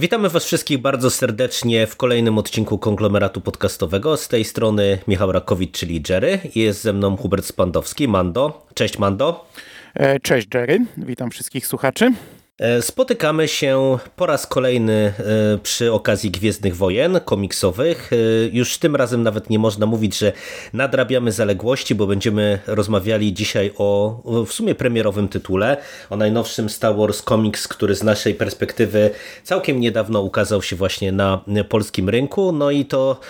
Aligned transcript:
Witamy 0.00 0.28
Was 0.28 0.44
wszystkich 0.44 0.78
bardzo 0.78 1.10
serdecznie 1.10 1.86
w 1.86 1.96
kolejnym 1.96 2.38
odcinku 2.38 2.78
konglomeratu 2.78 3.40
podcastowego. 3.40 4.16
Z 4.16 4.28
tej 4.28 4.44
strony 4.44 4.98
Michał 5.08 5.32
Rakowicz, 5.32 5.78
czyli 5.78 6.02
Jerry. 6.08 6.38
Jest 6.54 6.82
ze 6.82 6.92
mną 6.92 7.16
Hubert 7.16 7.44
Spandowski, 7.44 8.08
Mando. 8.08 8.66
Cześć 8.74 8.98
Mando. 8.98 9.48
E, 9.94 10.20
cześć 10.20 10.48
Jerry, 10.54 10.86
witam 10.96 11.30
wszystkich 11.30 11.66
słuchaczy. 11.66 12.12
E, 12.60 12.82
spotykamy 12.82 13.48
się 13.48 13.98
po 14.16 14.26
raz 14.26 14.46
kolejny 14.46 14.92
e, 14.92 15.58
przy 15.58 15.92
okazji 15.92 16.30
Gwiezdnych 16.30 16.76
Wojen 16.76 17.20
komiksowych. 17.24 18.10
E, 18.12 18.16
już 18.52 18.78
tym 18.78 18.96
razem 18.96 19.22
nawet 19.22 19.50
nie 19.50 19.58
można 19.58 19.86
mówić, 19.86 20.18
że 20.18 20.32
nadrabiamy 20.72 21.32
zaległości, 21.32 21.94
bo 21.94 22.06
będziemy 22.06 22.58
rozmawiali 22.66 23.34
dzisiaj 23.34 23.72
o 23.78 24.20
w 24.46 24.52
sumie 24.52 24.74
premierowym 24.74 25.28
tytule, 25.28 25.76
o 26.10 26.16
najnowszym 26.16 26.70
Star 26.70 26.96
Wars 26.96 27.22
Comics, 27.22 27.68
który 27.68 27.94
z 27.94 28.02
naszej 28.02 28.34
perspektywy 28.34 29.10
całkiem 29.44 29.80
niedawno 29.80 30.20
ukazał 30.20 30.62
się 30.62 30.76
właśnie 30.76 31.12
na 31.12 31.44
polskim 31.68 32.08
rynku. 32.08 32.52
No 32.52 32.70
i 32.70 32.84
to 32.84 33.20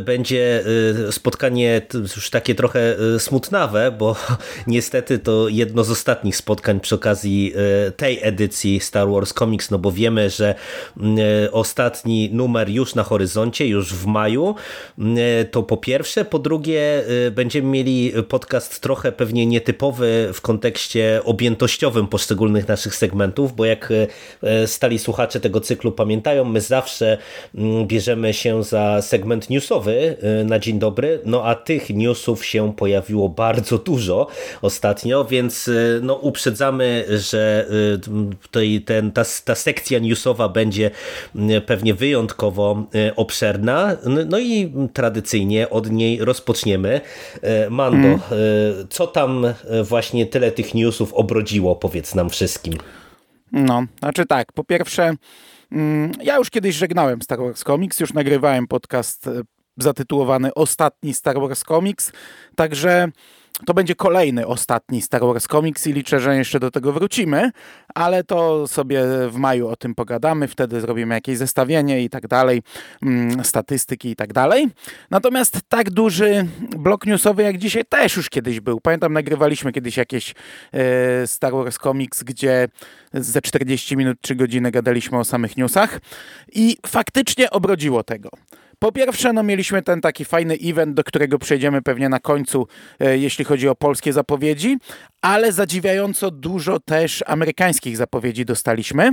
będzie 0.00 0.64
spotkanie 1.10 1.82
już 1.94 2.30
takie 2.30 2.54
trochę 2.54 2.96
smutnawe, 3.18 3.90
bo 3.98 4.16
niestety 4.66 5.18
to 5.18 5.48
jedno 5.48 5.84
z 5.84 5.90
ostatnich 5.90 6.36
spotkań 6.36 6.80
przy 6.80 6.94
okazji 6.94 7.54
tej 7.96 8.18
edycji 8.22 8.73
Star 8.80 9.08
Wars 9.08 9.32
Comics, 9.32 9.70
no 9.70 9.78
bo 9.78 9.92
wiemy, 9.92 10.30
że 10.30 10.54
mm, 11.00 11.18
e, 11.18 11.52
ostatni 11.52 12.30
numer 12.32 12.68
już 12.68 12.94
na 12.94 13.02
horyzoncie, 13.02 13.66
już 13.66 13.94
w 13.94 14.06
maju, 14.06 14.54
mm, 14.98 15.16
e, 15.18 15.44
to 15.44 15.62
po 15.62 15.76
pierwsze, 15.76 16.24
po 16.24 16.38
drugie 16.38 17.04
e, 17.26 17.30
będziemy 17.30 17.68
mieli 17.68 18.12
podcast 18.28 18.80
trochę 18.80 19.12
pewnie 19.12 19.46
nietypowy 19.46 20.30
w 20.34 20.40
kontekście 20.40 21.20
objętościowym 21.24 22.06
poszczególnych 22.06 22.68
naszych 22.68 22.94
segmentów, 22.94 23.56
bo 23.56 23.64
jak 23.64 23.92
stali 24.66 24.98
słuchacze 24.98 25.40
tego 25.40 25.60
cyklu 25.60 25.92
pamiętają, 25.92 26.44
my 26.44 26.60
zawsze 26.60 27.18
mm, 27.54 27.86
bierzemy 27.86 28.34
się 28.34 28.64
za 28.64 29.02
segment 29.02 29.50
newsowy 29.50 30.16
na 30.44 30.58
dzień 30.58 30.78
dobry, 30.78 31.20
no 31.24 31.44
a 31.44 31.54
tych 31.54 31.90
newsów 31.90 32.44
się 32.44 32.72
pojawiło 32.76 33.28
bardzo 33.28 33.78
dużo 33.78 34.26
ostatnio, 34.62 35.24
więc 35.24 35.70
no 36.02 36.14
uprzedzamy, 36.14 37.04
że 37.08 37.66
tutaj 38.54 38.80
ten, 38.80 39.12
ta, 39.12 39.22
ta 39.44 39.54
sekcja 39.54 39.98
newsowa 39.98 40.48
będzie 40.48 40.90
mm, 41.34 41.62
pewnie 41.62 41.94
wyjątkowo 41.94 42.86
e, 42.94 43.16
obszerna. 43.16 43.96
No 44.26 44.38
i 44.38 44.72
tradycyjnie 44.92 45.70
od 45.70 45.90
niej 45.90 46.24
rozpoczniemy. 46.24 47.00
E, 47.42 47.70
Mando, 47.70 48.08
mm. 48.08 48.20
co 48.90 49.06
tam 49.06 49.46
właśnie 49.84 50.26
tyle 50.26 50.52
tych 50.52 50.74
newsów 50.74 51.14
obrodziło, 51.14 51.76
powiedz 51.76 52.14
nam 52.14 52.30
wszystkim. 52.30 52.74
No, 53.52 53.84
znaczy 53.98 54.26
tak, 54.26 54.52
po 54.52 54.64
pierwsze, 54.64 55.14
mm, 55.72 56.12
ja 56.22 56.36
już 56.36 56.50
kiedyś 56.50 56.74
żegnałem 56.74 57.22
Star 57.22 57.38
Wars 57.38 57.64
Comics, 57.64 58.00
już 58.00 58.12
nagrywałem 58.12 58.66
podcast 58.66 59.30
zatytułowany 59.76 60.54
Ostatni 60.54 61.14
Star 61.14 61.40
Wars 61.40 61.62
Comics, 61.62 62.12
także 62.56 63.08
to 63.66 63.74
będzie 63.74 63.94
kolejny, 63.94 64.46
ostatni 64.46 65.02
Star 65.02 65.20
Wars 65.20 65.46
Comics 65.46 65.86
i 65.86 65.92
liczę, 65.92 66.20
że 66.20 66.36
jeszcze 66.36 66.60
do 66.60 66.70
tego 66.70 66.92
wrócimy, 66.92 67.50
ale 67.94 68.24
to 68.24 68.68
sobie 68.68 69.02
w 69.28 69.36
maju 69.36 69.68
o 69.68 69.76
tym 69.76 69.94
pogadamy, 69.94 70.48
wtedy 70.48 70.80
zrobimy 70.80 71.14
jakieś 71.14 71.38
zestawienie 71.38 72.02
i 72.02 72.10
tak 72.10 72.28
dalej, 72.28 72.62
mm, 73.02 73.44
statystyki 73.44 74.10
i 74.10 74.16
tak 74.16 74.32
dalej. 74.32 74.68
Natomiast 75.10 75.60
tak 75.68 75.90
duży 75.90 76.46
blok 76.78 77.06
newsowy 77.06 77.42
jak 77.42 77.58
dzisiaj 77.58 77.84
też 77.84 78.16
już 78.16 78.30
kiedyś 78.30 78.60
był. 78.60 78.80
Pamiętam, 78.80 79.12
nagrywaliśmy 79.12 79.72
kiedyś 79.72 79.96
jakieś 79.96 80.34
e, 80.72 81.26
Star 81.26 81.52
Wars 81.52 81.78
Comics, 81.78 82.22
gdzie 82.22 82.68
ze 83.12 83.42
40 83.42 83.96
minut, 83.96 84.18
3 84.20 84.34
godziny 84.34 84.70
gadaliśmy 84.70 85.18
o 85.18 85.24
samych 85.24 85.56
newsach 85.56 86.00
i 86.52 86.76
faktycznie 86.86 87.50
obrodziło 87.50 88.02
tego. 88.02 88.30
Po 88.78 88.92
pierwsze, 88.92 89.32
no 89.32 89.42
mieliśmy 89.42 89.82
ten 89.82 90.00
taki 90.00 90.24
fajny 90.24 90.58
event, 90.62 90.94
do 90.94 91.04
którego 91.04 91.38
przejdziemy 91.38 91.82
pewnie 91.82 92.08
na 92.08 92.20
końcu, 92.20 92.66
e, 93.00 93.18
jeśli 93.18 93.44
chodzi 93.44 93.68
o 93.68 93.74
polskie 93.74 94.12
zapowiedzi, 94.12 94.78
ale 95.22 95.52
zadziwiająco 95.52 96.30
dużo 96.30 96.80
też 96.80 97.24
amerykańskich 97.26 97.96
zapowiedzi 97.96 98.44
dostaliśmy. 98.44 99.12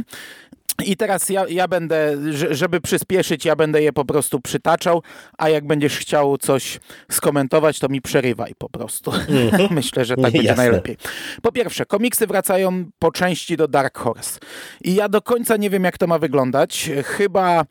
I 0.85 0.97
teraz 0.97 1.29
ja, 1.29 1.45
ja 1.49 1.67
będę, 1.67 2.17
żeby 2.51 2.81
przyspieszyć, 2.81 3.45
ja 3.45 3.55
będę 3.55 3.81
je 3.81 3.93
po 3.93 4.05
prostu 4.05 4.39
przytaczał, 4.39 5.03
a 5.37 5.49
jak 5.49 5.67
będziesz 5.67 5.97
chciał 5.97 6.37
coś 6.37 6.79
skomentować, 7.11 7.79
to 7.79 7.89
mi 7.89 8.01
przerywaj 8.01 8.53
po 8.57 8.69
prostu. 8.69 9.11
Mhm. 9.11 9.67
Myślę, 9.75 10.05
że 10.05 10.15
tak 10.15 10.23
będzie 10.23 10.43
Jasne. 10.43 10.63
najlepiej. 10.63 10.97
Po 11.41 11.51
pierwsze, 11.51 11.85
komiksy 11.85 12.27
wracają 12.27 12.85
po 12.99 13.11
części 13.11 13.57
do 13.57 13.67
Dark 13.67 13.97
Horse. 13.97 14.39
I 14.81 14.95
ja 14.95 15.09
do 15.09 15.21
końca 15.21 15.57
nie 15.57 15.69
wiem, 15.69 15.83
jak 15.83 15.97
to 15.97 16.07
ma 16.07 16.19
wyglądać. 16.19 16.89
Chyba 17.03 17.65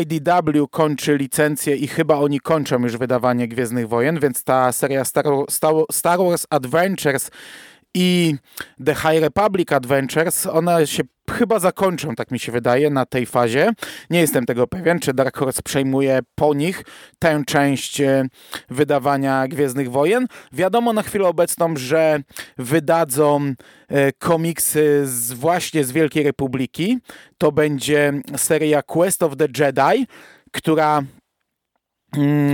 IDW 0.00 0.68
kończy 0.70 1.16
licencję 1.16 1.76
i 1.76 1.88
chyba 1.88 2.16
oni 2.16 2.40
kończą 2.40 2.82
już 2.82 2.96
wydawanie 2.96 3.48
Gwiezdnych 3.48 3.88
Wojen, 3.88 4.20
więc 4.20 4.44
ta 4.44 4.72
seria 4.72 5.04
Star, 5.04 5.24
Star 5.90 6.18
Wars 6.18 6.46
Adventures 6.50 7.30
i 7.96 8.34
The 8.84 8.94
High 8.94 9.20
Republic 9.20 9.72
Adventures, 9.72 10.46
one 10.46 10.86
się 10.86 11.02
chyba 11.30 11.58
zakończą, 11.58 12.14
tak 12.14 12.30
mi 12.30 12.38
się 12.38 12.52
wydaje, 12.52 12.90
na 12.90 13.06
tej 13.06 13.26
fazie. 13.26 13.72
Nie 14.10 14.20
jestem 14.20 14.46
tego 14.46 14.66
pewien, 14.66 14.98
czy 14.98 15.14
Dark 15.14 15.36
Horse 15.36 15.62
przejmuje 15.62 16.20
po 16.34 16.54
nich 16.54 16.84
tę 17.18 17.42
część 17.46 18.00
e, 18.00 18.24
wydawania 18.70 19.48
Gwiezdnych 19.48 19.90
Wojen. 19.90 20.26
Wiadomo 20.52 20.92
na 20.92 21.02
chwilę 21.02 21.28
obecną, 21.28 21.76
że 21.76 22.20
wydadzą 22.58 23.54
e, 23.88 24.12
komiksy 24.12 25.02
z, 25.04 25.32
właśnie 25.32 25.84
z 25.84 25.92
Wielkiej 25.92 26.22
Republiki. 26.22 26.98
To 27.38 27.52
będzie 27.52 28.12
seria 28.36 28.82
Quest 28.82 29.22
of 29.22 29.36
the 29.36 29.46
Jedi, 29.58 30.06
która 30.52 31.02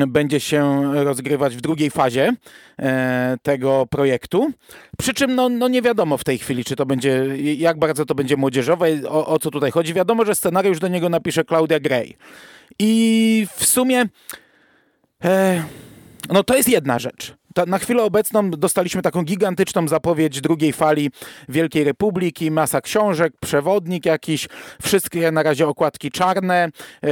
będzie 0.06 0.40
się 0.40 0.90
rozgrywać 1.04 1.56
w 1.56 1.60
drugiej 1.60 1.90
fazie 1.90 2.32
e, 2.78 3.36
tego 3.42 3.86
projektu. 3.90 4.52
Przy 4.98 5.14
czym 5.14 5.34
no, 5.34 5.48
no 5.48 5.68
nie 5.68 5.82
wiadomo 5.82 6.18
w 6.18 6.24
tej 6.24 6.38
chwili, 6.38 6.64
czy 6.64 6.76
to 6.76 6.86
będzie, 6.86 7.26
jak 7.56 7.78
bardzo 7.78 8.06
to 8.06 8.14
będzie 8.14 8.36
młodzieżowe, 8.36 8.86
o, 9.08 9.26
o 9.26 9.38
co 9.38 9.50
tutaj 9.50 9.70
chodzi. 9.70 9.94
Wiadomo, 9.94 10.24
że 10.24 10.34
scenariusz 10.34 10.78
do 10.78 10.88
niego 10.88 11.08
napisze 11.08 11.44
Claudia 11.44 11.80
Gray. 11.80 12.16
I 12.78 13.46
w 13.56 13.66
sumie 13.66 14.04
e, 15.24 15.62
no 16.28 16.42
to 16.42 16.56
jest 16.56 16.68
jedna 16.68 16.98
rzecz 16.98 17.34
ta, 17.54 17.66
na 17.66 17.78
chwilę 17.78 18.02
obecną 18.02 18.50
dostaliśmy 18.50 19.02
taką 19.02 19.22
gigantyczną 19.22 19.88
zapowiedź 19.88 20.40
drugiej 20.40 20.72
fali 20.72 21.10
Wielkiej 21.48 21.84
Republiki, 21.84 22.50
masa 22.50 22.80
książek, 22.80 23.32
przewodnik 23.40 24.06
jakiś, 24.06 24.48
wszystkie 24.82 25.30
na 25.30 25.42
razie 25.42 25.68
okładki 25.68 26.10
czarne, 26.10 26.68
yy, 27.02 27.10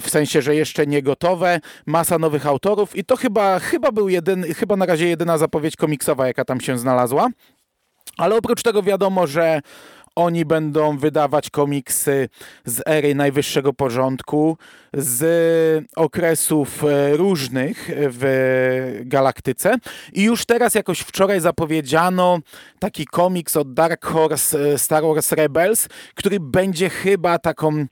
w 0.00 0.06
sensie, 0.06 0.42
że 0.42 0.54
jeszcze 0.54 0.86
nie 0.86 1.02
gotowe, 1.02 1.60
masa 1.86 2.18
nowych 2.18 2.46
autorów 2.46 2.96
i 2.96 3.04
to 3.04 3.16
chyba, 3.16 3.58
chyba 3.58 3.92
był 3.92 4.08
jedyny, 4.08 4.54
chyba 4.54 4.76
na 4.76 4.86
razie 4.86 5.08
jedyna 5.08 5.38
zapowiedź 5.38 5.76
komiksowa, 5.76 6.26
jaka 6.26 6.44
tam 6.44 6.60
się 6.60 6.78
znalazła. 6.78 7.28
Ale 8.18 8.36
oprócz 8.36 8.62
tego 8.62 8.82
wiadomo, 8.82 9.26
że 9.26 9.60
oni 10.16 10.44
będą 10.44 10.98
wydawać 10.98 11.50
komiksy 11.50 12.28
z 12.64 12.82
ery 12.86 13.14
najwyższego 13.14 13.72
porządku, 13.72 14.58
z 14.94 15.84
okresów 15.96 16.84
e, 16.84 17.16
różnych 17.16 17.90
w 17.96 19.00
galaktyce. 19.04 19.74
I 20.12 20.22
już 20.22 20.44
teraz, 20.44 20.74
jakoś 20.74 21.00
wczoraj 21.00 21.40
zapowiedziano 21.40 22.38
taki 22.78 23.06
komiks 23.06 23.56
od 23.56 23.74
Dark 23.74 24.06
Horse 24.06 24.72
e, 24.72 24.78
Star 24.78 25.02
Wars 25.02 25.32
Rebels, 25.32 25.88
który 26.14 26.40
będzie 26.40 26.90
chyba 26.90 27.38
taką 27.38 27.86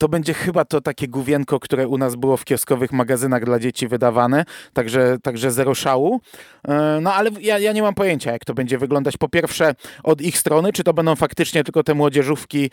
to 0.00 0.08
będzie 0.08 0.34
chyba 0.34 0.64
to 0.64 0.80
takie 0.80 1.08
główienko, 1.08 1.60
które 1.60 1.88
u 1.88 1.98
nas 1.98 2.16
było 2.16 2.36
w 2.36 2.44
kioskowych 2.44 2.92
magazynach 2.92 3.44
dla 3.44 3.58
dzieci 3.58 3.88
wydawane, 3.88 4.44
także, 4.72 5.16
także 5.22 5.50
zero 5.50 5.74
szału. 5.74 6.20
E, 6.68 6.98
no 7.02 7.14
ale 7.14 7.30
ja, 7.40 7.58
ja 7.58 7.72
nie 7.72 7.82
mam 7.82 7.94
pojęcia, 7.94 8.32
jak 8.32 8.44
to 8.44 8.54
będzie 8.54 8.78
wyglądać. 8.78 9.16
Po 9.16 9.28
pierwsze 9.28 9.74
od 10.02 10.20
ich 10.20 10.38
strony, 10.38 10.72
czy 10.72 10.84
to 10.84 10.94
będą 10.94 11.16
faktycznie 11.16 11.64
tylko 11.64 11.82
te 11.82 11.94
młodzieżówki, 11.94 12.70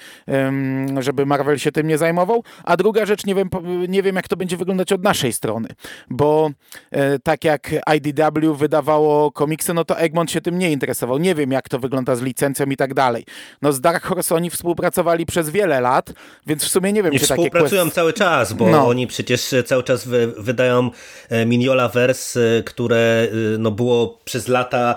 żeby 0.99 1.25
Marvel 1.25 1.57
się 1.57 1.71
tym 1.71 1.87
nie 1.87 1.97
zajmował, 1.97 2.43
a 2.63 2.77
druga 2.77 3.05
rzecz, 3.05 3.25
nie 3.25 3.35
wiem, 3.35 3.49
nie 3.87 4.03
wiem 4.03 4.15
jak 4.15 4.27
to 4.27 4.37
będzie 4.37 4.57
wyglądać 4.57 4.93
od 4.93 5.03
naszej 5.03 5.33
strony, 5.33 5.69
bo 6.09 6.49
e, 6.91 7.19
tak 7.19 7.43
jak 7.43 7.71
IDW 7.95 8.55
wydawało 8.55 9.31
komiksy, 9.31 9.73
no 9.73 9.85
to 9.85 9.99
Egmont 9.99 10.31
się 10.31 10.41
tym 10.41 10.59
nie 10.59 10.71
interesował. 10.71 11.17
Nie 11.17 11.35
wiem, 11.35 11.51
jak 11.51 11.69
to 11.69 11.79
wygląda 11.79 12.15
z 12.15 12.21
licencją 12.21 12.65
i 12.65 12.77
tak 12.77 12.93
dalej. 12.93 13.25
No 13.61 13.73
z 13.73 13.81
Dark 13.81 14.03
Horse 14.03 14.35
oni 14.35 14.49
współpracowali 14.49 15.25
przez 15.25 15.49
wiele 15.49 15.81
lat, 15.81 16.13
więc 16.47 16.63
w 16.63 16.67
sumie 16.67 16.93
nie 16.93 17.03
wiem, 17.03 17.16
I 17.23 17.25
współpracują 17.25 17.81
quest... 17.81 17.95
cały 17.95 18.13
czas, 18.13 18.53
bo 18.53 18.69
no. 18.69 18.87
oni 18.87 19.07
przecież 19.07 19.53
cały 19.65 19.83
czas 19.83 20.07
wy, 20.07 20.33
wydają 20.37 20.91
e, 21.29 21.45
Miniola 21.45 21.89
Verse, 21.89 22.39
które 22.65 23.27
no, 23.59 23.71
było 23.71 24.19
przez 24.25 24.47
lata 24.47 24.95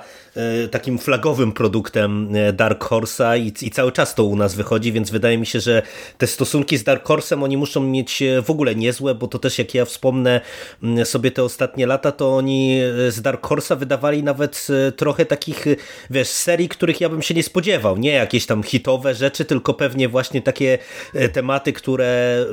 takim 0.70 0.98
flagowym 0.98 1.52
produktem 1.52 2.32
Dark 2.52 2.84
Horse'a 2.84 3.38
i, 3.38 3.66
i 3.66 3.70
cały 3.70 3.92
czas 3.92 4.14
to 4.14 4.24
u 4.24 4.36
nas 4.36 4.54
wychodzi, 4.54 4.92
więc 4.92 5.10
wydaje 5.10 5.38
mi 5.38 5.46
się, 5.46 5.60
że 5.60 5.82
te 6.18 6.26
stosunki 6.26 6.76
z 6.76 6.84
Dark 6.84 7.08
Horse'em 7.08 7.44
oni 7.44 7.56
muszą 7.56 7.80
mieć 7.80 8.22
w 8.42 8.50
ogóle 8.50 8.74
niezłe, 8.74 9.14
bo 9.14 9.28
to 9.28 9.38
też 9.38 9.58
jak 9.58 9.74
ja 9.74 9.84
wspomnę 9.84 10.40
sobie 11.04 11.30
te 11.30 11.44
ostatnie 11.44 11.86
lata, 11.86 12.12
to 12.12 12.36
oni 12.36 12.80
z 13.08 13.22
Dark 13.22 13.46
Horse'a 13.46 13.78
wydawali 13.78 14.22
nawet 14.22 14.66
trochę 14.96 15.26
takich, 15.26 15.66
wiesz, 16.10 16.28
serii, 16.28 16.68
których 16.68 17.00
ja 17.00 17.08
bym 17.08 17.22
się 17.22 17.34
nie 17.34 17.42
spodziewał. 17.42 17.98
Nie 17.98 18.12
jakieś 18.12 18.46
tam 18.46 18.62
hitowe 18.62 19.14
rzeczy, 19.14 19.44
tylko 19.44 19.74
pewnie 19.74 20.08
właśnie 20.08 20.42
takie 20.42 20.78
tematy, 21.32 21.72
które 21.72 22.44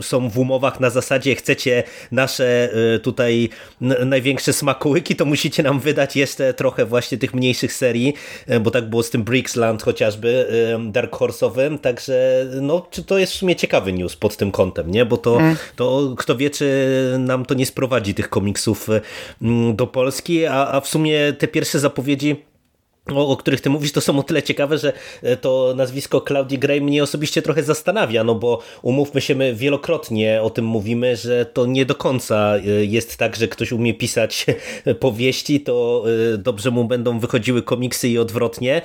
są 0.00 0.28
w 0.28 0.38
umowach 0.38 0.80
na 0.80 0.90
zasadzie 0.90 1.34
chcecie 1.34 1.82
nasze 2.12 2.68
tutaj 3.02 3.48
największe 4.06 4.52
smakołyki, 4.52 5.16
to 5.16 5.24
musicie 5.24 5.62
nam 5.62 5.80
wydać 5.80 6.16
jeszcze 6.16 6.54
trochę 6.54 6.86
właśnie 6.94 7.18
tych 7.18 7.34
mniejszych 7.34 7.72
serii, 7.72 8.14
e, 8.46 8.60
bo 8.60 8.70
tak 8.70 8.90
było 8.90 9.02
z 9.02 9.10
tym 9.10 9.22
Brixland 9.22 9.82
chociażby, 9.82 10.48
Dark 10.90 11.16
Horse'owym, 11.16 11.78
także 11.78 12.46
no, 12.60 12.86
czy 12.90 13.04
to 13.04 13.18
jest 13.18 13.32
w 13.32 13.36
sumie 13.36 13.56
ciekawy 13.56 13.92
news 13.92 14.16
pod 14.16 14.36
tym 14.36 14.50
kątem, 14.50 14.90
nie? 14.90 15.06
Bo 15.06 15.16
to, 15.16 15.36
mm. 15.36 15.56
to 15.76 16.14
kto 16.18 16.36
wie, 16.36 16.50
czy 16.50 16.66
nam 17.18 17.44
to 17.44 17.54
nie 17.54 17.66
sprowadzi 17.66 18.14
tych 18.14 18.28
komiksów 18.28 18.88
do 19.74 19.86
Polski, 19.86 20.46
a, 20.46 20.68
a 20.72 20.80
w 20.80 20.88
sumie 20.88 21.32
te 21.32 21.48
pierwsze 21.48 21.78
zapowiedzi 21.78 22.36
o, 23.12 23.28
o, 23.28 23.36
których 23.36 23.60
ty 23.60 23.70
mówisz, 23.70 23.92
to 23.92 24.00
są 24.00 24.18
o 24.18 24.22
tyle 24.22 24.42
ciekawe, 24.42 24.78
że 24.78 24.92
e, 25.22 25.36
to 25.36 25.72
nazwisko 25.76 26.20
Claudii 26.20 26.58
Gray 26.58 26.80
mnie 26.80 27.02
osobiście 27.02 27.42
trochę 27.42 27.62
zastanawia, 27.62 28.24
no 28.24 28.34
bo 28.34 28.62
umówmy 28.82 29.20
się, 29.20 29.34
my 29.34 29.54
wielokrotnie 29.54 30.42
o 30.42 30.50
tym 30.50 30.64
mówimy, 30.64 31.16
że 31.16 31.46
to 31.46 31.66
nie 31.66 31.86
do 31.86 31.94
końca 31.94 32.56
e, 32.56 32.84
jest 32.84 33.16
tak, 33.16 33.36
że 33.36 33.48
ktoś 33.48 33.72
umie 33.72 33.94
pisać 33.94 34.46
powieści, 35.00 35.60
to 35.60 36.04
e, 36.34 36.38
dobrze 36.38 36.70
mu 36.70 36.84
będą 36.84 37.18
wychodziły 37.18 37.62
komiksy 37.62 38.08
i 38.08 38.18
odwrotnie. 38.18 38.82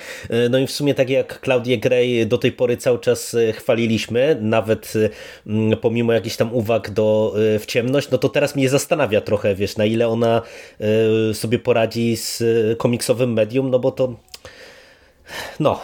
No 0.50 0.60
i 0.60 0.68
w 0.68 0.72
sumie 0.72 0.94
tak 0.94 1.10
jak 1.10 1.42
Claudię 1.44 1.78
Gray 1.78 2.26
do 2.28 2.38
tej 2.38 2.52
pory 2.52 2.78
cały 2.78 3.00
czas 3.00 3.36
chwaliliśmy, 3.54 4.38
nawet 4.42 4.94
pomimo 5.82 6.14
jakichś 6.14 6.36
tam 6.36 6.54
uwag 6.54 6.90
do 6.90 7.34
w 7.60 7.66
ciemność, 7.66 8.10
no 8.10 8.18
to 8.18 8.30
teraz 8.30 8.56
mnie 8.56 8.70
zastanawia 8.70 9.22
trochę, 9.22 9.56
wiesz, 9.56 9.78
na 9.78 9.86
ile 9.86 10.08
ona 10.08 10.42
sobie 11.34 11.60
poradzi 11.60 12.18
z 12.18 12.44
komiksowym 12.78 13.34
medium, 13.34 13.70
no 13.70 13.80
bo 13.80 13.92
to 13.92 14.09
no, 15.60 15.82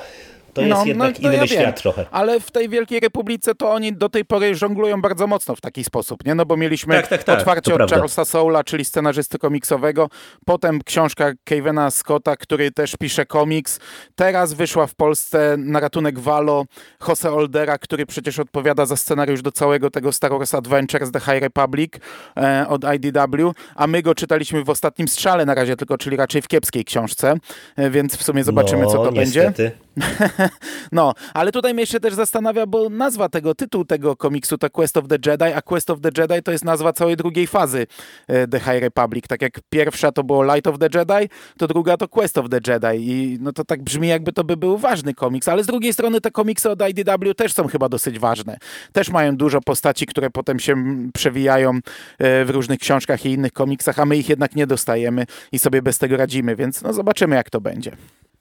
to 0.56 0.62
jest 0.62 0.74
no, 0.80 0.86
jednak 0.86 1.20
no, 1.20 1.30
inny 1.30 1.38
ja 1.38 1.48
świat 1.48 1.62
wiem. 1.62 1.74
trochę. 1.74 2.06
Ale 2.12 2.40
w 2.40 2.52
tej 2.52 2.70
Wielkiej 2.70 3.00
Republice 3.00 3.56
to 3.56 3.72
oni 3.72 3.94
do 3.94 4.10
tej 4.10 4.26
pory 4.26 4.56
żonglują 4.56 5.02
bardzo 5.02 5.28
mocno 5.28 5.56
w 5.56 5.62
taki 5.62 5.84
sposób, 5.84 6.26
nie? 6.26 6.36
No 6.36 6.46
bo 6.46 6.58
mieliśmy 6.58 6.96
tak, 6.96 7.08
tak, 7.08 7.24
tak, 7.24 7.40
otwarcie 7.40 7.72
od 7.72 7.78
prawda. 7.78 7.96
Charlesa 7.96 8.26
Soula, 8.26 8.64
czyli 8.64 8.86
scenarzysty 8.86 9.40
komiksowego, 9.40 10.10
potem 10.46 10.82
książka 10.84 11.32
Kevena 11.44 11.92
Scotta, 11.92 12.36
który 12.36 12.72
też 12.72 12.96
pisze 13.00 13.26
komiks. 13.26 13.80
Teraz 14.16 14.54
wyszła 14.54 14.88
w 14.88 14.96
Polsce 14.96 15.56
na 15.58 15.80
ratunek 15.80 16.20
Valo 16.20 16.66
Jose 17.08 17.32
Oldera, 17.32 17.78
który 17.78 18.06
przecież 18.06 18.40
odpowiada 18.40 18.86
za 18.86 18.96
scenariusz 18.96 19.42
do 19.42 19.52
całego 19.52 19.90
tego 19.90 20.12
Star 20.12 20.32
Wars 20.32 20.54
Adventures 20.54 21.12
The 21.12 21.20
High 21.20 21.42
Republic 21.42 21.94
e, 22.38 22.66
od 22.70 22.82
IDW, 22.94 23.54
a 23.76 23.88
my 23.88 24.02
go 24.02 24.16
czytaliśmy 24.16 24.64
w 24.64 24.70
ostatnim 24.70 25.08
strzale 25.08 25.46
na 25.46 25.54
razie 25.54 25.76
tylko, 25.76 25.98
czyli 25.98 26.18
raczej 26.18 26.42
w 26.42 26.48
kiepskiej 26.48 26.86
książce, 26.86 27.38
e, 27.76 27.90
więc 27.90 28.16
w 28.16 28.24
sumie 28.24 28.44
zobaczymy, 28.44 28.84
no, 28.84 28.92
co 28.92 29.06
to 29.06 29.12
niestety. 29.12 29.54
będzie. 29.54 29.86
no, 30.92 31.14
ale 31.34 31.52
tutaj 31.52 31.74
mnie 31.74 31.86
się 31.86 32.00
też 32.00 32.14
zastanawia, 32.14 32.66
bo 32.66 32.90
nazwa 32.90 33.30
tego, 33.30 33.56
tytuł 33.56 33.86
tego 33.86 34.16
komiksu 34.16 34.58
to 34.58 34.70
Quest 34.70 34.98
of 34.98 35.08
the 35.08 35.18
Jedi, 35.26 35.54
a 35.56 35.62
Quest 35.62 35.90
of 35.90 36.02
the 36.02 36.10
Jedi 36.18 36.44
to 36.44 36.52
jest 36.52 36.66
nazwa 36.66 36.94
całej 36.94 37.16
drugiej 37.16 37.48
fazy 37.48 37.88
e, 38.28 38.48
The 38.48 38.60
High 38.60 38.82
Republic. 38.82 39.28
Tak 39.28 39.42
jak 39.42 39.60
pierwsza 39.70 40.12
to 40.12 40.24
było 40.24 40.56
Light 40.56 40.68
of 40.68 40.80
the 40.80 40.90
Jedi, 40.94 41.30
to 41.58 41.68
druga 41.68 41.98
to 41.98 42.08
Quest 42.08 42.38
of 42.38 42.50
the 42.50 42.60
Jedi 42.68 43.12
i 43.12 43.38
no 43.42 43.54
to 43.54 43.66
tak 43.66 43.84
brzmi 43.84 44.08
jakby 44.08 44.34
to 44.34 44.44
by 44.44 44.58
był 44.58 44.78
ważny 44.78 45.14
komiks, 45.14 45.48
ale 45.48 45.64
z 45.64 45.68
drugiej 45.68 45.94
strony 45.94 46.22
te 46.22 46.32
komiksy 46.32 46.70
od 46.70 46.90
IDW 46.90 47.34
też 47.38 47.54
są 47.54 47.68
chyba 47.68 47.90
dosyć 47.90 48.20
ważne. 48.20 48.58
Też 48.92 49.10
mają 49.10 49.38
dużo 49.38 49.62
postaci, 49.62 50.06
które 50.06 50.30
potem 50.30 50.60
się 50.60 50.76
przewijają 51.14 51.72
e, 52.20 52.46
w 52.46 52.50
różnych 52.50 52.80
książkach 52.80 53.26
i 53.26 53.30
innych 53.30 53.54
komiksach, 53.54 54.00
a 54.00 54.06
my 54.06 54.18
ich 54.18 54.30
jednak 54.30 54.56
nie 54.56 54.68
dostajemy 54.68 55.26
i 55.52 55.60
sobie 55.60 55.82
bez 55.82 55.98
tego 55.98 56.18
radzimy, 56.18 56.56
więc 56.56 56.82
no 56.82 56.94
zobaczymy 56.94 57.36
jak 57.36 57.50
to 57.50 57.62
będzie. 57.62 57.92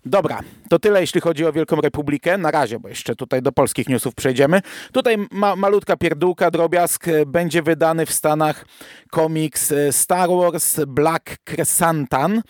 Dobra, 0.07 0.41
to 0.69 0.79
tyle 0.79 1.01
jeśli 1.01 1.21
chodzi 1.21 1.47
o 1.47 1.53
Wielką 1.53 1.77
Republikę. 1.77 2.39
Na 2.39 2.51
razie, 2.51 2.81
bo 2.81 2.89
jeszcze 2.89 3.17
tutaj 3.17 3.43
do 3.43 3.53
polskich 3.53 3.89
newsów 3.89 4.15
przejdziemy. 4.15 4.61
Tutaj 4.93 5.17
ma, 5.31 5.57
malutka 5.57 5.97
pierdółka, 5.97 6.51
drobiazg. 6.51 7.07
Będzie 7.27 7.63
wydany 7.63 8.07
w 8.07 8.13
Stanach 8.13 8.65
komiks 9.11 9.73
e, 9.73 9.93
Star 9.93 10.29
Wars 10.29 10.81
Black 10.87 11.37
Crescentan. 11.45 12.43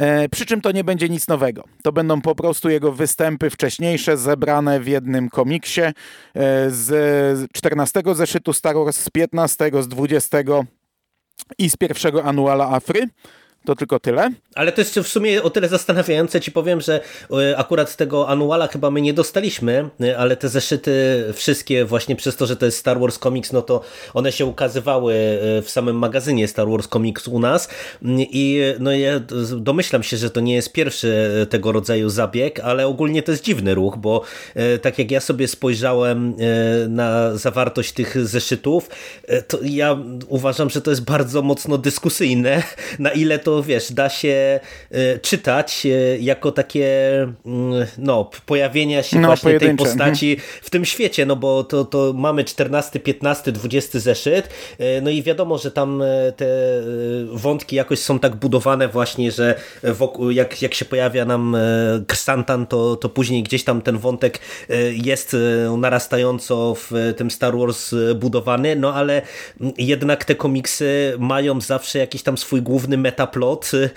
E, 0.00 0.28
przy 0.28 0.46
czym 0.46 0.60
to 0.60 0.72
nie 0.72 0.84
będzie 0.84 1.08
nic 1.08 1.28
nowego. 1.28 1.64
To 1.82 1.92
będą 1.92 2.20
po 2.20 2.34
prostu 2.34 2.70
jego 2.70 2.92
występy 2.92 3.50
wcześniejsze, 3.50 4.16
zebrane 4.16 4.80
w 4.80 4.88
jednym 4.88 5.30
komiksie 5.30 5.80
e, 5.80 5.92
z 6.70 7.52
14 7.52 8.02
zeszytu 8.12 8.52
Star 8.52 8.74
Wars, 8.74 8.96
z 8.96 9.10
15, 9.10 9.70
z 9.80 9.88
20 9.88 10.38
i 11.58 11.70
z 11.70 11.76
pierwszego 11.76 12.24
anuala 12.24 12.68
Afry. 12.68 13.06
To 13.64 13.74
tylko 13.74 14.00
tyle. 14.00 14.30
Ale 14.54 14.72
to 14.72 14.80
jest 14.80 14.98
w 14.98 15.08
sumie 15.08 15.42
o 15.42 15.50
tyle 15.50 15.68
zastanawiające, 15.68 16.40
ci 16.40 16.52
powiem, 16.52 16.80
że 16.80 17.00
e, 17.30 17.58
akurat 17.58 17.96
tego 17.96 18.28
anuala 18.28 18.66
chyba 18.66 18.90
my 18.90 19.00
nie 19.00 19.14
dostaliśmy, 19.14 19.90
e, 20.00 20.18
ale 20.18 20.36
te 20.36 20.48
zeszyty 20.48 21.24
wszystkie 21.34 21.84
właśnie 21.84 22.16
przez 22.16 22.36
to, 22.36 22.46
że 22.46 22.56
to 22.56 22.66
jest 22.66 22.78
Star 22.78 23.00
Wars 23.00 23.18
Comics, 23.18 23.52
no 23.52 23.62
to 23.62 23.80
one 24.14 24.32
się 24.32 24.46
ukazywały 24.46 25.14
e, 25.14 25.62
w 25.62 25.70
samym 25.70 25.96
magazynie 25.96 26.48
Star 26.48 26.68
Wars 26.68 26.88
Comics 26.88 27.28
u 27.28 27.38
nas 27.38 27.68
i 28.18 28.60
no 28.78 28.92
ja 28.92 29.20
domyślam 29.56 30.02
się, 30.02 30.16
że 30.16 30.30
to 30.30 30.40
nie 30.40 30.54
jest 30.54 30.72
pierwszy 30.72 31.30
tego 31.50 31.72
rodzaju 31.72 32.08
zabieg, 32.08 32.60
ale 32.60 32.86
ogólnie 32.86 33.22
to 33.22 33.32
jest 33.32 33.44
dziwny 33.44 33.74
ruch, 33.74 33.96
bo 33.96 34.22
tak 34.82 34.98
jak 34.98 35.10
ja 35.10 35.20
sobie 35.20 35.48
spojrzałem 35.48 36.36
na 36.88 37.36
zawartość 37.36 37.92
tych 37.92 38.26
zeszytów, 38.26 38.90
to 39.48 39.58
ja 39.62 39.98
uważam, 40.28 40.70
że 40.70 40.80
to 40.80 40.90
jest 40.90 41.04
bardzo 41.04 41.42
mocno 41.42 41.78
dyskusyjne, 41.78 42.62
na 42.98 43.10
ile 43.10 43.38
to 43.38 43.49
to 43.50 43.62
wiesz, 43.62 43.92
da 43.92 44.08
się 44.08 44.60
e, 44.90 45.18
czytać 45.18 45.86
e, 45.86 46.18
jako 46.18 46.52
takie 46.52 47.12
mm, 47.46 47.86
no, 47.98 48.30
pojawienia 48.46 49.02
się 49.02 49.20
no, 49.20 49.28
właśnie 49.28 49.60
tej 49.60 49.76
postaci 49.76 50.30
mhm. 50.32 50.48
w 50.62 50.70
tym 50.70 50.84
świecie, 50.84 51.26
no 51.26 51.36
bo 51.36 51.64
to, 51.64 51.84
to 51.84 52.12
mamy 52.16 52.44
14, 52.44 53.00
15, 53.00 53.52
20 53.52 54.00
zeszyt, 54.00 54.48
e, 54.78 55.00
no 55.00 55.10
i 55.10 55.22
wiadomo, 55.22 55.58
że 55.58 55.70
tam 55.70 56.02
te 56.36 56.46
wątki 57.32 57.76
jakoś 57.76 57.98
są 57.98 58.18
tak 58.18 58.36
budowane 58.36 58.88
właśnie, 58.88 59.30
że 59.32 59.54
wokół, 59.82 60.30
jak, 60.30 60.62
jak 60.62 60.74
się 60.74 60.84
pojawia 60.84 61.24
nam 61.24 61.56
Krsantan, 62.06 62.66
to, 62.66 62.96
to 62.96 63.08
później 63.08 63.42
gdzieś 63.42 63.64
tam 63.64 63.82
ten 63.82 63.98
wątek 63.98 64.38
jest 64.92 65.36
narastająco 65.78 66.74
w 66.74 67.14
tym 67.16 67.30
Star 67.30 67.58
Wars 67.58 67.94
budowany, 68.14 68.76
no 68.76 68.94
ale 68.94 69.22
jednak 69.78 70.24
te 70.24 70.34
komiksy 70.34 71.14
mają 71.18 71.60
zawsze 71.60 71.98
jakiś 71.98 72.22
tam 72.22 72.38
swój 72.38 72.62
główny 72.62 72.96
metaplot 72.96 73.39
plot 73.40 73.70
y, 73.74 73.90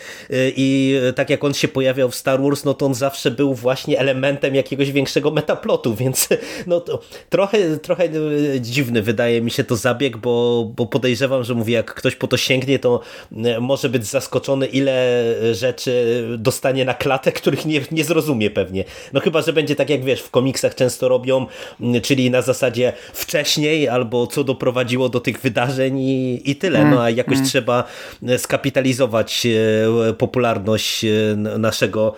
i 0.55 0.95
tak 1.15 1.29
jak 1.29 1.43
on 1.43 1.53
się 1.53 1.67
pojawiał 1.67 2.09
w 2.09 2.15
Star 2.15 2.41
Wars, 2.41 2.63
no 2.63 2.73
to 2.73 2.85
on 2.85 2.93
zawsze 2.93 3.31
był 3.31 3.53
właśnie 3.53 3.99
elementem 3.99 4.55
jakiegoś 4.55 4.91
większego 4.91 5.31
metaplotu, 5.31 5.95
więc 6.03 6.29
no 6.67 6.81
to 6.81 6.99
trochę, 7.29 7.77
trochę 7.77 8.05
y, 8.05 8.61
dziwny 8.61 9.01
wydaje 9.01 9.41
mi 9.41 9.51
się 9.51 9.63
to 9.63 9.75
zabieg, 9.75 10.17
bo, 10.17 10.65
bo 10.75 10.85
podejrzewam, 10.85 11.43
że 11.43 11.53
mówię, 11.53 11.73
jak 11.73 11.93
ktoś 11.93 12.15
po 12.15 12.27
to 12.27 12.37
sięgnie, 12.37 12.79
to 12.79 12.99
y, 13.31 13.61
może 13.61 13.89
być 13.89 14.05
zaskoczony, 14.05 14.65
ile 14.67 15.23
rzeczy 15.51 16.23
dostanie 16.37 16.85
na 16.85 16.93
klatę, 16.93 17.31
których 17.41 17.65
nie, 17.65 17.81
nie 17.91 18.03
zrozumie 18.03 18.49
pewnie. 18.49 18.83
No 19.13 19.19
chyba, 19.19 19.41
że 19.41 19.53
będzie 19.53 19.75
tak 19.75 19.89
jak 19.89 20.03
wiesz, 20.03 20.21
w 20.21 20.29
komiksach 20.29 20.75
często 20.75 21.07
robią, 21.07 21.45
czyli 22.03 22.31
na 22.31 22.41
zasadzie 22.41 22.93
wcześniej, 23.13 23.89
albo 23.89 24.27
co 24.27 24.43
doprowadziło 24.43 25.09
do 25.09 25.19
tych 25.19 25.41
wydarzeń 25.41 25.99
i, 25.99 26.51
i 26.51 26.55
tyle. 26.55 26.85
No 26.85 27.03
a 27.03 27.09
jakoś 27.09 27.37
mm. 27.37 27.49
trzeba 27.49 27.83
skapitalizować 28.37 29.32
E, 29.45 30.13
popularność 30.13 31.05
e, 31.05 31.35
naszego 31.35 32.15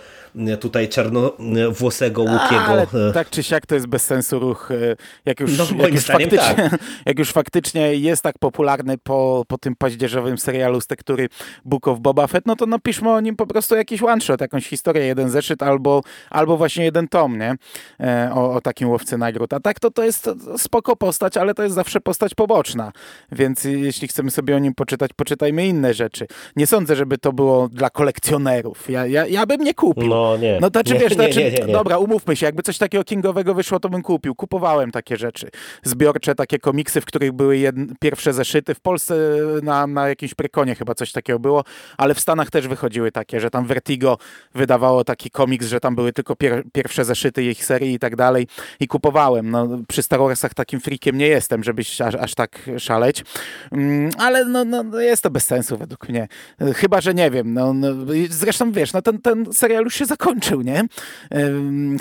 tutaj 0.59 0.89
czarnowłosego 0.89 2.21
Łukiego. 2.21 2.65
Ale 2.65 2.87
tak 3.13 3.29
czy 3.29 3.43
siak 3.43 3.65
to 3.65 3.75
jest 3.75 3.87
bez 3.87 4.05
sensu 4.05 4.39
ruch. 4.39 4.71
E, 4.71 4.95
jak 5.25 5.39
już, 5.39 5.57
no, 5.57 5.65
jak, 5.77 5.93
już 5.93 6.05
faktycznie, 6.05 6.69
tak. 6.69 6.79
jak 7.05 7.19
już 7.19 7.31
faktycznie 7.31 7.95
jest 7.95 8.23
tak 8.23 8.39
popularny 8.39 8.97
po, 8.97 9.43
po 9.47 9.57
tym 9.57 9.75
paździerzowym 9.75 10.37
serialu 10.37 10.81
z 10.81 10.87
tektury 10.87 11.29
Book 11.65 11.87
of 11.87 11.99
Boba 11.99 12.27
Fett, 12.27 12.45
no 12.45 12.55
to 12.55 12.65
napiszmy 12.65 13.09
o 13.11 13.19
nim 13.19 13.35
po 13.35 13.47
prostu 13.47 13.75
jakiś 13.75 14.03
one-shot, 14.03 14.41
jakąś 14.41 14.67
historię, 14.67 15.05
jeden 15.05 15.29
zeszyt 15.29 15.63
albo, 15.63 16.01
albo 16.29 16.57
właśnie 16.57 16.85
jeden 16.85 17.07
tom, 17.07 17.37
nie? 17.37 17.55
E, 17.99 18.31
o, 18.33 18.53
o 18.53 18.61
takim 18.61 18.89
łowcy 18.89 19.17
nagród. 19.17 19.53
A 19.53 19.59
tak 19.59 19.79
to 19.79 19.91
to 19.91 20.03
jest 20.03 20.29
spoko 20.57 20.95
postać, 20.95 21.37
ale 21.37 21.53
to 21.53 21.63
jest 21.63 21.75
zawsze 21.75 22.01
postać 22.01 22.33
poboczna. 22.35 22.91
Więc 23.31 23.63
jeśli 23.63 24.07
chcemy 24.07 24.31
sobie 24.31 24.55
o 24.55 24.59
nim 24.59 24.73
poczytać, 24.73 25.11
poczytajmy 25.15 25.67
inne 25.67 25.93
rzeczy. 25.93 26.27
Nie 26.55 26.67
sądzę, 26.67 26.95
żeby 26.95 27.17
to 27.17 27.33
było 27.33 27.67
dla 27.69 27.89
kolekcjonerów. 27.89 28.89
Ja, 28.89 29.05
ja, 29.07 29.27
ja 29.27 29.45
bym 29.45 29.61
nie 29.61 29.73
kupił. 29.73 30.07
No 30.07 30.24
No 30.25 30.37
nie. 30.37 30.57
No 30.61 30.69
to 30.69 30.83
czy 30.83 30.97
wiesz, 30.97 31.17
nie, 31.17 31.29
nie, 31.29 31.51
nie, 31.51 31.73
dobra, 31.73 31.97
umówmy 31.97 32.35
się, 32.35 32.45
jakby 32.45 32.63
coś 32.63 32.77
takiego 32.77 33.03
kingowego 33.03 33.53
wyszło, 33.53 33.79
to 33.79 33.89
bym 33.89 34.01
kupił. 34.01 34.35
Kupowałem 34.35 34.91
takie 34.91 35.17
rzeczy. 35.17 35.49
Zbiorcze 35.83 36.35
takie 36.35 36.59
komiksy, 36.59 37.01
w 37.01 37.05
których 37.05 37.31
były 37.31 37.57
jedne, 37.57 37.85
pierwsze 37.99 38.33
zeszyty. 38.33 38.75
W 38.75 38.79
Polsce 38.79 39.15
na, 39.63 39.87
na 39.87 40.09
jakimś 40.09 40.33
prekonie 40.33 40.75
chyba 40.75 40.95
coś 40.95 41.11
takiego 41.11 41.39
było, 41.39 41.63
ale 41.97 42.13
w 42.13 42.19
Stanach 42.19 42.49
też 42.49 42.67
wychodziły 42.67 43.11
takie, 43.11 43.39
że 43.39 43.49
tam 43.49 43.65
Vertigo 43.65 44.17
wydawało 44.53 45.03
taki 45.03 45.29
komiks, 45.29 45.67
że 45.67 45.79
tam 45.79 45.95
były 45.95 46.13
tylko 46.13 46.35
pier, 46.35 46.63
pierwsze 46.73 47.05
zeszyty 47.05 47.43
ich 47.43 47.65
serii 47.65 47.93
i 47.93 47.99
tak 47.99 48.15
dalej. 48.15 48.47
I 48.79 48.87
kupowałem. 48.87 49.51
No, 49.51 49.67
przy 49.87 50.03
Star 50.03 50.19
Warsach 50.19 50.53
takim 50.53 50.79
freakiem 50.79 51.17
nie 51.17 51.27
jestem, 51.27 51.63
żebyś 51.63 52.01
aż, 52.01 52.15
aż 52.15 52.35
tak 52.35 52.69
szaleć. 52.77 53.23
Mm, 53.71 54.11
ale 54.17 54.45
no, 54.45 54.65
no, 54.65 54.99
jest 54.99 55.23
to 55.23 55.29
bez 55.29 55.45
sensu 55.45 55.77
według 55.77 56.09
mnie. 56.09 56.27
Chyba, 56.75 57.01
że 57.01 57.13
nie 57.13 57.31
wiem. 57.31 57.53
No, 57.53 57.73
no, 57.73 57.87
zresztą 58.29 58.71
wiesz, 58.71 58.93
no 58.93 59.01
ten, 59.01 59.21
ten 59.21 59.53
serial 59.53 59.83
już 59.83 59.95
się 59.95 60.05
zakończył, 60.15 60.61
nie? 60.61 60.83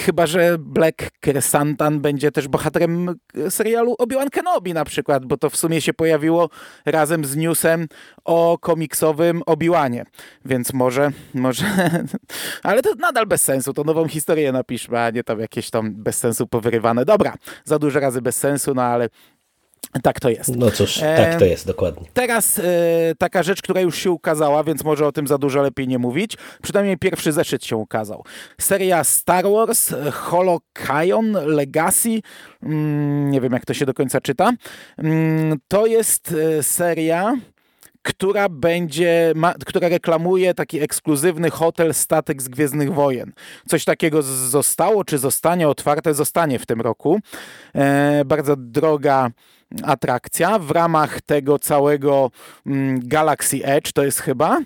Chyba, 0.00 0.26
że 0.26 0.58
Black 0.58 1.10
Kersantan 1.20 2.00
będzie 2.00 2.30
też 2.30 2.48
bohaterem 2.48 3.14
serialu 3.48 3.94
Obi-Wan 3.98 4.30
Kenobi 4.30 4.74
na 4.74 4.84
przykład, 4.84 5.26
bo 5.26 5.36
to 5.36 5.50
w 5.50 5.56
sumie 5.56 5.80
się 5.80 5.94
pojawiło 5.94 6.50
razem 6.86 7.24
z 7.24 7.36
newsem 7.36 7.86
o 8.24 8.58
komiksowym 8.60 9.42
Obi-Wanie. 9.46 10.04
Więc 10.44 10.72
może, 10.72 11.10
może... 11.34 11.66
Ale 12.62 12.82
to 12.82 12.94
nadal 12.94 13.26
bez 13.26 13.42
sensu. 13.42 13.72
To 13.72 13.84
nową 13.84 14.08
historię 14.08 14.52
napiszmy, 14.52 15.00
a 15.00 15.10
nie 15.10 15.24
tam 15.24 15.40
jakieś 15.40 15.70
tam 15.70 15.94
bez 15.94 16.18
sensu 16.18 16.46
powyrywane. 16.46 17.04
Dobra, 17.04 17.34
za 17.64 17.78
dużo 17.78 18.00
razy 18.00 18.22
bez 18.22 18.36
sensu, 18.36 18.74
no 18.74 18.82
ale 18.82 19.08
tak 20.02 20.20
to 20.20 20.30
jest. 20.30 20.56
No 20.56 20.70
cóż, 20.70 20.98
tak 20.98 21.38
to 21.38 21.44
jest, 21.44 21.66
dokładnie. 21.66 22.08
Teraz 22.12 22.58
e, 22.58 22.62
taka 23.18 23.42
rzecz, 23.42 23.62
która 23.62 23.80
już 23.80 23.98
się 23.98 24.10
ukazała, 24.10 24.64
więc 24.64 24.84
może 24.84 25.06
o 25.06 25.12
tym 25.12 25.26
za 25.26 25.38
dużo 25.38 25.62
lepiej 25.62 25.88
nie 25.88 25.98
mówić. 25.98 26.36
Przynajmniej 26.62 26.98
pierwszy 26.98 27.32
zeszyt 27.32 27.64
się 27.64 27.76
ukazał. 27.76 28.24
Seria 28.60 29.04
Star 29.04 29.44
Wars 29.44 29.90
Holokion 30.12 31.32
Legacy, 31.32 32.20
mm, 32.62 33.30
nie 33.30 33.40
wiem 33.40 33.52
jak 33.52 33.66
to 33.66 33.74
się 33.74 33.86
do 33.86 33.94
końca 33.94 34.20
czyta. 34.20 34.52
Mm, 34.98 35.58
to 35.68 35.86
jest 35.86 36.34
e, 36.58 36.62
seria 36.62 37.36
która 38.04 38.48
będzie, 38.48 39.32
ma, 39.36 39.54
która 39.66 39.88
reklamuje 39.88 40.54
taki 40.54 40.80
ekskluzywny 40.80 41.50
hotel 41.50 41.94
statek 41.94 42.42
z 42.42 42.48
Gwiezdnych 42.48 42.94
Wojen. 42.94 43.32
Coś 43.68 43.84
takiego 43.84 44.22
zostało, 44.22 45.04
czy 45.04 45.18
zostanie 45.18 45.68
otwarte, 45.68 46.14
zostanie 46.14 46.58
w 46.58 46.66
tym 46.66 46.80
roku. 46.80 47.20
E, 47.74 48.24
bardzo 48.24 48.56
droga 48.56 49.30
atrakcja 49.82 50.58
w 50.58 50.70
ramach 50.70 51.20
tego 51.20 51.58
całego 51.58 52.30
mm, 52.66 53.00
Galaxy 53.04 53.64
Edge, 53.64 53.92
to 53.92 54.04
jest 54.04 54.20
chyba. 54.20 54.60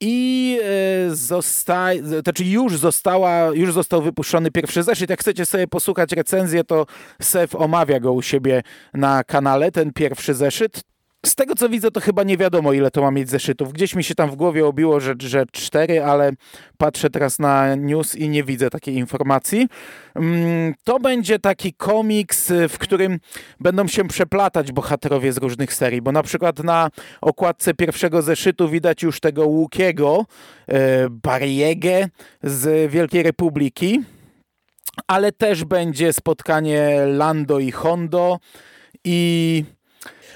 I 0.00 0.58
e, 0.62 1.14
zosta, 1.14 1.88
znaczy 2.24 2.44
już, 2.44 2.78
została, 2.78 3.46
już 3.54 3.72
został 3.72 4.02
wypuszczony 4.02 4.50
pierwszy 4.50 4.82
zeszyt. 4.82 5.10
Jak 5.10 5.20
chcecie 5.20 5.46
sobie 5.46 5.66
posłuchać 5.66 6.12
recenzję, 6.12 6.64
to 6.64 6.86
Sef 7.22 7.54
omawia 7.54 8.00
go 8.00 8.12
u 8.12 8.22
siebie 8.22 8.62
na 8.94 9.24
kanale, 9.24 9.72
ten 9.72 9.92
pierwszy 9.92 10.34
zeszyt. 10.34 10.93
Z 11.24 11.34
tego 11.34 11.54
co 11.54 11.68
widzę, 11.68 11.90
to 11.90 12.00
chyba 12.00 12.22
nie 12.22 12.36
wiadomo, 12.36 12.72
ile 12.72 12.90
to 12.90 13.02
ma 13.02 13.10
mieć 13.10 13.30
zeszytów. 13.30 13.72
Gdzieś 13.72 13.94
mi 13.94 14.04
się 14.04 14.14
tam 14.14 14.30
w 14.30 14.36
głowie 14.36 14.66
obiło, 14.66 15.00
że, 15.00 15.14
że 15.18 15.44
cztery, 15.52 16.02
ale 16.02 16.32
patrzę 16.78 17.10
teraz 17.10 17.38
na 17.38 17.74
news 17.74 18.14
i 18.14 18.28
nie 18.28 18.44
widzę 18.44 18.70
takiej 18.70 18.94
informacji. 18.94 19.68
Mm, 20.14 20.74
to 20.84 21.00
będzie 21.00 21.38
taki 21.38 21.72
komiks, 21.72 22.52
w 22.68 22.78
którym 22.78 23.18
będą 23.60 23.88
się 23.88 24.08
przeplatać 24.08 24.72
bohaterowie 24.72 25.32
z 25.32 25.38
różnych 25.38 25.74
serii, 25.74 26.02
bo 26.02 26.12
na 26.12 26.22
przykład 26.22 26.64
na 26.64 26.90
okładce 27.20 27.74
pierwszego 27.74 28.22
zeszytu 28.22 28.68
widać 28.68 29.02
już 29.02 29.20
tego 29.20 29.46
Łukiego, 29.46 30.26
e, 30.68 31.08
Bariegę 31.10 32.08
z 32.42 32.92
Wielkiej 32.92 33.22
Republiki, 33.22 34.02
ale 35.06 35.32
też 35.32 35.64
będzie 35.64 36.12
spotkanie 36.12 37.06
Lando 37.06 37.58
i 37.58 37.70
Hondo 37.70 38.38
i 39.04 39.64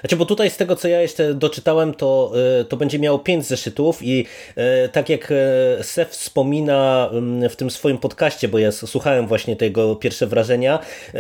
znaczy, 0.01 0.17
bo 0.17 0.25
tutaj 0.25 0.51
z 0.51 0.57
tego, 0.57 0.77
co 0.77 0.89
ja 0.89 1.01
jeszcze 1.01 1.35
doczytałem, 1.35 1.95
to, 1.95 2.33
e, 2.61 2.65
to 2.65 2.77
będzie 2.77 2.99
miało 2.99 3.19
pięć 3.19 3.47
zeszytów 3.47 4.03
i 4.03 4.27
e, 4.57 4.89
tak 4.89 5.09
jak 5.09 5.33
e, 5.33 5.85
Sef 5.85 6.09
wspomina 6.09 7.09
mm, 7.13 7.49
w 7.51 7.57
tym 7.57 7.71
swoim 7.71 7.99
podcaście, 7.99 8.49
bo 8.49 8.59
ja 8.59 8.73
słuchałem 8.73 9.27
właśnie 9.27 9.57
tego 9.57 9.97
pierwsze 9.97 10.27
wrażenia, 10.27 10.79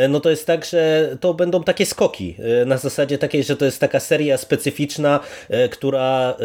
no 0.09 0.21
to 0.21 0.31
jest 0.31 0.47
tak, 0.47 0.65
że 0.65 1.11
to 1.21 1.35
będą 1.35 1.63
takie 1.63 1.87
skoki. 1.87 2.37
Na 2.67 2.77
zasadzie 2.77 3.19
takiej, 3.19 3.45
że 3.45 3.57
to 3.57 3.65
jest 3.65 3.81
taka 3.81 4.01
seria 4.01 4.37
specyficzna, 4.37 5.21
która 5.71 6.37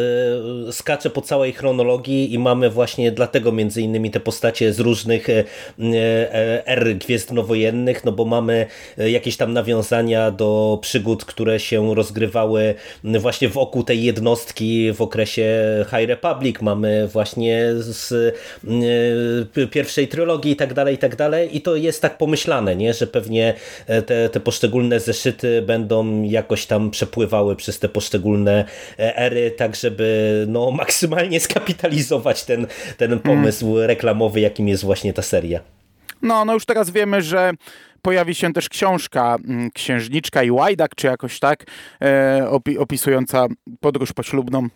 skacze 0.70 1.10
po 1.10 1.20
całej 1.20 1.52
chronologii 1.52 2.34
i 2.34 2.38
mamy 2.38 2.70
właśnie 2.70 3.12
dlatego 3.12 3.52
między 3.52 3.82
innymi 3.82 4.10
te 4.10 4.20
postacie 4.20 4.72
z 4.72 4.80
różnych 4.80 5.26
er 6.66 6.96
gwiezdnowojennych, 6.96 8.04
no 8.04 8.12
bo 8.12 8.24
mamy 8.24 8.66
jakieś 8.96 9.36
tam 9.36 9.52
nawiązania 9.52 10.30
do 10.30 10.78
przygód, 10.82 11.24
które 11.24 11.60
się 11.60 11.94
rozgrywają 11.94 12.23
rozgrywały 12.24 12.74
właśnie 13.04 13.48
wokół 13.48 13.84
tej 13.84 14.02
jednostki 14.02 14.92
w 14.92 15.02
okresie 15.02 15.46
High 15.90 16.08
Republic. 16.08 16.56
Mamy 16.60 17.08
właśnie 17.08 17.66
z 17.76 18.12
e, 19.62 19.66
pierwszej 19.66 20.08
trylogii 20.08 20.52
i 20.52 20.56
tak 20.56 20.74
dalej, 20.74 20.94
i 20.94 20.98
tak 20.98 21.16
dalej. 21.16 21.56
I 21.56 21.60
to 21.60 21.76
jest 21.76 22.02
tak 22.02 22.18
pomyślane, 22.18 22.76
nie? 22.76 22.94
że 22.94 23.06
pewnie 23.06 23.54
e, 23.86 24.02
te, 24.02 24.28
te 24.28 24.40
poszczególne 24.40 25.00
zeszyty 25.00 25.62
będą 25.62 26.22
jakoś 26.22 26.66
tam 26.66 26.90
przepływały 26.90 27.56
przez 27.56 27.78
te 27.78 27.88
poszczególne 27.88 28.64
e, 28.98 29.16
ery, 29.16 29.50
tak 29.50 29.76
żeby 29.76 30.44
no, 30.48 30.70
maksymalnie 30.82 31.40
skapitalizować 31.40 32.44
ten, 32.44 32.66
ten 32.96 33.20
pomysł 33.20 33.76
mm. 33.76 33.86
reklamowy, 33.86 34.40
jakim 34.40 34.68
jest 34.68 34.84
właśnie 34.84 35.12
ta 35.12 35.22
seria. 35.22 35.60
No, 36.22 36.44
no 36.44 36.54
już 36.54 36.64
teraz 36.64 36.90
wiemy, 36.90 37.22
że 37.22 37.52
pojawi 38.04 38.34
się 38.34 38.52
też 38.52 38.68
książka 38.68 39.36
mm, 39.48 39.70
Księżniczka 39.70 40.42
i 40.42 40.50
Łajdak, 40.50 40.94
czy 40.94 41.06
jakoś 41.06 41.38
tak, 41.38 41.64
e, 42.02 42.50
opisująca 42.78 43.46
podróż 43.80 44.12
poślubną 44.12 44.68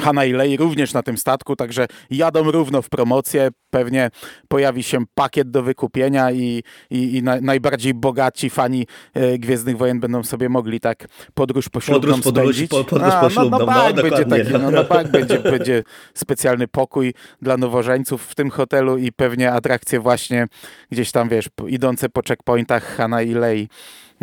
Hanna 0.00 0.24
i 0.24 0.32
Lei 0.32 0.56
również 0.56 0.92
na 0.92 1.02
tym 1.02 1.18
statku, 1.18 1.56
także 1.56 1.86
jadą 2.10 2.50
równo 2.50 2.82
w 2.82 2.88
promocję. 2.88 3.48
Pewnie 3.70 4.10
pojawi 4.48 4.82
się 4.82 4.98
pakiet 5.14 5.50
do 5.50 5.62
wykupienia 5.62 6.32
i, 6.32 6.62
i, 6.90 7.16
i 7.16 7.22
na, 7.22 7.40
najbardziej 7.40 7.94
bogaci 7.94 8.50
fani 8.50 8.86
e, 9.14 9.38
Gwiezdnych 9.38 9.76
Wojen 9.76 10.00
będą 10.00 10.22
sobie 10.22 10.48
mogli 10.48 10.80
tak 10.80 11.06
podróż 11.34 11.68
poślubną 11.68 12.20
podróż, 12.20 12.44
spędzić. 12.44 12.70
Podróż, 12.70 12.90
podróż 12.90 13.12
A, 13.14 13.20
poślubną, 13.20 13.58
no, 13.58 13.66
no, 13.66 13.92
no, 13.96 14.02
będzie 14.02 14.24
taki, 14.24 14.52
no, 14.52 14.70
no 14.70 14.84
tak, 14.84 15.10
będzie, 15.10 15.38
będzie 15.54 15.82
specjalny 16.14 16.68
pokój 16.68 17.14
dla 17.42 17.56
nowożeńców 17.56 18.22
w 18.22 18.34
tym 18.34 18.50
hotelu 18.50 18.98
i 18.98 19.12
pewnie 19.12 19.52
atrakcje 19.52 20.00
właśnie 20.00 20.46
gdzieś 20.90 21.12
tam, 21.12 21.28
wiesz, 21.28 21.48
idące 21.66 22.08
po 22.08 22.20
checkpointach 22.28 22.96
Hanna 22.96 23.22
i 23.22 23.34
Lei 23.34 23.68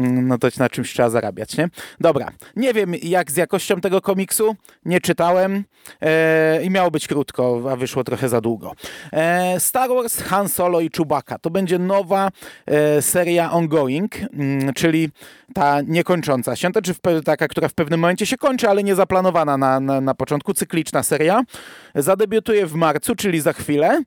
no 0.01 0.37
to 0.37 0.47
na 0.57 0.69
czymś 0.69 0.93
trzeba 0.93 1.09
zarabiać, 1.09 1.57
nie? 1.57 1.69
Dobra, 1.99 2.31
nie 2.55 2.73
wiem 2.73 2.93
jak 3.03 3.31
z 3.31 3.35
jakością 3.35 3.81
tego 3.81 4.01
komiksu, 4.01 4.55
nie 4.85 5.01
czytałem 5.01 5.63
e, 6.01 6.63
i 6.63 6.69
miało 6.69 6.91
być 6.91 7.07
krótko, 7.07 7.61
a 7.71 7.75
wyszło 7.75 8.03
trochę 8.03 8.29
za 8.29 8.41
długo. 8.41 8.73
E, 9.13 9.59
Star 9.59 9.89
Wars, 9.89 10.21
Han 10.21 10.49
Solo 10.49 10.81
i 10.81 10.89
Chewbacca 10.97 11.39
to 11.39 11.49
będzie 11.49 11.79
nowa 11.79 12.29
e, 12.65 13.01
seria 13.01 13.51
ongoing, 13.51 14.15
mm, 14.15 14.73
czyli 14.73 15.09
ta 15.53 15.81
niekończąca 15.81 16.55
się, 16.55 16.69
czy 16.83 16.93
taka, 17.25 17.47
która 17.47 17.67
w 17.67 17.73
pewnym 17.73 17.99
momencie 17.99 18.25
się 18.25 18.37
kończy, 18.37 18.69
ale 18.69 18.83
nie 18.83 18.95
zaplanowana 18.95 19.57
na, 19.57 19.79
na, 19.79 20.01
na 20.01 20.13
początku, 20.13 20.53
cykliczna 20.53 21.03
seria. 21.03 21.43
Zadebiutuje 21.95 22.65
w 22.65 22.73
marcu, 22.73 23.15
czyli 23.15 23.41
za 23.41 23.53
chwilę. 23.53 24.03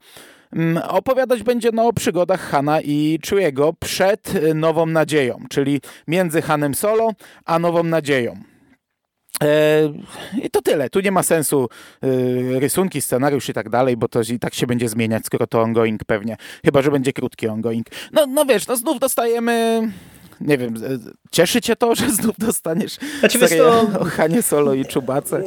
Mm, 0.54 0.82
opowiadać 0.88 1.42
będzie 1.42 1.70
no, 1.72 1.86
o 1.86 1.92
przygodach 1.92 2.40
Hana 2.40 2.80
i 2.80 3.18
Chewiego 3.28 3.72
przed 3.80 4.34
y, 4.34 4.54
Nową 4.54 4.86
Nadzieją, 4.86 5.44
czyli 5.50 5.80
między 6.08 6.42
Hanem 6.42 6.74
Solo 6.74 7.12
a 7.44 7.58
Nową 7.58 7.82
Nadzieją. 7.82 8.34
E, 9.42 9.92
I 10.42 10.50
to 10.50 10.62
tyle. 10.62 10.90
Tu 10.90 11.00
nie 11.00 11.12
ma 11.12 11.22
sensu 11.22 11.68
y, 12.04 12.60
rysunki, 12.60 13.00
scenariusz 13.00 13.48
i 13.48 13.52
tak 13.52 13.68
dalej, 13.68 13.96
bo 13.96 14.08
to 14.08 14.20
i 14.32 14.38
tak 14.38 14.54
się 14.54 14.66
będzie 14.66 14.88
zmieniać, 14.88 15.26
skoro 15.26 15.46
to 15.46 15.62
ongoing 15.62 16.04
pewnie. 16.04 16.36
Chyba, 16.64 16.82
że 16.82 16.90
będzie 16.90 17.12
krótki 17.12 17.48
ongoing. 17.48 17.86
No, 18.12 18.26
no 18.26 18.44
wiesz, 18.44 18.66
no 18.66 18.76
znów 18.76 18.98
dostajemy 18.98 19.82
nie 20.40 20.58
wiem, 20.58 20.74
cieszy 21.30 21.60
cię 21.60 21.76
to, 21.76 21.94
że 22.00 22.10
znów 22.10 22.34
dostaniesz 22.38 22.98
znaczy, 23.20 23.38
serię 23.38 23.58
to... 23.58 24.00
o 24.00 24.04
Hanie 24.04 24.42
Solo 24.42 24.74
i 24.74 24.84
Czubace? 24.84 25.42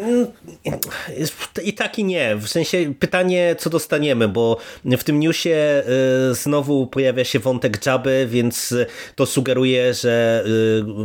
I 1.64 1.74
tak 1.74 2.00
i 2.00 2.04
nie. 2.04 2.36
W 2.36 2.48
sensie 2.48 2.94
pytanie, 3.00 3.56
co 3.60 3.70
dostaniemy, 3.70 4.28
bo 4.28 4.58
w 4.86 5.04
tym 5.04 5.20
newsie 5.20 5.84
y, 6.32 6.36
znowu 6.36 6.88
pojawia 6.88 7.24
się 7.24 7.40
wątek 7.40 7.86
Jabby, 7.86 8.28
więc 8.30 8.76
to 9.16 9.26
sugeruje, 9.26 9.94
że 9.94 10.44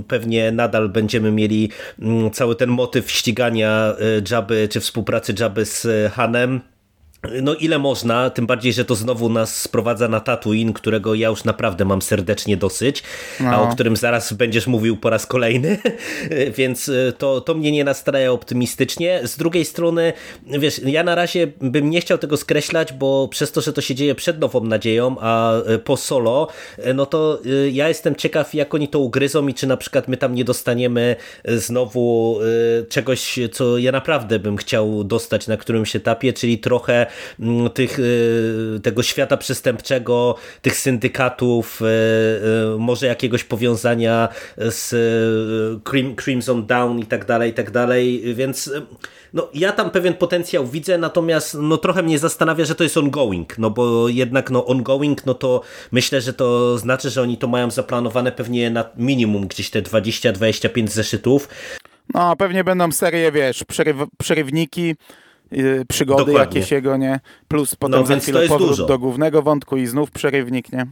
pewnie 0.09 0.53
nadal 0.53 0.89
będziemy 0.89 1.33
mieli 1.33 1.71
mm, 1.99 2.31
cały 2.31 2.57
ten 2.57 2.71
motyw 2.71 3.11
ścigania 3.11 3.95
Jabby, 4.31 4.69
czy 4.69 4.81
współpracy 4.81 5.35
Jabby 5.41 5.65
z 5.65 5.87
Hanem 6.13 6.72
no 7.43 7.55
ile 7.55 7.79
można, 7.79 8.31
tym 8.31 8.47
bardziej, 8.47 8.73
że 8.73 8.85
to 8.85 8.95
znowu 8.95 9.29
nas 9.29 9.61
sprowadza 9.61 10.09
na 10.09 10.21
Tatooine, 10.21 10.73
którego 10.73 11.15
ja 11.15 11.29
już 11.29 11.45
naprawdę 11.45 11.85
mam 11.85 12.03
serdecznie 12.03 12.57
dosyć, 12.57 13.03
no. 13.41 13.51
a 13.51 13.63
o 13.63 13.69
którym 13.69 13.97
zaraz 13.97 14.33
będziesz 14.33 14.67
mówił 14.67 14.97
po 14.97 15.11
raz 15.11 15.27
kolejny, 15.27 15.79
więc 16.59 16.89
e, 16.89 17.13
to, 17.19 17.41
to 17.41 17.55
mnie 17.55 17.73
nie 17.73 17.85
nastraja 17.85 18.33
optymistycznie. 18.33 19.21
Z 19.25 19.37
drugiej 19.37 19.65
strony, 19.65 20.13
wiesz, 20.47 20.81
ja 20.85 21.05
na 21.05 21.15
razie 21.15 21.47
bym 21.61 21.91
nie 21.91 22.01
chciał 22.01 22.19
tego 22.19 22.37
skreślać, 22.37 22.93
bo 22.93 23.29
przez 23.29 23.53
to, 23.53 23.61
że 23.61 23.73
to 23.73 23.81
się 23.81 23.95
dzieje 23.95 24.15
przed 24.15 24.41
Nową 24.41 24.65
Nadzieją, 24.65 25.17
a 25.21 25.53
e, 25.63 25.79
po 25.79 25.97
Solo, 25.97 26.49
e, 26.79 26.95
no 26.95 27.07
to 27.07 27.41
ja 27.73 27.89
jestem 27.89 28.17
ciekaw, 28.17 28.55
jak 28.55 28.75
oni 28.75 28.89
to 28.89 28.99
ugryzą 28.99 29.49
i 29.49 29.55
czy 29.55 29.67
na 29.67 29.77
przykład 29.77 30.09
my 30.09 30.17
tam 30.17 30.35
nie 30.35 30.45
dostaniemy 30.45 31.17
znowu 31.45 32.39
czegoś, 32.89 33.39
co 33.53 33.79
ja 33.79 33.93
naprawdę 33.93 34.39
bym 34.39 34.57
chciał 34.57 35.05
dostać 35.05 35.47
na 35.47 35.57
którymś 35.57 35.97
etapie, 35.97 36.33
czyli 36.33 36.59
trochę 36.59 37.07
tych, 37.75 37.99
y, 37.99 38.81
tego 38.83 39.03
świata 39.03 39.37
przestępczego, 39.37 40.35
tych 40.63 40.77
syndykatów, 40.77 41.83
y, 41.83 41.85
y, 41.85 42.79
może 42.79 43.07
jakiegoś 43.07 43.45
powiązania 43.45 44.29
z 44.59 44.95
Crimson 46.17 46.67
Down 46.67 46.99
i 46.99 47.07
tak 47.07 47.25
dalej, 47.25 47.51
i 47.51 47.55
tak 47.55 47.71
dalej, 47.71 48.35
więc 48.35 48.71
no, 49.33 49.49
ja 49.55 49.73
tam 49.73 49.91
pewien 49.91 50.15
potencjał 50.15 50.67
widzę, 50.67 50.99
natomiast 50.99 51.57
no, 51.61 51.77
trochę 51.77 52.03
mnie 52.03 52.19
zastanawia, 52.19 52.65
że 52.65 52.75
to 52.75 52.85
jest 52.85 52.97
ongoing, 52.97 53.59
no 53.59 53.71
bo 53.71 54.09
jednak 54.09 54.51
no, 54.51 54.67
ongoing, 54.67 55.27
no 55.27 55.35
to 55.35 55.63
myślę, 55.93 56.21
że 56.21 56.33
to 56.33 56.79
znaczy, 56.79 57.11
że 57.11 57.23
oni 57.23 57.39
to 57.39 57.49
mają 57.49 57.71
zaplanowane 57.71 58.33
pewnie 58.33 58.71
na 58.71 58.85
minimum 58.97 59.47
gdzieś 59.47 59.71
te 59.71 59.83
20-25 59.83 60.89
zeszytów. 60.89 61.49
No, 62.15 62.37
pewnie 62.37 62.65
będą 62.65 62.93
serie, 62.93 63.33
wiesz, 63.33 63.65
przeryw 63.65 63.97
przerywniki, 64.19 64.95
przygody 65.89 66.25
Dokładnie. 66.25 66.59
jakieś 66.61 66.73
jego, 66.73 66.97
nie? 66.97 67.21
Plus 67.49 67.75
potem 67.75 68.01
no, 68.01 68.07
za 68.07 68.17
chwilę 68.17 68.49
powrót 68.49 68.69
dużo. 68.69 68.87
do 68.87 68.99
głównego 68.99 69.43
wątku 69.43 69.77
i 69.77 69.87
znów 69.87 70.11
przerywnik, 70.11 70.73
nie? 70.73 70.87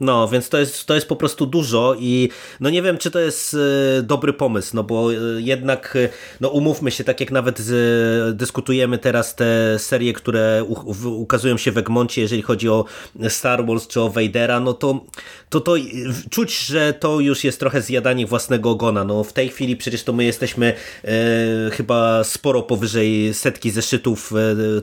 No, 0.00 0.28
więc 0.28 0.48
to 0.48 0.58
jest, 0.58 0.86
to 0.86 0.94
jest 0.94 1.08
po 1.08 1.16
prostu 1.16 1.46
dużo 1.46 1.96
i 1.98 2.28
no 2.60 2.70
nie 2.70 2.82
wiem, 2.82 2.98
czy 2.98 3.10
to 3.10 3.18
jest 3.18 3.56
e, 3.98 4.02
dobry 4.02 4.32
pomysł, 4.32 4.76
no 4.76 4.84
bo 4.84 5.12
e, 5.12 5.16
jednak, 5.38 5.96
e, 5.96 6.08
no 6.40 6.48
umówmy 6.48 6.90
się, 6.90 7.04
tak 7.04 7.20
jak 7.20 7.30
nawet 7.30 7.62
dyskutujemy 8.32 8.98
teraz 8.98 9.34
te 9.34 9.78
serie, 9.78 10.12
które 10.12 10.64
ukazują 11.04 11.56
się 11.56 11.72
w 11.72 11.78
Egmoncie, 11.78 12.20
jeżeli 12.20 12.42
chodzi 12.42 12.68
o 12.68 12.84
Star 13.28 13.66
Wars 13.66 13.86
czy 13.86 14.00
o 14.00 14.10
Vadera, 14.10 14.60
no 14.60 14.74
to, 14.74 15.00
to, 15.48 15.60
to 15.60 15.74
czuć, 16.30 16.58
że 16.58 16.92
to 16.92 17.20
już 17.20 17.44
jest 17.44 17.60
trochę 17.60 17.82
zjadanie 17.82 18.26
własnego 18.26 18.70
ogona. 18.70 19.04
No 19.04 19.24
w 19.24 19.32
tej 19.32 19.48
chwili 19.48 19.76
przecież 19.76 20.04
to 20.04 20.12
my 20.12 20.24
jesteśmy 20.24 20.74
e, 21.04 21.10
chyba 21.70 22.24
sporo 22.24 22.62
powyżej 22.62 23.34
setki 23.34 23.70
zeszytów 23.70 24.32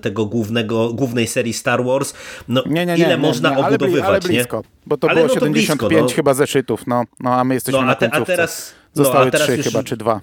tego 0.01 0.25
głównego, 0.25 0.93
głównej 0.93 1.27
serii 1.27 1.53
Star 1.53 1.83
Wars. 1.85 2.13
No 2.47 2.63
nie, 2.65 2.85
nie, 2.85 2.95
nie, 2.95 3.03
ile 3.03 3.17
można 3.17 3.57
obudowywać, 3.57 4.09
ale, 4.09 4.19
blisko, 4.19 4.57
nie? 4.57 4.75
To 5.05 5.11
ale 5.11 5.21
było 5.21 5.27
no 5.27 5.33
75 5.33 5.89
blisko, 5.89 6.07
no. 6.09 6.15
chyba 6.15 6.33
zeszytów, 6.33 6.87
no, 6.87 7.03
no 7.19 7.33
a 7.33 7.43
my 7.43 7.53
jesteśmy 7.53 7.81
no, 7.81 7.87
a 7.87 7.95
te, 7.95 8.05
na 8.05 8.11
końcówce. 8.11 8.33
A 8.33 8.35
teraz, 8.35 8.73
Zostały 8.93 9.25
no, 9.33 9.39
trzy 9.39 9.57
już... 9.57 9.65
chyba, 9.65 9.83
czy 9.83 9.97
dwa. 9.97 10.21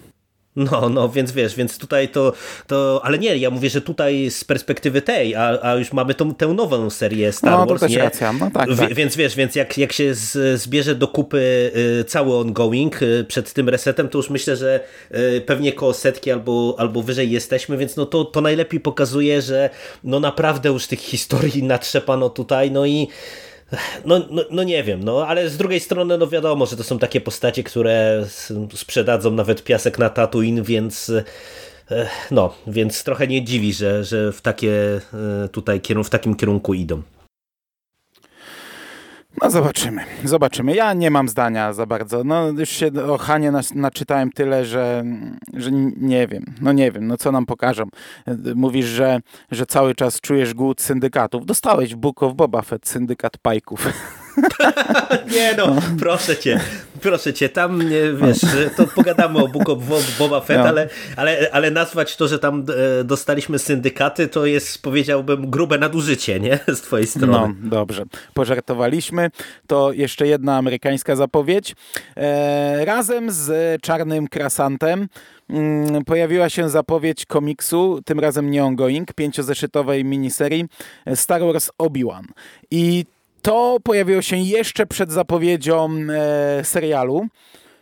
No, 0.57 0.89
no, 0.89 1.09
więc 1.09 1.33
wiesz, 1.33 1.55
więc 1.55 1.79
tutaj 1.79 2.09
to, 2.09 2.33
to, 2.67 3.01
ale 3.05 3.19
nie, 3.19 3.37
ja 3.37 3.51
mówię, 3.51 3.71
że 3.71 3.81
tutaj 3.81 4.31
z 4.31 4.45
perspektywy 4.45 5.03
tej, 5.03 5.35
a, 5.35 5.59
a 5.63 5.75
już 5.75 5.93
mamy 5.93 6.15
tą, 6.15 6.35
tę 6.35 6.47
nową 6.47 6.91
serię 6.91 7.33
Star 7.33 7.51
no, 7.51 7.67
Wars, 7.67 7.81
to 7.81 7.87
też 7.87 7.97
nie? 7.97 7.99
racja, 7.99 8.33
no 8.33 8.51
tak, 8.55 8.69
tak. 8.77 8.95
Więc 8.95 9.17
wiesz, 9.17 9.37
więc 9.37 9.55
jak, 9.55 9.79
jak 9.79 9.93
się 9.93 10.15
z, 10.15 10.61
zbierze 10.61 10.95
do 10.95 11.09
kupy 11.09 11.73
y, 12.01 12.05
cały 12.05 12.35
ongoing 12.37 13.03
y, 13.03 13.25
przed 13.29 13.53
tym 13.53 13.69
resetem, 13.69 14.09
to 14.09 14.19
już 14.19 14.31
myślę, 14.31 14.57
że 14.57 14.81
y, 15.15 15.41
pewnie 15.41 15.73
koło 15.73 15.95
setki 15.95 16.31
albo, 16.31 16.75
albo 16.79 17.03
wyżej 17.03 17.31
jesteśmy, 17.31 17.77
więc 17.77 17.97
no 17.97 18.07
to, 18.07 18.25
to 18.25 18.41
najlepiej 18.41 18.81
pokazuje, 18.81 19.43
że 19.43 19.71
no 20.05 20.21
naprawdę 20.21 20.69
już 20.69 20.87
tych 20.87 21.01
historii 21.01 21.63
natrzepano 21.73 22.31
tutaj, 22.31 22.71
no 22.71 22.87
i 22.87 23.09
no, 24.05 24.21
no, 24.31 24.43
no, 24.51 24.63
nie 24.63 24.83
wiem, 24.83 25.05
no 25.05 25.27
ale 25.27 25.51
z 25.51 25.57
drugiej 25.57 25.81
strony 25.81 26.19
no 26.19 26.27
wiadomo, 26.27 26.67
że 26.67 26.77
to 26.77 26.85
są 26.85 26.99
takie 26.99 27.21
postacie, 27.21 27.63
które 27.63 28.27
sprzedadzą 28.75 29.31
nawet 29.31 29.65
piasek 29.65 29.99
na 29.99 30.11
Tatooine, 30.11 30.63
więc 30.63 31.13
e, 31.91 32.07
no, 32.31 32.55
więc 32.67 33.05
trochę 33.05 33.27
nie 33.27 33.45
dziwi, 33.45 33.73
że, 33.73 34.05
że 34.05 34.33
w 34.33 34.41
takie 34.41 35.01
e, 35.45 35.49
tutaj 35.49 35.81
w 36.05 36.11
takim 36.11 36.35
kierunku 36.35 36.75
idą. 36.75 37.03
No 39.43 39.51
zobaczymy, 39.51 40.05
zobaczymy. 40.25 40.75
Ja 40.75 40.93
nie 40.93 41.11
mam 41.11 41.29
zdania 41.29 41.73
za 41.73 41.87
bardzo. 41.87 42.25
No 42.25 42.49
już 42.49 42.69
się 42.69 42.91
o 43.09 43.19
Hanie 43.19 43.53
naczytałem 43.75 44.33
tyle, 44.33 44.65
że, 44.65 45.05
że 45.55 45.71
nie 45.97 46.27
wiem. 46.27 46.45
No 46.61 46.73
nie 46.73 46.93
wiem, 46.93 47.07
no 47.07 47.17
co 47.17 47.33
nam 47.33 47.47
pokażą. 47.47 47.85
Mówisz, 48.55 48.87
że, 48.87 49.21
że 49.51 49.67
cały 49.67 49.95
czas 49.95 50.21
czujesz 50.21 50.55
głód 50.55 50.81
syndykatów. 50.81 51.47
Dostałeś 51.47 51.95
Book 51.95 52.23
of 52.23 52.35
Boba 52.35 52.63
Fett 52.63 52.89
syndykat 52.89 53.39
pajków. 53.39 53.89
nie 55.37 55.55
no, 55.57 55.67
no, 55.67 55.81
proszę 55.99 56.37
cię, 56.37 56.61
proszę 57.03 57.35
cię, 57.35 57.49
tam 57.49 57.91
nie, 57.91 58.13
wiesz, 58.13 58.41
to 58.77 58.87
pogadamy 58.87 59.39
o 59.39 59.49
Book 59.49 59.69
of 59.69 59.79
Boba 60.19 60.41
Fett, 60.41 60.59
no. 60.59 60.65
ale, 60.65 60.89
ale, 61.17 61.49
ale 61.53 61.71
nazwać 61.71 62.17
to, 62.17 62.29
że 62.29 62.39
tam 62.39 62.65
e, 63.01 63.05
dostaliśmy 63.05 63.59
syndykaty, 63.59 64.29
to 64.29 64.47
jest, 64.47 64.83
powiedziałbym, 64.83 65.51
grube 65.51 65.79
nadużycie, 65.79 66.41
nie? 66.41 66.59
Z 66.69 66.81
twojej 66.81 67.07
strony. 67.07 67.33
No, 67.33 67.53
dobrze. 67.71 68.05
Pożartowaliśmy. 68.35 69.31
To 69.67 69.93
jeszcze 69.93 70.27
jedna 70.27 70.57
amerykańska 70.57 71.17
zapowiedź. 71.17 71.75
E, 72.17 72.85
razem 72.85 73.31
z 73.31 73.83
Czarnym 73.83 74.29
Krasantem 74.29 75.09
mm, 75.51 76.05
pojawiła 76.05 76.49
się 76.49 76.71
zapowiedź 76.71 77.27
komiksu, 77.27 78.01
tym 78.05 78.21
razem 78.21 78.51
nie 78.51 78.65
ongoing, 78.65 79.13
pięciozeszytowej 79.13 80.05
miniserii 80.05 80.65
Star 81.15 81.41
Wars 81.41 81.71
Obi-Wan. 81.79 82.25
I 82.71 83.05
to 83.43 83.77
pojawiło 83.83 84.23
się 84.23 84.37
jeszcze 84.37 84.87
przed 84.87 85.13
zapowiedzią 85.13 85.91
e, 86.11 86.65
serialu. 86.65 87.27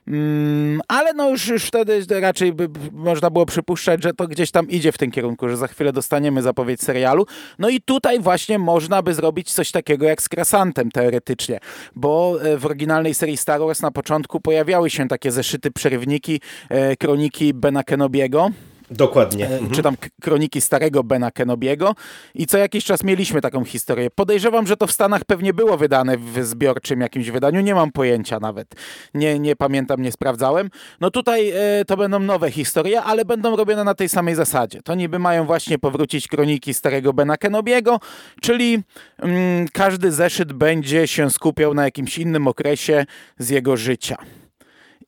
Mm, 0.08 0.80
ale 0.88 1.12
no 1.12 1.30
już, 1.30 1.48
już 1.48 1.64
wtedy 1.64 2.20
raczej 2.20 2.52
by 2.52 2.68
można 2.92 3.30
było 3.30 3.46
przypuszczać, 3.46 4.02
że 4.02 4.14
to 4.14 4.26
gdzieś 4.26 4.50
tam 4.50 4.68
idzie 4.68 4.92
w 4.92 4.98
tym 4.98 5.10
kierunku, 5.10 5.48
że 5.48 5.56
za 5.56 5.66
chwilę 5.66 5.92
dostaniemy 5.92 6.42
zapowiedź 6.42 6.82
serialu. 6.82 7.26
No 7.58 7.68
i 7.68 7.80
tutaj 7.80 8.20
właśnie 8.20 8.58
można 8.58 9.02
by 9.02 9.14
zrobić 9.14 9.52
coś 9.52 9.70
takiego 9.70 10.06
jak 10.06 10.22
z 10.22 10.28
Krasantem 10.28 10.90
teoretycznie, 10.90 11.60
bo 11.96 12.38
e, 12.42 12.56
w 12.58 12.66
oryginalnej 12.66 13.14
serii 13.14 13.36
Star 13.36 13.60
Wars 13.60 13.82
na 13.82 13.90
początku 13.90 14.40
pojawiały 14.40 14.90
się 14.90 15.08
takie 15.08 15.30
zeszyty 15.30 15.70
przerywniki, 15.70 16.40
e, 16.68 16.96
kroniki 16.96 17.54
Bena 17.54 17.82
Kenobiego, 17.82 18.50
Dokładnie. 18.90 19.48
E, 19.48 19.52
mhm. 19.52 19.70
Czy 19.70 19.82
tam 19.82 19.96
kroniki 20.22 20.60
starego 20.60 21.04
Bena 21.04 21.30
Kenobiego 21.30 21.94
i 22.34 22.46
co 22.46 22.58
jakiś 22.58 22.84
czas 22.84 23.04
mieliśmy 23.04 23.40
taką 23.40 23.64
historię. 23.64 24.10
Podejrzewam, 24.10 24.66
że 24.66 24.76
to 24.76 24.86
w 24.86 24.92
Stanach 24.92 25.24
pewnie 25.24 25.54
było 25.54 25.76
wydane 25.76 26.16
w 26.18 26.44
zbiorczym 26.44 27.00
jakimś 27.00 27.30
wydaniu, 27.30 27.60
nie 27.60 27.74
mam 27.74 27.92
pojęcia 27.92 28.40
nawet. 28.40 28.74
Nie, 29.14 29.38
nie 29.38 29.56
pamiętam, 29.56 30.02
nie 30.02 30.12
sprawdzałem. 30.12 30.70
No 31.00 31.10
tutaj 31.10 31.50
e, 31.50 31.84
to 31.84 31.96
będą 31.96 32.18
nowe 32.18 32.50
historie, 32.50 33.02
ale 33.02 33.24
będą 33.24 33.56
robione 33.56 33.84
na 33.84 33.94
tej 33.94 34.08
samej 34.08 34.34
zasadzie. 34.34 34.82
To 34.82 34.94
niby 34.94 35.18
mają 35.18 35.44
właśnie 35.46 35.78
powrócić 35.78 36.28
kroniki 36.28 36.74
starego 36.74 37.12
Bena 37.12 37.36
Kenobiego, 37.36 38.00
czyli 38.40 38.82
mm, 39.18 39.68
każdy 39.72 40.12
zeszyt 40.12 40.52
będzie 40.52 41.06
się 41.06 41.30
skupiał 41.30 41.74
na 41.74 41.84
jakimś 41.84 42.18
innym 42.18 42.48
okresie 42.48 43.06
z 43.38 43.48
jego 43.50 43.76
życia. 43.76 44.16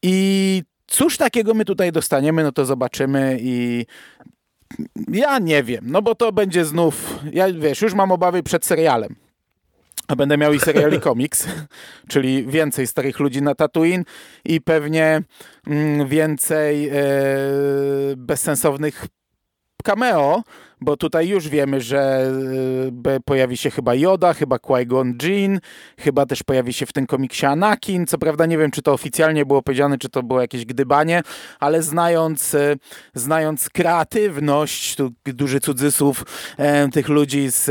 I 0.03 0.63
Cóż 0.93 1.17
takiego 1.17 1.55
my 1.55 1.65
tutaj 1.65 1.93
dostaniemy, 1.93 2.43
no 2.43 2.53
to 2.53 2.65
zobaczymy 2.65 3.39
i 3.41 3.87
ja 5.09 5.39
nie 5.39 5.63
wiem, 5.63 5.85
no 5.87 6.03
bo 6.03 6.15
to 6.15 6.33
będzie 6.33 6.65
znów, 6.65 7.19
ja 7.33 7.53
wiesz, 7.53 7.83
już 7.83 7.95
mam 7.95 8.13
obawy 8.13 8.43
przed 8.43 8.67
serialem. 8.67 9.17
A 10.09 10.17
będę 10.17 10.39
miał 10.39 10.53
i 10.53 10.61
serial 10.61 10.93
i 10.93 11.01
komiks, 11.11 11.49
czyli 12.09 12.47
więcej 12.47 12.87
starych 12.87 13.21
ludzi 13.21 13.43
na 13.43 13.55
Tatooine 13.55 14.05
i 14.45 14.61
pewnie 14.61 15.23
mm, 15.67 16.09
więcej 16.09 16.89
e, 16.89 16.95
bezsensownych 18.17 19.07
cameo, 19.85 20.43
bo 20.83 20.97
tutaj 20.97 21.29
już 21.29 21.49
wiemy, 21.49 21.81
że 21.81 22.31
y, 23.17 23.21
pojawi 23.25 23.57
się 23.57 23.71
chyba 23.71 23.95
Yoda, 23.95 24.35
chyba 24.35 24.57
Qui-Gon 24.57 25.15
Jinn, 25.23 25.61
chyba 25.99 26.27
też 26.27 26.43
pojawi 26.43 26.73
się 26.73 26.87
w 26.87 26.93
tym 26.93 27.07
komiksie 27.07 27.47
Anakin. 27.47 28.07
Co 28.07 28.19
prawda 28.19 28.47
nie 28.47 28.59
wiem, 28.59 28.71
czy 28.71 28.83
to 28.83 28.93
oficjalnie 28.93 29.47
było 29.47 29.63
powiedziane, 29.63 29.99
czy 29.99 30.09
to 30.09 30.23
było 30.23 30.41
jakieś 30.41 30.65
gdybanie, 30.65 31.23
ale 31.61 31.83
znając, 31.83 32.55
y, 32.55 32.79
znając 33.15 33.69
kreatywność, 33.69 34.97
tu 34.97 35.13
duży 35.25 35.61
cudzysłów 35.61 36.25
e, 36.59 36.89
tych 36.89 37.09
ludzi 37.09 37.51
z, 37.51 37.65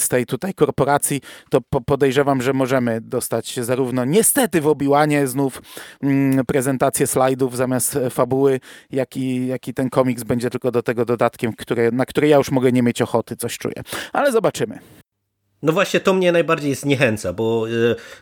z 0.00 0.08
tej 0.08 0.26
tutaj 0.26 0.54
korporacji, 0.54 1.20
to 1.50 1.60
podejrzewam, 1.86 2.42
że 2.42 2.52
możemy 2.52 3.00
dostać 3.00 3.60
zarówno 3.60 4.04
niestety 4.04 4.60
w 4.60 4.66
Obiłanie 4.66 5.26
znów 5.26 5.62
prezentację 6.46 7.06
slajdów 7.06 7.56
zamiast 7.56 7.98
fabuły, 8.10 8.60
jak 8.90 9.16
i, 9.16 9.46
jak 9.46 9.68
i 9.68 9.74
ten 9.74 9.90
komiks 9.90 10.22
będzie 10.22 10.50
tylko 10.50 10.70
do 10.70 10.82
tego 10.82 11.04
dodatkiem, 11.04 11.52
który, 11.52 11.92
na 11.92 12.06
który 12.06 12.27
ja 12.28 12.36
już 12.36 12.50
mogę 12.50 12.72
nie 12.72 12.82
mieć 12.82 13.02
ochoty, 13.02 13.36
coś 13.36 13.58
czuję. 13.58 13.82
Ale 14.12 14.32
zobaczymy. 14.32 14.78
No 15.62 15.72
właśnie 15.72 16.00
to 16.00 16.14
mnie 16.14 16.32
najbardziej 16.32 16.74
zniechęca, 16.74 17.32
bo 17.32 17.66
e, 17.68 17.70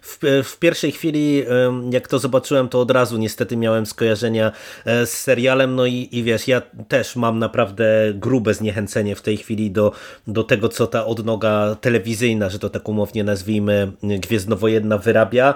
w, 0.02 0.24
e, 0.24 0.42
w, 0.42 0.58
pierwszej 0.58 0.92
chwili 0.92 1.44
jak 1.90 2.08
to 2.08 2.18
zobaczyłem, 2.18 2.68
to 2.68 2.80
od 2.80 2.90
razu 2.90 3.18
niestety 3.18 3.56
miałem 3.56 3.86
skojarzenia 3.86 4.52
e, 4.84 5.06
z 5.06 5.10
serialem, 5.10 5.74
no 5.74 5.86
i, 5.86 6.08
i 6.12 6.22
wiesz, 6.22 6.48
ja 6.48 6.62
też 6.88 7.16
mam 7.16 7.38
naprawdę 7.38 8.12
grube 8.14 8.54
zniechęcenie 8.54 9.16
w 9.16 9.22
tej 9.22 9.36
chwili 9.36 9.70
do, 9.70 9.92
do 10.26 10.44
tego, 10.44 10.68
co 10.68 10.86
ta 10.86 11.06
odnoga 11.06 11.76
telewizyjna, 11.80 12.48
że 12.50 12.58
to 12.58 12.70
tak 12.70 12.88
umownie 12.88 13.24
nazwijmy, 13.24 13.92
Gwiezdnowojenna 14.02 14.98
wyrabia. 14.98 15.54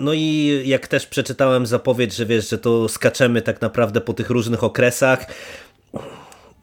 No 0.00 0.12
i 0.12 0.62
jak 0.64 0.88
też 0.88 1.06
przeczytałem 1.06 1.66
zapowiedź, 1.66 2.14
że 2.14 2.26
wiesz, 2.26 2.50
że 2.50 2.58
to 2.58 2.88
skaczemy 2.88 3.42
tak 3.42 3.60
naprawdę 3.60 4.00
po 4.00 4.12
tych 4.12 4.30
różnych 4.30 4.64
okresach, 4.64 5.26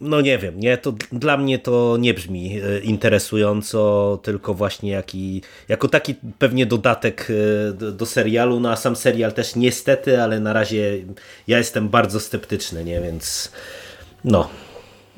no 0.01 0.21
nie 0.21 0.37
wiem, 0.37 0.59
nie? 0.59 0.77
To 0.77 0.93
dla 1.11 1.37
mnie 1.37 1.59
to 1.59 1.97
nie 1.99 2.13
brzmi 2.13 2.61
e, 2.61 2.79
interesująco, 2.79 4.19
tylko 4.23 4.53
właśnie 4.53 4.91
jaki, 4.91 5.41
jako 5.67 5.87
taki 5.87 6.15
pewnie 6.39 6.65
dodatek 6.65 7.27
e, 7.29 7.73
do, 7.73 7.91
do, 7.91 8.05
serialu, 8.05 8.59
no 8.59 8.71
a 8.71 8.75
sam 8.75 8.95
serial 8.95 9.33
też 9.33 9.55
niestety, 9.55 10.21
ale 10.21 10.39
na 10.39 10.53
razie 10.53 10.97
ja 11.47 11.57
jestem 11.57 11.89
bardzo 11.89 12.19
sceptyczny, 12.19 12.83
nie? 12.83 13.01
Więc 13.01 13.51
no, 14.23 14.49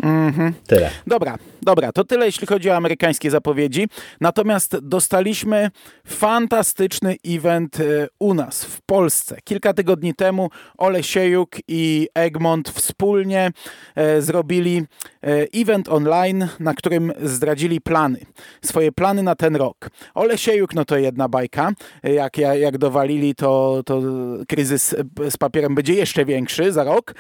Mhm. 0.04 0.54
Tyle. 0.68 0.90
Dobra, 1.08 1.38
dobra, 1.62 1.92
to 1.92 2.04
tyle 2.04 2.26
jeśli 2.26 2.48
chodzi 2.48 2.70
o 2.70 2.76
amerykańskie 2.76 3.32
zapowiedzi. 3.32 3.88
Natomiast 4.22 4.78
dostaliśmy 4.82 5.72
fantastyczny 6.08 7.16
event 7.26 7.80
e, 7.80 8.08
u 8.20 8.34
nas, 8.34 8.66
w 8.66 8.82
Polsce. 8.82 9.38
Kilka 9.44 9.74
tygodni 9.74 10.14
temu 10.14 10.50
Ole 10.78 11.04
Siejuk 11.04 11.50
i 11.68 12.08
Egmont 12.14 12.70
wspólnie 12.70 13.52
e, 13.96 14.22
zrobili 14.22 14.84
e, 15.24 15.48
event 15.54 15.90
online, 15.90 16.48
na 16.60 16.74
którym 16.74 17.14
zdradzili 17.24 17.82
plany. 17.82 18.20
Swoje 18.62 18.92
plany 18.92 19.24
na 19.24 19.36
ten 19.36 19.56
rok. 19.56 19.90
Ole 20.14 20.38
Siejuk, 20.38 20.74
no 20.74 20.86
to 20.86 20.98
jedna 20.98 21.30
bajka. 21.30 21.72
Jak, 22.04 22.38
jak 22.38 22.78
dowalili, 22.78 23.36
to, 23.36 23.82
to 23.86 24.02
kryzys 24.48 24.96
z 25.30 25.38
papierem 25.38 25.76
będzie 25.76 25.94
jeszcze 25.94 26.26
większy 26.26 26.72
za 26.72 26.84
rok, 26.84 27.14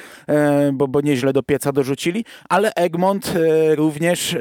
bo, 0.73 0.87
bo 0.87 1.01
nieźle 1.01 1.33
do 1.33 1.43
pieca 1.43 1.71
dorzucili, 1.71 2.25
ale 2.49 2.73
Egmont 2.73 3.33
e, 3.35 3.75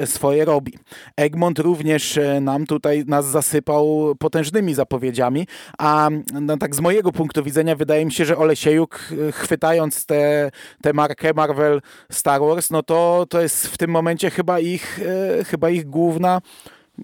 swoje 0.05 0.45
robi. 0.45 0.73
Egmont 1.17 1.59
również 1.59 2.19
e, 2.19 2.41
nam 2.41 2.67
tutaj 2.67 3.05
nas 3.07 3.27
zasypał 3.27 4.15
potężnymi 4.19 4.75
zapowiedziami, 4.75 5.47
a 5.79 6.09
no, 6.41 6.57
tak 6.57 6.75
z 6.75 6.81
mojego 6.81 7.13
punktu 7.13 7.43
widzenia 7.45 7.77
wydaje 7.77 8.05
mi 8.05 8.13
się, 8.13 8.25
że 8.25 8.37
Olesiejuk 8.37 9.01
e, 9.29 9.33
chwytając 9.33 10.07
tę 10.07 10.21
te, 10.21 10.51
te 10.83 10.93
markę 10.93 11.35
Marvel 11.35 11.81
Star 12.11 12.41
Wars, 12.41 12.71
no 12.71 12.83
to, 12.83 13.27
to 13.29 13.41
jest 13.41 13.67
w 13.67 13.79
tym 13.79 13.91
momencie 13.91 14.31
chyba 14.31 14.61
ich, 14.61 15.01
chyba 15.47 15.71
ich 15.71 15.87
główna 15.87 16.41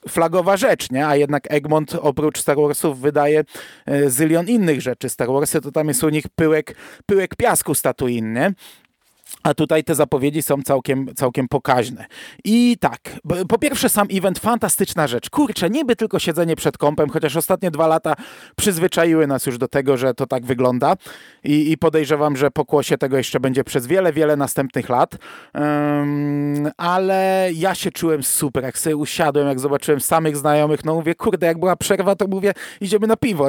flagowa 0.08 0.56
rzecz, 0.56 0.90
nie? 0.90 1.06
A 1.06 1.16
jednak 1.16 1.44
Egmont 1.50 1.94
oprócz 1.94 2.40
Star 2.40 2.56
Warsów 2.56 3.00
wydaje 3.00 3.44
zylion 4.06 4.48
innych 4.48 4.80
rzeczy. 4.82 5.08
Star 5.08 5.28
Warsy 5.28 5.60
to 5.60 5.72
tam 5.72 5.88
jest 5.88 6.04
u 6.04 6.08
nich 6.08 6.28
pyłek, 6.28 6.76
pyłek 7.06 7.36
piasku 7.36 7.74
statuinny. 7.74 8.54
A 9.46 9.54
tutaj 9.54 9.84
te 9.84 9.94
zapowiedzi 9.94 10.42
są 10.42 10.62
całkiem, 10.62 11.14
całkiem 11.14 11.48
pokaźne. 11.48 12.06
I 12.44 12.76
tak, 12.80 13.00
po 13.48 13.58
pierwsze 13.58 13.88
sam 13.88 14.06
event, 14.12 14.38
fantastyczna 14.38 15.06
rzecz. 15.06 15.30
Kurczę, 15.30 15.70
niby 15.70 15.96
tylko 15.96 16.18
siedzenie 16.18 16.56
przed 16.56 16.78
kąpem, 16.78 17.10
chociaż 17.10 17.36
ostatnie 17.36 17.70
dwa 17.70 17.86
lata 17.86 18.14
przyzwyczaiły 18.56 19.26
nas 19.26 19.46
już 19.46 19.58
do 19.58 19.68
tego, 19.68 19.96
że 19.96 20.14
to 20.14 20.26
tak 20.26 20.46
wygląda 20.46 20.96
i, 21.44 21.72
i 21.72 21.78
podejrzewam, 21.78 22.36
że 22.36 22.50
pokłosie 22.50 22.98
tego 22.98 23.16
jeszcze 23.16 23.40
będzie 23.40 23.64
przez 23.64 23.86
wiele, 23.86 24.12
wiele 24.12 24.36
następnych 24.36 24.88
lat. 24.88 25.16
Um, 25.54 26.70
ale 26.76 27.50
ja 27.54 27.74
się 27.74 27.90
czułem 27.90 28.22
super, 28.22 28.64
jak 28.64 28.78
sobie 28.78 28.96
usiadłem, 28.96 29.48
jak 29.48 29.60
zobaczyłem 29.60 30.00
samych 30.00 30.36
znajomych, 30.36 30.84
no 30.84 30.94
mówię, 30.94 31.14
kurde, 31.14 31.46
jak 31.46 31.58
była 31.58 31.76
przerwa, 31.76 32.16
to 32.16 32.26
mówię, 32.26 32.52
idziemy 32.80 33.06
na 33.06 33.16
piwo, 33.16 33.46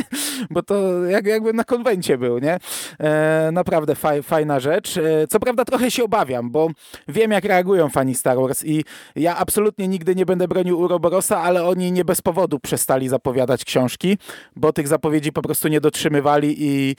bo 0.50 0.62
to 0.62 1.04
jak, 1.04 1.26
jakbym 1.26 1.56
na 1.56 1.64
konwencie 1.64 2.18
był, 2.18 2.38
nie? 2.38 2.58
E, 3.00 3.50
naprawdę 3.52 3.94
faj, 3.94 4.22
fajna 4.22 4.60
rzecz. 4.60 4.96
E, 4.96 5.26
co 5.36 5.40
prawda 5.40 5.64
trochę 5.64 5.90
się 5.90 6.04
obawiam, 6.04 6.50
bo 6.50 6.68
wiem 7.08 7.30
jak 7.30 7.44
reagują 7.44 7.88
fani 7.88 8.14
Star 8.14 8.36
Wars 8.36 8.64
i 8.64 8.84
ja 9.16 9.36
absolutnie 9.36 9.88
nigdy 9.88 10.14
nie 10.14 10.26
będę 10.26 10.48
bronił 10.48 10.78
Uroborosa, 10.78 11.42
ale 11.42 11.64
oni 11.64 11.92
nie 11.92 12.04
bez 12.04 12.22
powodu 12.22 12.58
przestali 12.58 13.08
zapowiadać 13.08 13.64
książki, 13.64 14.18
bo 14.56 14.72
tych 14.72 14.88
zapowiedzi 14.88 15.32
po 15.32 15.42
prostu 15.42 15.68
nie 15.68 15.80
dotrzymywali 15.80 16.54
i 16.58 16.96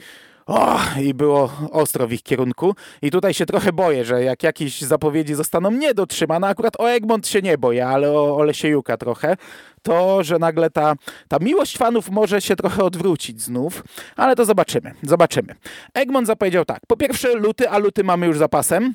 o, 0.48 0.80
i 1.02 1.14
było 1.14 1.52
ostro 1.70 2.06
w 2.06 2.12
ich 2.12 2.22
kierunku. 2.22 2.74
I 3.02 3.10
tutaj 3.10 3.34
się 3.34 3.46
trochę 3.46 3.72
boję, 3.72 4.04
że 4.04 4.22
jak 4.24 4.42
jakieś 4.42 4.80
zapowiedzi 4.80 5.34
zostaną 5.34 5.70
niedotrzymane, 5.70 6.46
akurat 6.46 6.80
o 6.80 6.90
Egmont 6.90 7.28
się 7.28 7.42
nie 7.42 7.58
boję, 7.58 7.86
ale 7.86 8.12
o, 8.12 8.36
o 8.36 8.42
Lesiejuka 8.42 8.96
trochę, 8.96 9.36
to, 9.82 10.24
że 10.24 10.38
nagle 10.38 10.70
ta, 10.70 10.94
ta 11.28 11.38
miłość 11.40 11.78
fanów 11.78 12.10
może 12.10 12.40
się 12.40 12.56
trochę 12.56 12.84
odwrócić 12.84 13.42
znów, 13.42 13.84
ale 14.16 14.36
to 14.36 14.44
zobaczymy, 14.44 14.94
zobaczymy. 15.02 15.54
Egmont 15.94 16.26
zapowiedział 16.26 16.64
tak, 16.64 16.80
po 16.86 16.96
pierwsze 16.96 17.34
luty, 17.34 17.70
a 17.70 17.78
luty 17.78 18.04
mamy 18.04 18.26
już 18.26 18.38
zapasem, 18.38 18.94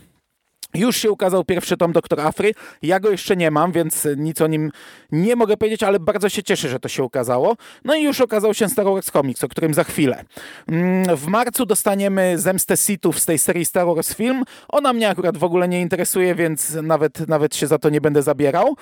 już 0.73 0.97
się 0.97 1.11
ukazał 1.11 1.43
pierwszy 1.43 1.77
tom 1.77 1.91
Doktor 1.91 2.19
Afry. 2.19 2.51
Ja 2.81 2.99
go 2.99 3.11
jeszcze 3.11 3.35
nie 3.37 3.51
mam, 3.51 3.71
więc 3.71 4.07
nic 4.17 4.41
o 4.41 4.47
nim 4.47 4.71
nie 5.11 5.35
mogę 5.35 5.57
powiedzieć, 5.57 5.83
ale 5.83 5.99
bardzo 5.99 6.29
się 6.29 6.43
cieszę, 6.43 6.69
że 6.69 6.79
to 6.79 6.89
się 6.89 7.03
ukazało. 7.03 7.55
No 7.85 7.95
i 7.95 8.03
już 8.03 8.21
okazał 8.21 8.53
się 8.53 8.69
Star 8.69 8.85
Wars 8.85 9.11
Comics, 9.11 9.43
o 9.43 9.47
którym 9.47 9.73
za 9.73 9.83
chwilę. 9.83 10.23
Mm, 10.67 11.17
w 11.17 11.27
marcu 11.27 11.65
dostaniemy 11.65 12.37
Zemstę 12.37 12.77
Sithów 12.77 13.19
z 13.19 13.25
tej 13.25 13.39
serii 13.39 13.65
Star 13.65 13.85
Wars 13.85 14.13
Film. 14.15 14.43
Ona 14.69 14.93
mnie 14.93 15.09
akurat 15.09 15.37
w 15.37 15.43
ogóle 15.43 15.67
nie 15.67 15.81
interesuje, 15.81 16.35
więc 16.35 16.77
nawet, 16.83 17.27
nawet 17.27 17.55
się 17.55 17.67
za 17.67 17.77
to 17.77 17.89
nie 17.89 18.01
będę 18.01 18.21
zabierał. 18.21 18.75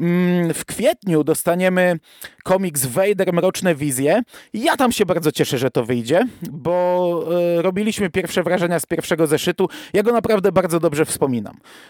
Mm, 0.00 0.54
w 0.54 0.64
kwietniu 0.64 1.24
dostaniemy 1.24 1.98
komiks 2.44 2.86
Vader 2.86 3.32
Mroczne 3.32 3.74
Wizje. 3.74 4.22
Ja 4.54 4.76
tam 4.76 4.92
się 4.92 5.06
bardzo 5.06 5.32
cieszę, 5.32 5.58
że 5.58 5.70
to 5.70 5.84
wyjdzie, 5.84 6.26
bo 6.50 7.24
e, 7.58 7.62
robiliśmy 7.62 8.10
pierwsze 8.10 8.42
wrażenia 8.42 8.80
z 8.80 8.86
pierwszego 8.86 9.26
zeszytu. 9.26 9.68
Ja 9.92 10.02
go 10.02 10.12
naprawdę 10.12 10.52
bardzo 10.52 10.80
dobrze 10.80 11.04
wspominam. 11.04 11.37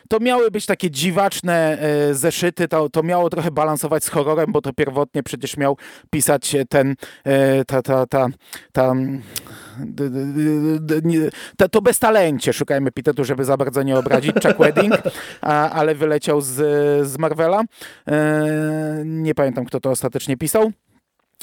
To 0.09 0.21
miały 0.21 0.51
być 0.51 0.67
takie 0.67 0.91
dziwaczne 0.91 1.79
e, 1.79 2.15
zeszyty, 2.15 2.69
to, 2.69 2.89
to 2.91 3.03
miało 3.03 3.31
trochę 3.31 3.51
balansować 3.51 4.05
z 4.05 4.09
horrorem, 4.09 4.53
bo 4.53 4.61
to 4.61 4.73
pierwotnie 4.73 5.23
przecież 5.23 5.57
miał 5.57 5.77
pisać 6.11 6.57
ten, 6.69 6.95
e, 7.25 7.65
ta, 7.65 7.83
ta, 7.83 8.07
ta, 8.07 8.27
ta 8.73 8.95
to, 11.57 11.69
to 11.69 11.83
bez 11.83 11.99
talencie, 11.99 12.53
szukajmy 12.53 12.89
epitetu, 12.89 13.25
żeby 13.25 13.45
za 13.45 13.57
bardzo 13.57 13.83
nie 13.83 13.99
obrazić, 13.99 14.35
Chuck 14.35 14.59
Wedding, 14.65 14.95
a, 15.41 15.71
ale 15.71 15.95
wyleciał 15.95 16.41
z, 16.41 16.55
z 17.09 17.19
Marvela. 17.19 17.63
E, 18.09 19.03
nie 19.05 19.35
pamiętam, 19.35 19.65
kto 19.65 19.81
to 19.81 19.91
ostatecznie 19.91 20.37
pisał. 20.37 20.73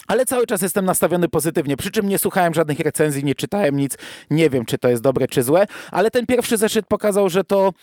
Ale 0.07 0.25
cały 0.25 0.47
czas 0.47 0.61
jestem 0.61 0.85
nastawiony 0.85 1.29
pozytywnie, 1.29 1.77
przy 1.77 1.91
czym 1.91 2.09
nie 2.09 2.19
słuchałem 2.19 2.53
żadnych 2.53 2.79
recenzji, 2.79 3.23
nie 3.23 3.35
czytałem 3.35 3.77
nic, 3.77 3.97
nie 4.29 4.49
wiem, 4.49 4.65
czy 4.65 4.77
to 4.77 4.89
jest 4.89 5.03
dobre, 5.03 5.27
czy 5.27 5.43
złe, 5.43 5.65
ale 5.91 6.11
ten 6.11 6.25
pierwszy 6.25 6.57
zeszyt 6.57 6.87
pokazał, 6.87 7.29
że 7.29 7.43
to 7.43 7.73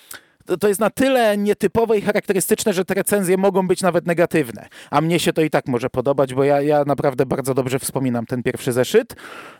to 0.61 0.69
jest 0.69 0.81
na 0.81 0.91
tyle 0.91 1.37
nietypowe 1.39 1.99
i 1.99 2.01
charakterystyczne, 2.01 2.73
że 2.73 2.85
te 2.85 2.95
recenzje 2.95 3.37
mogą 3.37 3.69
być 3.69 3.83
nawet 3.83 4.07
negatywne. 4.07 4.69
A 4.91 5.01
mnie 5.01 5.21
się 5.21 5.33
to 5.33 5.43
i 5.43 5.51
tak 5.51 5.67
może 5.67 5.91
podobać, 5.91 6.35
bo 6.35 6.45
ja, 6.45 6.63
ja 6.63 6.85
naprawdę 6.85 7.27
bardzo 7.27 7.55
dobrze 7.55 7.79
wspominam 7.79 8.27
ten 8.27 8.43
pierwszy 8.43 8.73
zeszyt. 8.73 9.15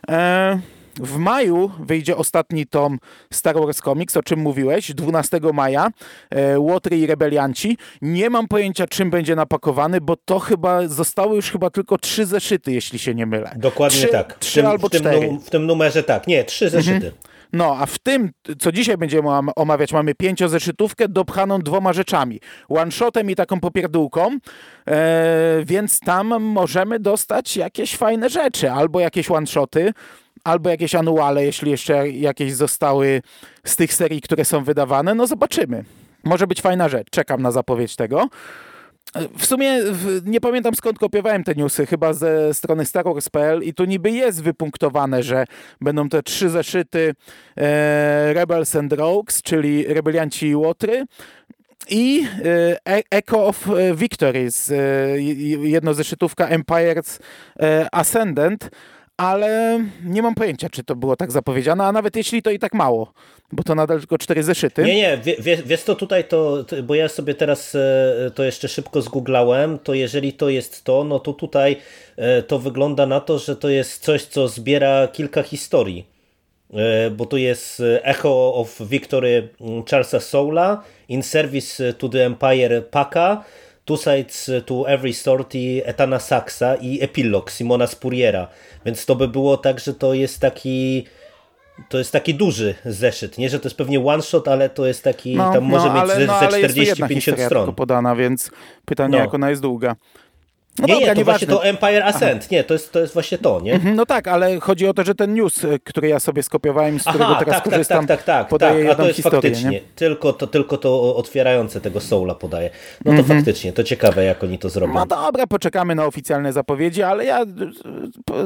Eee... 0.07 0.82
W 0.99 1.17
maju 1.17 1.71
wyjdzie 1.79 2.17
ostatni 2.17 2.65
tom 2.65 2.99
Star 3.33 3.55
Wars 3.55 3.81
Comics, 3.81 4.17
o 4.17 4.23
czym 4.23 4.39
mówiłeś, 4.39 4.93
12 4.93 5.39
maja, 5.53 5.87
e, 6.29 6.59
Łotry 6.59 6.97
i 6.97 7.07
Rebelianci. 7.07 7.77
Nie 8.01 8.29
mam 8.29 8.47
pojęcia, 8.47 8.87
czym 8.87 9.09
będzie 9.09 9.35
napakowany, 9.35 10.01
bo 10.01 10.15
to 10.25 10.39
chyba 10.39 10.87
zostały 10.87 11.35
już 11.35 11.51
chyba 11.51 11.69
tylko 11.69 11.97
trzy 11.97 12.25
zeszyty, 12.25 12.71
jeśli 12.71 12.99
się 12.99 13.15
nie 13.15 13.25
mylę. 13.25 13.51
Dokładnie 13.55 13.97
trzy, 13.99 14.07
tak. 14.07 14.39
Trzy 14.39 14.59
tym, 14.59 14.65
albo 14.65 14.87
w 14.87 14.91
tym, 14.91 15.01
cztery. 15.01 15.37
w 15.45 15.49
tym 15.49 15.65
numerze 15.65 16.03
tak, 16.03 16.27
nie, 16.27 16.43
trzy 16.43 16.69
zeszyty. 16.69 16.95
Mhm. 16.95 17.32
No, 17.53 17.77
a 17.79 17.85
w 17.85 17.99
tym, 17.99 18.31
co 18.59 18.71
dzisiaj 18.71 18.97
będziemy 18.97 19.29
omawiać, 19.55 19.93
mamy 19.93 20.15
pięciozeszytówkę 20.15 21.07
dopchaną 21.07 21.59
dwoma 21.59 21.93
rzeczami. 21.93 22.39
One-shotem 22.69 23.31
i 23.31 23.35
taką 23.35 23.59
popierdółką, 23.59 24.37
e, 24.87 25.63
więc 25.65 25.99
tam 25.99 26.43
możemy 26.43 26.99
dostać 26.99 27.57
jakieś 27.57 27.95
fajne 27.95 28.29
rzeczy. 28.29 28.71
Albo 28.71 28.99
jakieś 28.99 29.31
one-shoty, 29.31 29.93
albo 30.43 30.69
jakieś 30.69 30.95
anuale, 30.95 31.45
jeśli 31.45 31.71
jeszcze 31.71 32.09
jakieś 32.09 32.53
zostały 32.53 33.21
z 33.65 33.75
tych 33.75 33.93
serii, 33.93 34.21
które 34.21 34.45
są 34.45 34.63
wydawane. 34.63 35.15
No 35.15 35.27
zobaczymy. 35.27 35.83
Może 36.23 36.47
być 36.47 36.61
fajna 36.61 36.89
rzecz. 36.89 37.07
Czekam 37.11 37.41
na 37.41 37.51
zapowiedź 37.51 37.95
tego. 37.95 38.29
W 39.37 39.45
sumie 39.45 39.79
nie 40.25 40.41
pamiętam 40.41 40.75
skąd 40.75 40.99
kopiowałem 40.99 41.43
te 41.43 41.55
newsy, 41.55 41.85
chyba 41.85 42.13
ze 42.13 42.53
strony 42.53 42.85
StarWars.pl 42.85 43.63
i 43.63 43.73
tu 43.73 43.85
niby 43.85 44.11
jest 44.11 44.43
wypunktowane, 44.43 45.23
że 45.23 45.45
będą 45.81 46.09
te 46.09 46.23
trzy 46.23 46.49
zeszyty 46.49 47.15
e, 47.57 48.33
Rebels 48.33 48.75
and 48.75 48.93
Rogues, 48.93 49.41
czyli 49.41 49.85
Rebelianci 49.85 50.47
i 50.47 50.55
Łotry 50.55 51.05
i 51.89 52.27
e, 52.85 53.05
Echo 53.11 53.47
of 53.47 53.69
Victories, 53.95 54.71
e, 54.71 54.75
jednozeszytówka 55.61 56.47
Empire's 56.47 57.19
Ascendant, 57.91 58.69
ale 59.17 59.79
nie 60.05 60.21
mam 60.21 60.35
pojęcia, 60.35 60.69
czy 60.69 60.83
to 60.83 60.95
było 60.95 61.15
tak 61.15 61.31
zapowiedziane, 61.31 61.83
a 61.83 61.91
nawet 61.91 62.15
jeśli 62.15 62.41
to 62.41 62.51
i 62.51 62.59
tak 62.59 62.73
mało, 62.73 63.13
bo 63.51 63.63
to 63.63 63.75
nadal 63.75 63.99
tylko 63.99 64.17
cztery 64.17 64.43
zeszyty. 64.43 64.83
Nie, 64.83 64.95
nie, 64.95 65.17
wie, 65.39 65.57
wiesz 65.65 65.83
to 65.83 65.95
tutaj 65.95 66.23
to, 66.23 66.65
bo 66.83 66.95
ja 66.95 67.09
sobie 67.09 67.35
teraz 67.35 67.75
e, 67.75 68.31
to 68.35 68.43
jeszcze 68.43 68.67
szybko 68.67 69.01
zgooglałem, 69.01 69.79
to 69.79 69.93
jeżeli 69.93 70.33
to 70.33 70.49
jest 70.49 70.83
to, 70.83 71.03
no 71.03 71.19
to 71.19 71.33
tutaj 71.33 71.77
e, 72.15 72.43
to 72.43 72.59
wygląda 72.59 73.05
na 73.05 73.19
to, 73.19 73.39
że 73.39 73.55
to 73.55 73.69
jest 73.69 74.03
coś, 74.03 74.25
co 74.25 74.47
zbiera 74.47 75.07
kilka 75.07 75.43
historii, 75.43 76.05
e, 76.73 77.09
bo 77.09 77.25
tu 77.25 77.37
jest 77.37 77.81
Echo 78.03 78.53
of 78.55 78.81
Victory 78.81 79.49
mm, 79.61 79.83
Charlesa 79.85 80.19
Soula, 80.19 80.83
In 81.09 81.23
Service 81.23 81.93
to 81.93 82.09
the 82.09 82.25
Empire 82.25 82.83
Paka, 82.91 83.43
Two 83.85 83.97
Sides 83.97 84.51
to 84.65 84.89
Every 84.89 85.13
Story 85.13 85.81
Etana 85.85 86.19
Saxa 86.19 86.75
i 86.75 87.03
epilog 87.03 87.51
Simona 87.51 87.87
Spuriera. 87.87 88.47
Więc 88.85 89.05
to 89.05 89.15
by 89.15 89.27
było 89.27 89.57
tak, 89.57 89.79
że 89.79 89.93
to 89.93 90.13
jest 90.13 90.39
taki 90.39 91.05
to 91.89 91.97
jest 91.97 92.11
taki 92.11 92.35
duży 92.35 92.75
zeszyt. 92.85 93.37
Nie, 93.37 93.49
że 93.49 93.59
to 93.59 93.67
jest 93.67 93.77
pewnie 93.77 94.05
one 94.05 94.23
shot, 94.23 94.47
ale 94.47 94.69
to 94.69 94.85
jest 94.85 95.03
taki, 95.03 95.35
no, 95.35 95.53
tam 95.53 95.63
może 95.63 95.87
no, 95.87 95.93
mieć 95.93 96.01
ale, 96.03 96.15
ze, 96.15 96.25
no, 96.25 96.39
ze 96.39 96.47
40-50 96.47 97.45
stron. 97.45 97.75
podana, 97.75 98.15
więc 98.15 98.51
pytanie, 98.85 99.17
no. 99.17 99.23
jak 99.23 99.33
ona 99.33 99.49
jest 99.49 99.61
długa. 99.61 99.95
No 100.79 100.87
nie, 100.87 100.93
dobra, 100.93 101.13
nie, 101.13 101.15
to 101.15 101.25
właśnie 101.25 101.47
to 101.47 101.65
Empire 101.65 102.03
Ascent, 102.03 102.41
Aha. 102.41 102.47
nie, 102.51 102.63
to 102.63 102.73
jest, 102.73 102.91
to 102.91 102.99
jest 102.99 103.13
właśnie 103.13 103.37
to, 103.37 103.61
nie? 103.61 103.73
Mhm, 103.73 103.95
no 103.95 104.05
tak, 104.05 104.27
ale 104.27 104.59
chodzi 104.59 104.87
o 104.87 104.93
to, 104.93 105.03
że 105.03 105.15
ten 105.15 105.33
news, 105.33 105.63
y, 105.63 105.79
który 105.83 106.07
ja 106.07 106.19
sobie 106.19 106.43
skopiowałem, 106.43 106.99
z 106.99 107.03
którego 107.03 107.25
Aha, 107.25 107.39
teraz 107.39 107.55
tak, 107.55 107.63
tak 107.63 107.73
korzystam, 107.73 108.07
tak, 108.07 108.23
tak, 108.23 108.25
tak, 108.25 108.47
podaje 108.47 108.83
tak, 108.83 108.93
a 108.93 108.95
to 108.95 109.07
jest 109.07 109.15
historię, 109.15 109.41
faktycznie, 109.41 109.69
nie? 109.69 109.81
Tylko, 109.95 110.33
to, 110.33 110.47
tylko 110.47 110.77
to 110.77 111.15
otwierające 111.15 111.81
tego 111.81 111.99
Soula 111.99 112.35
podaje. 112.35 112.69
No 113.05 113.11
to 113.11 113.19
mhm. 113.19 113.37
faktycznie, 113.37 113.73
to 113.73 113.83
ciekawe, 113.83 114.23
jak 114.23 114.43
oni 114.43 114.59
to 114.59 114.69
zrobią. 114.69 114.93
No 114.93 115.05
dobra, 115.05 115.47
poczekamy 115.47 115.95
na 115.95 116.05
oficjalne 116.05 116.53
zapowiedzi, 116.53 117.03
ale 117.03 117.25
ja 117.25 117.45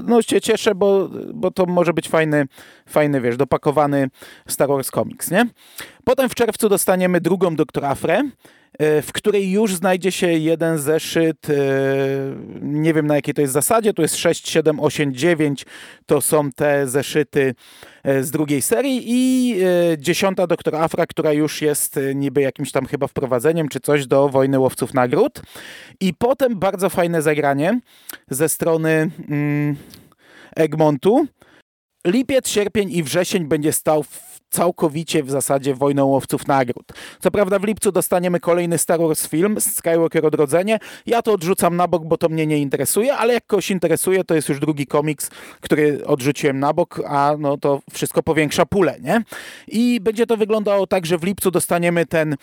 no, 0.04 0.22
się 0.22 0.42
cieszę, 0.42 0.76
bo, 0.76 1.10
bo 1.34 1.52
to 1.52 1.66
może 1.66 1.94
być 1.94 2.10
fajny, 2.10 2.46
fajny, 2.90 3.22
wiesz, 3.22 3.38
dopakowany 3.38 4.10
Star 4.48 4.68
Wars 4.68 4.92
Comics, 4.92 5.32
nie? 5.32 5.46
Potem 6.04 6.30
w 6.30 6.36
czerwcu 6.36 6.70
dostaniemy 6.70 7.22
drugą 7.22 7.56
Doktor 7.56 7.86
Afrę, 7.86 8.24
w 8.80 9.10
której 9.13 9.52
już 9.52 9.76
znajdzie 9.76 10.12
się 10.12 10.28
jeden 10.28 10.78
zeszyt, 10.78 11.50
e, 11.50 11.54
nie 12.62 12.94
wiem 12.94 13.08
na 13.08 13.16
jakiej 13.16 13.34
to 13.34 13.42
jest 13.42 13.54
zasadzie, 13.54 13.94
to 13.94 14.02
jest 14.02 14.16
6, 14.16 14.50
7, 14.50 14.80
8, 14.80 15.13
9, 15.13 15.66
to 16.06 16.22
są 16.22 16.52
te 16.52 16.88
zeszyty 16.88 17.56
e, 18.04 18.24
z 18.24 18.32
drugiej 18.32 18.62
serii 18.62 19.04
i 19.06 19.56
dziesiąta 19.98 20.48
Doktor 20.48 20.76
Afra, 20.76 21.06
która 21.06 21.34
już 21.34 21.62
jest 21.62 22.00
niby 22.16 22.42
jakimś 22.42 22.72
tam 22.72 22.86
chyba 22.86 23.08
wprowadzeniem 23.08 23.70
czy 23.70 23.80
coś 23.80 24.08
do 24.08 24.30
Wojny 24.30 24.60
Łowców 24.60 24.94
Nagród. 24.94 25.42
I 26.00 26.13
potem 26.13 26.60
bardzo 26.60 26.90
fajne 26.90 27.22
zagranie 27.22 27.80
ze 28.30 28.50
strony 28.50 29.10
mm, 29.30 29.76
Egmontu. 30.56 31.28
Lipiec, 32.08 32.50
sierpień 32.50 32.92
i 32.92 33.04
wrzesień 33.04 33.46
będzie 33.46 33.74
stał 33.74 34.04
w 34.04 34.37
całkowicie 34.50 35.24
w 35.24 35.32
zasadzie 35.32 35.76
wojną 35.76 36.06
łowców 36.06 36.48
nagród. 36.48 36.86
Co 37.20 37.32
prawda 37.32 37.60
w 37.60 37.64
lipcu 37.64 37.92
dostaniemy 37.92 38.40
kolejny 38.40 38.78
Star 38.78 39.00
Wars 39.00 39.28
film, 39.28 39.62
Skywalker 39.62 40.26
Odrodzenie. 40.26 40.80
Ja 41.06 41.22
to 41.22 41.34
odrzucam 41.34 41.76
na 41.76 41.88
bok, 41.88 42.06
bo 42.06 42.18
to 42.18 42.30
mnie 42.30 42.48
nie 42.48 42.58
interesuje, 42.58 43.14
ale 43.14 43.34
jak 43.34 43.48
kogoś 43.48 43.72
interesuje, 43.72 44.24
to 44.24 44.36
jest 44.36 44.50
już 44.50 44.60
drugi 44.60 44.88
komiks, 44.88 45.30
który 45.62 46.06
odrzuciłem 46.06 46.60
na 46.60 46.74
bok, 46.74 47.02
a 47.08 47.36
no 47.40 47.58
to 47.58 47.82
wszystko 47.94 48.24
powiększa 48.24 48.66
pulę, 48.66 48.98
nie? 49.02 49.24
I 49.68 50.00
będzie 50.02 50.26
to 50.26 50.38
wyglądało 50.38 50.88
tak, 50.88 51.06
że 51.06 51.18
w 51.18 51.24
lipcu 51.24 51.52
dostaniemy 51.52 52.06
ten 52.06 52.36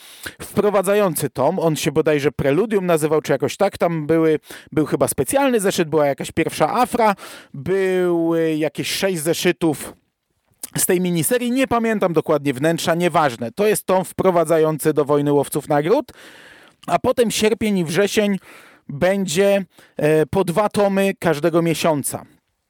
wprowadzający 0.43 1.31
tom, 1.31 1.59
on 1.59 1.77
się 1.77 1.93
bodajże 1.93 2.33
Preludium 2.33 2.87
nazywał, 2.87 3.21
czy 3.21 3.33
jakoś 3.33 3.57
tak, 3.57 3.79
tam 3.79 4.07
były, 4.07 4.39
był 4.73 4.87
chyba 4.87 5.09
specjalny 5.09 5.61
zeszyt, 5.61 5.89
była 5.89 6.07
jakaś 6.07 6.33
pierwsza 6.33 6.75
afra, 6.75 7.15
były 7.55 8.57
jakieś 8.57 8.91
sześć 8.91 9.19
zeszytów 9.23 9.95
z 10.79 10.87
tej 10.87 11.01
miniserii. 11.01 11.51
Nie 11.51 11.67
pamiętam 11.67 12.13
dokładnie 12.13 12.55
wnętrza, 12.55 12.95
nieważne. 12.95 13.53
To 13.53 13.67
jest 13.67 13.87
tom 13.87 14.05
wprowadzający 14.05 14.93
do 14.93 15.05
Wojny 15.05 15.33
Łowców 15.33 15.69
Nagród. 15.69 16.13
A 16.87 16.99
potem 16.99 17.31
sierpień 17.31 17.79
i 17.79 17.85
wrzesień 17.85 18.39
będzie 18.89 19.65
e, 19.97 20.27
po 20.27 20.45
dwa 20.45 20.69
tomy 20.69 21.13
każdego 21.19 21.63
miesiąca. 21.63 22.25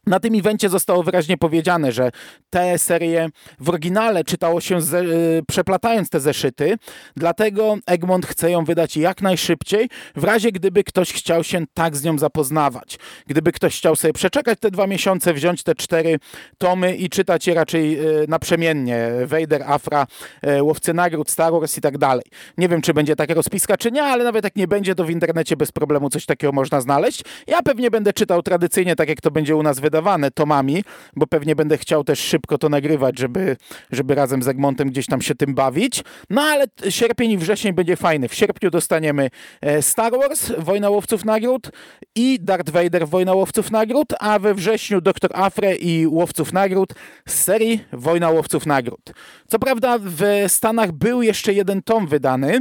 Na 0.06 0.20
tym 0.20 0.34
evencie 0.34 0.68
zostało 0.68 1.02
wyraźnie 1.02 1.36
powiedziane, 1.36 1.92
że 1.92 2.10
te 2.50 2.78
serie 2.78 3.28
w 3.60 3.68
oryginale 3.68 4.24
czytało 4.24 4.60
się 4.60 4.78
y, 4.78 5.42
przeplatając 5.48 6.10
te 6.10 6.20
zeszyty, 6.20 6.76
dlatego 7.16 7.76
Egmont 7.86 8.26
chce 8.26 8.50
ją 8.50 8.64
wydać 8.64 8.96
jak 8.96 9.22
najszybciej, 9.22 9.88
w 10.16 10.24
razie 10.24 10.52
gdyby 10.52 10.84
ktoś 10.84 11.12
chciał 11.12 11.44
się 11.44 11.64
tak 11.74 11.96
z 11.96 12.04
nią 12.04 12.18
zapoznawać. 12.18 12.98
Gdyby 13.26 13.52
ktoś 13.52 13.78
chciał 13.78 13.96
sobie 13.96 14.12
przeczekać 14.12 14.58
te 14.60 14.70
dwa 14.70 14.86
miesiące, 14.86 15.34
wziąć 15.34 15.62
te 15.62 15.74
cztery 15.74 16.18
tomy 16.58 16.96
i 16.96 17.08
czytać 17.08 17.46
je 17.46 17.54
raczej 17.54 18.00
y, 18.00 18.26
naprzemiennie. 18.28 19.10
Vader, 19.26 19.62
Afra, 19.62 20.06
y, 20.46 20.62
Łowcy 20.62 20.94
Nagród, 20.94 21.30
Star 21.30 21.52
Wars 21.52 21.78
i 21.78 21.80
tak 21.80 21.98
dalej. 21.98 22.24
Nie 22.58 22.68
wiem, 22.68 22.82
czy 22.82 22.94
będzie 22.94 23.16
taka 23.16 23.34
rozpiska, 23.34 23.76
czy 23.76 23.92
nie, 23.92 24.02
ale 24.02 24.24
nawet 24.24 24.44
jak 24.44 24.56
nie 24.56 24.68
będzie, 24.68 24.94
to 24.94 25.04
w 25.04 25.10
internecie 25.10 25.56
bez 25.56 25.72
problemu 25.72 26.10
coś 26.10 26.26
takiego 26.26 26.52
można 26.52 26.80
znaleźć. 26.80 27.22
Ja 27.46 27.62
pewnie 27.62 27.90
będę 27.90 28.12
czytał 28.12 28.42
tradycyjnie, 28.42 28.96
tak 28.96 29.08
jak 29.08 29.20
to 29.20 29.30
będzie 29.30 29.56
u 29.56 29.62
nas 29.62 29.80
wydawane, 29.80 29.93
wydawane 29.94 30.30
tomami, 30.30 30.84
bo 31.16 31.26
pewnie 31.26 31.56
będę 31.56 31.78
chciał 31.78 32.04
też 32.04 32.18
szybko 32.18 32.58
to 32.58 32.68
nagrywać, 32.68 33.18
żeby, 33.18 33.56
żeby 33.90 34.14
razem 34.14 34.42
z 34.42 34.48
Egmontem 34.48 34.90
gdzieś 34.90 35.06
tam 35.06 35.22
się 35.22 35.34
tym 35.34 35.54
bawić. 35.54 36.04
No 36.30 36.42
ale 36.42 36.64
sierpień 36.88 37.30
i 37.30 37.38
wrzesień 37.38 37.72
będzie 37.72 37.96
fajny. 37.96 38.28
W 38.28 38.34
sierpniu 38.34 38.70
dostaniemy 38.70 39.30
e, 39.60 39.82
Star 39.82 40.12
Wars, 40.12 40.52
Wojna 40.58 40.90
Łowców 40.90 41.24
Nagród 41.24 41.70
i 42.14 42.38
Darth 42.40 42.70
Vader, 42.70 43.08
Wojna 43.08 43.34
Łowców 43.34 43.70
Nagród, 43.70 44.08
a 44.20 44.38
we 44.38 44.54
wrześniu 44.54 45.00
Doktor 45.00 45.30
Afre 45.34 45.74
i 45.74 46.06
Łowców 46.06 46.52
Nagród 46.52 46.94
z 47.28 47.34
serii 47.34 47.84
Wojna 47.92 48.30
Łowców 48.30 48.66
Nagród. 48.66 49.12
Co 49.48 49.58
prawda 49.58 49.98
w 50.00 50.44
Stanach 50.48 50.92
był 50.92 51.22
jeszcze 51.22 51.52
jeden 51.52 51.82
tom 51.82 52.06
wydany, 52.06 52.60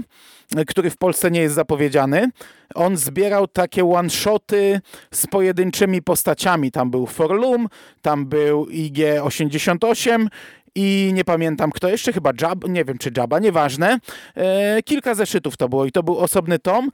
który 0.68 0.90
w 0.90 0.98
Polsce 0.98 1.32
nie 1.32 1.42
jest 1.42 1.56
zapowiedziany. 1.56 2.30
On 2.76 2.98
zbierał 2.98 3.48
takie 3.48 3.86
one-shoty 3.86 4.82
z 5.12 5.28
pojedynczymi 5.28 6.02
postaciami. 6.02 6.72
Tam 6.72 6.92
był 6.92 7.06
Forlum, 7.06 7.68
tam 8.02 8.26
był 8.26 8.66
IG-88 8.66 10.28
i 10.76 11.12
nie 11.14 11.24
pamiętam 11.24 11.72
kto 11.72 11.90
jeszcze, 11.90 12.14
chyba 12.14 12.32
Jab, 12.42 12.68
nie 12.68 12.86
wiem 12.86 12.98
czy 12.98 13.12
Jabba, 13.18 13.40
nieważne. 13.40 14.00
E, 14.36 14.84
kilka 14.84 15.16
zeszytów 15.16 15.58
to 15.58 15.70
było 15.70 15.86
i 15.86 15.92
to 15.92 16.04
był 16.04 16.18
osobny 16.18 16.60
tom. 16.60 16.90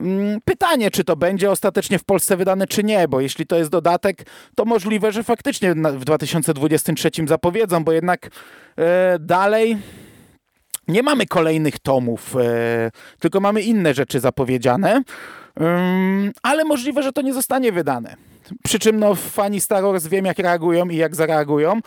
Mm, 0.00 0.40
pytanie, 0.44 0.90
czy 0.90 1.04
to 1.04 1.16
będzie 1.16 1.50
ostatecznie 1.50 1.98
w 1.98 2.04
Polsce 2.04 2.36
wydane, 2.36 2.66
czy 2.66 2.84
nie, 2.84 3.08
bo 3.08 3.20
jeśli 3.20 3.46
to 3.46 3.56
jest 3.56 3.70
dodatek, 3.70 4.26
to 4.54 4.64
możliwe, 4.64 5.12
że 5.12 5.22
faktycznie 5.22 5.74
w 5.74 6.04
2023 6.04 7.10
zapowiedzą, 7.26 7.84
bo 7.84 7.92
jednak 7.92 8.30
e, 8.76 9.18
dalej 9.18 9.78
nie 10.88 11.02
mamy 11.02 11.26
kolejnych 11.26 11.78
tomów, 11.78 12.36
e, 12.36 12.90
tylko 13.18 13.40
mamy 13.40 13.62
inne 13.62 13.94
rzeczy 13.94 14.20
zapowiedziane, 14.20 15.02
ale 16.42 16.64
możliwe, 16.64 17.02
że 17.02 17.12
to 17.12 17.22
nie 17.22 17.34
zostanie 17.34 17.72
wydane. 17.72 18.16
Przy 18.64 18.78
czym 18.78 18.98
no, 18.98 19.14
fani 19.14 19.60
Star 19.60 19.82
Wars 19.82 20.06
wiem, 20.06 20.24
jak 20.24 20.38
reagują 20.38 20.88
i 20.88 20.96
jak 20.96 21.16
zareagują, 21.16 21.80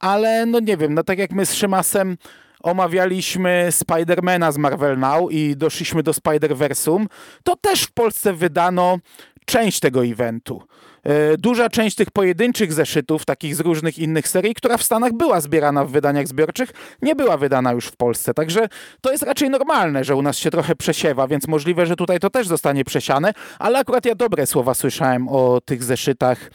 ale 0.00 0.46
no 0.46 0.60
nie 0.60 0.76
wiem, 0.76 0.94
no 0.94 1.04
tak 1.04 1.18
jak 1.18 1.32
my 1.32 1.46
z 1.46 1.54
Szymasem 1.54 2.16
omawialiśmy 2.62 3.68
Spidermana 3.70 4.52
z 4.52 4.58
Marvel 4.58 4.98
Now 4.98 5.32
i 5.32 5.56
doszliśmy 5.56 6.02
do 6.02 6.12
Spider-Versum, 6.12 7.06
to 7.44 7.56
też 7.56 7.82
w 7.82 7.92
Polsce 7.92 8.32
wydano 8.32 8.98
część 9.44 9.80
tego 9.80 10.04
eventu. 10.04 10.62
E, 11.04 11.36
duża 11.36 11.68
część 11.68 11.96
tych 11.96 12.10
pojedynczych 12.10 12.72
zeszytów, 12.72 13.24
takich 13.24 13.56
z 13.56 13.60
różnych 13.60 13.98
innych 13.98 14.28
serii, 14.28 14.54
która 14.54 14.76
w 14.76 14.82
Stanach 14.82 15.12
była 15.12 15.40
zbierana 15.40 15.84
w 15.84 15.90
wydaniach 15.90 16.28
zbiorczych, 16.28 16.72
nie 17.02 17.14
była 17.14 17.36
wydana 17.36 17.72
już 17.72 17.86
w 17.86 17.96
Polsce. 17.96 18.34
Także 18.34 18.68
to 19.00 19.12
jest 19.12 19.22
raczej 19.22 19.50
normalne, 19.50 20.04
że 20.04 20.16
u 20.16 20.22
nas 20.22 20.36
się 20.36 20.50
trochę 20.50 20.76
przesiewa, 20.76 21.28
więc 21.28 21.48
możliwe, 21.48 21.86
że 21.86 21.96
tutaj 21.96 22.20
to 22.20 22.30
też 22.30 22.48
zostanie 22.48 22.84
przesiane, 22.84 23.32
ale 23.58 23.78
akurat 23.78 24.04
ja 24.04 24.14
dobre 24.14 24.46
słowa 24.46 24.74
słyszałem 24.74 25.28
o 25.28 25.60
tych 25.64 25.84
zeszytach 25.84 26.50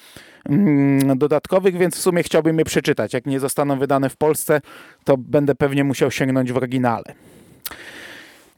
mm, 0.50 1.18
dodatkowych, 1.18 1.78
więc 1.78 1.96
w 1.96 2.02
sumie 2.02 2.24
chciałbym 2.24 2.60
je 2.60 2.66
przeczytać. 2.66 3.14
Jak 3.14 3.26
nie 3.26 3.40
zostaną 3.40 3.80
wydane 3.80 4.10
w 4.10 4.18
Polsce, 4.18 4.62
to 5.04 5.18
będę 5.18 5.56
pewnie 5.56 5.84
musiał 5.84 6.12
sięgnąć 6.12 6.52
w 6.52 6.58
oryginale. 6.58 7.14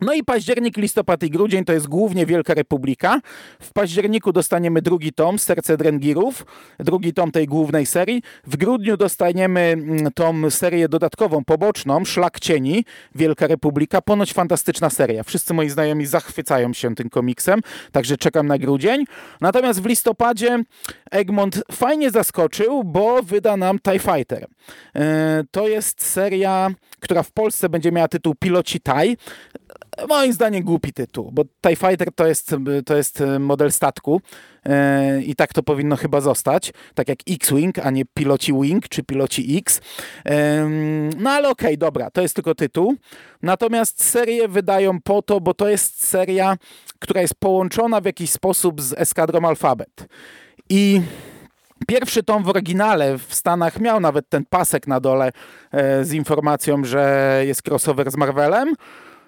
No 0.01 0.13
i 0.13 0.23
październik, 0.23 0.77
listopad 0.77 1.23
i 1.23 1.29
grudzień 1.29 1.65
to 1.65 1.73
jest 1.73 1.87
głównie 1.87 2.25
Wielka 2.25 2.53
Republika. 2.53 3.21
W 3.61 3.73
październiku 3.73 4.31
dostaniemy 4.31 4.81
drugi 4.81 5.13
tom, 5.13 5.39
Serce 5.39 5.77
Drengirów, 5.77 6.45
drugi 6.79 7.13
tom 7.13 7.31
tej 7.31 7.47
głównej 7.47 7.85
serii. 7.85 8.23
W 8.47 8.57
grudniu 8.57 8.97
dostaniemy 8.97 9.59
mm, 9.59 10.11
tą 10.11 10.49
serię 10.49 10.89
dodatkową, 10.89 11.43
poboczną, 11.45 12.05
Szlak 12.05 12.39
Cieni, 12.39 12.85
Wielka 13.15 13.47
Republika. 13.47 14.01
Ponoć 14.01 14.33
fantastyczna 14.33 14.89
seria. 14.89 15.23
Wszyscy 15.23 15.53
moi 15.53 15.69
znajomi 15.69 16.05
zachwycają 16.05 16.73
się 16.73 16.95
tym 16.95 17.09
komiksem, 17.09 17.59
także 17.91 18.17
czekam 18.17 18.47
na 18.47 18.57
grudzień. 18.57 19.05
Natomiast 19.41 19.81
w 19.81 19.85
listopadzie 19.85 20.63
Egmont 21.11 21.63
fajnie 21.71 22.11
zaskoczył, 22.11 22.83
bo 22.83 23.23
wyda 23.23 23.57
nam 23.57 23.79
TIE 23.79 23.99
Fighter. 23.99 24.47
E, 24.95 25.43
to 25.51 25.67
jest 25.67 26.05
seria, 26.05 26.69
która 26.99 27.23
w 27.23 27.31
Polsce 27.31 27.69
będzie 27.69 27.91
miała 27.91 28.07
tytuł 28.07 28.35
Piloci 28.35 28.81
TIE 28.81 29.15
moim 30.09 30.33
zdaniem 30.33 30.63
głupi 30.63 30.93
tytuł, 30.93 31.31
bo 31.31 31.43
TIE 31.45 31.75
Fighter 31.75 32.13
to 32.15 32.27
jest, 32.27 32.55
to 32.85 32.95
jest 32.95 33.23
model 33.39 33.71
statku 33.71 34.21
yy, 34.65 35.23
i 35.23 35.35
tak 35.35 35.53
to 35.53 35.63
powinno 35.63 35.95
chyba 35.95 36.21
zostać, 36.21 36.73
tak 36.95 37.07
jak 37.07 37.19
X-Wing, 37.29 37.79
a 37.79 37.89
nie 37.89 38.03
piloci 38.13 38.53
Wing 38.53 38.89
czy 38.89 39.03
piloci 39.03 39.57
X. 39.57 39.81
Yy, 40.25 40.31
no 41.17 41.29
ale 41.29 41.49
okej, 41.49 41.69
okay, 41.69 41.77
dobra, 41.77 42.11
to 42.11 42.21
jest 42.21 42.35
tylko 42.35 42.55
tytuł. 42.55 42.95
Natomiast 43.41 44.03
serię 44.03 44.47
wydają 44.47 45.01
po 45.01 45.21
to, 45.21 45.41
bo 45.41 45.53
to 45.53 45.69
jest 45.69 46.07
seria, 46.07 46.57
która 46.99 47.21
jest 47.21 47.35
połączona 47.35 48.01
w 48.01 48.05
jakiś 48.05 48.31
sposób 48.31 48.81
z 48.81 48.93
Eskadrą 48.93 49.47
Alphabet. 49.47 50.07
I 50.69 51.01
Pierwszy 51.87 52.23
tom 52.23 52.43
w 52.43 52.49
oryginale 52.49 53.17
w 53.17 53.33
Stanach 53.33 53.79
miał 53.79 53.99
nawet 53.99 54.29
ten 54.29 54.45
pasek 54.49 54.87
na 54.87 54.99
dole 54.99 55.31
e, 55.71 56.05
z 56.05 56.13
informacją, 56.13 56.85
że 56.85 57.43
jest 57.45 57.67
crossover 57.67 58.11
z 58.11 58.17
Marvelem. 58.17 58.75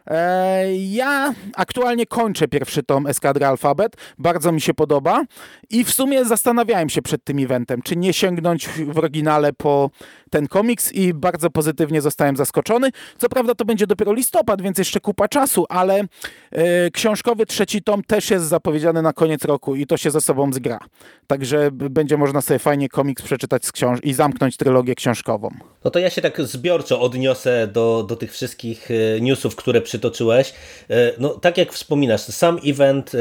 E, 0.07 0.75
ja 0.75 1.33
aktualnie 1.55 2.05
kończę 2.05 2.47
pierwszy 2.47 2.83
tom 2.83 3.07
Eskadry 3.07 3.45
Alfabet, 3.45 3.95
bardzo 4.17 4.51
mi 4.51 4.61
się 4.61 4.73
podoba. 4.73 5.23
I 5.69 5.83
w 5.83 5.91
sumie 5.91 6.25
zastanawiałem 6.25 6.89
się 6.89 7.01
przed 7.01 7.23
tym 7.23 7.39
eventem, 7.39 7.81
czy 7.81 7.95
nie 7.95 8.13
sięgnąć 8.13 8.67
w 8.67 8.97
oryginale 8.97 9.53
po 9.53 9.89
ten 10.31 10.47
komiks 10.47 10.91
i 10.91 11.13
bardzo 11.13 11.49
pozytywnie 11.49 12.01
zostałem 12.01 12.37
zaskoczony. 12.37 12.89
Co 13.17 13.29
prawda 13.29 13.55
to 13.55 13.65
będzie 13.65 13.87
dopiero 13.87 14.13
listopad, 14.13 14.61
więc 14.61 14.77
jeszcze 14.77 14.99
kupa 14.99 15.27
czasu, 15.27 15.65
ale 15.69 16.03
e, 16.51 16.91
książkowy 16.91 17.45
trzeci 17.45 17.81
tom 17.81 18.03
też 18.03 18.31
jest 18.31 18.45
zapowiedziany 18.45 19.01
na 19.01 19.13
koniec 19.13 19.45
roku 19.45 19.75
i 19.75 19.85
to 19.85 19.97
się 19.97 20.11
ze 20.11 20.21
sobą 20.21 20.53
zgra. 20.53 20.79
Także 21.27 21.69
będzie 21.71 22.17
można 22.17 22.41
sobie 22.41 22.59
fajnie 22.59 22.89
komiks 22.89 23.23
przeczytać 23.23 23.65
z 23.65 23.71
książ 23.71 23.99
i 24.03 24.13
zamknąć 24.13 24.57
trylogię 24.57 24.95
książkową. 24.95 25.49
No 25.83 25.91
to 25.91 25.99
ja 25.99 26.09
się 26.09 26.21
tak 26.21 26.41
zbiorczo 26.41 27.01
odniosę 27.01 27.67
do, 27.67 28.05
do 28.09 28.15
tych 28.15 28.31
wszystkich 28.31 28.89
e, 28.91 29.21
newsów, 29.21 29.55
które 29.55 29.81
przytoczyłeś. 29.81 30.53
E, 30.89 31.13
no 31.17 31.29
tak 31.29 31.57
jak 31.57 31.73
wspominasz, 31.73 32.21
sam 32.21 32.59
event 32.65 33.11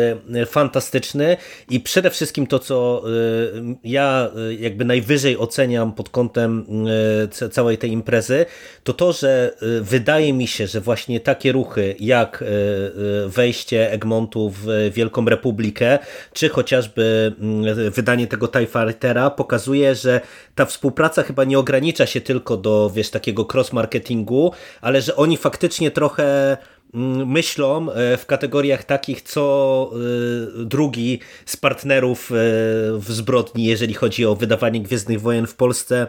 fantastyczny 0.46 1.36
i 1.70 1.80
przede 1.80 2.10
wszystkim 2.10 2.46
to, 2.46 2.58
co 2.58 3.02
ja 3.84 4.30
jakby 4.58 4.84
najwyżej 4.84 5.38
oceniam 5.38 5.92
pod 5.92 6.08
kątem 6.08 6.66
całej 7.50 7.78
tej 7.78 7.90
imprezy, 7.90 8.46
to 8.84 8.92
to, 8.92 9.12
że 9.12 9.52
y, 9.62 9.80
wydaje 9.80 10.32
mi 10.32 10.46
się, 10.46 10.66
że 10.66 10.80
właśnie 10.80 11.20
takie 11.20 11.52
ruchy 11.52 11.94
jak 12.00 12.42
y, 12.42 12.44
y, 12.46 13.28
wejście 13.28 13.92
Egmontu 13.92 14.50
w 14.50 14.90
Wielką 14.92 15.24
Republikę, 15.24 15.98
czy 16.32 16.48
chociażby 16.48 17.34
mm, 17.40 17.90
wydanie 17.90 18.26
tego 18.26 18.48
TIE 18.48 18.66
Fightera 18.66 19.30
pokazuje, 19.30 19.94
że 19.94 20.20
ta 20.54 20.64
współpraca 20.64 21.22
chyba 21.22 21.44
nie 21.44 21.58
ogranicza 21.58 22.06
się 22.06 22.20
tylko 22.20 22.56
do 22.56 22.90
wiesz, 22.94 23.10
takiego 23.10 23.46
cross-marketingu, 23.54 24.50
ale 24.80 25.02
że 25.02 25.16
oni 25.16 25.36
faktycznie 25.36 25.90
trochę 25.90 26.56
mm, 26.94 27.28
myślą 27.28 27.86
w 28.18 28.26
kategoriach 28.26 28.84
takich, 28.84 29.22
co 29.22 29.90
drugi 30.56 31.20
z 31.46 31.56
partnerów 31.56 32.30
w 32.94 33.06
zbrodni, 33.08 33.64
jeżeli 33.64 33.94
chodzi 33.94 34.26
o 34.26 34.36
wydawanie 34.36 34.80
Gwiezdnych 34.80 35.20
Wojen 35.20 35.46
w 35.46 35.54
Polsce, 35.54 36.06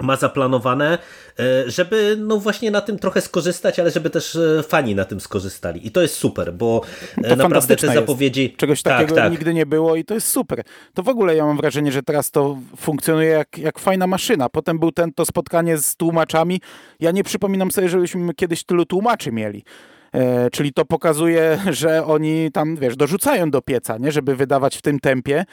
ma 0.00 0.16
zaplanowane, 0.16 0.98
e, 1.38 1.70
żeby 1.70 2.16
no 2.18 2.38
właśnie 2.38 2.70
na 2.70 2.80
tym 2.80 2.98
trochę 2.98 3.20
skorzystać, 3.20 3.78
ale 3.78 3.90
żeby 3.90 4.10
też 4.10 4.36
e, 4.36 4.62
fani 4.62 4.94
na 4.94 5.04
tym 5.04 5.20
skorzystali. 5.20 5.86
I 5.86 5.90
to 5.90 6.02
jest 6.02 6.14
super, 6.14 6.54
bo 6.54 6.80
e, 7.16 7.28
to 7.28 7.36
naprawdę 7.36 7.76
te 7.76 7.94
zapowiedzi... 7.94 8.42
Jest. 8.42 8.56
Czegoś 8.56 8.82
tak, 8.82 8.98
takiego 8.98 9.14
tak. 9.14 9.32
nigdy 9.32 9.54
nie 9.54 9.66
było 9.66 9.96
i 9.96 10.04
to 10.04 10.14
jest 10.14 10.28
super. 10.28 10.62
To 10.94 11.02
w 11.02 11.08
ogóle 11.08 11.36
ja 11.36 11.44
mam 11.44 11.56
wrażenie, 11.56 11.92
że 11.92 12.02
teraz 12.02 12.30
to 12.30 12.58
funkcjonuje 12.76 13.28
jak, 13.28 13.58
jak 13.58 13.78
fajna 13.78 14.06
maszyna. 14.06 14.48
Potem 14.48 14.78
był 14.78 14.92
ten, 14.92 15.12
to 15.12 15.24
spotkanie 15.24 15.78
z 15.78 15.96
tłumaczami. 15.96 16.60
Ja 17.00 17.10
nie 17.10 17.24
przypominam 17.24 17.70
sobie, 17.70 17.88
żebyśmy 17.88 18.34
kiedyś 18.34 18.64
tylu 18.64 18.86
tłumaczy 18.86 19.32
mieli. 19.32 19.64
E, 20.12 20.50
czyli 20.50 20.72
to 20.72 20.84
pokazuje, 20.84 21.58
że 21.70 22.04
oni 22.04 22.50
tam, 22.52 22.76
wiesz, 22.76 22.96
dorzucają 22.96 23.50
do 23.50 23.62
pieca, 23.62 23.98
nie? 23.98 24.12
żeby 24.12 24.36
wydawać 24.36 24.76
w 24.76 24.82
tym 24.82 25.00
tempie 25.00 25.44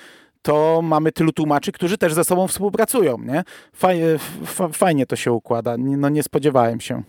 to 0.41 0.81
mamy 0.83 1.11
tylu 1.11 1.31
tłumaczy, 1.31 1.71
którzy 1.71 1.97
też 1.97 2.13
ze 2.13 2.23
sobą 2.23 2.47
współpracują, 2.47 3.17
nie? 3.17 3.43
Fajnie, 3.73 4.05
fajnie 4.73 5.05
to 5.05 5.15
się 5.15 5.31
układa, 5.31 5.75
no 5.77 6.09
nie 6.09 6.23
spodziewałem 6.23 6.81
się. 6.81 7.03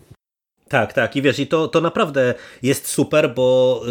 Tak, 0.71 0.93
tak. 0.93 1.17
I 1.17 1.23
wiesz, 1.23 1.39
i 1.39 1.47
to, 1.47 1.69
to 1.69 1.81
naprawdę 1.81 2.35
jest 2.63 2.89
super, 2.89 3.35
bo 3.35 3.83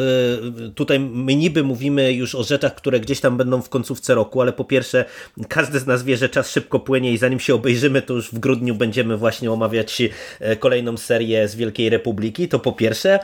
y, 0.67 0.71
tutaj 0.71 0.99
my 0.99 1.35
niby 1.35 1.63
mówimy 1.63 2.13
już 2.13 2.35
o 2.35 2.43
rzeczach, 2.43 2.75
które 2.75 2.99
gdzieś 2.99 3.19
tam 3.19 3.37
będą 3.37 3.61
w 3.61 3.69
końcówce 3.69 4.15
roku, 4.15 4.41
ale 4.41 4.53
po 4.53 4.65
pierwsze, 4.65 5.05
każdy 5.47 5.79
z 5.79 5.87
nas 5.87 6.03
wie, 6.03 6.17
że 6.17 6.29
czas 6.29 6.51
szybko 6.51 6.79
płynie 6.79 7.11
i 7.13 7.17
zanim 7.17 7.39
się 7.39 7.55
obejrzymy, 7.55 8.01
to 8.01 8.13
już 8.13 8.31
w 8.31 8.39
grudniu 8.39 8.75
będziemy 8.75 9.17
właśnie 9.17 9.51
omawiać 9.51 10.01
y, 10.01 10.11
kolejną 10.55 10.97
serię 10.97 11.47
z 11.47 11.55
Wielkiej 11.55 11.89
Republiki. 11.89 12.47
To 12.47 12.59
po 12.59 12.71
pierwsze. 12.71 13.19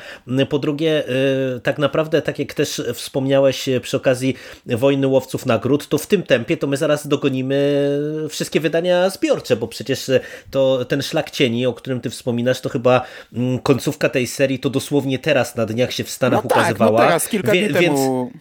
Po 0.50 0.60
drugie, 0.60 1.10
y, 1.56 1.60
tak 1.60 1.80
naprawdę, 1.80 2.22
tak 2.22 2.40
jak 2.40 2.54
też 2.54 2.82
wspomniałeś 2.94 3.70
przy 3.82 3.98
okazji 3.98 4.36
Wojny 4.66 5.08
Łowców 5.08 5.46
Nagród, 5.46 5.88
to 5.88 5.98
w 5.98 6.08
tym 6.08 6.24
tempie 6.24 6.58
to 6.58 6.68
my 6.68 6.78
zaraz 6.78 7.08
dogonimy 7.08 7.90
wszystkie 8.30 8.60
wydania 8.60 9.10
zbiorcze, 9.10 9.56
bo 9.56 9.68
przecież 9.68 10.12
to 10.52 10.86
ten 10.86 11.02
szlak 11.02 11.32
cieni, 11.32 11.66
o 11.66 11.74
którym 11.74 12.02
ty 12.02 12.10
wspominasz, 12.10 12.62
to 12.62 12.70
chyba 12.70 13.06
Mm, 13.34 13.45
końcówka 13.64 14.10
tej 14.10 14.28
serii 14.28 14.60
to 14.60 14.70
dosłownie 14.70 15.20
teraz 15.20 15.56
na 15.56 15.66
dniach 15.66 15.94
się 15.94 16.04
w 16.04 16.10
Stanach 16.10 16.44
no 16.44 16.50
ukazywała. 16.50 16.98
Tak, 16.98 17.06
no 17.06 17.08
teraz, 17.08 17.28
kilka 17.28 17.52
dni 17.52 17.70
temu... 17.70 18.32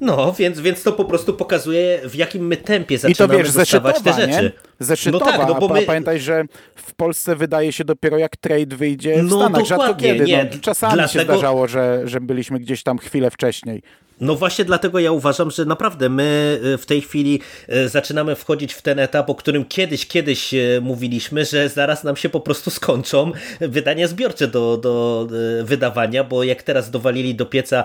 No, 0.00 0.32
więc, 0.38 0.60
więc 0.60 0.82
to 0.82 0.92
po 0.92 1.04
prostu 1.04 1.34
pokazuje, 1.34 2.00
w 2.04 2.14
jakim 2.14 2.46
my 2.46 2.56
tempie 2.56 2.98
zaczynamy 2.98 3.34
I 3.34 3.38
to 3.38 3.44
wiesz, 3.44 3.54
dostawać 3.54 4.02
te 4.02 4.12
rzeczy. 4.12 4.42
Nie? 4.42 4.52
Zeszytowa, 4.80 5.24
no 5.24 5.32
tak, 5.32 5.48
no 5.48 5.54
bo 5.54 5.68
my... 5.68 5.82
pamiętaj, 5.82 6.20
że 6.20 6.44
w 6.74 6.94
Polsce 6.94 7.36
wydaje 7.36 7.72
się 7.72 7.84
dopiero 7.84 8.18
jak 8.18 8.36
trade 8.36 8.76
wyjdzie 8.76 9.22
w 9.22 9.24
no, 9.24 9.36
Stanach. 9.36 9.64
Rzadko 9.66 9.94
kiedy. 9.94 10.24
Nie. 10.24 10.44
No, 10.52 10.60
czasami 10.60 10.94
Dlatego... 10.94 11.12
się 11.12 11.24
zdarzało, 11.24 11.68
że, 11.68 12.00
że 12.04 12.20
byliśmy 12.20 12.58
gdzieś 12.58 12.82
tam 12.82 12.98
chwilę 12.98 13.30
wcześniej. 13.30 13.82
No 14.20 14.34
właśnie 14.34 14.64
dlatego 14.64 14.98
ja 14.98 15.12
uważam, 15.12 15.50
że 15.50 15.64
naprawdę 15.64 16.08
my 16.08 16.60
y, 16.64 16.78
w 16.78 16.86
tej 16.86 17.02
chwili 17.02 17.40
y, 17.68 17.88
zaczynamy 17.88 18.34
wchodzić 18.34 18.72
w 18.72 18.82
ten 18.82 18.98
etap, 18.98 19.30
o 19.30 19.34
którym 19.34 19.64
kiedyś, 19.64 20.06
kiedyś 20.06 20.54
y, 20.54 20.80
mówiliśmy, 20.82 21.44
że 21.44 21.68
zaraz 21.68 22.04
nam 22.04 22.16
się 22.16 22.28
po 22.28 22.40
prostu 22.40 22.70
skończą 22.70 23.32
wydania 23.60 24.08
zbiorcze 24.08 24.48
do, 24.48 24.76
do 24.76 25.28
wydawania, 25.62 26.24
bo 26.24 26.44
jak 26.44 26.62
teraz 26.62 26.90
dowalili 26.90 27.34
do 27.34 27.46
pieca 27.46 27.84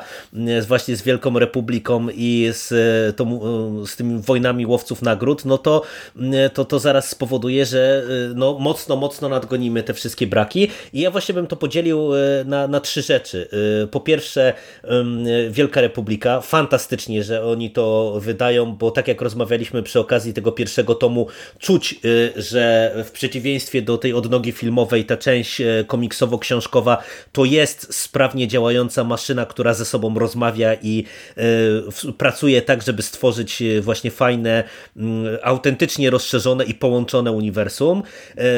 właśnie 0.67 0.95
z 0.95 1.01
Wielką 1.01 1.39
Republiką 1.39 2.07
i 2.15 2.49
z, 2.53 3.15
tą, 3.15 3.39
z 3.85 3.95
tymi 3.95 4.21
wojnami 4.21 4.65
łowców 4.65 5.01
nagród, 5.01 5.45
no 5.45 5.57
to, 5.57 5.81
to, 6.53 6.65
to 6.65 6.79
zaraz 6.79 7.09
spowoduje, 7.09 7.65
że 7.65 8.03
no 8.35 8.59
mocno, 8.59 8.95
mocno 8.95 9.29
nadgonimy 9.29 9.83
te 9.83 9.93
wszystkie 9.93 10.27
braki 10.27 10.67
i 10.93 11.01
ja 11.01 11.11
właśnie 11.11 11.35
bym 11.35 11.47
to 11.47 11.55
podzielił 11.55 12.09
na, 12.45 12.67
na 12.67 12.79
trzy 12.79 13.01
rzeczy. 13.01 13.49
Po 13.91 13.99
pierwsze 13.99 14.53
Wielka 15.49 15.81
Republika 15.81 16.20
Fantastycznie, 16.41 17.23
że 17.23 17.45
oni 17.45 17.71
to 17.71 18.17
wydają, 18.19 18.75
bo 18.75 18.91
tak 18.91 19.07
jak 19.07 19.21
rozmawialiśmy 19.21 19.83
przy 19.83 19.99
okazji 19.99 20.33
tego 20.33 20.51
pierwszego 20.51 20.95
tomu, 20.95 21.27
czuć, 21.59 21.95
y, 22.05 22.33
że 22.35 22.93
w 23.05 23.11
przeciwieństwie 23.11 23.81
do 23.81 23.97
tej 23.97 24.13
odnogi 24.13 24.51
filmowej, 24.51 25.05
ta 25.05 25.17
część 25.17 25.61
y, 25.61 25.85
komiksowo-książkowa 25.87 26.97
to 27.31 27.45
jest 27.45 27.95
sprawnie 27.95 28.47
działająca 28.47 29.03
maszyna, 29.03 29.45
która 29.45 29.73
ze 29.73 29.85
sobą 29.85 30.19
rozmawia 30.19 30.73
i 30.81 31.03
y, 32.07 32.13
pracuje 32.17 32.61
tak, 32.61 32.81
żeby 32.81 33.01
stworzyć 33.01 33.63
właśnie 33.81 34.11
fajne, 34.11 34.63
mm, 34.97 35.37
autentycznie 35.43 36.09
rozszerzone 36.09 36.65
i 36.65 36.73
połączone 36.73 37.31
uniwersum. 37.31 38.03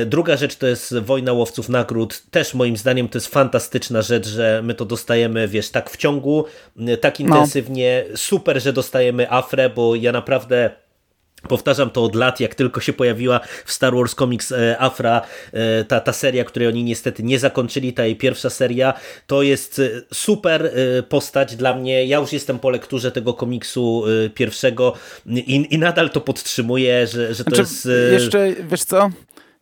Druga 0.06 0.38
rzecz 0.38 0.56
to 0.56 0.68
jest 0.68 0.98
Wojna 0.98 1.34
Łowców 1.34 1.70
Nagród. 1.70 2.24
Też 2.32 2.54
moim 2.54 2.78
zdaniem 2.78 3.10
to 3.10 3.18
jest 3.18 3.28
fantastyczna 3.28 4.02
rzecz, 4.02 4.28
że 4.28 4.62
my 4.64 4.74
to 4.74 4.86
dostajemy, 4.86 5.48
wiesz, 5.48 5.70
tak 5.70 5.90
w 5.90 5.98
ciągu, 5.98 6.46
tak 7.02 7.20
intensywnie, 7.20 7.53
intensywnie. 7.56 8.06
Super, 8.16 8.62
że 8.62 8.74
dostajemy 8.74 9.32
Afrę, 9.32 9.70
bo 9.70 9.96
ja 9.96 10.12
naprawdę 10.12 10.84
Powtarzam 11.48 11.90
to 11.90 12.04
od 12.04 12.16
lat, 12.16 12.40
jak 12.40 12.56
tylko 12.56 12.82
się 12.82 12.94
pojawiła 12.94 13.40
w 13.66 13.72
Star 13.72 13.96
Wars 13.96 14.16
Comics 14.16 14.52
e, 14.52 14.76
Afra, 14.80 15.22
e, 15.54 15.84
ta, 15.84 16.00
ta 16.00 16.14
seria, 16.14 16.44
której 16.44 16.68
oni 16.68 16.84
niestety 16.84 17.24
nie 17.24 17.40
zakończyli, 17.40 17.94
ta 17.94 18.06
jej 18.06 18.16
pierwsza 18.16 18.50
seria, 18.50 18.94
to 19.28 19.42
jest 19.42 19.80
e, 19.80 19.90
super 20.14 20.72
postać 21.10 21.56
dla 21.56 21.76
mnie. 21.76 22.06
Ja 22.06 22.20
już 22.20 22.34
jestem 22.34 22.60
po 22.60 22.70
lekturze 22.70 23.12
tego 23.12 23.34
komiksu 23.34 24.04
pierwszego 24.36 24.94
i, 25.26 25.68
i 25.76 25.78
nadal 25.78 26.10
to 26.10 26.22
podtrzymuję, 26.22 27.08
że, 27.08 27.34
że 27.34 27.44
to 27.44 27.50
znaczy, 27.50 27.62
jest... 27.62 27.88
Jeszcze, 28.12 28.54
wiesz 28.70 28.84
co? 28.84 29.10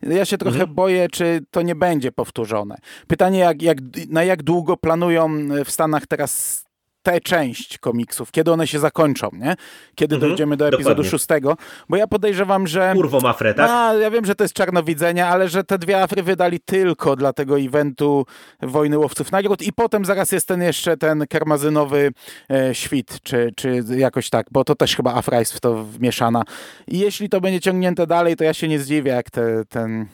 Ja 0.02 0.24
się 0.24 0.38
trochę 0.38 0.60
mhm. 0.60 0.74
boję, 0.74 1.08
czy 1.12 1.40
to 1.50 1.62
nie 1.62 1.74
będzie 1.74 2.12
powtórzone. 2.12 2.76
Pytanie, 3.06 3.38
jak, 3.38 3.62
jak, 3.62 3.78
na 4.08 4.24
jak 4.24 4.42
długo 4.42 4.76
planują 4.76 5.48
w 5.64 5.70
Stanach 5.70 6.06
teraz 6.06 6.64
tę 7.02 7.20
część 7.20 7.78
komiksów, 7.78 8.30
kiedy 8.30 8.52
one 8.52 8.66
się 8.66 8.78
zakończą, 8.78 9.28
nie? 9.32 9.54
Kiedy 9.94 10.14
mhm, 10.14 10.30
dojdziemy 10.30 10.56
do 10.56 10.68
epizodu 10.68 10.88
dokładnie. 10.88 11.10
szóstego, 11.10 11.56
bo 11.88 11.96
ja 11.96 12.06
podejrzewam, 12.06 12.66
że... 12.66 12.92
Kurwą 12.96 13.28
Afrę, 13.28 13.54
tak? 13.54 13.70
A, 13.70 13.94
ja 13.94 14.10
wiem, 14.10 14.24
że 14.24 14.34
to 14.34 14.44
jest 14.44 14.54
czarnowidzenia, 14.54 15.28
ale 15.28 15.48
że 15.48 15.64
te 15.64 15.78
dwie 15.78 16.02
Afry 16.02 16.22
wydali 16.22 16.60
tylko 16.60 17.16
dla 17.16 17.32
tego 17.32 17.60
eventu 17.60 18.26
Wojny 18.62 18.98
Łowców 18.98 19.32
Nagród 19.32 19.62
i 19.62 19.72
potem 19.72 20.04
zaraz 20.04 20.32
jest 20.32 20.48
ten 20.48 20.62
jeszcze 20.62 20.96
ten 20.96 21.26
karmazynowy 21.26 22.10
e, 22.50 22.74
świt, 22.74 23.18
czy, 23.22 23.52
czy 23.56 23.84
jakoś 23.96 24.30
tak, 24.30 24.46
bo 24.50 24.64
to 24.64 24.74
też 24.74 24.96
chyba 24.96 25.14
Afra 25.14 25.38
jest 25.38 25.52
w 25.52 25.60
to 25.60 25.84
wmieszana. 25.84 26.42
I 26.88 26.98
jeśli 26.98 27.28
to 27.28 27.40
będzie 27.40 27.60
ciągnięte 27.60 28.06
dalej, 28.06 28.36
to 28.36 28.44
ja 28.44 28.54
się 28.54 28.68
nie 28.68 28.78
zdziwię, 28.78 29.10
jak 29.10 29.30
te, 29.30 29.64
ten, 29.68 30.06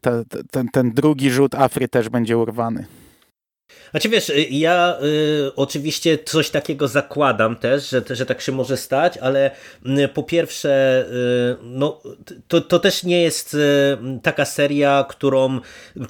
te, 0.00 0.22
ten, 0.50 0.68
ten 0.68 0.92
drugi 0.92 1.30
rzut 1.30 1.54
Afry 1.54 1.88
też 1.88 2.08
będzie 2.08 2.38
urwany. 2.38 2.86
Znaczy 3.92 4.08
wiesz, 4.08 4.28
y, 4.30 4.46
ja 4.50 4.98
y, 5.02 5.54
oczywiście 5.56 6.18
coś 6.18 6.50
takiego 6.50 6.88
zakładam 6.88 7.56
też, 7.56 7.90
że, 7.90 8.02
że 8.10 8.26
tak 8.26 8.40
się 8.40 8.52
może 8.52 8.76
stać, 8.76 9.18
ale 9.18 9.50
y, 9.86 10.08
po 10.08 10.22
pierwsze, 10.22 11.04
y, 11.10 11.56
no, 11.62 12.00
to, 12.48 12.60
to 12.60 12.78
też 12.78 13.04
nie 13.04 13.22
jest 13.22 13.54
y, 13.54 13.58
taka 14.22 14.44
seria, 14.44 15.04
którą, 15.08 15.60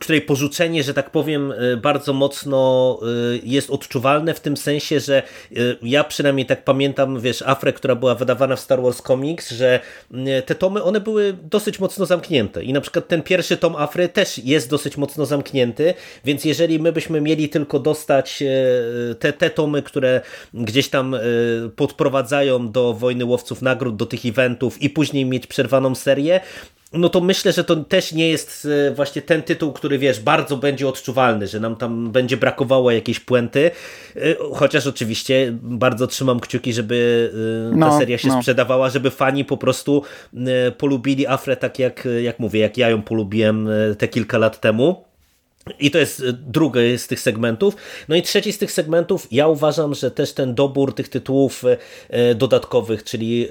której 0.01 0.21
porzucenie, 0.21 0.83
że 0.83 0.95
tak 0.95 1.11
powiem, 1.11 1.53
y, 1.53 1.77
bardzo 1.77 2.13
mocno 2.13 2.53
jest 3.43 3.71
odczuwalne 3.71 4.35
w 4.35 4.41
tym 4.41 4.57
sensie, 4.57 5.01
że 5.01 5.23
ja 5.83 6.05
przynajmniej 6.05 6.47
tak 6.47 6.65
pamiętam, 6.65 7.21
wiesz, 7.21 7.43
Afrę, 7.43 7.73
która 7.73 7.95
była 7.95 8.15
wydawana 8.15 8.57
w 8.57 8.61
Star 8.61 8.83
Wars 8.83 9.03
Comics, 9.03 9.51
że 9.51 9.81
te 10.47 10.55
tomy, 10.55 10.83
one 10.83 11.01
były 11.01 11.37
dosyć 11.43 11.81
mocno 11.81 12.07
zamknięte. 12.07 12.65
I 12.65 12.73
na 12.73 12.81
przykład 12.81 13.09
ten 13.09 13.23
pierwszy 13.23 13.57
tom 13.57 13.77
Afry 13.77 14.09
też 14.09 14.39
jest 14.39 14.71
dosyć 14.71 14.97
mocno 14.97 15.27
zamknięty, 15.27 15.95
więc 16.25 16.45
jeżeli 16.45 16.79
my 16.79 16.93
byśmy 16.93 17.21
mieli 17.21 17.49
tylko 17.53 17.79
dostać 17.79 18.43
e, 18.43 19.15
te, 19.15 19.33
te 19.33 19.51
tomy, 19.51 19.83
które 19.83 20.21
gdzieś 20.55 20.89
tam 20.89 21.15
e, 21.15 21.19
podprowadzają 21.77 22.71
do 22.71 22.95
Wojny 22.95 23.25
Łowców 23.25 23.63
Nagród, 23.63 23.97
do 23.97 24.07
tych 24.07 24.27
eventów 24.27 24.83
i 24.83 24.91
później 24.91 25.25
mieć 25.25 25.47
przerwaną 25.47 25.95
serię, 25.95 26.41
no 26.93 27.09
to 27.09 27.21
myślę, 27.21 27.53
że 27.53 27.65
to 27.65 27.77
też 27.77 28.13
nie 28.13 28.29
jest 28.29 28.69
e, 28.89 28.95
właśnie 28.95 29.23
ten 29.23 29.43
tytuł, 29.43 29.73
który 29.73 29.99
wiesz, 29.99 30.21
bardzo 30.21 30.57
będzie 30.57 30.89
odczuwalny, 30.89 31.47
że 31.47 31.61
nam 31.61 31.77
tam 31.77 32.13
będzie 32.13 32.37
brakowało 32.37 32.91
jakiejś 32.91 33.21
puenty, 33.21 33.71
chociaż 34.55 34.87
oczywiście 34.87 35.59
bardzo 35.63 36.07
trzymam 36.07 36.41
kciuki, 36.41 36.73
żeby 36.73 37.31
ta 37.71 37.77
no, 37.77 37.99
seria 37.99 38.19
się 38.19 38.29
no. 38.29 38.39
sprzedawała, 38.39 38.91
żeby 38.91 39.11
fani 39.11 39.45
po 39.45 39.57
prostu 39.57 40.03
polubili 40.79 41.27
Afrę 41.27 41.57
tak 41.57 41.79
jak, 41.79 42.09
jak 42.23 42.39
mówię, 42.39 42.61
jak 42.61 42.79
ja 42.79 42.91
ją 42.91 43.03
polubiłem 43.03 43.69
te 43.99 44.09
kilka 44.09 44.39
lat 44.39 44.61
temu. 44.61 45.12
I 45.81 45.91
to 45.91 45.99
jest 45.99 46.21
e, 46.21 46.33
drugi 46.33 46.99
z 46.99 47.07
tych 47.07 47.21
segmentów. 47.21 47.77
No 48.09 48.17
i 48.17 48.23
trzeci 48.23 48.53
z 48.53 48.59
tych 48.59 48.73
segmentów, 48.73 49.29
ja 49.31 49.49
uważam, 49.49 49.95
że 49.95 50.11
też 50.11 50.33
ten 50.33 50.55
dobór 50.55 50.95
tych 50.95 51.09
tytułów 51.09 51.65
e, 51.65 51.77
e, 52.11 52.35
dodatkowych, 52.35 53.05
czyli 53.05 53.49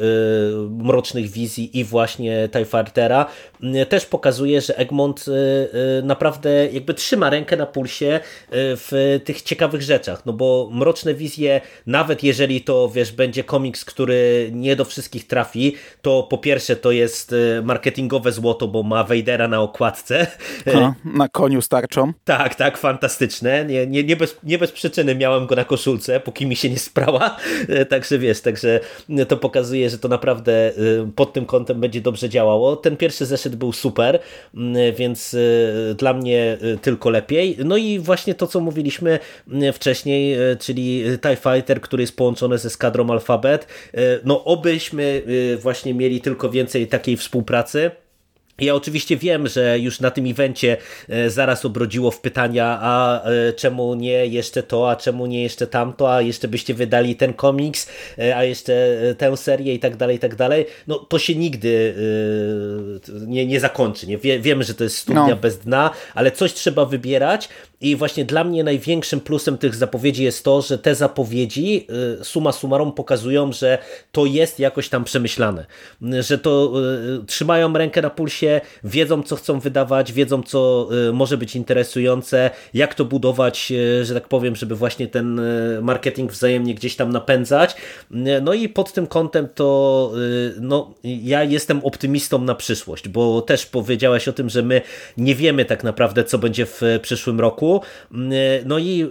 Mrocznych 0.69 1.29
Wizji 1.29 1.79
i 1.79 1.83
właśnie 1.83 2.49
TIE 2.51 2.65
Fightera, 2.65 3.25
też 3.89 4.05
pokazuje, 4.05 4.61
że 4.61 4.77
Egmont 4.77 5.25
naprawdę 6.03 6.67
jakby 6.71 6.93
trzyma 6.93 7.29
rękę 7.29 7.57
na 7.57 7.65
pulsie 7.65 8.19
w 8.51 9.19
tych 9.25 9.41
ciekawych 9.41 9.81
rzeczach. 9.81 10.25
No 10.25 10.33
bo 10.33 10.69
Mroczne 10.71 11.13
Wizje, 11.13 11.61
nawet 11.85 12.23
jeżeli 12.23 12.61
to 12.61 12.89
wiesz, 12.89 13.11
będzie 13.11 13.43
komiks, 13.43 13.85
który 13.85 14.49
nie 14.53 14.75
do 14.75 14.85
wszystkich 14.85 15.27
trafi, 15.27 15.75
to 16.01 16.23
po 16.23 16.37
pierwsze 16.37 16.75
to 16.75 16.91
jest 16.91 17.35
marketingowe 17.63 18.31
złoto, 18.31 18.67
bo 18.67 18.83
ma 18.83 19.03
Vadera 19.03 19.47
na 19.47 19.61
okładce. 19.61 20.27
A, 20.75 20.93
na 21.05 21.29
koniu 21.29 21.61
starczą 21.61 22.00
tak, 22.23 22.55
tak, 22.55 22.77
fantastyczne. 22.77 23.65
Nie, 23.65 23.87
nie, 23.87 24.03
nie, 24.03 24.15
bez, 24.15 24.37
nie 24.43 24.57
bez 24.57 24.71
przyczyny 24.71 25.15
miałem 25.15 25.47
go 25.47 25.55
na 25.55 25.65
koszulce, 25.65 26.19
póki 26.19 26.45
mi 26.45 26.55
się 26.55 26.69
nie 26.69 26.79
sprała. 26.79 27.37
E, 27.69 27.85
także 27.85 28.19
wiesz, 28.19 28.41
także 28.41 28.79
to 29.27 29.37
pokazuje, 29.37 29.89
że 29.89 29.97
to 29.97 30.07
naprawdę 30.07 30.67
e, 30.67 30.73
pod 31.15 31.33
tym 31.33 31.45
kątem 31.45 31.79
będzie 31.79 32.01
dobrze 32.01 32.29
działało. 32.29 32.75
Ten 32.75 32.97
pierwszy 32.97 33.25
zeszyt 33.25 33.55
był 33.55 33.73
super, 33.73 34.19
więc 34.97 35.33
e, 35.33 35.93
dla 35.95 36.13
mnie 36.13 36.57
tylko 36.81 37.09
lepiej. 37.09 37.57
No 37.65 37.77
i 37.77 37.99
właśnie 37.99 38.35
to, 38.35 38.47
co 38.47 38.59
mówiliśmy 38.59 39.19
wcześniej, 39.73 40.37
czyli 40.59 41.03
TIE 41.21 41.35
Fighter, 41.35 41.81
który 41.81 42.03
jest 42.03 42.17
połączony 42.17 42.57
ze 42.57 42.69
skadrą 42.69 43.09
Alphabet. 43.09 43.67
No 44.23 44.43
obyśmy 44.43 45.21
właśnie 45.59 45.93
mieli 45.93 46.21
tylko 46.21 46.49
więcej 46.49 46.87
takiej 46.87 47.17
współpracy. 47.17 47.91
Ja 48.61 48.75
oczywiście 48.75 49.17
wiem, 49.17 49.47
że 49.47 49.79
już 49.79 49.99
na 49.99 50.11
tym 50.11 50.25
evencie 50.25 50.77
e, 51.09 51.29
zaraz 51.29 51.65
obrodziło 51.65 52.11
w 52.11 52.19
pytania, 52.19 52.79
a 52.81 53.23
e, 53.23 53.53
czemu 53.53 53.95
nie 53.95 54.25
jeszcze 54.25 54.63
to, 54.63 54.91
a 54.91 54.95
czemu 54.95 55.25
nie 55.25 55.43
jeszcze 55.43 55.67
tamto, 55.67 56.13
a 56.13 56.21
jeszcze 56.21 56.47
byście 56.47 56.73
wydali 56.73 57.15
ten 57.15 57.33
komiks, 57.33 57.89
e, 58.19 58.37
a 58.37 58.43
jeszcze 58.43 58.97
tę 59.17 59.37
serię 59.37 59.73
i 59.73 59.79
tak 59.79 59.95
dalej, 59.95 60.15
i 60.15 60.19
tak 60.19 60.35
dalej. 60.35 60.65
No 60.87 60.99
to 60.99 61.19
się 61.19 61.35
nigdy 61.35 61.95
nie, 63.27 63.45
nie 63.45 63.59
zakończy. 63.59 64.07
Nie? 64.07 64.17
Wie, 64.17 64.39
wiemy, 64.39 64.63
że 64.63 64.73
to 64.73 64.83
jest 64.83 64.97
studnia 64.97 65.27
no. 65.27 65.35
bez 65.35 65.59
dna, 65.59 65.89
ale 66.15 66.31
coś 66.31 66.53
trzeba 66.53 66.85
wybierać 66.85 67.49
i 67.81 67.95
właśnie 67.95 68.25
dla 68.25 68.43
mnie 68.43 68.63
największym 68.63 69.19
plusem 69.19 69.57
tych 69.57 69.75
zapowiedzi 69.75 70.23
jest 70.23 70.43
to, 70.43 70.61
że 70.61 70.77
te 70.77 70.95
zapowiedzi 70.95 71.87
suma 72.23 72.51
summarum 72.51 72.93
pokazują, 72.93 73.51
że 73.51 73.77
to 74.11 74.25
jest 74.25 74.59
jakoś 74.59 74.89
tam 74.89 75.03
przemyślane, 75.03 75.65
że 76.19 76.37
to 76.37 76.73
trzymają 77.27 77.73
rękę 77.73 78.01
na 78.01 78.09
pulsie 78.09 78.61
wiedzą 78.83 79.23
co 79.23 79.35
chcą 79.35 79.59
wydawać, 79.59 80.13
wiedzą 80.13 80.43
co 80.43 80.89
y, 81.09 81.13
może 81.13 81.37
być 81.37 81.55
interesujące, 81.55 82.49
jak 82.73 82.95
to 82.95 83.05
budować, 83.05 83.71
y, 83.71 84.05
że 84.05 84.13
tak 84.13 84.27
powiem, 84.27 84.55
żeby 84.55 84.75
właśnie 84.75 85.07
ten 85.07 85.39
y, 85.39 85.79
marketing 85.81 86.31
wzajemnie 86.31 86.75
gdzieś 86.75 86.95
tam 86.95 87.11
napędzać. 87.11 87.75
No 88.41 88.53
i 88.53 88.69
pod 88.69 88.93
tym 88.93 89.07
kątem 89.07 89.47
to 89.55 90.11
no, 90.59 90.93
ja 91.03 91.43
jestem 91.43 91.79
optymistą 91.83 92.41
na 92.41 92.55
przyszłość, 92.55 93.07
bo 93.07 93.41
też 93.41 93.65
powiedziałeś 93.65 94.27
o 94.27 94.33
tym, 94.33 94.49
że 94.49 94.61
my 94.61 94.81
nie 95.17 95.35
wiemy 95.35 95.65
tak 95.65 95.83
naprawdę 95.83 96.23
co 96.23 96.37
będzie 96.37 96.65
w 96.65 96.81
przyszłym 97.01 97.39
roku. 97.39 97.70
No 98.65 98.79
i 98.79 99.09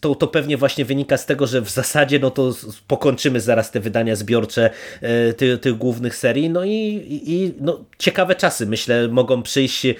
to, 0.00 0.14
to 0.14 0.26
pewnie 0.26 0.56
właśnie 0.56 0.84
wynika 0.84 1.16
z 1.16 1.26
tego, 1.26 1.46
że 1.46 1.60
w 1.60 1.70
zasadzie 1.70 2.18
no 2.18 2.30
to 2.30 2.54
pokończymy 2.86 3.40
zaraz 3.40 3.70
te 3.70 3.80
wydania 3.80 4.16
zbiorcze 4.16 4.70
tych, 5.36 5.60
tych 5.60 5.78
głównych 5.78 6.16
serii. 6.16 6.50
No 6.50 6.64
i, 6.64 7.04
i 7.26 7.54
no, 7.60 7.84
ciekawe 7.98 8.34
czasy 8.34 8.66
myślę, 8.66 9.08
mogą 9.08 9.42
przyjść 9.42 9.86
e, 9.86 9.94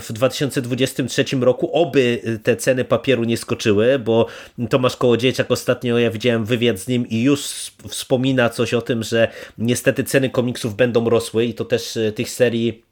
w 0.00 0.12
2023 0.12 1.24
roku, 1.40 1.70
oby 1.72 2.20
te 2.42 2.56
ceny 2.56 2.84
papieru 2.84 3.24
nie 3.24 3.36
skoczyły, 3.36 3.98
bo 3.98 4.26
Tomasz 4.70 4.96
Kołodziejczak 4.96 5.50
ostatnio, 5.50 5.98
ja 5.98 6.10
widziałem 6.10 6.44
wywiad 6.44 6.78
z 6.78 6.88
nim 6.88 7.08
i 7.08 7.22
już 7.22 7.40
wspomina 7.88 8.50
coś 8.50 8.74
o 8.74 8.82
tym, 8.82 9.02
że 9.02 9.28
niestety 9.58 10.04
ceny 10.04 10.30
komiksów 10.30 10.76
będą 10.76 11.10
rosły 11.10 11.44
i 11.44 11.54
to 11.54 11.64
też 11.64 11.96
e, 11.96 12.12
tych 12.12 12.30
serii 12.30 12.87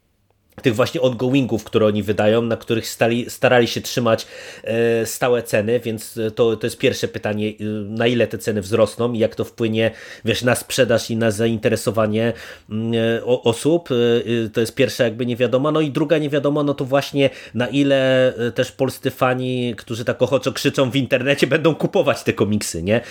tych 0.61 0.75
właśnie 0.75 1.01
ongoingów, 1.01 1.63
które 1.63 1.85
oni 1.85 2.03
wydają, 2.03 2.41
na 2.41 2.57
których 2.57 2.87
stali, 2.87 3.29
starali 3.29 3.67
się 3.67 3.81
trzymać 3.81 4.27
e, 4.63 5.05
stałe 5.05 5.43
ceny, 5.43 5.79
więc 5.79 6.19
to, 6.35 6.55
to 6.55 6.67
jest 6.67 6.77
pierwsze 6.77 7.07
pytanie, 7.07 7.47
y, 7.49 7.55
na 7.87 8.07
ile 8.07 8.27
te 8.27 8.37
ceny 8.37 8.61
wzrosną 8.61 9.13
i 9.13 9.19
jak 9.19 9.35
to 9.35 9.43
wpłynie 9.43 9.91
wiesz, 10.25 10.43
na 10.43 10.55
sprzedaż 10.55 11.09
i 11.11 11.17
na 11.17 11.31
zainteresowanie 11.31 12.33
mm, 12.69 12.93
e, 12.93 13.25
osób. 13.25 13.89
E, 13.91 14.49
to 14.49 14.59
jest 14.59 14.75
pierwsza 14.75 15.03
jakby 15.03 15.25
niewiadoma. 15.25 15.71
No 15.71 15.81
i 15.81 15.91
druga 15.91 16.17
niewiadoma, 16.17 16.63
no 16.63 16.73
to 16.73 16.85
właśnie 16.85 17.29
na 17.53 17.67
ile 17.67 18.33
też 18.55 18.71
polscy 18.71 19.11
fani, 19.11 19.73
którzy 19.77 20.05
tak 20.05 20.21
ochoczo 20.21 20.51
krzyczą 20.51 20.91
w 20.91 20.95
internecie, 20.95 21.47
będą 21.57 21.75
kupować 21.75 22.23
te 22.23 22.33
komiksy, 22.33 22.83
nie? 22.83 23.01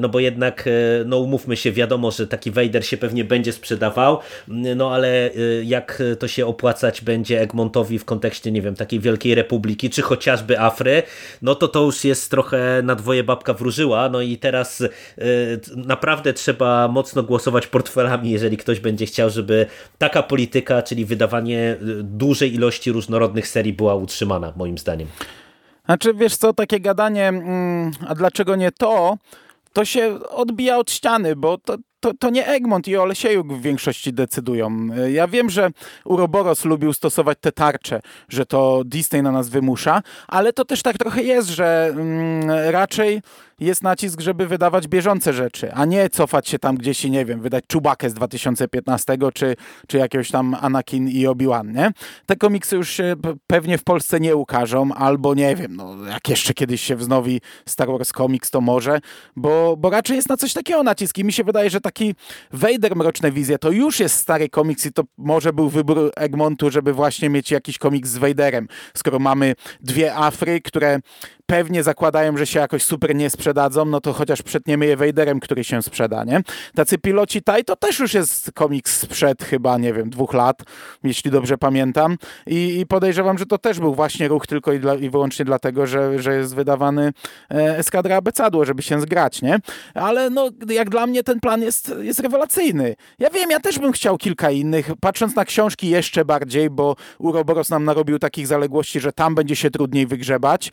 No 0.00 0.08
bo 0.08 0.20
jednak, 0.20 0.68
no 1.06 1.18
umówmy 1.18 1.56
się, 1.56 1.72
wiadomo, 1.72 2.10
że 2.10 2.26
taki 2.26 2.50
Vader 2.50 2.86
się 2.86 2.96
pewnie 2.96 3.24
będzie 3.24 3.52
sprzedawał, 3.52 4.18
no 4.48 4.94
ale 4.94 5.30
jak 5.62 6.02
to 6.18 6.28
się 6.28 6.46
opłaca 6.46 6.85
będzie 7.00 7.40
Egmontowi 7.40 7.98
w 7.98 8.04
kontekście, 8.04 8.52
nie 8.52 8.62
wiem, 8.62 8.74
takiej 8.74 9.00
Wielkiej 9.00 9.34
Republiki, 9.34 9.90
czy 9.90 10.02
chociażby 10.02 10.60
Afry, 10.60 11.02
no 11.42 11.54
to 11.54 11.68
to 11.68 11.82
już 11.82 12.04
jest 12.04 12.30
trochę 12.30 12.82
na 12.82 12.94
dwoje 12.94 13.24
babka 13.24 13.54
wróżyła, 13.54 14.08
no 14.08 14.20
i 14.20 14.38
teraz 14.38 14.80
y, 14.80 14.90
naprawdę 15.76 16.32
trzeba 16.32 16.88
mocno 16.88 17.22
głosować 17.22 17.66
portfelami, 17.66 18.30
jeżeli 18.30 18.56
ktoś 18.56 18.80
będzie 18.80 19.06
chciał, 19.06 19.30
żeby 19.30 19.66
taka 19.98 20.22
polityka, 20.22 20.82
czyli 20.82 21.04
wydawanie 21.04 21.76
y, 21.82 22.02
dużej 22.02 22.54
ilości 22.54 22.92
różnorodnych 22.92 23.48
serii 23.48 23.72
była 23.72 23.94
utrzymana, 23.94 24.52
moim 24.56 24.78
zdaniem. 24.78 25.08
Znaczy, 25.84 26.14
wiesz 26.14 26.36
co, 26.36 26.52
takie 26.52 26.80
gadanie, 26.80 27.28
mm, 27.28 27.92
a 28.08 28.14
dlaczego 28.14 28.56
nie 28.56 28.72
to, 28.72 29.16
to 29.72 29.84
się 29.84 30.18
odbija 30.30 30.78
od 30.78 30.90
ściany, 30.90 31.36
bo 31.36 31.58
to, 31.58 31.76
to, 32.06 32.14
to 32.18 32.30
nie 32.30 32.46
Egmont 32.46 32.88
i 32.88 32.96
Olesiejuk 32.96 33.52
w 33.52 33.62
większości 33.62 34.12
decydują. 34.12 34.88
Ja 35.12 35.28
wiem, 35.28 35.50
że 35.50 35.70
Uroboros 36.04 36.64
lubił 36.64 36.92
stosować 36.92 37.38
te 37.40 37.52
tarcze, 37.52 38.00
że 38.28 38.46
to 38.46 38.82
Disney 38.84 39.22
na 39.22 39.32
nas 39.32 39.48
wymusza, 39.48 40.02
ale 40.28 40.52
to 40.52 40.64
też 40.64 40.82
tak 40.82 40.98
trochę 40.98 41.22
jest, 41.22 41.48
że 41.48 41.88
mm, 41.90 42.50
raczej 42.70 43.22
jest 43.60 43.82
nacisk, 43.82 44.20
żeby 44.20 44.46
wydawać 44.46 44.88
bieżące 44.88 45.32
rzeczy, 45.32 45.72
a 45.72 45.84
nie 45.84 46.10
cofać 46.10 46.48
się 46.48 46.58
tam 46.58 46.76
gdzieś 46.76 47.04
i 47.04 47.10
nie 47.10 47.24
wiem, 47.24 47.40
wydać 47.40 47.64
Czubakę 47.68 48.10
z 48.10 48.14
2015 48.14 49.18
czy, 49.34 49.56
czy 49.88 49.98
jakiegoś 49.98 50.30
tam 50.30 50.56
Anakin 50.60 51.08
i 51.08 51.26
Obi-Wan, 51.26 51.72
nie? 51.72 51.90
Te 52.26 52.36
komiksy 52.36 52.76
już 52.76 52.90
się 52.90 53.14
pewnie 53.46 53.78
w 53.78 53.84
Polsce 53.84 54.20
nie 54.20 54.36
ukażą, 54.36 54.92
albo 54.92 55.34
nie 55.34 55.56
wiem, 55.56 55.76
no 55.76 56.04
jak 56.06 56.28
jeszcze 56.28 56.54
kiedyś 56.54 56.80
się 56.80 56.96
wznowi 56.96 57.40
Star 57.66 57.88
Wars 57.88 58.12
Comics, 58.12 58.50
to 58.50 58.60
może, 58.60 59.00
bo, 59.36 59.76
bo 59.76 59.90
raczej 59.90 60.16
jest 60.16 60.28
na 60.28 60.36
coś 60.36 60.52
takiego 60.52 60.82
nacisk 60.82 61.18
i 61.18 61.24
mi 61.24 61.32
się 61.32 61.44
wydaje, 61.44 61.70
że 61.70 61.80
taki 61.80 62.14
Vader 62.52 62.96
Mroczne 62.96 63.32
Wizje 63.32 63.58
to 63.58 63.70
już 63.70 64.00
jest 64.00 64.14
stary 64.14 64.48
komiks 64.48 64.86
i 64.86 64.92
to 64.92 65.02
może 65.18 65.52
był 65.52 65.68
wybór 65.68 66.10
Egmontu, 66.16 66.70
żeby 66.70 66.92
właśnie 66.92 67.30
mieć 67.30 67.50
jakiś 67.50 67.78
komiks 67.78 68.10
z 68.10 68.18
Vaderem, 68.18 68.68
skoro 68.96 69.18
mamy 69.18 69.54
dwie 69.80 70.14
Afry, 70.14 70.60
które 70.60 71.00
pewnie 71.46 71.82
zakładają, 71.82 72.36
że 72.36 72.46
się 72.46 72.60
jakoś 72.60 72.82
super 72.82 73.14
nie 73.14 73.30
sprzedadzą, 73.30 73.84
no 73.84 74.00
to 74.00 74.12
chociaż 74.12 74.42
przetniemy 74.42 74.86
je 74.86 74.96
Vaderem, 74.96 75.40
który 75.40 75.64
się 75.64 75.82
sprzeda, 75.82 76.24
nie? 76.24 76.40
Tacy 76.74 76.98
piloci 76.98 77.42
taj 77.42 77.64
to 77.64 77.76
też 77.76 77.98
już 77.98 78.14
jest 78.14 78.52
komiks 78.54 79.00
sprzed 79.00 79.44
chyba, 79.44 79.78
nie 79.78 79.92
wiem, 79.92 80.10
dwóch 80.10 80.34
lat, 80.34 80.62
jeśli 81.04 81.30
dobrze 81.30 81.58
pamiętam. 81.58 82.16
I, 82.46 82.80
i 82.80 82.86
podejrzewam, 82.86 83.38
że 83.38 83.46
to 83.46 83.58
też 83.58 83.80
był 83.80 83.94
właśnie 83.94 84.28
ruch 84.28 84.46
tylko 84.46 84.72
i, 84.72 84.80
dla, 84.80 84.94
i 84.94 85.10
wyłącznie 85.10 85.44
dlatego, 85.44 85.86
że, 85.86 86.22
że 86.22 86.36
jest 86.36 86.54
wydawany 86.54 87.12
e, 87.50 87.78
eskadra 87.78 88.16
abecadło, 88.16 88.64
żeby 88.64 88.82
się 88.82 89.00
zgrać, 89.00 89.42
nie? 89.42 89.58
Ale 89.94 90.30
no, 90.30 90.50
jak 90.68 90.90
dla 90.90 91.06
mnie 91.06 91.22
ten 91.22 91.40
plan 91.40 91.62
jest, 91.62 91.94
jest 92.00 92.20
rewelacyjny. 92.20 92.96
Ja 93.18 93.30
wiem, 93.30 93.50
ja 93.50 93.60
też 93.60 93.78
bym 93.78 93.92
chciał 93.92 94.18
kilka 94.18 94.50
innych, 94.50 94.90
patrząc 95.00 95.34
na 95.34 95.44
książki 95.44 95.88
jeszcze 95.88 96.24
bardziej, 96.24 96.70
bo 96.70 96.96
Uroboros 97.18 97.70
nam 97.70 97.84
narobił 97.84 98.18
takich 98.18 98.46
zaległości, 98.46 99.00
że 99.00 99.12
tam 99.12 99.34
będzie 99.34 99.56
się 99.56 99.70
trudniej 99.70 100.06
wygrzebać 100.06 100.72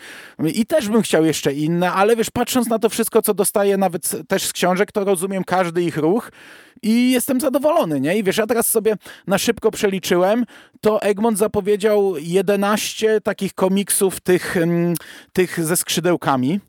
i 0.53 0.62
też 0.66 0.89
bym 0.89 1.01
chciał 1.01 1.26
jeszcze 1.26 1.53
inne, 1.53 1.91
ale 1.91 2.16
wiesz, 2.16 2.30
patrząc 2.30 2.68
na 2.68 2.80
to 2.80 2.89
wszystko, 2.89 3.22
co 3.22 3.34
dostaję 3.34 3.78
nawet 3.78 4.28
też 4.28 4.45
z 4.45 4.53
książek, 4.53 4.91
to 4.91 5.03
rozumiem 5.03 5.43
każdy 5.43 5.84
ich 5.84 5.97
ruch 5.97 6.32
i 6.82 7.11
jestem 7.11 7.41
zadowolony, 7.41 7.99
nie? 7.99 8.18
I 8.18 8.24
wiesz, 8.24 8.38
ja 8.38 8.47
teraz 8.47 8.68
sobie 8.68 8.95
na 9.28 9.38
szybko 9.38 9.72
przeliczyłem, 9.72 10.45
to 10.82 11.01
Egmont 11.01 11.38
zapowiedział 11.38 12.18
11 12.18 13.22
takich 13.22 13.53
komiksów 13.53 14.20
tych, 14.20 14.57
mm, 14.57 14.93
tych 15.34 15.66
ze 15.66 15.78
skrzydełkami, 15.78 16.59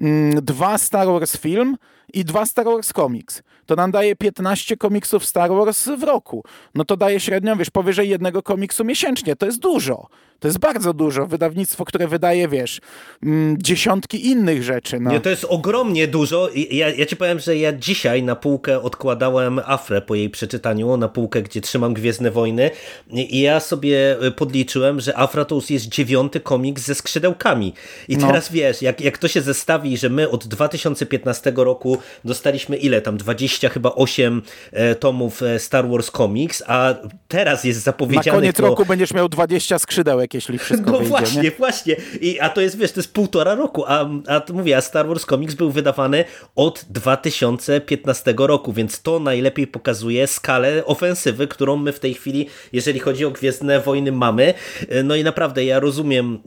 mm, 0.00 0.44
dwa 0.44 0.78
Star 0.78 1.06
Wars 1.06 1.36
film 1.36 1.76
i 2.12 2.24
dwa 2.24 2.46
Star 2.46 2.64
Wars 2.64 2.92
Comics. 2.92 3.42
To 3.66 3.76
nam 3.76 3.90
daje 3.90 4.16
15 4.16 4.76
komiksów 4.76 5.26
Star 5.26 5.50
Wars 5.50 5.88
w 5.88 6.02
roku. 6.02 6.44
No 6.74 6.84
to 6.84 6.96
daje 6.96 7.20
średnio, 7.20 7.56
wiesz, 7.56 7.70
powyżej 7.70 8.08
jednego 8.08 8.42
komiksu 8.42 8.84
miesięcznie. 8.84 9.36
To 9.36 9.46
jest 9.46 9.58
dużo. 9.58 10.08
To 10.40 10.48
jest 10.48 10.58
bardzo 10.58 10.94
dużo. 10.94 11.26
Wydawnictwo, 11.26 11.84
które 11.84 12.08
wydaje, 12.08 12.48
wiesz, 12.48 12.80
mm, 13.22 13.56
dziesiątki 13.58 14.26
innych 14.26 14.62
rzeczy. 14.62 15.00
No. 15.00 15.10
Nie, 15.10 15.20
to 15.20 15.30
jest 15.30 15.46
ogromnie 15.48 16.08
dużo. 16.08 16.48
Ja, 16.70 16.90
ja 16.90 17.06
ci 17.06 17.16
powiem, 17.16 17.38
że 17.38 17.56
ja 17.56 17.72
dzisiaj 17.72 18.22
na 18.22 18.36
półkę 18.36 18.82
odkładałem 18.82 19.60
Afrę 19.64 20.02
po 20.02 20.14
jej 20.14 20.30
przeczytaniu, 20.30 20.96
na 20.96 21.08
półkę, 21.08 21.42
gdzie 21.42 21.60
trzymam 21.60 21.94
Gwiezdne 21.94 22.30
Wojny 22.30 22.70
i 23.10 23.40
ja 23.40 23.60
sobie 23.60 24.16
podliczyłem, 24.36 25.00
że 25.00 25.18
Afra 25.18 25.44
to 25.44 25.54
już 25.54 25.70
jest 25.70 25.88
dziewiąty 25.88 26.40
komiks 26.40 26.82
ze 26.82 26.94
skrzydełkami. 26.94 27.74
I 28.08 28.16
no. 28.16 28.26
teraz 28.26 28.52
wiesz, 28.52 28.82
jak, 28.82 29.00
jak 29.00 29.18
to 29.18 29.28
się 29.28 29.40
zestawi, 29.40 29.96
że 29.96 30.08
my 30.08 30.30
od 30.30 30.46
2015 30.46 31.52
roku 31.56 31.98
dostaliśmy 32.24 32.76
ile 32.76 33.02
tam, 33.02 33.16
20 33.16 33.68
chyba 33.68 33.92
8 33.94 34.42
e, 34.72 34.94
tomów 34.94 35.42
e, 35.42 35.58
Star 35.58 35.88
Wars 35.88 36.10
Comics, 36.10 36.62
a 36.66 36.94
teraz 37.28 37.64
jest 37.64 37.82
zapowiedziane... 37.82 38.26
Na 38.26 38.32
koniec 38.32 38.56
to... 38.56 38.62
roku 38.62 38.84
będziesz 38.84 39.14
miał 39.14 39.28
20 39.28 39.78
skrzydełek, 39.78 40.25
jeśli 40.34 40.58
wszystko 40.58 40.90
No 40.96 40.98
wyjdzie, 40.98 41.10
właśnie, 41.10 41.42
nie? 41.42 41.50
właśnie. 41.50 41.96
I, 42.20 42.40
a 42.40 42.48
to 42.48 42.60
jest, 42.60 42.78
wiesz, 42.78 42.92
to 42.92 43.00
jest 43.00 43.12
półtora 43.12 43.54
roku, 43.54 43.84
a, 43.86 44.08
a 44.28 44.42
mówię, 44.52 44.76
a 44.76 44.80
Star 44.80 45.08
Wars 45.08 45.26
Comics 45.26 45.54
był 45.54 45.70
wydawany 45.70 46.24
od 46.56 46.84
2015 46.90 48.34
roku, 48.38 48.72
więc 48.72 49.02
to 49.02 49.20
najlepiej 49.20 49.66
pokazuje 49.66 50.26
skalę 50.26 50.84
ofensywy, 50.84 51.46
którą 51.46 51.76
my 51.76 51.92
w 51.92 52.00
tej 52.00 52.14
chwili, 52.14 52.48
jeżeli 52.72 52.98
chodzi 52.98 53.24
o 53.24 53.30
Gwiezdne 53.30 53.80
Wojny 53.80 54.12
mamy. 54.12 54.54
E, 54.88 55.02
no 55.02 55.14
i 55.14 55.24
naprawdę 55.24 55.64
ja 55.64 55.80
rozumiem 55.80 56.38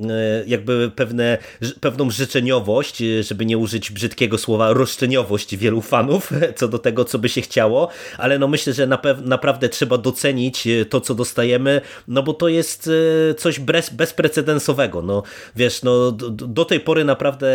jakby 0.47 0.91
pewne, 0.95 1.37
pewną 1.81 2.11
życzeniowość, 2.11 3.03
żeby 3.21 3.45
nie 3.45 3.57
użyć 3.57 3.91
brzydkiego 3.91 4.37
słowa, 4.37 4.73
roszczeniowość 4.73 5.57
wielu 5.57 5.81
fanów 5.81 6.29
co 6.55 6.67
do 6.67 6.79
tego, 6.79 7.05
co 7.05 7.19
by 7.19 7.29
się 7.29 7.41
chciało, 7.41 7.89
ale 8.17 8.39
no 8.39 8.47
myślę, 8.47 8.73
że 8.73 8.87
naprawdę 9.23 9.69
trzeba 9.69 9.97
docenić 9.97 10.67
e, 10.67 10.85
to, 10.85 11.01
co 11.01 11.15
dostajemy, 11.15 11.81
no 12.07 12.23
bo 12.23 12.33
to 12.33 12.47
jest 12.47 12.89
e, 13.29 13.33
coś 13.33 13.59
bez, 13.71 13.89
bezprecedensowego. 13.89 15.01
No 15.01 15.23
wiesz, 15.55 15.83
no 15.83 16.11
do, 16.11 16.29
do, 16.29 16.65
tej 16.65 16.79
pory 16.79 17.05
naprawdę 17.05 17.47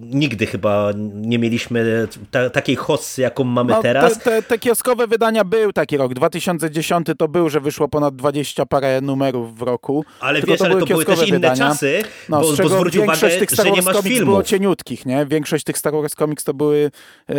nigdy 0.00 0.46
chyba 0.46 0.90
nie 1.14 1.38
mieliśmy 1.38 2.08
ta, 2.30 2.50
takiej 2.50 2.76
hossy, 2.76 3.22
jaką 3.22 3.44
mamy 3.44 3.72
no, 3.72 3.82
teraz. 3.82 4.18
Te, 4.18 4.30
te, 4.30 4.42
te, 4.42 4.58
kioskowe 4.58 5.06
wydania 5.06 5.44
był 5.44 5.72
taki 5.72 5.96
rok. 5.96 6.14
2010 6.14 7.06
to 7.18 7.28
był, 7.28 7.48
że 7.48 7.60
wyszło 7.60 7.88
ponad 7.88 8.16
20 8.16 8.66
parę 8.66 9.00
numerów 9.00 9.58
w 9.58 9.62
roku. 9.62 10.04
Ale 10.20 10.42
wiesz, 10.42 10.58
to 10.58 10.64
ale 10.64 10.76
to 10.80 10.86
były 10.86 11.04
też 11.04 11.28
inne 11.28 11.30
wydania. 11.30 11.56
czasy, 11.56 12.02
no, 12.28 12.40
bo, 12.40 12.52
bo 12.62 12.68
zwróć 12.68 12.96
uwagę, 12.96 13.30
tych 13.30 13.50
Star 13.50 13.66
Wars 13.66 13.76
że 13.76 13.82
nie 13.82 13.94
masz 13.94 14.02
filmów. 14.02 14.24
było 14.24 14.42
cieniutkich, 14.42 15.06
nie? 15.06 15.26
Większość 15.26 15.64
tych 15.64 15.78
Star 15.78 15.92
Wars 15.92 16.14
Comics 16.14 16.44
to 16.44 16.54
były 16.54 16.90
e, 17.30 17.34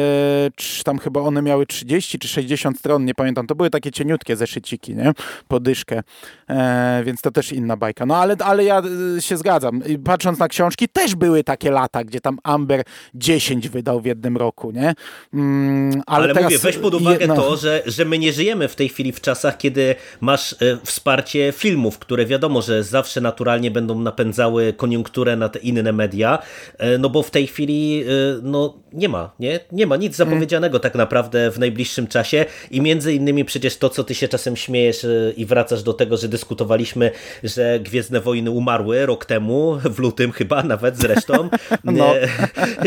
tam 0.84 1.00
chyba 1.00 1.22
one 1.22 1.42
miały 1.42 1.66
30 1.66 2.20
czy 2.20 2.28
60 2.28 2.80
stron, 2.80 3.06
nie 3.06 3.16
pamiętam. 3.16 3.48
To 3.48 3.56
były 3.56 3.70
takie 3.70 3.92
cieniutkie 3.92 4.36
zeszyciki, 4.36 4.96
nie? 4.96 5.14
Podyszkę. 5.48 6.04
E, 6.50 7.02
więc 7.06 7.22
to 7.22 7.32
też 7.32 7.52
inna 7.52 7.78
bajka. 7.78 8.01
No 8.06 8.18
ale, 8.18 8.36
ale 8.40 8.64
ja 8.64 8.82
e, 9.18 9.22
się 9.22 9.38
zgadzam. 9.38 9.82
Patrząc 10.06 10.40
na 10.40 10.48
książki, 10.48 10.88
też 10.88 11.16
były 11.16 11.44
takie 11.44 11.72
lata, 11.72 12.04
gdzie 12.04 12.22
tam 12.22 12.40
Amber 12.44 12.84
10 13.16 13.70
wydał 13.70 14.02
w 14.02 14.06
jednym 14.06 14.38
roku, 14.38 14.72
nie? 14.72 14.94
Mm, 15.34 16.02
ale, 16.06 16.24
ale 16.24 16.34
teraz, 16.34 16.44
mówię, 16.44 16.60
weź 16.60 16.78
pod 16.78 16.94
uwagę 16.94 17.28
no. 17.28 17.36
to, 17.36 17.58
że, 17.58 17.84
że 17.86 18.06
my 18.06 18.20
nie 18.20 18.34
żyjemy 18.34 18.68
w 18.68 18.76
tej 18.76 18.90
chwili 18.90 19.12
w 19.12 19.22
czasach, 19.22 19.58
kiedy 19.58 19.96
masz 20.22 20.54
e, 20.54 20.56
wsparcie 20.84 21.54
filmów, 21.58 22.00
które 22.00 22.26
wiadomo, 22.26 22.62
że 22.62 22.84
zawsze 22.84 23.22
naturalnie 23.22 23.72
będą 23.72 24.00
napędzały 24.00 24.74
koniunkturę 24.74 25.36
na 25.36 25.50
te 25.50 25.60
inne 25.60 25.94
media, 25.94 26.40
e, 26.78 26.98
no 26.98 27.10
bo 27.10 27.24
w 27.24 27.32
tej 27.32 27.48
chwili 27.48 28.04
no 28.42 28.74
nie 28.94 29.10
ma, 29.10 29.32
nie? 29.40 29.60
Nie 29.72 29.88
ma 29.88 29.96
nic 29.96 30.16
zapowiedzianego 30.16 30.80
tak 30.80 30.96
naprawdę 30.96 31.52
w 31.52 31.60
najbliższym 31.60 32.08
czasie 32.08 32.46
i 32.72 32.82
między 32.82 33.14
innymi 33.14 33.46
przecież 33.46 33.78
to, 33.78 33.90
co 33.90 34.04
ty 34.04 34.16
się 34.16 34.28
czasem 34.28 34.56
śmiejesz 34.56 35.06
i 35.38 35.46
wracasz 35.46 35.84
do 35.84 35.94
tego, 35.94 36.18
że 36.18 36.28
dyskutowaliśmy, 36.28 37.12
że 37.44 37.80
Gwiezdne 37.92 38.22
Wojny 38.22 38.52
umarły 38.52 39.06
rok 39.06 39.26
temu, 39.26 39.78
w 39.84 40.00
lutym 40.00 40.32
chyba 40.32 40.64
nawet 40.64 40.98
zresztą. 40.98 41.50
No. 41.84 42.14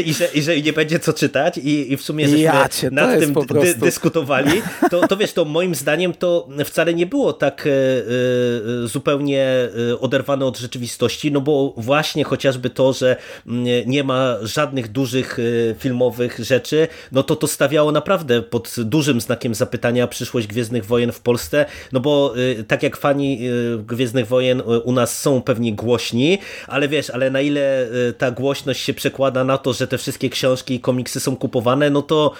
I, 0.04 0.14
że, 0.14 0.26
i 0.34 0.42
że 0.42 0.60
nie 0.60 0.72
będzie 0.72 0.98
co 0.98 1.12
czytać. 1.12 1.58
I, 1.58 1.92
i 1.92 1.96
w 1.96 2.02
sumie 2.02 2.24
żeśmy 2.24 2.40
ja 2.40 2.68
cię, 2.68 2.90
nad 2.90 3.20
tym 3.20 3.34
dy, 3.62 3.74
dyskutowali, 3.74 4.62
to, 4.90 5.08
to 5.08 5.16
wiesz, 5.16 5.32
to 5.32 5.44
moim 5.44 5.74
zdaniem 5.74 6.14
to 6.14 6.48
wcale 6.64 6.94
nie 6.94 7.06
było 7.06 7.32
tak 7.32 7.66
e, 7.66 7.70
e, 7.70 8.88
zupełnie 8.88 9.68
oderwane 10.00 10.46
od 10.46 10.58
rzeczywistości, 10.58 11.32
no 11.32 11.40
bo 11.40 11.74
właśnie 11.76 12.24
chociażby 12.24 12.70
to, 12.70 12.92
że 12.92 13.16
nie 13.86 14.04
ma 14.04 14.36
żadnych 14.42 14.88
dużych 14.88 15.38
filmowych 15.78 16.38
rzeczy, 16.38 16.88
no 17.12 17.22
to 17.22 17.36
to 17.36 17.46
stawiało 17.46 17.92
naprawdę 17.92 18.42
pod 18.42 18.74
dużym 18.78 19.20
znakiem 19.20 19.54
zapytania 19.54 20.06
przyszłość 20.06 20.46
Gwiezdnych 20.46 20.86
Wojen 20.86 21.12
w 21.12 21.20
Polsce, 21.20 21.66
no 21.92 22.00
bo 22.00 22.34
y, 22.38 22.64
tak 22.64 22.82
jak 22.82 22.96
fani 22.96 23.48
y, 23.48 23.78
Gwiezdnych 23.78 24.26
Wojen 24.26 24.60
y, 24.60 24.62
u 24.64 24.92
nas 24.94 25.20
są 25.20 25.42
pewnie 25.42 25.72
głośni, 25.72 26.38
ale 26.66 26.88
wiesz, 26.88 27.10
ale 27.10 27.30
na 27.30 27.40
ile 27.40 27.88
ta 28.18 28.30
głośność 28.30 28.80
się 28.80 28.94
przekłada 28.94 29.44
na 29.44 29.58
to, 29.58 29.72
że 29.72 29.86
te 29.86 29.98
wszystkie 29.98 30.30
książki 30.30 30.74
i 30.74 30.80
komiksy 30.80 31.20
są 31.20 31.36
kupowane, 31.36 31.90
no 31.90 32.02
to 32.02 32.32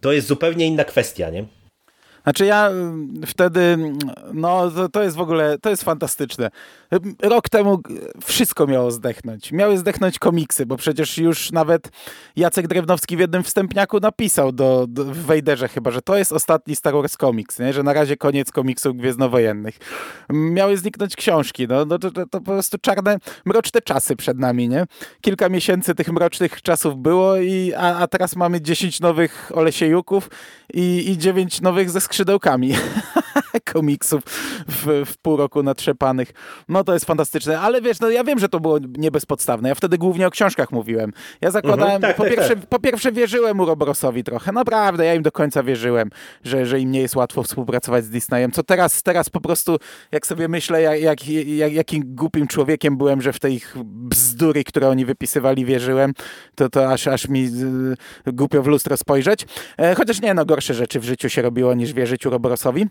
to 0.00 0.12
jest 0.12 0.26
zupełnie 0.26 0.66
inna 0.66 0.84
kwestia, 0.84 1.30
nie? 1.30 1.57
Znaczy 2.28 2.46
ja 2.46 2.68
mm, 2.68 3.20
wtedy, 3.26 3.60
mm, 3.60 3.98
no 4.32 4.70
to, 4.70 4.88
to 4.88 5.02
jest 5.02 5.16
w 5.16 5.20
ogóle, 5.20 5.58
to 5.58 5.70
jest 5.70 5.84
fantastyczne. 5.84 6.50
Rok 7.22 7.48
temu 7.48 7.78
wszystko 8.24 8.66
miało 8.66 8.90
zdechnąć. 8.90 9.52
Miały 9.52 9.78
zdechnąć 9.78 10.18
komiksy, 10.18 10.66
bo 10.66 10.76
przecież 10.76 11.18
już 11.18 11.52
nawet 11.52 11.90
Jacek 12.36 12.66
Drewnowski 12.66 13.16
w 13.16 13.20
jednym 13.20 13.42
wstępniaku 13.42 14.00
napisał 14.00 14.52
do, 14.52 14.86
do 14.88 15.04
w 15.04 15.16
Wejderze 15.16 15.68
chyba, 15.68 15.90
że 15.90 16.02
to 16.02 16.16
jest 16.16 16.32
ostatni 16.32 16.76
Star 16.76 16.94
Wars 16.94 17.16
komiks, 17.16 17.58
nie? 17.58 17.72
że 17.72 17.82
na 17.82 17.92
razie 17.92 18.16
koniec 18.16 18.52
komiksów 18.52 18.96
gwiezdnowojennych. 18.96 19.78
Miały 20.30 20.76
zniknąć 20.76 21.16
książki, 21.16 21.68
no, 21.68 21.84
no 21.84 21.98
to, 21.98 22.10
to, 22.10 22.26
to, 22.26 22.40
po 22.40 22.40
prostu 22.40 22.78
czarne, 22.78 23.18
mroczne 23.44 23.80
czasy 23.82 24.16
przed 24.16 24.38
nami, 24.38 24.68
nie? 24.68 24.84
Kilka 25.20 25.48
miesięcy 25.48 25.94
tych 25.94 26.12
mrocznych 26.12 26.62
czasów 26.62 26.96
było, 26.96 27.36
i, 27.36 27.72
a, 27.76 27.98
a 27.98 28.06
teraz 28.06 28.36
mamy 28.36 28.60
10 28.60 29.00
nowych 29.00 29.52
Olesiejuków 29.54 30.30
i, 30.74 31.10
i 31.10 31.18
9 31.18 31.60
nowych 31.60 31.90
ze 31.90 32.00
skrzydełkami 32.18 32.74
komiksów 33.72 34.22
w, 34.68 35.04
w 35.06 35.18
pół 35.18 35.36
roku 35.36 35.62
natrzepanych. 35.62 36.32
No 36.68 36.84
to 36.84 36.92
jest 36.92 37.04
fantastyczne, 37.04 37.60
ale 37.60 37.82
wiesz, 37.82 38.00
no 38.00 38.10
ja 38.10 38.24
wiem, 38.24 38.38
że 38.38 38.48
to 38.48 38.60
było 38.60 38.78
nie 38.98 39.10
bezpodstawne. 39.10 39.68
Ja 39.68 39.74
wtedy 39.74 39.98
głównie 39.98 40.26
o 40.26 40.30
książkach 40.30 40.72
mówiłem. 40.72 41.12
Ja 41.40 41.50
zakładałem, 41.50 41.94
mhm, 41.94 42.02
tak, 42.02 42.16
po, 42.16 42.22
tak, 42.22 42.32
pierwsze, 42.34 42.56
tak. 42.56 42.66
po 42.66 42.78
pierwsze 42.78 43.12
wierzyłem 43.12 43.60
Urobrosowi 43.60 44.24
trochę, 44.24 44.52
naprawdę, 44.52 45.04
ja 45.04 45.14
im 45.14 45.22
do 45.22 45.32
końca 45.32 45.62
wierzyłem, 45.62 46.10
że, 46.44 46.66
że 46.66 46.80
im 46.80 46.90
nie 46.90 47.00
jest 47.00 47.16
łatwo 47.16 47.42
współpracować 47.42 48.04
z 48.04 48.10
Disneyem, 48.10 48.52
co 48.52 48.62
teraz, 48.62 49.02
teraz 49.02 49.30
po 49.30 49.40
prostu, 49.40 49.76
jak 50.12 50.26
sobie 50.26 50.48
myślę, 50.48 50.82
jak, 50.82 51.00
jak, 51.00 51.28
jak, 51.28 51.72
jakim 51.72 52.02
głupim 52.06 52.46
człowiekiem 52.46 52.96
byłem, 52.96 53.22
że 53.22 53.32
w 53.32 53.40
tej 53.40 53.60
bzdury, 53.84 54.64
które 54.64 54.88
oni 54.88 55.04
wypisywali, 55.04 55.64
wierzyłem, 55.64 56.12
to, 56.54 56.68
to 56.68 56.92
aż, 56.92 57.06
aż 57.06 57.28
mi 57.28 57.50
y, 58.26 58.32
głupio 58.32 58.62
w 58.62 58.66
lustro 58.66 58.96
spojrzeć. 58.96 59.46
E, 59.78 59.94
chociaż 59.94 60.20
nie, 60.20 60.34
no 60.34 60.44
gorsze 60.44 60.74
rzeczy 60.74 61.00
w 61.00 61.04
życiu 61.04 61.28
się 61.28 61.42
robiło 61.42 61.74
niż 61.74 61.92
wierzyć 61.92 62.07
Urobrosowi. 62.26 62.88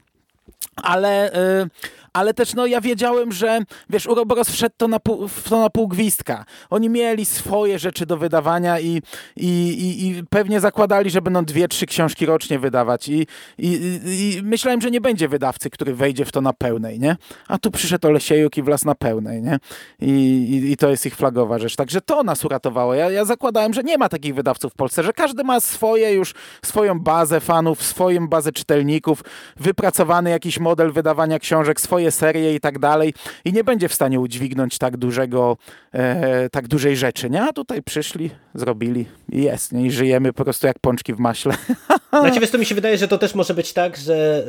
Ale, 0.76 1.32
y, 1.34 1.70
ale 2.14 2.34
też 2.34 2.53
no 2.53 2.66
ja 2.66 2.82
wiedziałem, 2.82 3.32
że 3.32 3.60
wiesz, 3.89 4.08
Uroboros 4.08 4.49
wszedł 4.49 4.76
to 4.78 4.88
na 4.88 4.99
pół, 4.99 5.28
w 5.28 5.49
to 5.49 5.60
na 5.60 5.70
pół 5.70 5.88
gwizdka. 5.88 6.45
Oni 6.70 6.89
mieli 6.89 7.26
swoje 7.26 7.80
rzeczy 7.80 8.05
do 8.05 8.18
wydawania 8.18 8.80
i, 8.80 9.01
i, 9.36 9.47
i, 9.47 10.08
i 10.08 10.24
pewnie 10.30 10.60
zakładali, 10.60 11.10
że 11.10 11.22
będą 11.22 11.45
dwie, 11.45 11.68
trzy 11.68 11.86
książki 11.86 12.26
rocznie 12.26 12.60
wydawać 12.60 13.10
i, 13.10 13.28
i, 13.58 13.70
i 14.03 14.41
myślałem, 14.43 14.82
że 14.82 14.91
nie 14.91 15.01
będzie 15.01 15.28
wydawcy, 15.28 15.70
który 15.70 15.93
wejdzie 15.93 16.26
w 16.26 16.32
to 16.32 16.41
na 16.41 16.53
pełnej, 16.53 16.99
nie? 16.99 17.16
A 17.47 17.58
tu 17.58 17.72
przyszedł 17.72 18.08
Olesiejuk 18.08 18.58
i 18.58 18.64
wlazł 18.64 18.86
na 18.86 18.95
pełnej, 18.95 19.41
nie? 19.41 19.60
I, 20.01 20.12
i, 20.49 20.72
i 20.72 20.78
to 20.78 20.89
jest 20.89 21.05
ich 21.05 21.16
flagowa 21.16 21.60
rzecz. 21.60 21.76
Także 21.76 22.01
to 22.01 22.24
nas 22.24 22.45
uratowało. 22.45 22.93
Ja, 22.93 23.10
ja 23.12 23.26
zakładałem, 23.26 23.74
że 23.74 23.84
nie 23.84 23.97
ma 23.97 24.10
takich 24.10 24.36
wydawców 24.36 24.74
w 24.74 24.76
Polsce, 24.76 25.03
że 25.03 25.14
każdy 25.14 25.43
ma 25.43 25.60
swoje 25.60 26.14
już, 26.14 26.34
swoją 26.62 26.99
bazę 26.99 27.39
fanów, 27.39 27.84
swoją 27.84 28.28
bazę 28.28 28.51
czytelników, 28.51 29.24
wypracowany 29.58 30.30
jakiś 30.30 30.60
model 30.60 30.91
wydawania 30.91 31.39
książek, 31.39 31.82
swoje 31.82 31.96
serie 32.11 32.55
i 32.55 32.59
tak 32.59 32.79
dalej 32.79 33.13
i 33.45 33.53
nie 33.53 33.63
będzie 33.63 33.89
w 33.89 33.93
stanie 33.93 34.19
udźwignąć 34.19 34.77
tak 34.77 34.97
dużego, 34.97 35.57
e, 35.91 36.49
tak 36.49 36.67
dużej 36.67 36.97
rzeczy, 36.97 37.29
nie? 37.29 37.43
A 37.43 37.53
tutaj 37.53 37.83
przyszli, 37.83 38.29
zrobili 38.58 39.05
i 39.32 39.43
jest, 39.43 39.72
nie? 39.72 39.86
I 39.86 39.91
żyjemy 39.91 40.34
po 40.34 40.43
prostu 40.43 40.68
jak 40.68 40.80
pączki 40.80 41.14
w 41.14 41.20
maśle. 41.20 41.53
Znaczy, 42.10 42.39
wiesz, 42.39 42.51
to 42.51 42.58
mi 42.58 42.66
się 42.66 42.76
wydaje, 42.76 42.97
że 42.97 43.08
to 43.08 43.18
też 43.18 43.36
może 43.36 43.53
być 43.53 43.74
tak, 43.74 43.97
że 43.97 44.43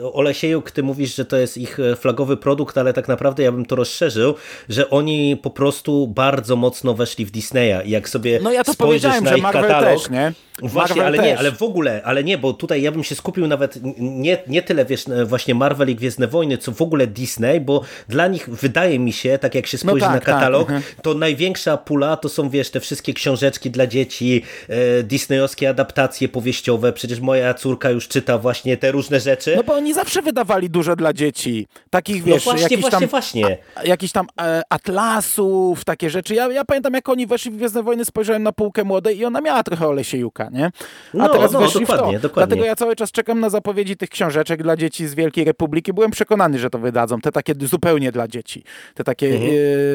y, 0.00 0.12
Olesiejuk, 0.12 0.70
ty 0.70 0.82
mówisz, 0.82 1.16
że 1.16 1.24
to 1.24 1.36
jest 1.36 1.58
ich 1.58 1.80
e, 1.80 1.96
flagowy 1.96 2.36
produkt, 2.36 2.78
ale 2.78 2.92
tak 2.92 3.08
naprawdę 3.08 3.42
ja 3.42 3.52
bym 3.52 3.66
to 3.66 3.76
rozszerzył, 3.76 4.34
że 4.68 4.90
oni 4.90 5.36
po 5.42 5.50
prostu 5.50 6.08
bardzo 6.08 6.56
mocno 6.56 6.94
weszli 6.94 7.26
w 7.26 7.30
Disneya 7.30 7.84
i 7.84 7.90
jak 7.90 8.08
sobie 8.08 8.40
No 8.42 8.52
ja 8.52 8.64
to 8.64 8.72
spojrzysz 8.72 9.02
powiedziałem, 9.02 9.24
na 9.24 9.30
że 9.30 9.36
ich 9.36 9.42
Marvel 9.42 9.62
katalog, 9.62 10.02
też, 10.02 10.10
nie? 10.10 10.32
Właśnie, 10.62 11.02
Marvel 11.02 11.06
ale 11.06 11.16
też. 11.16 11.26
nie, 11.26 11.38
ale 11.38 11.52
w 11.52 11.62
ogóle, 11.62 12.02
ale 12.04 12.24
nie, 12.24 12.38
bo 12.38 12.52
tutaj 12.52 12.82
ja 12.82 12.92
bym 12.92 13.04
się 13.04 13.14
skupił 13.14 13.46
nawet 13.46 13.78
nie, 13.98 14.38
nie 14.46 14.62
tyle, 14.62 14.84
wiesz, 14.84 15.04
właśnie 15.26 15.54
Marvel 15.54 15.90
i 15.90 15.94
Gwiezdne 15.94 16.26
Wojny, 16.26 16.58
co 16.58 16.72
w 16.72 16.82
ogóle 16.82 17.06
Disney, 17.06 17.60
bo 17.60 17.82
dla 18.08 18.26
nich 18.26 18.48
wydaje 18.48 18.98
mi 18.98 19.12
się, 19.12 19.38
tak 19.38 19.54
jak 19.54 19.66
się 19.66 19.78
spojrzy 19.78 20.00
tak, 20.00 20.14
na 20.14 20.20
tak, 20.20 20.24
katalog, 20.24 20.62
mhm. 20.62 20.82
to 21.02 21.14
największa 21.14 21.76
pula 21.76 22.16
to 22.16 22.28
są, 22.28 22.50
wiesz, 22.50 22.70
te 22.70 22.80
wszystkie 22.80 23.14
książeczki 23.14 23.49
dla 23.58 23.86
dzieci, 23.86 24.42
e, 24.68 25.02
disneyowskie 25.02 25.68
adaptacje 25.68 26.28
powieściowe, 26.28 26.92
przecież 26.92 27.20
moja 27.20 27.54
córka 27.54 27.90
już 27.90 28.08
czyta 28.08 28.38
właśnie 28.38 28.76
te 28.76 28.92
różne 28.92 29.20
rzeczy. 29.20 29.54
No 29.56 29.62
bo 29.62 29.74
oni 29.74 29.94
zawsze 29.94 30.22
wydawali 30.22 30.70
dużo 30.70 30.96
dla 30.96 31.12
dzieci. 31.12 31.66
Takich, 31.90 32.22
wiesz, 32.24 32.46
no 32.46 32.52
właśnie, 32.52 32.76
właśnie, 32.78 32.98
tam, 33.00 33.08
właśnie. 33.08 33.58
a, 33.74 33.84
jakichś 33.84 34.12
tam 34.12 34.26
e, 34.40 34.62
atlasów, 34.70 35.84
takie 35.84 36.10
rzeczy. 36.10 36.34
Ja, 36.34 36.52
ja 36.52 36.64
pamiętam, 36.64 36.94
jak 36.94 37.08
oni 37.08 37.26
weszli 37.26 37.50
w 37.50 37.56
Gwiezdne 37.56 37.82
Wojny, 37.82 38.04
spojrzałem 38.04 38.42
na 38.42 38.52
półkę 38.52 38.84
młodej 38.84 39.18
i 39.18 39.24
ona 39.24 39.40
miała 39.40 39.62
trochę 39.62 39.88
Olesiejuka, 39.88 40.48
nie? 40.52 40.64
A 40.66 40.70
No, 41.14 41.28
teraz 41.28 41.52
no, 41.52 41.60
weszli 41.60 41.84
w 41.84 41.88
dokładnie, 41.88 42.16
to. 42.16 42.22
dokładnie. 42.28 42.46
Dlatego 42.46 42.66
ja 42.66 42.76
cały 42.76 42.96
czas 42.96 43.12
czekam 43.12 43.40
na 43.40 43.50
zapowiedzi 43.50 43.96
tych 43.96 44.08
książeczek 44.10 44.62
dla 44.62 44.76
dzieci 44.76 45.06
z 45.06 45.14
Wielkiej 45.14 45.44
Republiki. 45.44 45.92
Byłem 45.92 46.10
przekonany, 46.10 46.58
że 46.58 46.70
to 46.70 46.78
wydadzą. 46.78 47.20
Te 47.20 47.32
takie 47.32 47.54
zupełnie 47.60 48.12
dla 48.12 48.28
dzieci. 48.28 48.64
Te 48.94 49.04
takie 49.04 49.26
Mhm. 49.26 49.50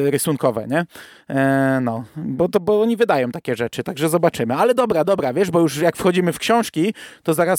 e, 0.06 0.10
rysunkowe, 0.10 0.66
nie? 0.68 0.86
E, 1.30 1.80
no, 1.82 2.04
bo, 2.16 2.48
to, 2.48 2.60
bo 2.60 2.80
oni 2.80 2.96
wydają 2.96 3.30
takie 3.32 3.45
rzeczy, 3.54 3.82
także 3.82 4.08
zobaczymy. 4.08 4.54
Ale 4.54 4.74
dobra, 4.74 5.04
dobra, 5.04 5.32
wiesz, 5.32 5.50
bo 5.50 5.60
już 5.60 5.76
jak 5.76 5.96
wchodzimy 5.96 6.32
w 6.32 6.38
książki, 6.38 6.94
to 7.22 7.34
zaraz, 7.34 7.58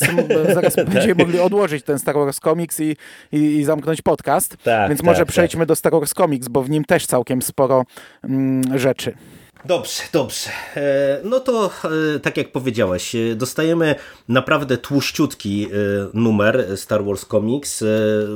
zaraz 0.53 0.75
będziemy 0.93 1.15
mogli 1.15 1.39
odłożyć 1.39 1.83
ten 1.83 1.99
Star 1.99 2.15
Wars 2.15 2.39
Comics 2.39 2.79
i, 2.79 2.95
i, 3.31 3.37
i 3.37 3.63
zamknąć 3.63 4.01
podcast. 4.01 4.57
Tak, 4.63 4.89
Więc 4.89 4.99
tak, 4.99 5.05
może 5.05 5.19
tak. 5.19 5.27
przejdźmy 5.27 5.65
do 5.65 5.75
Star 5.75 5.91
Wars 5.91 6.13
Comics, 6.13 6.47
bo 6.47 6.63
w 6.63 6.69
nim 6.69 6.85
też 6.85 7.05
całkiem 7.05 7.41
sporo 7.41 7.85
mm, 8.23 8.79
rzeczy. 8.79 9.13
Dobrze, 9.65 10.03
dobrze. 10.13 10.49
E, 10.75 11.19
No 11.23 11.39
to 11.39 11.71
e, 12.15 12.19
tak 12.19 12.37
jak 12.37 12.51
powiedziałeś, 12.51 13.15
e, 13.15 13.35
dostajemy 13.35 13.95
naprawdę 14.27 14.77
tłuściutki 14.77 15.67
numer 16.13 16.77
Star 16.77 17.05
Wars 17.05 17.25
Comics, 17.25 17.83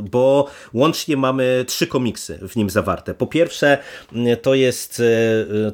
bo 0.04 0.48
łącznie 0.74 1.18
mamy 1.18 1.66
trzy 1.68 1.88
komiksy 1.88 2.40
w 2.50 2.56
nim 2.56 2.70
zawarte. 2.70 3.14
Po 3.14 3.28
pierwsze, 3.28 3.78
to 4.42 4.54
jest 4.54 5.02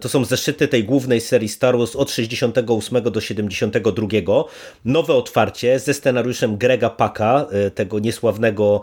to 0.02 0.10
są 0.10 0.26
zeszyty 0.26 0.68
tej 0.68 0.84
głównej 0.84 1.22
serii 1.22 1.50
Star 1.50 1.78
Wars 1.78 1.96
od 1.96 2.12
68 2.12 3.04
do 3.04 3.22
72. 3.22 4.08
Nowe 4.86 5.14
otwarcie 5.14 5.80
ze 5.80 5.94
scenariuszem 5.94 6.58
Grega 6.58 6.90
Paka, 6.90 7.46
tego 7.76 8.00
niesławnego 8.00 8.82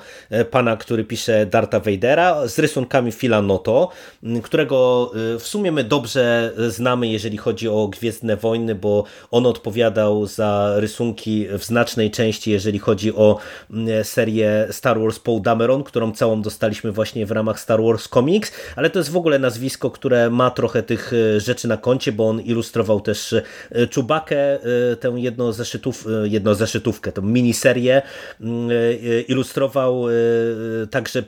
pana, 0.51 0.77
który 0.77 1.05
pisze 1.05 1.47
Darta 1.47 1.81
Vadera, 1.81 2.49
z 2.49 2.59
rysunkami 2.59 3.13
Phila 3.13 3.43
Noto, 3.43 3.91
którego 4.43 5.11
w 5.39 5.43
sumie 5.43 5.73
my 5.73 5.85
dobrze 5.85 6.53
znamy, 6.69 7.09
jeżeli 7.09 7.37
chodzi 7.37 7.69
o 7.69 7.89
Gwiezdne 7.89 8.37
Wojny, 8.37 8.75
bo 8.75 9.05
on 9.31 9.47
odpowiadał 9.47 10.27
za 10.27 10.73
rysunki 10.77 11.47
w 11.59 11.65
znacznej 11.65 12.11
części, 12.11 12.51
jeżeli 12.51 12.79
chodzi 12.79 13.15
o 13.15 13.39
mm, 13.71 14.05
serię 14.05 14.69
Star 14.71 15.01
Wars 15.01 15.19
Paul 15.19 15.43
Dameron, 15.43 15.85
którą 15.85 16.13
całą 16.13 16.43
dostaliśmy 16.43 16.93
właśnie 16.93 17.27
w 17.27 17.31
ramach 17.31 17.61
Star 17.61 17.83
Wars 17.83 18.09
Comics, 18.09 18.53
ale 18.77 18.91
to 18.91 18.99
jest 18.99 19.11
w 19.11 19.17
ogóle 19.17 19.39
nazwisko, 19.39 19.91
które 19.91 20.31
ma 20.31 20.51
trochę 20.51 20.83
tych 20.83 21.13
e, 21.13 21.41
rzeczy 21.41 21.69
na 21.69 21.77
koncie, 21.77 22.13
bo 22.13 22.29
on 22.29 22.41
ilustrował 22.41 23.01
też 23.01 23.33
e, 23.33 23.87
Czubakę, 23.87 24.37
e, 24.37 24.97
tę 24.97 25.13
jedną 25.17 25.53
zeszytów, 25.53 26.07
jedną 26.25 26.55
zeszytówkę, 26.55 27.13
tą 27.13 27.23
miniserię, 27.23 28.03
mm, 28.41 28.71
ilustrował 29.29 30.05
także 30.91 31.23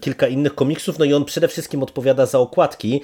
kilka 0.00 0.26
innych 0.26 0.54
komiksów, 0.54 0.98
no 0.98 1.04
i 1.04 1.14
on 1.14 1.24
przede 1.24 1.48
wszystkim 1.48 1.82
odpowiada 1.82 2.26
za 2.26 2.38
okładki 2.38 3.00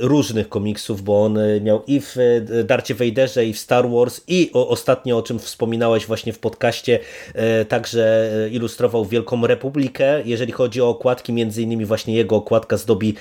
różnych 0.00 0.48
komiksów, 0.48 0.71
bo 1.02 1.24
on 1.24 1.38
e, 1.38 1.60
miał 1.60 1.82
i 1.86 2.00
w 2.00 2.16
e, 2.18 2.64
Darcie 2.64 2.94
Vaderze, 2.94 3.46
i 3.46 3.52
w 3.52 3.58
Star 3.58 3.90
Wars, 3.90 4.20
i 4.28 4.50
o, 4.52 4.68
ostatnio, 4.68 5.18
o 5.18 5.22
czym 5.22 5.38
wspominałeś 5.38 6.06
właśnie 6.06 6.32
w 6.32 6.38
podcaście, 6.38 6.98
e, 7.34 7.64
także 7.64 8.30
ilustrował 8.52 9.04
Wielką 9.04 9.46
Republikę. 9.46 10.22
Jeżeli 10.24 10.52
chodzi 10.52 10.82
o 10.82 10.88
okładki, 10.88 11.32
między 11.32 11.62
innymi 11.62 11.84
właśnie 11.84 12.14
jego 12.14 12.36
okładka 12.36 12.76
zdobi 12.76 13.14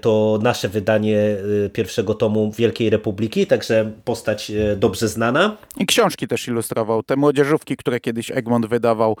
to 0.00 0.38
nasze 0.42 0.68
wydanie 0.68 1.36
pierwszego 1.72 2.14
tomu 2.14 2.52
Wielkiej 2.52 2.90
Republiki, 2.90 3.46
także 3.46 3.90
postać 4.04 4.52
dobrze 4.76 5.08
znana. 5.08 5.56
I 5.78 5.86
książki 5.86 6.28
też 6.28 6.48
ilustrował. 6.48 7.02
Te 7.02 7.16
młodzieżówki, 7.16 7.76
które 7.76 8.00
kiedyś 8.00 8.30
Egmont 8.30 8.66
wydawał, 8.66 9.16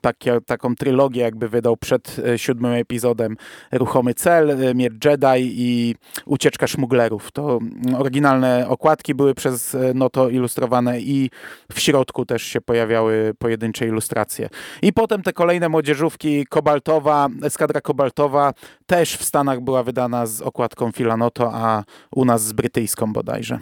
takie, 0.00 0.38
taką 0.46 0.76
trylogię 0.76 1.22
jakby 1.22 1.48
wydał 1.48 1.76
przed 1.76 2.16
siódmym 2.36 2.72
epizodem 2.72 3.36
Ruchomy 3.72 4.14
Cel, 4.14 4.74
Miecz 4.74 5.04
Jedi 5.04 5.42
i 5.42 5.94
Ucieczka 6.26 6.66
To 7.32 7.58
mm, 7.62 7.94
oryginalne 7.94 8.68
okładki 8.68 9.14
były 9.14 9.34
przez 9.34 9.74
e, 9.74 9.94
Noto 9.94 10.28
ilustrowane 10.28 11.00
i 11.00 11.30
w 11.72 11.80
środku 11.80 12.26
też 12.26 12.42
się 12.42 12.60
pojawiały 12.60 13.34
pojedyncze 13.38 13.86
ilustracje. 13.86 14.48
I 14.82 14.92
potem 14.92 15.22
te 15.22 15.32
kolejne 15.32 15.68
młodzieżówki, 15.68 16.46
Kobaltowa, 16.46 17.28
Eskadra 17.42 17.80
Kobaltowa 17.80 18.52
też 18.86 19.16
w 19.16 19.24
Stanach 19.24 19.60
była 19.60 19.82
wydana 19.82 20.26
z 20.26 20.42
okładką 20.42 20.92
Filanoto, 20.92 21.50
a 21.54 21.84
u 22.14 22.24
nas 22.24 22.44
z 22.44 22.52
brytyjską 22.52 23.12
bodajże. 23.12 23.58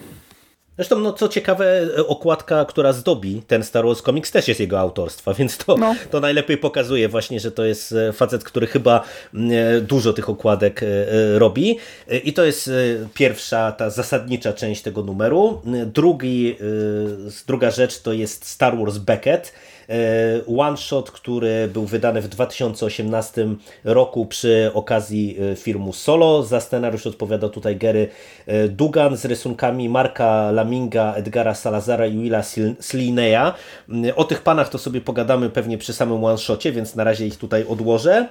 Zresztą, 0.81 0.99
no 0.99 1.12
co 1.12 1.28
ciekawe, 1.28 1.89
okładka, 2.07 2.64
która 2.64 2.93
zdobi 2.93 3.43
ten 3.47 3.64
Star 3.64 3.85
Wars 3.87 4.03
Comics 4.03 4.31
też 4.31 4.49
jest 4.49 4.61
jego 4.61 4.78
autorstwa, 4.81 5.35
więc 5.39 5.57
to, 5.57 5.76
No. 5.76 5.95
to 6.11 6.20
najlepiej 6.20 6.59
pokazuje 6.59 7.09
właśnie, 7.09 7.41
że 7.41 7.53
to 7.53 7.64
jest 7.64 7.93
e, 7.93 8.12
facet, 8.12 8.45
który 8.45 8.66
chyba 8.66 9.05
mm, 9.35 9.51
e, 9.76 9.81
dużo 9.81 10.12
tych 10.12 10.28
okładek 10.28 10.83
e, 10.83 10.87
e, 10.87 11.39
robi. 11.39 11.78
E, 12.11 12.18
I 12.18 12.33
to 12.33 12.45
jest 12.45 12.68
e, 12.68 12.72
pierwsza, 13.14 13.72
ta 13.72 13.91
zasadnicza 13.91 14.53
część 14.53 14.83
tego 14.83 15.03
numeru. 15.03 15.62
E, 15.83 15.87
Drugi, 15.87 16.57
e, 16.61 17.35
druga 17.47 17.70
rzecz 17.70 17.99
to 17.99 18.12
jest 18.12 18.45
Star 18.47 18.78
Wars 18.78 18.99
Beckett. 18.99 19.53
E, 19.91 20.57
One 20.59 20.76
Shot, 20.76 21.11
który 21.11 21.68
był 21.72 21.84
wydany 21.84 22.20
w 22.20 22.28
2018 22.28 23.49
roku 23.84 24.26
przy 24.26 24.70
okazji 24.74 25.36
e, 25.53 25.57
filmu 25.57 25.93
Solo. 25.93 26.43
Za 26.43 26.61
scenariusz 26.61 27.07
odpowiadał 27.07 27.51
tutaj 27.51 27.76
Gary 27.76 28.09
e, 28.47 28.68
Dugan 28.68 29.16
z 29.16 29.24
rysunkami 29.24 29.88
Marka 29.88 30.51
Laminga, 30.51 31.14
Edgara 31.14 31.55
Salazara 31.55 32.07
i 32.07 32.18
Willa 32.18 32.43
Slineya. 32.80 33.55
Mm, 33.88 34.12
O 34.16 34.24
tych 34.24 34.43
panach 34.43 34.68
to 34.68 34.78
sobie 34.78 35.01
pogadamy 35.01 35.51
pewnie 35.51 35.78
przy 35.78 35.93
samym 35.93 36.24
One 36.24 36.38
Shocie, 36.38 36.72
więc 36.72 36.95
na 36.95 37.05
razie 37.05 37.26
ich 37.26 37.36
tutaj 37.36 37.64
odłożę. 37.68 38.28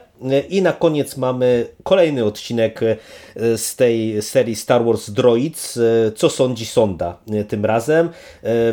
I 0.49 0.61
na 0.61 0.73
koniec 0.73 1.17
mamy 1.17 1.65
kolejny 1.83 2.25
odcinek 2.25 2.79
z 3.55 3.75
tej 3.75 4.21
serii 4.21 4.55
Star 4.55 4.85
Wars 4.85 5.09
Droids. 5.09 5.79
Co 6.15 6.29
sądzi 6.29 6.65
Sonda 6.65 7.17
tym 7.47 7.65
razem. 7.65 8.09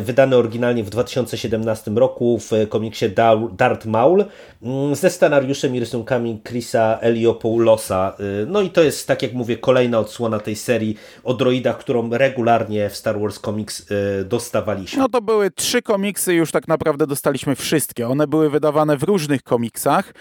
Wydany 0.01 0.35
oryginalnie 0.35 0.83
w 0.83 0.89
2017 0.89 1.91
roku 1.91 2.39
w 2.39 2.51
komiksie 2.79 3.09
Dar- 3.09 3.51
Darth 3.55 3.85
Maul 3.85 4.25
mm, 4.63 4.95
ze 4.95 5.09
scenariuszem 5.09 5.75
i 5.75 5.79
rysunkami 5.79 6.41
Chrisa 6.47 6.97
Eliopoulosa. 7.01 8.15
E, 8.19 8.45
No 8.45 8.61
i 8.61 8.69
to 8.69 8.83
jest, 8.83 9.07
tak 9.07 9.21
jak 9.23 9.33
mówię, 9.33 9.57
kolejna 9.57 9.99
odsłona 9.99 10.39
tej 10.39 10.55
serii 10.55 10.97
o 11.23 11.33
droidach, 11.33 11.77
którą 11.77 12.09
regularnie 12.09 12.89
w 12.89 12.95
Star 12.95 13.19
Wars 13.19 13.39
Comics 13.39 13.57
komiks 13.57 13.85
dostawaliśmy. 14.25 14.99
No 14.99 15.09
to 15.09 15.21
były 15.21 15.51
trzy 15.51 15.81
komiksy, 15.81 16.33
już 16.33 16.51
tak 16.51 16.67
naprawdę 16.67 17.07
dostaliśmy 17.07 17.55
wszystkie. 17.55 18.07
One 18.07 18.27
były 18.27 18.49
wydawane 18.49 18.97
w 18.97 19.03
różnych 19.03 19.43
komiksach, 19.43 20.13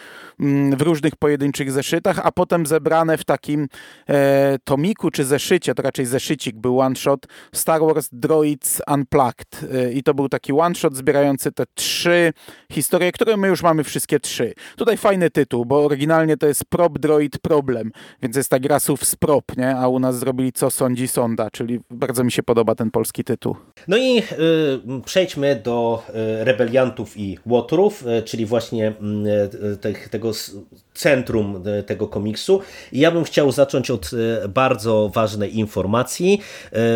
w 0.76 0.82
różnych 0.82 1.16
pojedynczych 1.16 1.72
zeszytach, 1.72 2.20
a 2.22 2.32
potem 2.32 2.66
zebrane 2.66 3.18
w 3.18 3.24
takim 3.24 3.68
e, 4.08 4.58
tomiku 4.64 5.10
czy 5.10 5.24
zeszycie, 5.24 5.74
to 5.74 5.82
raczej 5.82 6.06
zeszycik 6.06 6.56
był 6.56 6.80
one 6.80 6.96
shot 6.96 7.26
Star 7.52 7.80
Wars 7.80 8.08
Droids 8.12 8.82
Unplugged. 8.94 9.60
E, 9.74 9.92
I 9.92 10.02
to 10.02 10.14
był 10.14 10.28
taki 10.28 10.52
one 10.52 10.74
shot 10.74 10.96
zbierający 10.96 11.52
te 11.52 11.64
trzy 11.74 12.32
historie, 12.72 13.12
które 13.12 13.36
my 13.36 13.48
już 13.48 13.62
mamy 13.62 13.84
wszystkie 13.84 14.20
trzy. 14.20 14.52
Tutaj 14.76 14.96
fajny 14.96 15.30
tytuł, 15.30 15.64
bo 15.64 15.84
oryginalnie 15.84 16.36
to 16.36 16.46
jest 16.46 16.64
Prop 16.64 16.98
Droid 16.98 17.38
Problem, 17.38 17.90
więc 18.22 18.36
jest 18.36 18.50
ta 18.50 18.58
gra 18.58 18.80
z 18.80 19.16
prop, 19.18 19.56
nie? 19.56 19.76
A 19.76 19.88
u 19.88 19.98
nas 19.98 20.18
zrobili 20.18 20.52
Co 20.52 20.70
sądzi 20.70 21.08
sonda, 21.08 21.50
czyli 21.50 21.80
bardzo 21.90 22.24
mi 22.24 22.32
się 22.32 22.42
podoba 22.42 22.74
ten 22.74 22.90
polski 22.90 23.24
tytuł. 23.24 23.56
No 23.88 23.96
i 23.96 24.18
y, 24.18 24.22
przejdźmy 25.04 25.60
do 25.64 26.02
y, 26.08 26.44
rebeliantów 26.44 27.16
i 27.16 27.38
łotrów, 27.46 28.04
y, 28.06 28.22
czyli 28.22 28.46
właśnie 28.46 28.92
y, 29.72 29.76
te, 29.76 29.92
tego 29.92 30.25
centrum 30.94 31.62
y, 31.66 31.82
tego 31.82 32.08
komiksu. 32.08 32.60
I 32.92 32.98
ja 32.98 33.10
bym 33.10 33.24
chciał 33.24 33.52
zacząć 33.52 33.90
od 33.90 34.10
y, 34.12 34.48
bardzo 34.48 35.10
ważnej 35.14 35.58
informacji, 35.58 36.40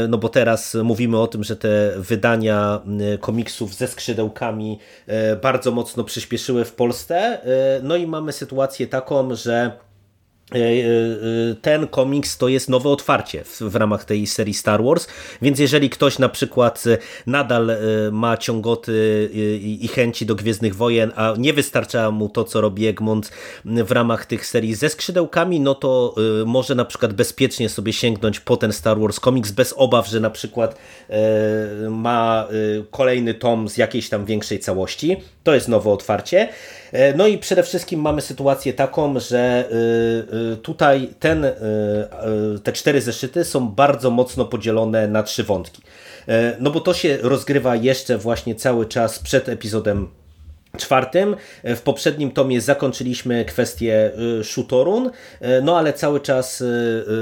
no 0.09 0.19
bo 0.19 0.29
teraz 0.29 0.75
mówimy 0.75 1.19
o 1.19 1.27
tym, 1.27 1.45
że 1.45 1.57
te 1.57 1.93
wydania 1.97 2.81
komiksów 3.21 3.75
ze 3.75 3.89
skrzydełkami 3.89 4.79
bardzo 5.43 5.71
mocno 5.71 6.05
przyspieszyły 6.05 6.65
w 6.65 6.73
Polsce. 6.73 7.39
No 7.83 7.97
i 7.97 8.07
mamy 8.07 8.33
sytuację 8.33 8.87
taką, 8.87 9.35
że 9.35 9.71
E, 9.71 9.73
e, 9.73 9.90
ten 11.63 11.89
komiks 11.89 12.39
to 12.39 12.49
jest 12.49 12.69
nowe 12.69 12.89
otwarcie 12.89 13.45
w, 13.45 13.61
w, 13.61 13.77
ramach 13.77 14.05
tej 14.05 14.27
serii 14.27 14.55
Star 14.55 14.85
Wars, 14.85 15.07
więc 15.43 15.59
jeżeli 15.59 15.91
ktoś 15.91 16.19
na 16.19 16.29
przykład 16.29 16.85
nadal 17.27 17.71
e, 17.71 17.77
ma 18.13 18.37
ciągoty 18.37 19.31
i, 19.33 19.79
i 19.83 19.89
chęci 19.89 20.27
do 20.27 20.35
Gwiezdnych 20.35 20.77
Wojen, 20.77 21.13
a 21.17 21.35
nie 21.39 21.53
wystarcza 21.53 22.11
mu 22.11 22.29
to, 22.29 22.45
co 22.45 22.61
robi 22.61 22.87
Egmont 22.87 23.31
w 23.65 23.91
ramach 23.91 24.27
tych 24.27 24.47
serii 24.47 24.75
ze 24.75 24.89
skrzydełkami, 24.89 25.61
no 25.61 25.75
to 25.75 26.15
może 26.47 26.75
na 26.75 26.85
przykład 26.85 27.13
bezpiecznie 27.13 27.69
sobie 27.69 27.93
sięgnąć 27.93 28.41
po 28.41 28.57
ten 28.57 28.73
Star 28.73 29.01
Wars 29.01 29.21
komiks 29.21 29.51
bez 29.51 29.75
obaw, 29.77 30.09
że 30.09 30.21
na 30.21 30.31
przykład 30.31 30.77
ma 31.91 32.49
kolejny 32.91 33.35
tom 33.35 33.69
z 33.69 33.77
jakiejś 33.77 34.09
tam 34.09 34.25
większej 34.25 34.59
całości. 34.59 35.17
To 35.43 35.55
jest 35.55 35.69
nowe 35.69 35.91
otwarcie. 35.91 36.49
No 37.17 37.27
i 37.27 37.39
przede 37.39 37.63
wszystkim 37.63 38.01
mamy 38.01 38.21
sytuację 38.21 38.73
taką, 38.73 39.21
że 39.21 39.65
Y, 40.53 40.57
tutaj 40.57 41.09
ten, 41.21 41.47
te 42.63 42.73
cztery 42.73 43.01
zeszyty 43.01 43.45
są 43.45 43.69
bardzo 43.69 44.11
mocno 44.11 44.45
podzielone 44.45 45.09
na 45.09 45.23
trzy 45.23 45.45
wątki. 45.45 45.83
No 46.61 46.71
bo 46.71 46.81
to 46.81 46.95
się 46.95 47.19
rozgrywa 47.23 47.77
jeszcze 47.77 48.19
właśnie 48.19 48.55
cały 48.55 48.87
czas 48.87 49.19
przed 49.19 49.49
epizodem 49.49 50.09
czwartym. 50.77 51.37
W 51.65 51.81
poprzednim 51.81 52.31
tomie 52.31 52.61
zakończyliśmy 52.61 53.45
kwestię 53.45 54.11
Shutorun, 54.43 55.11
no 55.63 55.79
ale 55.79 55.93
cały 55.93 56.21
czas 56.21 56.65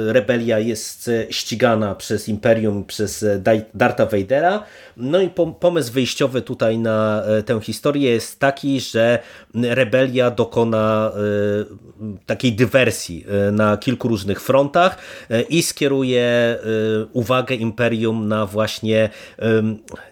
rebelia 0.07 0.59
jest 0.59 1.11
ścigana 1.31 1.95
przez 1.95 2.29
Imperium, 2.29 2.85
przez 2.85 3.25
Darta 3.75 4.07
Vadera. 4.07 4.65
No 4.97 5.21
i 5.21 5.31
pomysł 5.61 5.93
wyjściowy 5.93 6.43
tutaj 6.43 6.79
na 6.79 7.23
tę 7.47 7.61
historię 7.61 8.11
jest 8.11 8.39
taki, 8.39 8.81
że 8.81 9.19
rebelia 9.55 10.31
dokona 10.31 11.13
takiej 12.27 12.53
dywersji 12.53 13.25
na 13.53 13.77
kilku 13.77 14.09
różnych 14.09 14.41
frontach 14.41 14.99
i 15.49 15.63
skieruje 15.63 16.57
uwagę 17.13 17.55
Imperium 17.55 18.29
na 18.29 18.47
właśnie 18.47 19.11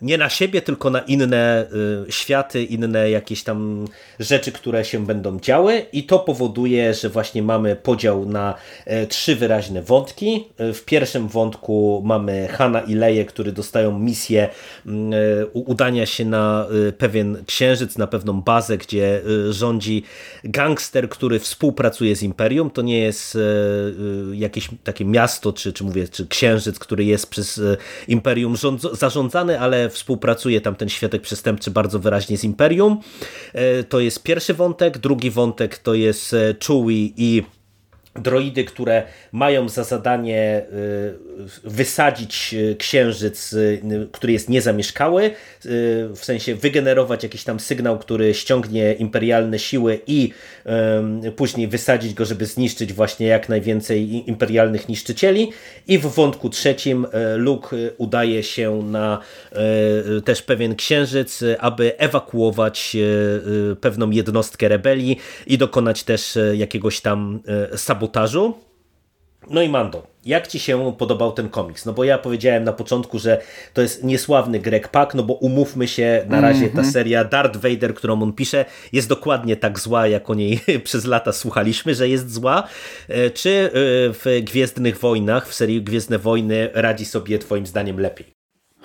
nie 0.03 0.19
na 0.19 0.29
siebie, 0.29 0.63
tylko 0.63 0.91
na 0.91 1.01
inne 1.01 1.67
światy, 2.09 2.65
inne 2.65 3.11
jak 3.11 3.26
jakieś 3.27 3.43
tam 3.43 3.85
rzeczy, 4.19 4.53
które 4.53 4.85
się 4.85 5.07
będą 5.07 5.41
działy 5.41 5.87
i 5.93 6.05
to 6.05 6.19
powoduje, 6.19 6.95
że 6.95 7.09
właśnie 7.11 7.43
mamy 7.43 7.77
podział 7.77 8.27
na 8.27 8.55
e, 8.85 9.07
trzy 9.07 9.37
wyraźne 9.37 9.83
wątki. 9.83 10.45
E, 10.59 10.73
w 10.73 10.85
pierwszym 10.85 11.29
wątku 11.29 12.03
mamy 12.05 12.49
Hanna 12.49 12.81
i 12.81 12.95
Leję, 12.95 13.25
które 13.25 13.53
dostają 13.53 13.99
misję 13.99 14.49
mm, 14.87 15.13
e, 15.13 15.47
udania 15.47 16.07
się 16.07 16.25
na 16.25 16.67
pewien 16.99 17.45
księżyc, 17.47 17.99
na 17.99 18.07
pewną 18.07 18.43
bazę, 18.43 18.79
gdzie 18.79 19.21
rządzi 19.51 20.03
gangster, 20.45 21.09
który 21.09 21.39
współpracuje 21.39 22.17
z 22.17 22.23
Imperium. 22.23 22.71
To 22.71 22.83
nie 22.83 22.99
jest 22.99 23.39
jakieś 24.33 24.69
takie 24.85 25.05
miasto, 25.05 25.53
czy, 25.53 25.73
czy 25.73 25.85
mówię, 25.85 26.09
czy 26.09 26.27
księżyc, 26.27 26.79
który 26.79 27.05
jest 27.05 27.31
przez 27.31 27.61
Imperium 28.09 28.55
zarządzany, 28.93 29.61
ale 29.61 29.91
współpracuje 29.91 30.61
tam 30.61 30.75
ten 30.75 30.89
światek 30.89 31.23
przestępczy 31.23 31.71
bardzo 31.71 31.99
wyraźnie 31.99 32.39
z 32.39 32.45
Imperium. 32.45 33.01
E, 33.53 33.85
to 33.85 34.01
jest 34.01 34.23
pierwszy 34.23 34.55
wątek. 34.55 34.99
Drugi 34.99 35.31
wątek 35.31 35.79
to 35.79 35.95
jest 35.95 36.35
e, 36.35 36.55
Chewie 36.67 37.13
i 37.17 37.43
droidy, 38.19 38.65
które 38.65 39.03
mają 39.33 39.69
za 39.69 39.85
zadanie 39.85 40.63
y, 41.65 41.71
wysadzić 41.71 42.55
y, 42.55 42.77
księżyc, 42.79 43.53
y, 43.53 44.09
który 44.13 44.33
jest 44.33 44.49
niezamieszkały, 44.49 45.31
w 46.15 46.21
sensie 46.23 46.55
wygenerować 46.55 47.23
jakiś 47.23 47.45
tam 47.45 47.61
sygnał, 47.61 47.99
który 47.99 48.35
ściągnie 48.35 48.93
imperialne 48.93 49.59
siły 49.59 50.01
i 50.07 50.31
później 51.37 51.69
wysadzić 51.69 52.15
go, 52.15 52.25
żeby 52.25 52.47
zniszczyć 52.47 52.93
właśnie 52.93 53.27
jak 53.27 53.49
najwięcej 53.49 54.29
imperialnych 54.31 54.89
niszczycieli. 54.89 55.53
I 55.89 55.99
w 55.99 56.07
wątku 56.07 56.51
trzecim 56.51 57.07
Luke 57.37 57.77
udaje 57.99 58.43
się 58.43 58.83
na 58.83 59.19
też 60.25 60.43
pewien 60.43 60.75
księżyc, 60.75 61.45
aby 61.59 61.99
ewakuować 61.99 62.97
pewną 63.81 64.11
jednostkę 64.11 64.69
rebelii 64.69 65.19
i 65.47 65.59
dokonać 65.59 66.03
też 66.03 66.39
jakiegoś 66.55 67.01
tam 67.01 67.41
sabotażu 67.77 68.06
sabotażu. 68.07 68.55
No 69.51 69.63
i 69.63 69.69
Mando, 69.69 70.07
jak 70.25 70.47
Ci 70.47 70.59
się 70.59 70.93
podobał 70.99 71.33
ten 71.33 71.49
komiks? 71.49 71.87
No 71.87 71.93
bo 71.93 72.05
ja 72.05 72.19
powiedziałem 72.19 72.65
na 72.65 72.73
początku, 72.73 73.19
że 73.19 73.43
to 73.75 73.83
jest 73.83 74.05
niesławny 74.05 74.61
Greg 74.61 74.89
Pak, 74.89 75.15
no 75.15 75.23
bo 75.23 75.35
umówmy 75.35 75.89
się, 75.89 76.25
na 76.29 76.41
razie 76.41 76.59
mm 76.59 76.71
-hmm. 76.71 76.75
ta 76.75 76.79
mhm. 76.79 76.93
seria 76.93 77.25
Darth 77.25 77.57
Vader, 77.57 77.95
którą 77.95 78.23
on 78.23 78.33
pisze, 78.33 78.65
jest 78.93 79.09
dokładnie 79.09 79.57
tak 79.57 79.79
zła, 79.79 80.07
jak 80.07 80.31
o 80.31 80.35
niej 80.35 80.61
przez 80.85 81.05
lata 81.05 81.33
słuchaliśmy, 81.33 81.95
że 81.95 82.09
jest 82.09 82.33
zła. 82.33 82.69
E, 83.09 83.31
czy 83.31 83.51
e, 83.51 83.71
w 84.13 84.41
Gwiezdnych 84.43 84.99
Wojnach, 84.99 85.49
w 85.49 85.55
serii 85.55 85.83
Gwiezdne 85.83 86.19
Wojny 86.19 86.71
radzi 86.75 87.05
sobie 87.05 87.39
Twoim 87.39 87.67
zdaniem 87.67 88.01
lepiej? 88.01 88.27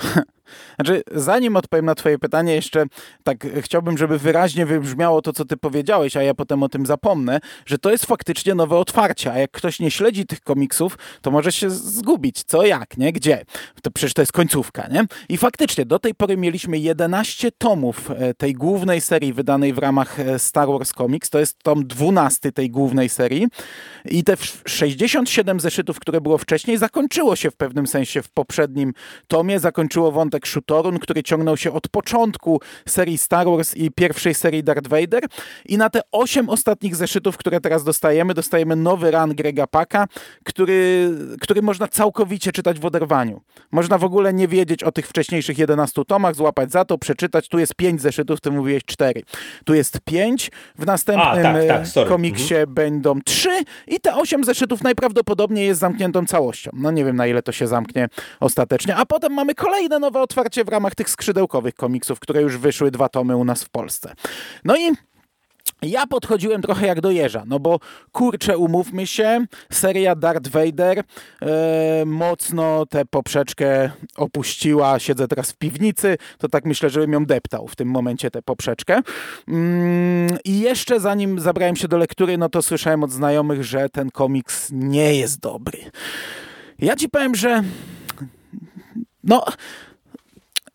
Znaczy, 0.85 1.03
zanim 1.11 1.55
odpowiem 1.55 1.85
na 1.85 1.95
twoje 1.95 2.19
pytanie, 2.19 2.55
jeszcze 2.55 2.85
tak 3.23 3.47
chciałbym, 3.61 3.97
żeby 3.97 4.19
wyraźnie 4.19 4.65
wybrzmiało 4.65 5.21
to, 5.21 5.33
co 5.33 5.45
ty 5.45 5.57
powiedziałeś, 5.57 6.17
a 6.17 6.23
ja 6.23 6.33
potem 6.33 6.63
o 6.63 6.69
tym 6.69 6.85
zapomnę, 6.85 7.39
że 7.65 7.77
to 7.77 7.91
jest 7.91 8.05
faktycznie 8.05 8.55
nowe 8.55 8.77
otwarcie, 8.77 9.31
a 9.31 9.39
jak 9.39 9.51
ktoś 9.51 9.79
nie 9.79 9.91
śledzi 9.91 10.25
tych 10.25 10.41
komiksów, 10.41 10.97
to 11.21 11.31
może 11.31 11.51
się 11.51 11.69
zgubić. 11.69 12.43
Co, 12.43 12.65
jak, 12.65 12.97
nie? 12.97 13.13
Gdzie? 13.13 13.45
To 13.81 13.91
przecież 13.91 14.13
to 14.13 14.21
jest 14.21 14.31
końcówka, 14.31 14.87
nie? 14.91 15.05
I 15.29 15.37
faktycznie, 15.37 15.85
do 15.85 15.99
tej 15.99 16.15
pory 16.15 16.37
mieliśmy 16.37 16.77
11 16.77 17.51
tomów 17.51 18.11
e, 18.11 18.33
tej 18.33 18.53
głównej 18.53 19.01
serii 19.01 19.33
wydanej 19.33 19.73
w 19.73 19.77
ramach 19.77 20.19
e, 20.19 20.39
Star 20.39 20.67
Wars 20.67 20.93
Comics. 20.93 21.29
To 21.29 21.39
jest 21.39 21.63
tom 21.63 21.87
12 21.87 22.51
tej 22.51 22.69
głównej 22.69 23.09
serii. 23.09 23.47
I 24.05 24.23
te 24.23 24.33
67 24.65 25.59
zeszytów, 25.59 25.99
które 25.99 26.21
było 26.21 26.37
wcześniej, 26.37 26.77
zakończyło 26.77 27.35
się 27.35 27.51
w 27.51 27.55
pewnym 27.55 27.87
sensie 27.87 28.21
w 28.21 28.29
poprzednim 28.29 28.93
tomie. 29.27 29.59
Zakończyło 29.59 30.11
wątek 30.11 30.45
Shutorun, 30.71 30.99
który 30.99 31.23
ciągnął 31.23 31.57
się 31.57 31.71
od 31.71 31.87
początku 31.87 32.61
serii 32.87 33.17
Star 33.17 33.47
Wars 33.47 33.75
i 33.75 33.91
pierwszej 33.91 34.33
serii 34.33 34.63
Darth 34.63 34.87
Vader. 34.87 35.23
I 35.65 35.77
na 35.77 35.89
te 35.89 36.01
8 36.11 36.49
ostatnich 36.49 36.95
zeszytów, 36.95 37.37
które 37.37 37.61
teraz 37.61 37.83
dostajemy, 37.83 38.33
dostajemy 38.33 38.75
nowy 38.75 39.11
run 39.11 39.35
Grega 39.35 39.67
Paka, 39.67 40.07
który, 40.43 41.09
który 41.41 41.61
można 41.61 41.87
całkowicie 41.87 42.51
czytać 42.51 42.79
w 42.79 42.85
oderwaniu. 42.85 43.41
Można 43.71 43.97
w 43.97 44.03
ogóle 44.03 44.33
nie 44.33 44.47
wiedzieć 44.47 44.83
o 44.83 44.91
tych 44.91 45.07
wcześniejszych 45.07 45.57
11 45.57 46.01
tomach, 46.07 46.35
złapać 46.35 46.71
za 46.71 46.85
to, 46.85 46.97
przeczytać. 46.97 47.47
Tu 47.47 47.59
jest 47.59 47.75
5 47.75 48.01
zeszytów, 48.01 48.41
ty 48.41 48.51
mówiłeś 48.51 48.83
4. 48.85 49.21
Tu 49.65 49.73
jest 49.73 49.99
5, 50.05 50.51
w 50.77 50.85
następnym 50.85 51.55
A, 51.55 51.67
tak, 51.67 51.91
tak, 51.93 52.07
komiksie 52.07 52.55
mhm. 52.55 52.73
będą 52.73 53.21
3 53.21 53.49
i 53.87 53.99
te 53.99 54.15
8 54.15 54.43
zeszytów 54.43 54.83
najprawdopodobniej 54.83 55.67
jest 55.67 55.79
zamkniętą 55.79 56.25
całością. 56.25 56.71
No 56.73 56.91
nie 56.91 57.05
wiem 57.05 57.15
na 57.15 57.27
ile 57.27 57.41
to 57.43 57.51
się 57.51 57.67
zamknie 57.67 58.09
ostatecznie. 58.39 58.95
A 58.95 59.05
potem 59.05 59.33
mamy 59.33 59.55
kolejne 59.55 59.99
nowe 59.99 60.21
otwarcie 60.21 60.60
w 60.63 60.69
ramach 60.69 60.95
tych 60.95 61.09
skrzydełkowych 61.09 61.75
komiksów, 61.75 62.19
które 62.19 62.41
już 62.41 62.57
wyszły 62.57 62.91
dwa 62.91 63.09
tomy 63.09 63.37
u 63.37 63.45
nas 63.45 63.63
w 63.63 63.69
Polsce. 63.69 64.13
No 64.65 64.77
i 64.77 64.91
ja 65.81 66.07
podchodziłem 66.07 66.61
trochę 66.61 66.87
jak 66.87 67.01
do 67.01 67.11
jeża, 67.11 67.43
no 67.47 67.59
bo 67.59 67.79
kurczę, 68.11 68.57
umówmy 68.57 69.07
się, 69.07 69.45
seria 69.71 70.15
Darth 70.15 70.49
Vader 70.49 70.99
e, 71.41 72.05
mocno 72.05 72.85
tę 72.85 73.05
poprzeczkę 73.05 73.91
opuściła, 74.15 74.99
siedzę 74.99 75.27
teraz 75.27 75.51
w 75.51 75.57
piwnicy, 75.57 76.17
to 76.37 76.49
tak 76.49 76.65
myślę, 76.65 76.89
żebym 76.89 77.13
ją 77.13 77.25
deptał 77.25 77.67
w 77.67 77.75
tym 77.75 77.87
momencie 77.87 78.31
tę 78.31 78.41
poprzeczkę. 78.41 79.01
Mm, 79.47 80.37
I 80.45 80.59
jeszcze 80.59 80.99
zanim 80.99 81.39
zabrałem 81.39 81.75
się 81.75 81.87
do 81.87 81.97
lektury, 81.97 82.37
no 82.37 82.49
to 82.49 82.61
słyszałem 82.61 83.03
od 83.03 83.11
znajomych, 83.11 83.63
że 83.63 83.89
ten 83.89 84.11
komiks 84.11 84.69
nie 84.71 85.15
jest 85.15 85.39
dobry. 85.39 85.77
Ja 86.79 86.95
ci 86.95 87.09
powiem, 87.09 87.35
że 87.35 87.63
no 89.23 89.45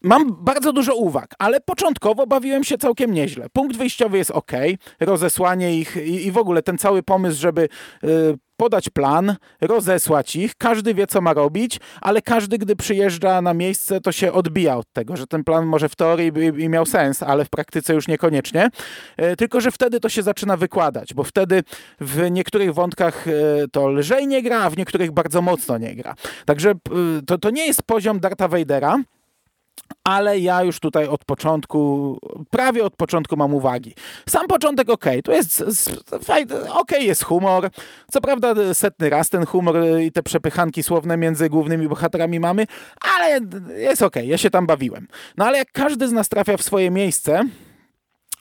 Mam 0.03 0.37
bardzo 0.45 0.73
dużo 0.73 0.95
uwag, 0.95 1.35
ale 1.39 1.61
początkowo 1.61 2.27
bawiłem 2.27 2.65
się 2.65 2.79
całkiem 2.79 3.13
nieźle. 3.13 3.47
Punkt 3.53 3.77
wyjściowy 3.77 4.19
jest 4.19 4.31
ok, 4.31 4.53
rozesłanie 5.01 5.79
ich 5.79 5.97
i, 5.97 6.27
i 6.27 6.33
w 6.33 6.39
ogóle 6.39 6.63
ten 6.63 6.79
cały 6.79 7.03
pomysł, 7.03 7.41
żeby 7.41 7.69
y, 8.05 8.09
podać 8.57 8.89
plan, 8.89 9.37
rozesłać 9.61 10.37
ich, 10.37 10.55
każdy 10.55 10.95
wie 10.95 11.07
co 11.07 11.21
ma 11.21 11.35
robić, 11.35 11.81
ale 12.01 12.23
każdy 12.23 12.59
gdy 12.59 12.77
przyjeżdża 12.77 13.43
na 13.43 13.55
miejsce 13.55 14.01
to 14.01 14.13
się 14.13 14.33
odbija 14.33 14.77
od 14.77 14.93
tego, 14.93 15.17
że 15.17 15.27
ten 15.27 15.45
plan 15.45 15.67
może 15.67 15.89
w 15.89 15.97
teorii 15.97 16.33
miał 16.69 16.87
sens, 16.87 17.23
ale 17.23 17.45
w 17.45 17.51
praktyce 17.51 17.95
już 17.95 18.09
niekoniecznie, 18.09 18.71
y, 19.21 19.37
tylko 19.37 19.61
że 19.61 19.71
wtedy 19.71 20.01
to 20.01 20.09
się 20.09 20.23
zaczyna 20.23 20.57
wykładać, 20.57 21.15
bo 21.15 21.25
wtedy 21.25 21.63
w 22.01 22.31
niektórych 22.31 22.75
wątkach 22.75 23.29
y, 23.29 23.33
to 23.73 23.89
lżej 23.89 24.27
nie 24.27 24.43
gra, 24.43 24.63
a 24.63 24.71
w 24.71 24.77
niektórych 24.77 25.13
bardzo 25.13 25.43
mocno 25.43 25.79
nie 25.79 25.95
gra. 25.95 26.15
Także 26.45 26.75
to, 27.27 27.39
to 27.39 27.51
nie 27.51 27.67
jest 27.67 27.83
poziom 27.83 28.21
Darta 28.21 28.49
Vadera, 28.49 28.99
ale 30.05 30.39
ja 30.39 30.63
już 30.63 30.81
tutaj 30.81 31.07
od 31.07 31.25
początku, 31.25 32.19
prawie 32.51 32.85
od 32.85 32.97
początku 32.97 33.37
mam 33.37 33.55
uwagi. 33.55 33.95
Sam 34.29 34.47
początek 34.47 34.91
ok, 34.91 35.05
tu 35.25 35.33
jest 35.33 35.65
ok, 36.71 36.91
jest 37.01 37.25
humor. 37.25 37.71
Co 38.11 38.21
prawda 38.21 38.75
setny 38.75 39.11
raz 39.11 39.29
ten 39.29 39.47
humor 39.47 39.77
i 40.03 40.13
te 40.13 40.23
przepychanki 40.23 40.83
słowne 40.83 41.17
między 41.17 41.49
głównymi 41.49 41.89
bohaterami 41.89 42.41
mamy, 42.41 42.67
ale 43.17 43.41
jest 43.77 44.03
ok, 44.03 44.17
ja 44.25 44.39
się 44.39 44.51
tam 44.51 44.67
bawiłem. 44.67 45.09
No 45.37 45.45
ale 45.45 45.59
jak 45.59 45.73
każdy 45.73 46.09
z 46.09 46.13
nas 46.13 46.29
trafia 46.29 46.57
w 46.57 46.63
swoje 46.63 46.91
miejsce, 46.91 47.45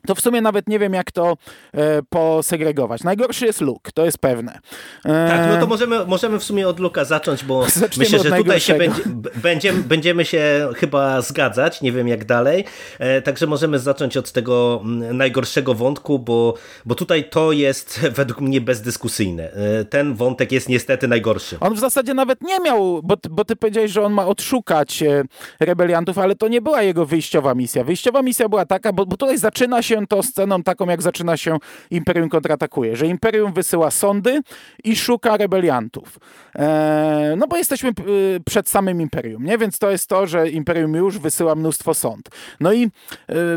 to 0.05 0.15
w 0.15 0.21
sumie 0.21 0.41
nawet 0.41 0.69
nie 0.69 0.79
wiem, 0.79 0.93
jak 0.93 1.11
to 1.11 1.37
e, 1.73 2.01
posegregować. 2.09 3.03
Najgorszy 3.03 3.45
jest 3.45 3.61
Luke, 3.61 3.91
to 3.91 4.05
jest 4.05 4.17
pewne. 4.17 4.59
E... 5.05 5.27
Tak, 5.29 5.49
no 5.49 5.59
to 5.59 5.67
możemy, 5.67 6.05
możemy 6.05 6.39
w 6.39 6.43
sumie 6.43 6.67
od 6.67 6.79
Luka 6.79 7.05
zacząć, 7.05 7.43
bo 7.43 7.65
Zaczniemy 7.69 8.09
myślę, 8.11 8.29
że 8.29 8.37
tutaj 8.37 8.59
się 8.59 8.73
będzie, 8.73 9.01
będziemy, 9.35 9.83
będziemy 9.83 10.25
się 10.25 10.69
chyba 10.75 11.21
zgadzać, 11.21 11.81
nie 11.81 11.91
wiem 11.91 12.07
jak 12.07 12.25
dalej. 12.25 12.65
E, 12.99 13.21
także 13.21 13.47
możemy 13.47 13.79
zacząć 13.79 14.17
od 14.17 14.31
tego 14.31 14.81
najgorszego 15.13 15.73
wątku, 15.73 16.19
bo, 16.19 16.53
bo 16.85 16.95
tutaj 16.95 17.29
to 17.29 17.51
jest 17.51 17.99
według 18.19 18.41
mnie 18.41 18.61
bezdyskusyjne. 18.61 19.51
E, 19.51 19.85
ten 19.85 20.13
wątek 20.13 20.51
jest 20.51 20.69
niestety 20.69 21.07
najgorszy. 21.07 21.57
On 21.59 21.73
w 21.73 21.79
zasadzie 21.79 22.13
nawet 22.13 22.41
nie 22.41 22.59
miał, 22.59 23.01
bo, 23.03 23.15
bo 23.29 23.45
ty 23.45 23.55
powiedziałeś, 23.55 23.91
że 23.91 24.01
on 24.01 24.13
ma 24.13 24.25
odszukać 24.25 25.03
e, 25.03 25.23
rebeliantów, 25.59 26.17
ale 26.17 26.35
to 26.35 26.47
nie 26.47 26.61
była 26.61 26.81
jego 26.81 27.05
wyjściowa 27.05 27.55
misja. 27.55 27.83
Wyjściowa 27.83 28.21
misja 28.21 28.49
była 28.49 28.65
taka, 28.65 28.93
bo, 28.93 29.05
bo 29.05 29.17
tutaj 29.17 29.37
zaczyna 29.37 29.81
się 29.81 29.94
się 29.95 30.07
to 30.07 30.23
sceną 30.23 30.63
taką, 30.63 30.85
jak 30.85 31.01
zaczyna 31.01 31.37
się 31.37 31.57
Imperium 31.91 32.29
kontratakuje, 32.29 32.95
że 32.95 33.07
Imperium 33.07 33.53
wysyła 33.53 33.91
sądy 33.91 34.41
i 34.83 34.95
szuka 34.95 35.37
rebeliantów. 35.37 36.19
Eee, 36.55 37.37
no 37.37 37.47
bo 37.47 37.57
jesteśmy 37.57 37.89
y, 37.89 38.39
przed 38.45 38.69
samym 38.69 39.01
Imperium, 39.01 39.45
nie? 39.45 39.57
Więc 39.57 39.79
to 39.79 39.91
jest 39.91 40.09
to, 40.09 40.27
że 40.27 40.49
Imperium 40.49 40.93
już 40.93 41.19
wysyła 41.19 41.55
mnóstwo 41.55 41.93
sąd. 41.93 42.29
No 42.59 42.73
i 42.73 42.85
y, 42.85 42.89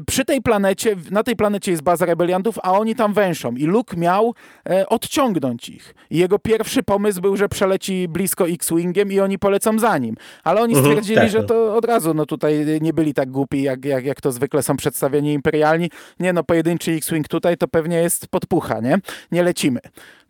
przy 0.07 0.25
tej 0.25 0.43
planecie, 0.43 0.97
na 1.11 1.23
tej 1.23 1.37
planecie 1.37 1.71
jest 1.71 1.83
baza 1.83 2.07
rebeliantów, 2.07 2.59
a 2.63 2.73
oni 2.73 2.95
tam 2.95 3.13
węszą 3.13 3.53
i 3.55 3.65
Luke 3.65 3.97
miał 3.97 4.35
e, 4.71 4.89
odciągnąć 4.89 5.69
ich. 5.69 5.95
I 6.11 6.19
jego 6.19 6.39
pierwszy 6.39 6.83
pomysł 6.83 7.21
był, 7.21 7.37
że 7.37 7.49
przeleci 7.49 8.09
blisko 8.09 8.49
X-Wingiem 8.49 9.13
i 9.13 9.21
oni 9.21 9.39
polecą 9.39 9.79
za 9.79 9.99
nim. 9.99 10.17
Ale 10.45 10.61
oni 10.61 10.75
mhm, 10.75 10.87
stwierdzili, 10.87 11.21
tak. 11.21 11.31
że 11.31 11.45
to 11.45 11.77
od 11.77 11.85
razu, 11.85 12.15
no 12.15 12.27
tutaj 12.27 12.67
nie 12.81 12.93
byli 12.93 13.15
tak 13.15 13.31
głupi, 13.31 13.63
jak, 13.63 13.85
jak, 13.85 14.05
jak 14.05 14.21
to 14.21 14.33
zwykle 14.33 14.63
są 14.63 14.77
przedstawieni 14.77 15.33
imperialni. 15.33 15.91
Nie, 16.21 16.28
no, 16.33 16.45
pojedynczy 16.45 16.93
X-Wing 16.93 17.29
tutaj 17.29 17.57
to 17.57 17.69
pewnie 17.69 17.97
jest 17.97 18.29
podpucha, 18.29 18.81
nie? 18.81 18.99
Nie 19.33 19.43
lecimy. 19.43 19.81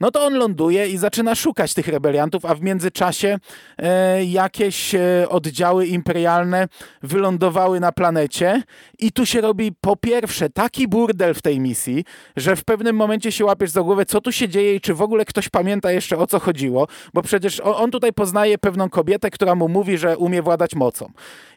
No 0.00 0.10
to 0.10 0.26
on 0.26 0.34
ląduje 0.34 0.88
i 0.88 0.96
zaczyna 0.96 1.34
szukać 1.34 1.74
tych 1.74 1.88
rebeliantów, 1.88 2.44
a 2.44 2.54
w 2.54 2.62
międzyczasie 2.62 3.38
e, 3.78 4.24
jakieś 4.24 4.94
e, 4.94 5.26
oddziały 5.28 5.86
imperialne 5.86 6.68
wylądowały 7.02 7.80
na 7.80 7.92
planecie 7.92 8.62
i 8.98 9.12
tu 9.12 9.26
się 9.26 9.40
robi 9.40 9.72
po 9.80 9.96
pierwsze 9.96 10.50
taki 10.50 10.88
burdel 10.88 11.34
w 11.34 11.42
tej 11.42 11.60
misji, 11.60 12.04
że 12.36 12.56
w 12.56 12.64
pewnym 12.64 12.96
momencie 12.96 13.32
się 13.32 13.44
łapiesz 13.44 13.70
za 13.70 13.82
głowę, 13.82 14.06
co 14.06 14.20
tu 14.20 14.32
się 14.32 14.48
dzieje 14.48 14.74
i 14.74 14.80
czy 14.80 14.94
w 14.94 15.02
ogóle 15.02 15.24
ktoś 15.24 15.48
pamięta 15.48 15.92
jeszcze 15.92 16.18
o 16.18 16.26
co 16.26 16.38
chodziło, 16.38 16.88
bo 17.14 17.22
przecież 17.22 17.60
on, 17.60 17.74
on 17.76 17.90
tutaj 17.90 18.12
poznaje 18.12 18.58
pewną 18.58 18.90
kobietę, 18.90 19.30
która 19.30 19.54
mu 19.54 19.68
mówi, 19.68 19.98
że 19.98 20.18
umie 20.18 20.42
władać 20.42 20.74
mocą. 20.74 21.12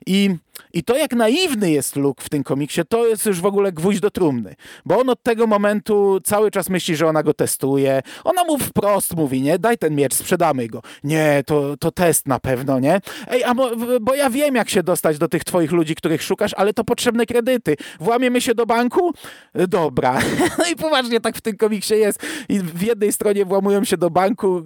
I, 0.08 0.36
I 0.74 0.84
to 0.84 0.98
jak 0.98 1.14
naiwny 1.14 1.72
jest 1.72 1.96
Luke 1.96 2.24
w 2.24 2.30
tym 2.30 2.44
komiksie, 2.44 2.82
to 2.90 3.08
jest 3.08 3.26
już 3.26 3.42
w 3.42 3.46
ogóle 3.46 3.72
gwóźdź 3.72 4.00
do 4.00 4.12
trumny, 4.12 4.56
bo 4.86 5.00
on 5.00 5.10
od 5.10 5.24
tego 5.24 5.48
momentu 5.48 6.20
cały 6.24 6.52
czas 6.52 6.70
myśli, 6.70 6.96
że 6.96 7.08
ona 7.08 7.24
go 7.24 7.34
testuje, 7.34 8.02
ona 8.32 8.44
mu 8.44 8.58
wprost 8.58 9.16
mówi, 9.16 9.42
nie, 9.42 9.60
daj 9.60 9.78
ten 9.78 9.96
miecz, 9.96 10.14
sprzedamy 10.14 10.68
go. 10.68 10.82
Nie, 11.04 11.44
to, 11.46 11.78
to 11.78 11.92
test 11.92 12.28
na 12.28 12.40
pewno, 12.40 12.80
nie? 12.80 13.02
Ej, 13.28 13.44
a 13.44 13.56
bo, 13.56 13.72
bo 14.02 14.16
ja 14.16 14.30
wiem, 14.30 14.56
jak 14.56 14.70
się 14.70 14.84
dostać 14.84 15.18
do 15.18 15.28
tych 15.28 15.44
twoich 15.44 15.72
ludzi, 15.72 15.96
których 15.96 16.24
szukasz, 16.24 16.54
ale 16.54 16.74
to 16.74 16.84
potrzebne 16.84 17.26
kredyty. 17.26 17.76
Włamiemy 18.00 18.42
się 18.42 18.56
do 18.56 18.66
banku? 18.66 19.14
Dobra. 19.54 20.20
No 20.58 20.68
i 20.68 20.76
poważnie 20.76 21.22
tak 21.22 21.38
w 21.38 21.42
tym 21.42 21.58
komiksie 21.58 21.94
jest. 21.94 22.20
I 22.50 22.60
w 22.60 22.82
jednej 22.82 23.14
stronie 23.14 23.46
włamują 23.46 23.84
się 23.84 23.98
do 23.98 24.10
banku, 24.10 24.58
e, 24.58 24.62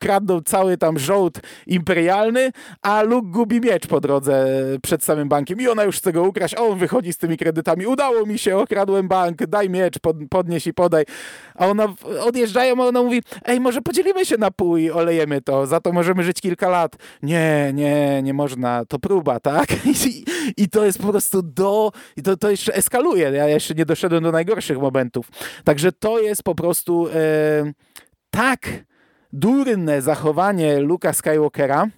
kradną 0.00 0.40
cały 0.40 0.76
tam 0.76 0.98
żołd 0.98 1.40
imperialny, 1.66 2.50
a 2.82 3.02
Luke 3.02 3.28
gubi 3.30 3.60
miecz 3.60 3.86
po 3.86 4.00
drodze 4.00 4.46
przed 4.82 5.04
samym 5.04 5.28
bankiem 5.28 5.60
i 5.60 5.68
ona 5.68 5.84
już 5.84 5.96
chce 5.96 6.12
go 6.12 6.22
ukraść, 6.22 6.54
a 6.54 6.60
on 6.60 6.78
wychodzi 6.78 7.12
z 7.12 7.18
tymi 7.18 7.36
kredytami. 7.36 7.86
Udało 7.86 8.26
mi 8.26 8.38
się, 8.38 8.58
okradłem 8.58 9.08
bank, 9.08 9.46
daj 9.46 9.70
miecz, 9.70 9.98
pod, 9.98 10.16
podnieś 10.30 10.66
i 10.66 10.74
podaj. 10.74 11.04
A 11.54 11.66
ona 11.66 11.88
odjeżdżają, 12.20 12.82
a 12.82 12.86
ona 12.92 13.02
mówi, 13.02 13.22
ej, 13.44 13.60
może 13.60 13.82
podzielimy 13.82 14.26
się 14.26 14.36
na 14.36 14.50
pół 14.50 14.76
i 14.76 14.90
olejemy 14.90 15.40
to, 15.40 15.66
za 15.66 15.80
to 15.80 15.92
możemy 15.92 16.22
żyć 16.22 16.40
kilka 16.40 16.68
lat. 16.68 16.96
Nie, 17.22 17.70
nie, 17.74 18.22
nie 18.22 18.34
można, 18.34 18.84
to 18.84 18.98
próba, 18.98 19.40
tak? 19.40 19.68
I, 20.06 20.24
i 20.56 20.68
to 20.68 20.84
jest 20.84 20.98
po 20.98 21.08
prostu 21.08 21.42
do, 21.42 21.92
i 22.16 22.22
to, 22.22 22.36
to 22.36 22.50
jeszcze 22.50 22.74
eskaluje. 22.74 23.30
Ja 23.30 23.48
jeszcze 23.48 23.74
nie 23.74 23.86
doszedłem 23.86 24.22
do 24.22 24.32
najgorszych 24.32 24.78
momentów. 24.78 25.28
Także 25.64 25.92
to 25.92 26.20
jest 26.20 26.42
po 26.42 26.54
prostu 26.54 27.08
e, 27.08 27.72
tak 28.30 28.68
durne 29.32 30.02
zachowanie 30.02 30.80
Luka 30.80 31.12
Skywalkera, 31.12 31.88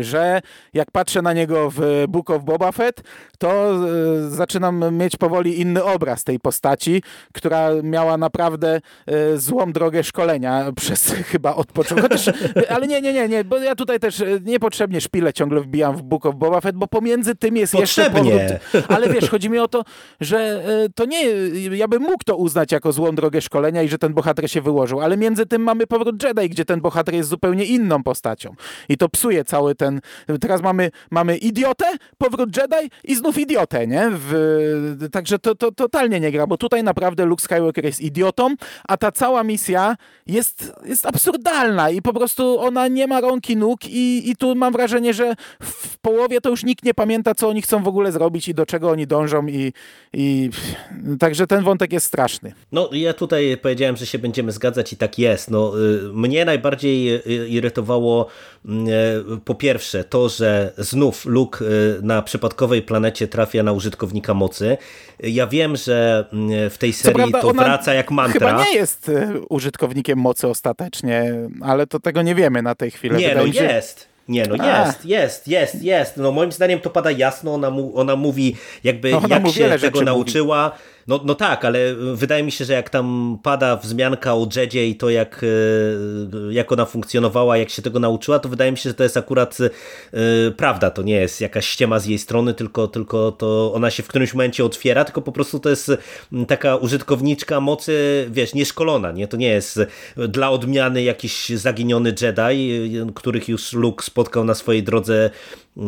że 0.00 0.40
jak 0.74 0.90
patrzę 0.90 1.22
na 1.22 1.32
niego 1.32 1.70
w 1.70 2.04
Book 2.08 2.30
of 2.30 2.44
Boba 2.44 2.72
Fett, 2.72 3.02
to 3.38 3.72
e, 3.72 4.30
zaczynam 4.30 4.96
mieć 4.96 5.16
powoli 5.16 5.60
inny 5.60 5.84
obraz 5.84 6.24
tej 6.24 6.40
postaci, 6.40 7.02
która 7.32 7.70
miała 7.82 8.16
naprawdę 8.16 8.80
e, 9.06 9.38
złą 9.38 9.72
drogę 9.72 10.04
szkolenia 10.04 10.64
przez 10.80 11.12
chyba 11.12 11.54
od 11.54 11.66
początku. 11.66 12.08
Chociaż, 12.08 12.34
ale 12.68 12.86
nie, 12.86 13.00
nie, 13.00 13.12
nie, 13.12 13.28
nie, 13.28 13.44
bo 13.44 13.58
ja 13.58 13.74
tutaj 13.74 14.00
też 14.00 14.22
niepotrzebnie 14.44 15.00
szpilę 15.00 15.32
ciągle 15.32 15.60
wbijam 15.60 15.96
w 15.96 16.02
Book 16.02 16.26
of 16.26 16.34
Boba 16.34 16.60
Fett, 16.60 16.76
bo 16.76 16.86
pomiędzy 16.86 17.34
tym 17.34 17.56
jest 17.56 17.72
Potrzebnie. 17.72 18.30
jeszcze 18.30 18.58
powrót. 18.72 18.90
Ale 18.90 19.08
wiesz, 19.08 19.30
chodzi 19.30 19.50
mi 19.50 19.58
o 19.58 19.68
to, 19.68 19.84
że 20.20 20.62
to 20.94 21.04
nie, 21.04 21.22
ja 21.76 21.88
bym 21.88 22.02
mógł 22.02 22.24
to 22.24 22.36
uznać 22.36 22.72
jako 22.72 22.92
złą 22.92 23.14
drogę 23.14 23.40
szkolenia 23.40 23.82
i 23.82 23.88
że 23.88 23.98
ten 23.98 24.14
bohater 24.14 24.50
się 24.50 24.60
wyłożył, 24.60 25.00
ale 25.00 25.16
między 25.16 25.46
tym 25.46 25.62
mamy 25.62 25.86
powrót 25.86 26.22
Jedi, 26.22 26.48
gdzie 26.48 26.64
ten 26.64 26.80
bohater 26.80 27.14
jest 27.14 27.28
zupełnie 27.28 27.64
inną 27.64 28.02
postacią. 28.02 28.54
I 28.88 28.96
to 28.96 29.08
psuje 29.08 29.31
cały 29.44 29.74
ten... 29.74 30.00
Teraz 30.40 30.62
mamy, 30.62 30.90
mamy 31.10 31.36
idiotę, 31.36 31.84
powrót 32.18 32.56
Jedi 32.56 32.90
i 33.04 33.14
znów 33.14 33.38
idiotę, 33.38 33.86
nie? 33.86 34.10
W, 34.12 35.08
także 35.12 35.38
to, 35.38 35.54
to 35.54 35.72
totalnie 35.72 36.20
nie 36.20 36.32
gra, 36.32 36.46
bo 36.46 36.56
tutaj 36.56 36.82
naprawdę 36.82 37.24
Luke 37.24 37.42
Skywalker 37.42 37.84
jest 37.84 38.00
idiotą, 38.00 38.54
a 38.88 38.96
ta 38.96 39.12
cała 39.12 39.44
misja 39.44 39.96
jest, 40.26 40.72
jest 40.84 41.06
absurdalna 41.06 41.90
i 41.90 42.02
po 42.02 42.12
prostu 42.12 42.60
ona 42.60 42.88
nie 42.88 43.06
ma 43.06 43.20
rąk 43.20 43.50
i 43.50 43.56
nóg 43.56 43.84
i, 43.86 44.30
i 44.30 44.36
tu 44.36 44.54
mam 44.54 44.72
wrażenie, 44.72 45.14
że 45.14 45.34
w 45.62 45.98
połowie 45.98 46.40
to 46.40 46.50
już 46.50 46.64
nikt 46.64 46.84
nie 46.84 46.94
pamięta, 46.94 47.34
co 47.34 47.48
oni 47.48 47.62
chcą 47.62 47.82
w 47.82 47.88
ogóle 47.88 48.12
zrobić 48.12 48.48
i 48.48 48.54
do 48.54 48.66
czego 48.66 48.90
oni 48.90 49.06
dążą 49.06 49.46
i, 49.46 49.72
i 50.12 50.50
także 51.18 51.46
ten 51.46 51.64
wątek 51.64 51.92
jest 51.92 52.06
straszny. 52.06 52.52
No 52.72 52.88
ja 52.92 53.12
tutaj 53.12 53.56
powiedziałem, 53.62 53.96
że 53.96 54.06
się 54.06 54.18
będziemy 54.18 54.52
zgadzać 54.52 54.92
i 54.92 54.96
tak 54.96 55.18
jest. 55.18 55.50
No, 55.50 55.72
y, 55.80 56.12
mnie 56.12 56.44
najbardziej 56.44 57.14
y, 57.14 57.48
irytowało 57.48 58.26
mm, 58.64 58.86
e, 58.88 59.11
po 59.44 59.54
pierwsze 59.54 60.04
to, 60.04 60.28
że 60.28 60.72
znów 60.78 61.26
Luke 61.26 61.64
y, 61.64 61.98
na 62.02 62.22
przypadkowej 62.22 62.82
planecie 62.82 63.28
trafia 63.28 63.62
na 63.62 63.72
użytkownika 63.72 64.34
mocy. 64.34 64.76
Ja 65.20 65.46
wiem, 65.46 65.76
że 65.76 66.26
mm, 66.32 66.70
w 66.70 66.78
tej 66.78 66.92
serii 66.92 67.14
prawda, 67.14 67.40
to 67.40 67.52
wraca 67.52 67.94
jak 67.94 68.10
mantra. 68.10 68.48
Chyba 68.48 68.64
nie 68.64 68.74
jest 68.74 69.08
y, 69.08 69.40
użytkownikiem 69.48 70.18
mocy 70.18 70.48
ostatecznie, 70.48 71.34
ale 71.60 71.86
to 71.86 72.00
tego 72.00 72.22
nie 72.22 72.34
wiemy 72.34 72.62
na 72.62 72.74
tej 72.74 72.90
chwili. 72.90 73.16
Nie, 73.16 73.28
Wydaje 73.28 73.52
no 73.52 73.62
jest. 73.62 74.12
Nie, 74.28 74.46
no 74.46 74.66
jest, 74.66 75.04
jest, 75.04 75.48
jest, 75.48 75.82
jest. 75.82 76.16
No 76.16 76.32
moim 76.32 76.52
zdaniem 76.52 76.80
to 76.80 76.90
pada 76.90 77.10
jasno, 77.10 77.54
ona, 77.54 77.70
mu, 77.70 77.98
ona 77.98 78.16
mówi 78.16 78.56
jakby 78.84 79.10
no 79.10 79.20
jak 79.28 79.48
się 79.48 79.78
tego 79.78 80.02
nauczyła. 80.02 80.64
Mówi. 80.68 80.91
No, 81.06 81.20
no 81.24 81.34
tak, 81.34 81.64
ale 81.64 81.94
wydaje 81.94 82.42
mi 82.42 82.52
się, 82.52 82.64
że 82.64 82.72
jak 82.72 82.90
tam 82.90 83.38
pada 83.42 83.76
wzmianka 83.76 84.34
o 84.34 84.48
Jedzie 84.56 84.88
i 84.88 84.96
to 84.96 85.10
jak, 85.10 85.44
e, 85.44 86.52
jak 86.52 86.72
ona 86.72 86.84
funkcjonowała, 86.84 87.56
jak 87.56 87.70
się 87.70 87.82
tego 87.82 88.00
nauczyła, 88.00 88.38
to 88.38 88.48
wydaje 88.48 88.72
mi 88.72 88.78
się, 88.78 88.90
że 88.90 88.94
to 88.94 89.02
jest 89.02 89.16
akurat 89.16 89.58
e, 89.60 89.70
prawda. 90.50 90.90
To 90.90 91.02
nie 91.02 91.14
jest 91.14 91.40
jakaś 91.40 91.66
ściema 91.66 91.98
z 91.98 92.06
jej 92.06 92.18
strony, 92.18 92.54
tylko, 92.54 92.88
tylko 92.88 93.32
to 93.32 93.72
ona 93.74 93.90
się 93.90 94.02
w 94.02 94.08
którymś 94.08 94.34
momencie 94.34 94.64
otwiera, 94.64 95.04
tylko 95.04 95.22
po 95.22 95.32
prostu 95.32 95.60
to 95.60 95.70
jest 95.70 95.90
taka 96.48 96.76
użytkowniczka 96.76 97.60
mocy, 97.60 98.26
wiesz, 98.30 98.54
nieszkolona. 98.54 99.12
Nie? 99.12 99.28
To 99.28 99.36
nie 99.36 99.48
jest 99.48 99.80
dla 100.28 100.50
odmiany 100.50 101.02
jakiś 101.02 101.48
zaginiony 101.48 102.14
Jedi, 102.20 102.80
których 103.14 103.48
już 103.48 103.72
Luke 103.72 104.04
spotkał 104.04 104.44
na 104.44 104.54
swojej 104.54 104.82
drodze 104.82 105.30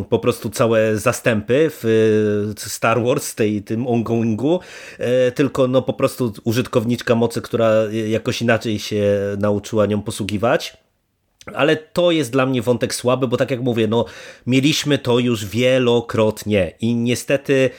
po 0.08 0.18
prostu 0.18 0.50
całe 0.50 0.98
zastępy 0.98 1.70
w 1.70 2.52
Star 2.56 3.02
Wars, 3.04 3.34
tej, 3.34 3.62
tym 3.62 3.86
ongoingu, 3.86 4.60
tylko 5.34 5.68
no 5.68 5.82
po 5.82 5.92
prostu 5.92 6.32
użytkowniczka 6.44 7.14
mocy, 7.14 7.42
która 7.42 7.70
jakoś 8.08 8.42
inaczej 8.42 8.78
się 8.78 9.18
nauczyła 9.38 9.86
nią 9.86 10.02
posługiwać. 10.02 10.76
Ale 11.54 11.76
to 11.76 12.10
jest 12.10 12.32
dla 12.32 12.46
mnie 12.46 12.62
wątek 12.62 12.94
słaby, 12.94 13.28
bo 13.28 13.36
tak 13.36 13.50
jak 13.50 13.60
mówię, 13.60 13.88
no 13.88 14.04
mieliśmy 14.46 14.98
to 14.98 15.18
już 15.18 15.46
wielokrotnie 15.46 16.72
i 16.80 16.94
niestety 16.94 17.70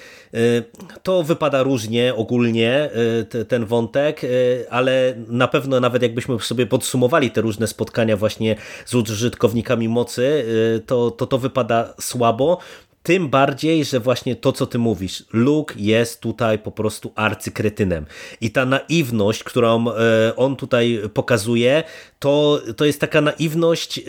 to 1.03 1.23
wypada 1.23 1.63
różnie 1.63 2.15
ogólnie 2.15 2.89
y, 3.35 3.45
ten 3.45 3.65
wątek, 3.65 4.23
y, 4.23 4.65
ale 4.69 5.15
na 5.27 5.47
pewno 5.47 5.79
nawet 5.79 6.01
jakbyśmy 6.01 6.39
sobie 6.39 6.65
podsumowali 6.65 7.31
te 7.31 7.41
różne 7.41 7.67
spotkania 7.67 8.17
właśnie 8.17 8.55
z 8.85 8.95
użytkownikami 8.95 9.89
mocy, 9.89 10.45
to 10.85 11.11
to, 11.11 11.27
to 11.27 11.37
wypada 11.37 11.93
słabo. 12.01 12.59
Tym 13.03 13.29
bardziej, 13.29 13.85
że 13.85 13.99
właśnie 13.99 14.35
to, 14.35 14.51
co 14.51 14.65
ty 14.65 14.77
mówisz, 14.77 15.25
Luke 15.33 15.75
jest 15.77 16.21
tutaj 16.21 16.59
po 16.59 16.71
prostu 16.71 17.11
arcykretynem. 17.15 18.05
I 18.41 18.51
ta 18.51 18.65
naiwność, 18.65 19.43
którą 19.43 19.85
on 20.35 20.55
tutaj 20.55 21.01
pokazuje, 21.13 21.83
to, 22.19 22.61
to 22.77 22.85
jest 22.85 22.99
taka 22.99 23.21
naiwność 23.21 23.99
e, 23.99 24.01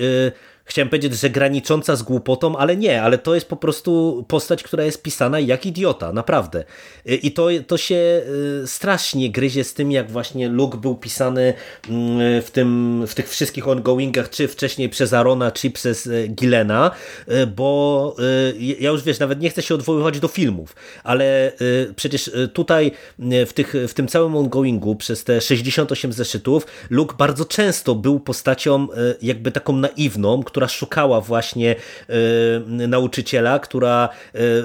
chciałem 0.67 0.89
powiedzieć, 0.89 1.21
że 1.21 1.31
granicząca 1.31 1.97
z 1.97 2.03
głupotą, 2.03 2.57
ale 2.57 2.77
nie, 2.77 3.03
ale 3.03 3.19
to 3.19 3.35
jest 3.35 3.49
po 3.49 3.57
prostu 3.57 4.25
postać, 4.29 4.63
która 4.63 4.85
jest 4.85 5.03
pisana 5.03 5.41
jak 5.41 5.67
idiota, 5.67 6.13
naprawdę. 6.13 6.65
I 7.05 7.33
to, 7.33 7.49
to 7.67 7.77
się 7.77 8.23
y, 8.63 8.67
strasznie 8.67 9.31
gryzie 9.31 9.65
z 9.65 9.75
tym, 9.75 9.93
jak 9.93 10.11
właśnie 10.11 10.49
Luke 10.49 10.79
był 10.79 10.95
pisany 10.95 11.55
mm, 11.89 12.43
w, 12.43 12.51
tym, 12.51 13.05
w 13.07 13.15
tych 13.15 13.29
wszystkich 13.29 13.69
ongoingach, 13.69 14.31
czy 14.31 14.49
wcześniej 14.49 14.89
przez 14.89 15.13
Arona, 15.13 15.51
czy 15.51 15.71
przez 15.71 16.07
y, 16.07 16.29
Gilena, 16.29 16.91
y, 17.29 17.47
bo 17.47 18.17
ja 18.79 18.91
już 18.91 19.03
wiesz, 19.03 19.19
nawet 19.19 19.41
nie 19.41 19.51
chcę 19.51 19.63
się 19.63 19.75
odwoływać 19.75 20.21
do 20.21 20.29
filmów, 20.29 20.77
ale 21.05 21.53
przecież 21.97 22.31
tutaj 22.53 22.93
w, 23.47 23.53
tych, 23.55 23.75
w 23.89 23.95
tym 23.95 24.09
całym 24.09 24.37
ongoingu 24.37 24.97
przez 24.97 25.25
te 25.25 25.41
68 25.41 26.13
zeszytów 26.13 26.67
Luke 26.91 27.17
bardzo 27.19 27.45
często 27.45 27.95
był 27.95 28.21
postacią 28.21 28.89
jakby 29.23 29.53
taką 29.53 29.77
naiwną, 29.77 30.43
która 30.57 30.69
szukała 30.69 31.21
właśnie 31.21 31.75
y, 31.75 32.89
nauczyciela, 32.89 33.59
która 33.59 34.09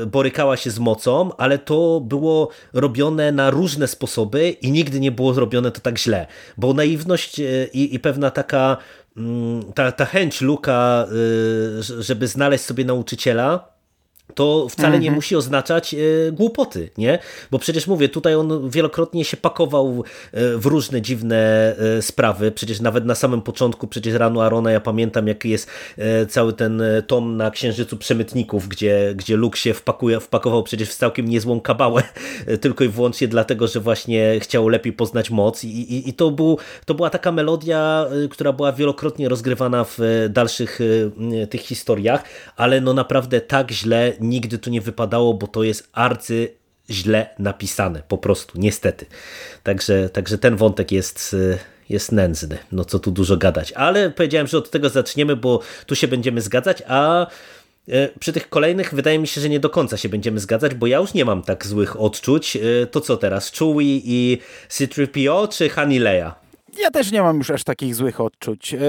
y, 0.01 0.05
borykała 0.05 0.57
się 0.57 0.71
z 0.71 0.79
mocą, 0.79 1.37
ale 1.37 1.57
to 1.57 1.99
było 1.99 2.49
robione 2.73 3.31
na 3.31 3.49
różne 3.49 3.87
sposoby 3.87 4.49
i 4.49 4.71
nigdy 4.71 4.99
nie 4.99 5.11
było 5.11 5.33
zrobione 5.33 5.71
to 5.71 5.81
tak 5.81 5.99
źle, 5.99 6.27
bo 6.57 6.73
naiwność 6.73 7.39
y, 7.39 7.69
i, 7.73 7.95
i 7.95 7.99
pewna 7.99 8.31
taka 8.31 8.77
mm, 9.17 9.73
ta, 9.73 9.91
ta 9.91 10.05
chęć 10.05 10.41
Luka, 10.41 11.07
żeby 11.99 12.27
znaleźć 12.27 12.63
sobie 12.63 12.85
nauczyciela, 12.85 13.71
to 14.36 14.67
wcale 14.69 14.91
nie 14.91 14.97
mhm. 14.97 15.15
musi 15.15 15.36
oznaczać 15.36 15.93
e, 15.93 15.97
głupoty, 16.32 16.89
nie? 16.97 17.19
Bo 17.51 17.59
przecież 17.59 17.88
mówię, 17.88 18.09
tutaj 18.09 18.36
on 18.36 18.69
wielokrotnie 18.69 19.25
się 19.25 19.38
pakował 19.38 20.03
e, 20.32 20.57
w 20.57 20.65
różne 20.65 21.01
dziwne 21.01 21.36
e, 21.97 22.01
sprawy, 22.01 22.51
przecież 22.51 22.82
nawet 22.82 23.05
na 23.05 23.15
samym 23.15 23.41
początku, 23.41 23.88
przecież 23.88 24.13
rano 24.13 24.43
Arona, 24.43 24.71
ja 24.71 24.79
pamiętam 24.79 25.27
jaki 25.27 25.49
jest 25.49 25.67
cały 26.29 26.53
ten 26.53 26.84
tom 27.07 27.38
na 27.38 27.51
Księżycu 27.51 27.97
Przemytników, 27.97 28.67
gdzie, 28.67 29.13
gdzie 29.15 29.36
Luke 29.36 29.59
się 29.59 29.73
wpakuje, 29.73 30.19
wpakował 30.19 30.63
przecież 30.63 30.89
w 30.89 30.95
całkiem 30.95 31.27
niezłą 31.27 31.61
kabałę, 31.61 32.03
tylko 32.61 32.84
i 32.84 32.88
wyłącznie 32.88 33.27
dlatego, 33.27 33.67
że 33.67 33.79
właśnie 33.79 34.39
chciał 34.39 34.69
lepiej 34.69 34.93
poznać 34.93 35.29
moc 35.29 35.63
i, 35.63 35.67
i, 35.67 36.09
i 36.09 36.13
to, 36.13 36.32
był, 36.32 36.57
to 36.86 36.93
była 36.93 37.09
taka 37.09 37.32
melodia, 37.32 38.05
która 38.32 38.53
była 38.53 38.71
wielokrotnie 38.71 39.29
rozgrywana 39.29 39.84
w 39.84 39.97
dalszych 40.29 40.79
tych 41.49 41.61
historiach, 41.61 42.23
ale 42.55 42.82
no 42.82 42.93
naprawdę 42.93 43.41
tak 43.41 43.71
źle 43.71 44.13
nigdy 44.22 44.57
to 44.57 44.69
nie 44.69 44.82
wypadało, 44.82 45.34
bo 45.34 45.47
to 45.47 45.63
jest 45.63 45.89
arcy 45.93 46.49
źle 46.89 47.30
napisane, 47.39 48.03
po 48.07 48.17
prostu, 48.17 48.59
niestety. 48.59 49.05
Także, 49.63 50.09
także 50.09 50.38
ten 50.38 50.55
wątek 50.55 50.91
jest, 50.91 51.36
jest 51.89 52.11
nędzny, 52.11 52.57
no 52.72 52.86
co 52.86 52.99
tu 52.99 53.11
dużo 53.11 53.38
gadać. 53.38 53.72
Ale 53.72 54.09
powiedziałem, 54.09 54.47
że 54.47 54.57
od 54.57 54.69
tego 54.69 54.89
zaczniemy, 54.89 55.36
bo 55.36 55.59
tu 55.86 55.95
się 55.95 56.07
będziemy 56.07 56.41
zgadzać, 56.41 56.84
a 56.88 57.28
e, 57.89 58.09
przy 58.19 58.34
tych 58.34 58.49
kolejnych 58.49 58.93
wydaje 58.93 59.19
mi 59.19 59.28
się, 59.28 59.41
że 59.41 59.49
nie 59.49 59.59
do 59.59 59.69
końca 59.69 59.97
się 59.97 60.09
będziemy 60.09 60.39
zgadzać, 60.39 60.76
bo 60.76 60.88
ja 60.88 60.97
już 60.97 61.13
nie 61.13 61.26
mam 61.26 61.43
tak 61.43 61.67
złych 61.67 61.99
odczuć. 61.99 62.55
E, 62.55 62.88
to 62.88 63.01
co 63.01 63.17
teraz, 63.17 63.51
Chewie 63.51 64.01
i 64.05 64.38
C-3PO 64.69 65.49
czy 65.49 65.69
Hanileya? 65.69 66.32
Ja 66.80 66.91
też 66.91 67.11
nie 67.11 67.22
mam 67.22 67.38
już 67.38 67.49
aż 67.49 67.63
takich 67.63 67.95
złych 67.95 68.22
odczuć. 68.22 68.74
E, 68.74 68.80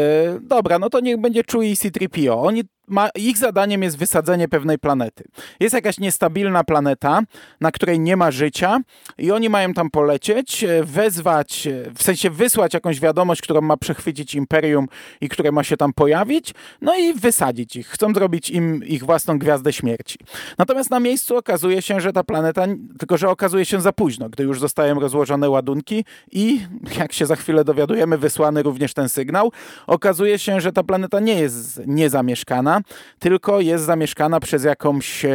dobra, 0.41 0.79
no 0.79 0.91
to 0.91 1.01
niech 1.01 1.21
będzie 1.21 1.43
Chewie 1.53 1.71
i 1.71 1.77
C-3PO. 1.77 2.47
Oni 2.47 2.63
ma, 2.89 3.09
ich 3.15 3.39
zadaniem 3.39 3.83
jest 3.83 3.99
wysadzenie 3.99 4.49
pewnej 4.49 4.79
planety. 4.79 5.25
Jest 5.61 5.75
jakaś 5.75 5.99
niestabilna 5.99 6.65
planeta, 6.65 7.21
na 7.61 7.73
której 7.73 8.01
nie 8.01 8.17
ma 8.17 8.31
życia 8.31 8.81
i 9.19 9.31
oni 9.31 9.49
mają 9.49 9.75
tam 9.75 9.91
polecieć, 9.91 10.65
e, 10.65 10.85
wezwać, 10.85 11.67
e, 11.67 11.91
w 11.95 12.03
sensie 12.03 12.31
wysłać 12.31 12.75
jakąś 12.75 13.01
wiadomość, 13.01 13.43
którą 13.43 13.61
ma 13.61 13.77
przechwycić 13.77 14.35
Imperium 14.35 14.87
i 15.21 15.29
które 15.29 15.53
ma 15.53 15.65
się 15.65 15.77
tam 15.77 15.93
pojawić, 15.93 16.55
no 16.81 16.97
i 16.97 17.15
wysadzić 17.15 17.77
ich. 17.77 17.89
Chcą 17.89 18.15
zrobić 18.15 18.51
im 18.51 18.85
ich 18.85 19.05
własną 19.05 19.39
gwiazdę 19.39 19.73
śmierci. 19.73 20.19
Natomiast 20.59 20.91
na 20.91 21.01
miejscu 21.01 21.37
okazuje 21.37 21.83
się, 21.83 22.01
że 22.01 22.13
ta 22.13 22.25
planeta, 22.25 22.67
tylko 22.99 23.17
że 23.17 23.29
okazuje 23.29 23.65
się 23.65 23.81
za 23.81 23.93
późno, 23.93 24.29
gdy 24.29 24.43
już 24.43 24.61
zostają 24.61 25.01
rozłożone 25.01 25.51
ładunki 25.51 26.05
i, 26.33 26.61
jak 26.99 27.13
się 27.13 27.27
za 27.27 27.37
chwilę 27.37 27.65
dowiadujemy, 27.65 28.19
wysłany 28.19 28.63
również 28.63 28.95
ten 28.95 29.09
sygnał, 29.09 29.53
okazuje 29.87 30.39
się, 30.39 30.61
że 30.61 30.73
ta 30.73 30.83
planeta 30.83 31.21
nie 31.21 31.41
jest 31.41 31.81
niezamieszkana, 31.87 32.72
tylko 33.19 33.61
jest 33.61 33.85
zamieszkana 33.85 34.41
przez 34.41 34.65
jakąś 34.65 35.25
e, 35.25 35.31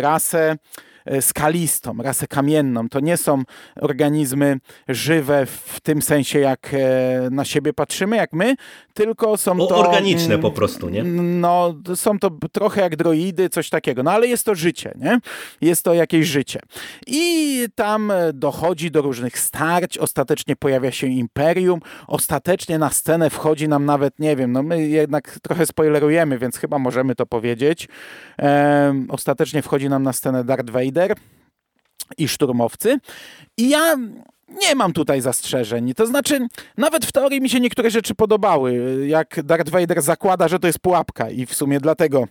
rasę 0.00 0.56
skalistą, 1.20 1.96
rasę 2.02 2.26
kamienną. 2.26 2.88
To 2.88 3.00
nie 3.00 3.16
są 3.16 3.42
organizmy 3.80 4.58
żywe 4.88 5.46
w 5.46 5.80
tym 5.80 6.02
sensie, 6.02 6.38
jak 6.38 6.70
e, 6.74 7.30
na 7.30 7.44
siebie 7.44 7.72
patrzymy, 7.72 8.16
jak 8.16 8.32
my, 8.32 8.54
tylko 8.94 9.36
są 9.36 9.58
to... 9.58 9.68
Organiczne 9.68 10.38
po 10.38 10.50
prostu, 10.50 10.88
nie? 10.88 11.02
No, 11.02 11.74
są 11.94 12.18
to 12.18 12.30
trochę 12.52 12.80
jak 12.80 12.96
droidy, 12.96 13.48
coś 13.48 13.70
takiego. 13.70 14.02
No, 14.02 14.10
ale 14.10 14.26
jest 14.26 14.46
to 14.46 14.54
życie, 14.54 14.92
nie? 14.96 15.18
Jest 15.60 15.84
to 15.84 15.94
jakieś 15.94 16.26
życie. 16.26 16.60
I 17.06 17.66
tam 17.74 18.12
dochodzi 18.34 18.90
do 18.90 19.02
różnych 19.02 19.38
starć, 19.38 19.98
ostatecznie 19.98 20.56
pojawia 20.56 20.90
się 20.90 21.06
Imperium, 21.06 21.80
ostatecznie 22.06 22.78
na 22.78 22.90
scenę 22.90 23.30
wchodzi 23.30 23.68
nam 23.68 23.84
nawet, 23.84 24.18
nie 24.18 24.36
wiem, 24.36 24.52
no 24.52 24.62
my 24.62 24.88
jednak 24.88 25.38
trochę 25.42 25.66
spoilerujemy, 25.66 26.38
więc 26.38 26.56
chyba 26.56 26.78
możemy 26.78 27.14
to 27.14 27.26
powiedzieć. 27.26 27.88
Ehm, 28.38 29.06
ostatecznie 29.08 29.62
wchodzi 29.62 29.88
nam 29.88 30.02
na 30.02 30.12
scenę 30.12 30.44
Darth 30.44 30.70
Vader, 30.70 30.91
I 32.18 32.28
szturmowcy. 32.28 32.98
I 33.56 33.68
ja 33.68 33.96
nie 34.48 34.74
mam 34.74 34.92
tutaj 34.92 35.20
zastrzeżeń. 35.20 35.94
To 35.94 36.06
znaczy, 36.06 36.46
nawet 36.76 37.06
w 37.06 37.12
teorii 37.12 37.40
mi 37.40 37.50
się 37.50 37.60
niektóre 37.60 37.90
rzeczy 37.90 38.14
podobały. 38.14 38.98
Jak 39.06 39.42
Darth 39.42 39.70
Vader 39.70 40.02
zakłada, 40.02 40.48
że 40.48 40.58
to 40.58 40.66
jest 40.66 40.78
pułapka 40.78 41.30
i 41.30 41.46
w 41.46 41.54
sumie 41.54 41.80
dlatego 41.80 42.28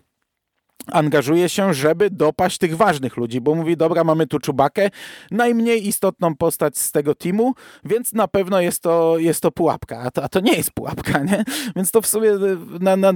angażuje 0.88 1.49
się, 1.49 1.73
żeby 1.73 2.09
dopaść 2.09 2.57
tych 2.57 2.77
ważnych 2.77 3.17
ludzi, 3.17 3.41
bo 3.41 3.55
mówi, 3.55 3.77
dobra, 3.77 4.03
mamy 4.03 4.27
tu 4.27 4.39
Czubakę, 4.39 4.89
najmniej 5.32 5.88
istotną 5.88 6.36
postać 6.36 6.77
z 6.77 6.91
tego 6.91 7.15
teamu, 7.15 7.53
więc 7.86 8.13
na 8.13 8.27
pewno 8.27 8.61
jest 8.61 8.84
to, 8.84 9.17
jest 9.17 9.41
to 9.41 9.51
pułapka, 9.51 9.99
a 9.99 10.11
to, 10.11 10.23
a 10.23 10.29
to 10.29 10.39
nie 10.39 10.53
jest 10.53 10.71
pułapka, 10.71 11.23
nie? 11.23 11.43
Więc 11.75 11.91
to 11.91 12.01
w 12.01 12.07
sumie 12.07 12.32
na, 12.79 12.95
na, 12.95 13.13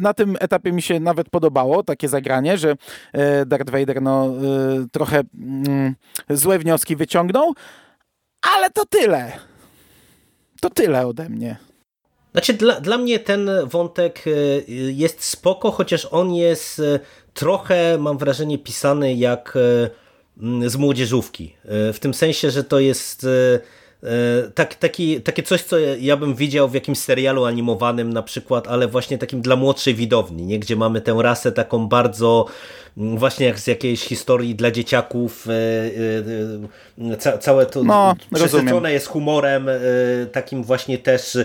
na 0.00 0.14
tym 0.14 0.36
etapie 0.40 0.72
mi 0.72 0.82
się 0.82 1.00
nawet 1.00 1.30
podobało, 1.30 1.82
takie 1.82 2.08
zagranie, 2.08 2.58
że 2.58 2.76
e, 3.12 3.46
Darth 3.46 3.70
Vader 3.70 4.02
no, 4.02 4.26
e, 4.26 4.30
trochę 4.92 5.22
mm, 5.34 5.94
złe 6.30 6.58
wnioski 6.58 6.96
wyciągnął, 6.96 7.54
ale 8.56 8.70
to 8.70 8.86
tyle. 8.86 9.32
To 10.60 10.70
tyle 10.70 11.06
ode 11.06 11.28
mnie. 11.28 11.69
Znaczy 12.32 12.52
dla, 12.52 12.80
dla 12.80 12.98
mnie 12.98 13.18
ten 13.18 13.50
wątek 13.64 14.24
e, 14.26 14.30
jest 14.92 15.24
spoko, 15.24 15.70
chociaż 15.70 16.08
on 16.10 16.34
jest 16.34 16.80
e, 16.80 17.00
trochę, 17.34 17.98
mam 17.98 18.18
wrażenie, 18.18 18.58
pisany 18.58 19.14
jak 19.14 19.56
e, 19.56 19.90
z 20.70 20.76
młodzieżówki. 20.76 21.56
W 21.64 21.96
tym 22.00 22.14
sensie, 22.14 22.50
że 22.50 22.64
to 22.64 22.80
jest 22.80 23.26
tak, 24.54 24.74
taki, 24.74 25.20
takie 25.20 25.42
coś, 25.42 25.62
co 25.62 25.78
ja 25.78 26.16
bym 26.16 26.34
widział 26.34 26.68
w 26.68 26.74
jakimś 26.74 26.98
serialu 26.98 27.44
animowanym 27.44 28.12
na 28.12 28.22
przykład, 28.22 28.68
ale 28.68 28.88
właśnie 28.88 29.18
takim 29.18 29.42
dla 29.42 29.56
młodszej 29.56 29.94
widowni, 29.94 30.46
nie? 30.46 30.58
gdzie 30.58 30.76
mamy 30.76 31.00
tę 31.00 31.16
rasę 31.22 31.52
taką 31.52 31.88
bardzo 31.88 32.46
właśnie 32.96 33.46
jak 33.46 33.58
z 33.58 33.66
jakiejś 33.66 34.00
historii 34.00 34.54
dla 34.54 34.70
dzieciaków 34.70 35.46
e, 35.48 37.12
e, 37.12 37.16
ca 37.16 37.38
całe 37.38 37.66
to 37.66 37.84
no, 37.84 38.14
przesycone 38.34 38.92
jest 38.92 39.06
humorem 39.06 39.68
e, 39.68 39.80
takim 40.32 40.64
właśnie 40.64 40.98
też 40.98 41.38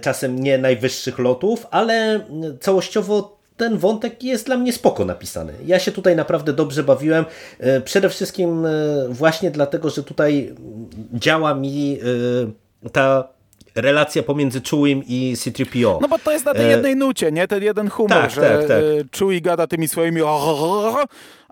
czasem 0.00 0.38
nie 0.38 0.58
najwyższych 0.58 1.18
lotów, 1.18 1.66
ale 1.70 2.20
całościowo 2.60 3.41
ten 3.56 3.78
wątek 3.78 4.22
jest 4.22 4.46
dla 4.46 4.56
mnie 4.56 4.72
spoko 4.72 5.04
napisany. 5.04 5.52
Ja 5.66 5.78
się 5.78 5.92
tutaj 5.92 6.16
naprawdę 6.16 6.52
dobrze 6.52 6.82
bawiłem. 6.82 7.24
Przede 7.84 8.08
wszystkim 8.08 8.66
właśnie 9.08 9.50
dlatego, 9.50 9.90
że 9.90 10.02
tutaj 10.02 10.54
działa 11.14 11.54
mi 11.54 11.98
ta 12.92 13.28
relacja 13.74 14.22
pomiędzy 14.22 14.60
Chewiem 14.70 15.02
i 15.08 15.36
C-3PO. 15.36 15.98
No 16.00 16.08
bo 16.08 16.18
to 16.18 16.32
jest 16.32 16.44
na 16.44 16.54
tej 16.54 16.70
jednej 16.70 16.96
nucie, 16.96 17.32
nie? 17.32 17.48
Ten 17.48 17.62
jeden 17.62 17.90
humor, 17.90 18.10
tak, 18.10 18.30
że 18.30 18.40
tak, 18.40 18.68
tak. 18.68 18.82
Chewie 19.18 19.40
gada 19.40 19.66
tymi 19.66 19.88
swoimi 19.88 20.22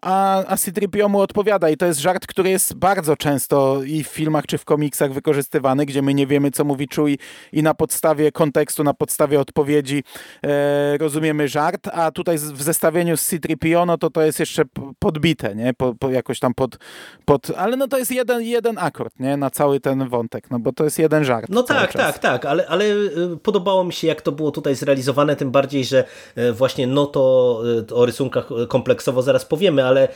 a, 0.02 0.44
a 0.46 0.56
C-3PO 0.56 1.08
mu 1.08 1.20
odpowiada 1.20 1.70
i 1.70 1.76
to 1.76 1.86
jest 1.86 2.00
żart, 2.00 2.26
który 2.26 2.50
jest 2.50 2.74
bardzo 2.74 3.16
często 3.16 3.82
i 3.82 4.04
w 4.04 4.08
filmach 4.08 4.46
czy 4.46 4.58
w 4.58 4.64
komiksach 4.64 5.12
wykorzystywany, 5.12 5.86
gdzie 5.86 6.02
my 6.02 6.14
nie 6.14 6.26
wiemy, 6.26 6.50
co 6.50 6.64
mówi 6.64 6.88
Chewie 6.94 7.16
i 7.52 7.62
na 7.62 7.74
podstawie 7.74 8.32
kontekstu, 8.32 8.84
na 8.84 8.94
podstawie 8.94 9.40
odpowiedzi 9.40 10.04
e, 10.44 10.98
rozumiemy 10.98 11.48
żart, 11.48 11.88
a 11.92 12.10
tutaj 12.10 12.38
w 12.38 12.62
zestawieniu 12.62 13.16
z 13.16 13.26
C-3PO, 13.26 13.86
no 13.86 13.98
to 13.98 14.10
to 14.10 14.22
jest 14.22 14.40
jeszcze 14.40 14.62
podbite, 14.98 15.54
nie? 15.54 15.74
Po, 15.74 15.94
po 15.94 16.10
jakoś 16.10 16.38
tam 16.38 16.54
pod, 16.54 16.78
pod... 17.24 17.50
Ale 17.56 17.76
no 17.76 17.88
to 17.88 17.98
jest 17.98 18.10
jeden, 18.10 18.42
jeden 18.42 18.78
akord, 18.78 19.20
nie? 19.20 19.36
Na 19.36 19.50
cały 19.50 19.80
ten 19.80 20.08
wątek, 20.08 20.50
no 20.50 20.58
bo 20.58 20.72
to 20.72 20.84
jest 20.84 20.98
jeden 20.98 21.24
żart. 21.24 21.46
No 21.48 21.62
tak, 21.62 21.92
czas. 21.92 22.02
tak, 22.02 22.18
tak, 22.18 22.44
ale, 22.44 22.66
ale 22.68 22.84
y, 22.84 23.36
podobało 23.42 23.84
mi 23.84 23.92
się, 23.92 24.06
jak 24.06 24.22
to 24.22 24.32
było 24.32 24.50
tutaj 24.50 24.74
zrealizowane, 24.74 25.36
tym 25.36 25.50
bardziej, 25.50 25.84
że 25.84 26.04
e, 26.36 26.52
właśnie 26.52 26.86
no 26.86 27.06
to 27.06 27.62
y, 27.90 27.94
o 27.94 28.06
rysunkach 28.06 28.48
kompleksowo 28.68 29.22
zaraz 29.22 29.44
powiemy, 29.44 29.84
ale 29.90 30.08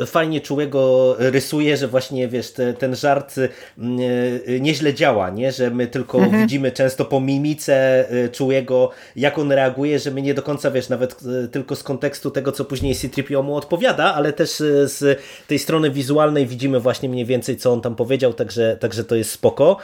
e, 0.00 0.06
fajnie 0.06 0.40
czułego 0.40 1.14
rysuje, 1.18 1.76
że 1.76 1.88
właśnie 1.88 2.28
wiesz, 2.28 2.52
te, 2.52 2.74
ten 2.74 2.96
żart 2.96 3.34
mm, 3.78 3.98
e, 4.46 4.60
nieźle 4.60 4.94
działa, 4.94 5.30
nie? 5.30 5.52
że 5.52 5.70
my 5.70 5.86
tylko 5.86 6.18
mhm. 6.18 6.42
widzimy 6.42 6.72
często 6.72 7.04
po 7.04 7.20
mimice 7.20 8.08
e, 8.10 8.28
czułego, 8.28 8.90
jak 9.16 9.38
on 9.38 9.52
reaguje, 9.52 9.98
że 9.98 10.10
my 10.10 10.22
nie 10.22 10.34
do 10.34 10.42
końca 10.42 10.70
wiesz, 10.70 10.88
nawet 10.88 11.16
tylko 11.52 11.76
z 11.76 11.82
kontekstu 11.82 12.30
tego, 12.30 12.52
co 12.52 12.64
później 12.64 12.94
C-3PO 12.94 13.44
mu 13.44 13.56
odpowiada, 13.56 14.14
ale 14.14 14.32
też 14.32 14.50
z 14.84 15.20
tej 15.46 15.58
strony 15.58 15.90
wizualnej 15.90 16.46
widzimy 16.46 16.80
właśnie 16.80 17.08
mniej 17.08 17.24
więcej, 17.24 17.56
co 17.56 17.72
on 17.72 17.80
tam 17.80 17.96
powiedział, 17.96 18.32
także, 18.32 18.76
także 18.80 19.04
to 19.04 19.16
jest 19.16 19.30
spoko. 19.30 19.76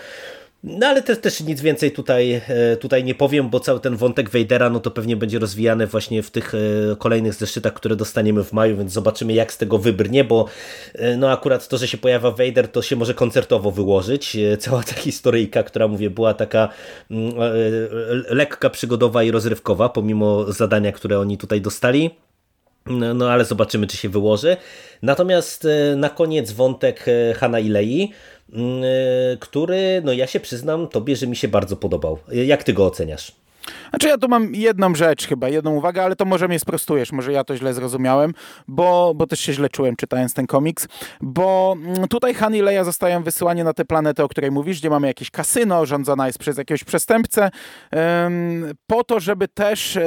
No 0.64 0.86
ale 0.86 1.02
też, 1.02 1.18
też 1.18 1.40
nic 1.40 1.60
więcej 1.60 1.92
tutaj, 1.92 2.32
e, 2.48 2.76
tutaj 2.76 3.04
nie 3.04 3.14
powiem, 3.14 3.50
bo 3.50 3.60
cały 3.60 3.80
ten 3.80 3.96
wątek 3.96 4.30
Vadera 4.30 4.70
no 4.70 4.80
to 4.80 4.90
pewnie 4.90 5.16
będzie 5.16 5.38
rozwijany 5.38 5.86
właśnie 5.86 6.22
w 6.22 6.30
tych 6.30 6.54
e, 6.54 6.58
kolejnych 6.96 7.34
zeszytach, 7.34 7.72
które 7.72 7.96
dostaniemy 7.96 8.44
w 8.44 8.52
maju, 8.52 8.76
więc 8.76 8.92
zobaczymy 8.92 9.32
jak 9.32 9.52
z 9.52 9.58
tego 9.58 9.78
wybrnie, 9.78 10.24
bo 10.24 10.46
e, 10.94 11.16
no 11.16 11.30
akurat 11.30 11.68
to, 11.68 11.78
że 11.78 11.88
się 11.88 11.98
pojawia 11.98 12.30
Vader, 12.30 12.68
to 12.68 12.82
się 12.82 12.96
może 12.96 13.14
koncertowo 13.14 13.70
wyłożyć. 13.70 14.36
Cała 14.58 14.82
ta 14.82 14.94
historyjka, 14.94 15.62
która 15.62 15.88
mówię, 15.88 16.10
była 16.10 16.34
taka 16.34 16.68
mm, 17.10 17.34
lekka, 18.28 18.70
przygodowa 18.70 19.22
i 19.22 19.30
rozrywkowa, 19.30 19.88
pomimo 19.88 20.52
zadania, 20.52 20.92
które 20.92 21.18
oni 21.18 21.38
tutaj 21.38 21.60
dostali. 21.60 22.10
No, 22.86 23.14
no 23.14 23.30
ale 23.30 23.44
zobaczymy, 23.44 23.86
czy 23.86 23.96
się 23.96 24.08
wyłoży. 24.08 24.56
Natomiast 25.02 25.68
na 25.96 26.10
koniec 26.10 26.52
wątek 26.52 27.06
Hanna 27.36 27.60
i 27.60 27.68
Lei 27.68 28.12
Mm, 28.12 28.12
y, 28.12 28.31
który, 29.40 30.02
no 30.04 30.12
ja 30.12 30.26
się 30.26 30.40
przyznam 30.40 30.88
tobie, 30.88 31.16
że 31.16 31.26
mi 31.26 31.36
się 31.36 31.48
bardzo 31.48 31.76
podobał. 31.76 32.18
Jak 32.32 32.64
ty 32.64 32.72
go 32.72 32.86
oceniasz? 32.86 33.32
Znaczy 33.92 34.08
ja 34.08 34.18
tu 34.18 34.28
mam 34.28 34.54
jedną 34.54 34.94
rzecz 34.94 35.26
chyba, 35.26 35.48
jedną 35.48 35.74
uwagę, 35.74 36.04
ale 36.04 36.16
to 36.16 36.24
może 36.24 36.48
mnie 36.48 36.58
sprostujesz, 36.58 37.12
może 37.12 37.32
ja 37.32 37.44
to 37.44 37.56
źle 37.56 37.74
zrozumiałem, 37.74 38.34
bo, 38.68 39.12
bo 39.14 39.26
też 39.26 39.40
się 39.40 39.52
źle 39.52 39.68
czułem 39.68 39.96
czytając 39.96 40.34
ten 40.34 40.46
komiks, 40.46 40.88
bo 41.20 41.76
mm, 41.82 42.08
tutaj 42.08 42.34
Han 42.34 42.54
i 42.54 42.62
Leia 42.62 42.84
zostają 42.84 43.22
wysyłani 43.22 43.64
na 43.64 43.72
tę 43.72 43.84
planetę, 43.84 44.24
o 44.24 44.28
której 44.28 44.50
mówisz, 44.50 44.78
gdzie 44.78 44.90
mamy 44.90 45.06
jakieś 45.06 45.30
kasyno, 45.30 45.86
rządzona 45.86 46.26
jest 46.26 46.38
przez 46.38 46.58
jakiegoś 46.58 46.84
przestępcę, 46.84 47.50
po 48.86 49.04
to, 49.04 49.20
żeby 49.20 49.48
też 49.48 49.96
e, 49.96 50.02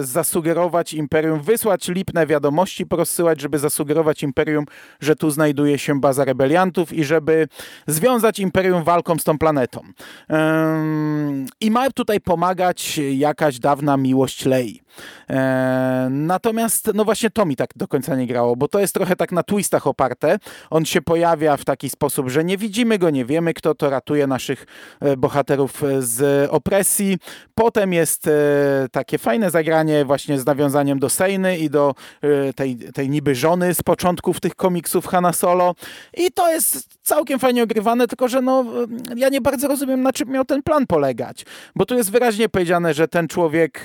zasugerować 0.00 0.94
Imperium, 0.94 1.40
wysłać 1.40 1.88
lipne 1.88 2.26
wiadomości, 2.26 2.86
porozsyłać, 2.86 3.40
żeby 3.40 3.58
zasugerować 3.58 4.22
Imperium, 4.22 4.64
że 5.00 5.16
tu 5.16 5.30
znajduje 5.30 5.78
się 5.78 6.00
baza 6.00 6.24
rebeliantów 6.24 6.92
i 6.92 7.04
żeby 7.04 7.48
związać 7.86 8.38
Imperium 8.38 8.84
walką 8.84 9.18
z 9.18 9.24
tą 9.24 9.38
planetą. 9.38 9.80
I 11.60 11.70
ma 11.70 11.90
tutaj 11.90 12.20
pomagać 12.20 13.00
jakaś 13.30 13.58
dawna 13.58 13.96
miłość 13.96 14.44
Lei. 14.44 14.80
E, 15.30 16.08
natomiast, 16.10 16.90
no 16.94 17.04
właśnie 17.04 17.30
to 17.30 17.46
mi 17.46 17.56
tak 17.56 17.70
do 17.76 17.88
końca 17.88 18.16
nie 18.16 18.26
grało, 18.26 18.56
bo 18.56 18.68
to 18.68 18.78
jest 18.78 18.94
trochę 18.94 19.16
tak 19.16 19.32
na 19.32 19.42
twistach 19.42 19.86
oparte. 19.86 20.38
On 20.70 20.84
się 20.84 21.02
pojawia 21.02 21.56
w 21.56 21.64
taki 21.64 21.90
sposób, 21.90 22.28
że 22.28 22.44
nie 22.44 22.58
widzimy 22.58 22.98
go, 22.98 23.10
nie 23.10 23.24
wiemy 23.24 23.54
kto 23.54 23.74
to 23.74 23.90
ratuje 23.90 24.26
naszych 24.26 24.66
e, 25.00 25.16
bohaterów 25.16 25.82
z 25.98 26.50
opresji. 26.50 27.18
Potem 27.54 27.92
jest 27.92 28.26
e, 28.26 28.30
takie 28.92 29.18
fajne 29.18 29.50
zagranie 29.50 30.04
właśnie 30.04 30.38
z 30.38 30.46
nawiązaniem 30.46 30.98
do 30.98 31.08
Sejny 31.08 31.58
i 31.58 31.70
do 31.70 31.94
tej, 32.56 32.76
tej 32.76 33.10
niby 33.10 33.34
żony 33.34 33.74
z 33.74 33.82
początków 33.82 34.40
tych 34.40 34.54
komiksów 34.54 35.06
Hanna 35.06 35.32
Solo. 35.32 35.74
I 36.16 36.32
to 36.32 36.50
jest 36.50 36.88
całkiem 37.02 37.38
fajnie 37.38 37.62
ogrywane, 37.62 38.06
tylko 38.06 38.28
że 38.28 38.42
no, 38.42 38.64
ja 39.16 39.28
nie 39.28 39.40
bardzo 39.40 39.68
rozumiem, 39.68 40.02
na 40.02 40.12
czym 40.12 40.28
miał 40.28 40.44
ten 40.44 40.62
plan 40.62 40.86
polegać. 40.86 41.44
Bo 41.76 41.86
tu 41.86 41.94
jest 41.94 42.10
wyraźnie 42.10 42.48
powiedziane, 42.48 42.94
że 42.94 43.08
ten 43.08 43.28
człowiek 43.28 43.84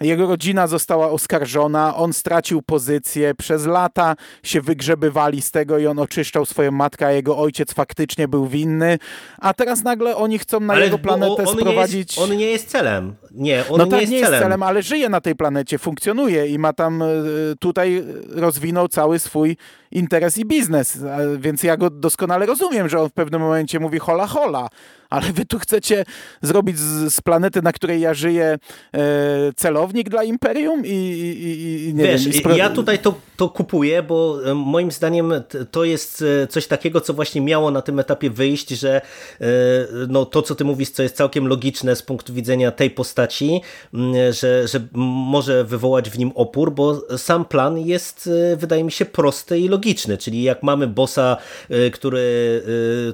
jego 0.00 0.26
rodzina 0.26 0.66
została 0.66 1.10
oskarżona, 1.10 1.96
on 1.96 2.12
stracił 2.12 2.62
pozycję, 2.62 3.34
przez 3.34 3.66
lata 3.66 4.16
się 4.42 4.60
wygrzebywali 4.60 5.42
z 5.42 5.50
tego 5.50 5.78
i 5.78 5.86
on 5.86 5.98
oczyszczał 5.98 6.46
swoją 6.46 6.70
matkę, 6.70 7.06
a 7.06 7.12
jego 7.12 7.38
ojciec 7.38 7.72
faktycznie 7.72 8.28
był 8.28 8.46
winny, 8.46 8.98
a 9.38 9.54
teraz 9.54 9.82
nagle 9.82 10.16
oni 10.16 10.38
chcą 10.38 10.60
na 10.60 10.74
ale 10.74 10.84
jego 10.84 10.98
planetę 10.98 11.44
on 11.44 11.58
sprowadzić... 11.58 12.16
Nie 12.16 12.22
jest, 12.22 12.32
on 12.32 12.38
nie 12.38 12.46
jest 12.46 12.68
celem. 12.68 13.14
Nie, 13.30 13.64
on 13.68 13.78
no 13.78 13.84
nie 13.84 13.90
tak, 13.90 14.00
jest 14.00 14.12
nie 14.12 14.18
celem. 14.20 14.32
jest 14.32 14.44
celem, 14.44 14.62
ale 14.62 14.82
żyje 14.82 15.08
na 15.08 15.20
tej 15.20 15.36
planecie, 15.36 15.78
funkcjonuje 15.78 16.46
i 16.46 16.58
ma 16.58 16.72
tam 16.72 17.02
e, 17.02 17.06
tutaj 17.58 18.04
rozwinął 18.28 18.88
cały 18.88 19.18
swój 19.18 19.56
interes 19.92 20.38
i 20.38 20.44
biznes, 20.44 20.98
więc 21.38 21.62
ja 21.62 21.76
go 21.76 21.90
doskonale 21.90 22.46
rozumiem, 22.46 22.88
że 22.88 23.00
on 23.00 23.08
w 23.08 23.12
pewnym 23.12 23.40
momencie 23.40 23.80
mówi 23.80 23.98
hola 23.98 24.26
hola, 24.26 24.68
ale 25.10 25.32
wy 25.32 25.46
tu 25.46 25.58
chcecie 25.58 26.04
zrobić 26.42 26.78
z, 26.78 27.14
z 27.14 27.20
planety, 27.20 27.62
na 27.62 27.72
której 27.72 28.00
ja 28.00 28.14
żyję, 28.14 28.58
e, 28.94 28.98
celownik 29.56 30.08
dla 30.08 30.24
Imperium 30.24 30.86
i, 30.86 30.88
i, 30.88 31.88
i 31.88 31.94
nie 31.94 32.04
Wiesz, 32.04 32.28
wiem. 32.28 32.56
ja 32.56 32.70
tutaj 32.70 32.98
to, 32.98 33.14
to 33.36 33.48
kupuję, 33.48 34.02
bo 34.02 34.50
e, 34.50 34.54
moim 34.54 34.90
zdaniem 34.90 35.32
to 35.70 35.84
jest 35.84 36.24
e, 36.42 36.46
coś 36.46 36.66
takiego, 36.66 37.00
co 37.00 37.14
właśnie 37.14 37.40
miało 37.40 37.70
na 37.70 37.82
tym 37.82 37.98
etapie 37.98 38.30
wyjść, 38.30 38.68
że 38.68 39.00
e, 39.40 39.46
no, 40.08 40.24
to, 40.24 40.42
co 40.42 40.54
ty 40.54 40.64
mówisz, 40.64 40.90
co 40.90 41.02
jest 41.02 41.16
całkiem 41.16 41.46
logiczne 41.46 41.96
z 41.96 42.02
punktu 42.02 42.34
widzenia 42.34 42.70
tej 42.70 42.90
postaci, 42.90 43.60
że, 44.30 44.68
że 44.68 44.80
może 44.94 45.64
wywołać 45.64 46.10
w 46.10 46.18
nim 46.18 46.32
opór, 46.34 46.72
bo 46.72 47.02
sam 47.18 47.44
plan 47.44 47.78
jest, 47.78 48.30
wydaje 48.56 48.84
mi 48.84 48.92
się, 48.92 49.04
prosty 49.04 49.58
i 49.58 49.68
logiczny, 49.68 49.79
czyli 50.18 50.42
jak 50.42 50.62
mamy 50.62 50.86
bossa, 50.86 51.36
który 51.92 52.62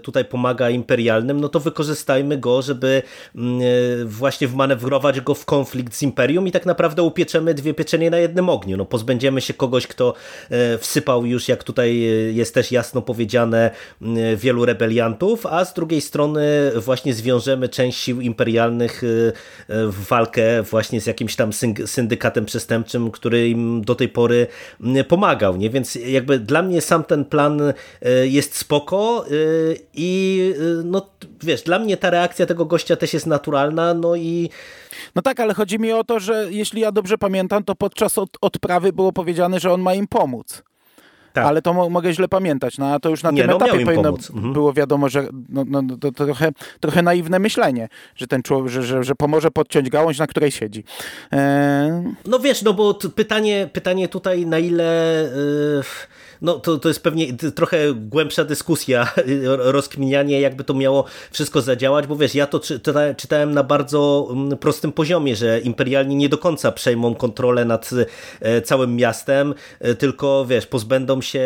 tutaj 0.03 0.25
pomaga 0.25 0.71
imperialnym, 0.71 1.41
no 1.41 1.49
to 1.49 1.61
wykorzystajmy 1.61 2.39
go, 2.39 2.62
żeby 2.62 3.03
właśnie 4.05 4.49
wmanewrować 4.49 5.21
go 5.21 5.35
w 5.35 5.45
konflikt 5.45 5.95
z 5.95 6.03
imperium 6.03 6.49
i 6.49 6.53
tak 6.53 6.67
naprawdę 6.67 7.03
upieczemy 7.03 7.55
dwie 7.55 7.75
pieczenie 7.75 8.11
na 8.11 8.19
jednym 8.19 8.49
ogniu. 8.49 8.77
No, 8.77 8.85
pozbędziemy 8.85 9.41
się 9.41 9.55
kogoś, 9.55 9.87
kto 9.87 10.14
wsypał 10.79 11.27
już, 11.27 11.49
jak 11.49 11.64
tutaj 11.64 11.99
jest 12.33 12.55
też 12.55 12.73
jasno 12.73 13.03
powiedziane, 13.03 13.71
wielu 14.37 14.64
rebeliantów, 14.64 15.47
a 15.47 15.64
z 15.64 15.75
drugiej 15.75 16.01
strony 16.01 16.73
właśnie 16.77 17.14
zwiążemy 17.14 17.69
część 17.69 17.99
sił 17.99 18.21
imperialnych 18.21 19.03
w 19.69 20.07
walkę 20.09 20.62
właśnie 20.62 21.01
z 21.01 21.07
jakimś 21.07 21.37
tam 21.37 21.51
syndykatem 21.87 22.45
przestępczym, 22.45 23.11
który 23.11 23.49
im 23.49 23.83
do 23.83 23.95
tej 23.95 24.09
pory 24.09 24.47
pomagał, 25.09 25.57
nie? 25.57 25.71
Więc 25.71 25.95
jakby 25.95 26.39
dla 26.39 26.56
mnie 26.63 26.81
sam 26.81 27.05
ten 27.05 27.25
plan 27.25 27.61
jest 28.25 28.57
spoko 28.57 29.25
i 29.95 30.55
no 30.85 31.07
wiesz, 31.43 31.63
dla 31.63 31.79
mnie 31.79 31.97
ta 31.97 32.11
reakcja 32.11 32.47
tego 32.47 32.65
gościa 32.65 32.97
też 32.97 33.15
jest 33.15 33.27
naturalna, 33.27 33.95
no 33.95 34.17
i 34.17 34.51
no 35.15 35.23
tak, 35.23 35.41
ale 35.41 35.55
chodzi 35.55 35.79
mi 35.79 35.93
o 35.93 36.05
to, 36.05 36.21
że 36.21 36.47
jeśli 36.51 36.81
ja 36.81 36.93
dobrze 36.93 37.19
pamiętam, 37.19 37.65
to 37.65 37.75
podczas 37.75 38.19
od, 38.19 38.31
odprawy 38.41 38.93
było 38.93 39.13
powiedziane, 39.13 39.61
że 39.61 39.73
on 39.73 39.81
ma 39.81 39.95
im 39.95 40.07
pomóc. 40.07 40.63
Tak. 41.33 41.47
Ale 41.47 41.63
to 41.63 41.73
mo 41.73 41.91
mogę 41.91 42.13
źle 42.13 42.29
pamiętać. 42.29 42.79
No, 42.79 42.87
a 42.87 43.01
to 43.01 43.09
już 43.09 43.23
na 43.23 43.31
Nie, 43.31 43.43
tym 43.43 43.51
no, 43.51 43.57
etapie 43.57 43.85
powinno 43.85 44.09
mhm. 44.09 44.53
było 44.53 44.73
wiadomo, 44.73 45.09
że 45.09 45.29
no, 45.49 45.65
no, 45.67 45.83
no, 45.83 45.97
to 45.97 46.13
trochę, 46.13 46.53
trochę 46.81 47.03
naiwne 47.03 47.39
myślenie, 47.39 47.89
że 48.15 48.27
ten 48.27 48.43
człowiek, 48.43 48.73
że, 48.73 48.83
że, 48.83 49.05
że 49.05 49.15
pomoże 49.15 49.51
podciąć 49.51 49.91
gałąź, 49.91 50.19
na 50.19 50.27
której 50.27 50.51
siedzi. 50.51 50.85
E... 51.33 52.13
No 52.27 52.39
wiesz, 52.39 52.63
no 52.63 52.73
bo 52.73 52.95
pytanie, 52.95 53.69
pytanie 53.73 54.09
tutaj 54.09 54.47
na 54.47 54.59
ile... 54.59 55.31
Yy 55.77 55.83
no 56.43 56.59
to, 56.59 56.78
to 56.78 56.89
jest 56.89 57.03
pewnie 57.03 57.32
trochę 57.34 57.95
głębsza 57.95 58.45
dyskusja, 58.45 59.12
rozkminianie, 59.76 60.41
jakby 60.41 60.64
to 60.64 60.74
miało 60.74 61.05
wszystko 61.30 61.62
zadziałać, 61.62 62.07
bo 62.07 62.16
wiesz, 62.16 62.34
ja 62.34 62.47
to 62.47 62.61
czytałem 63.16 63.55
na 63.55 63.62
bardzo 63.62 64.28
mm, 64.30 64.59
prostym 64.59 64.93
poziomie, 64.93 65.37
że 65.37 65.61
imperialni 65.61 66.16
nie 66.16 66.28
do 66.28 66.39
końca 66.39 66.72
przejmą 66.72 67.14
kontrolę 67.14 67.64
nad 67.64 67.91
e, 68.41 68.62
całym 68.62 68.97
miastem, 68.97 69.55
e, 69.80 69.95
tylko 69.95 70.47
wiesz, 70.49 70.66
pozbędą 70.66 71.20
się 71.20 71.41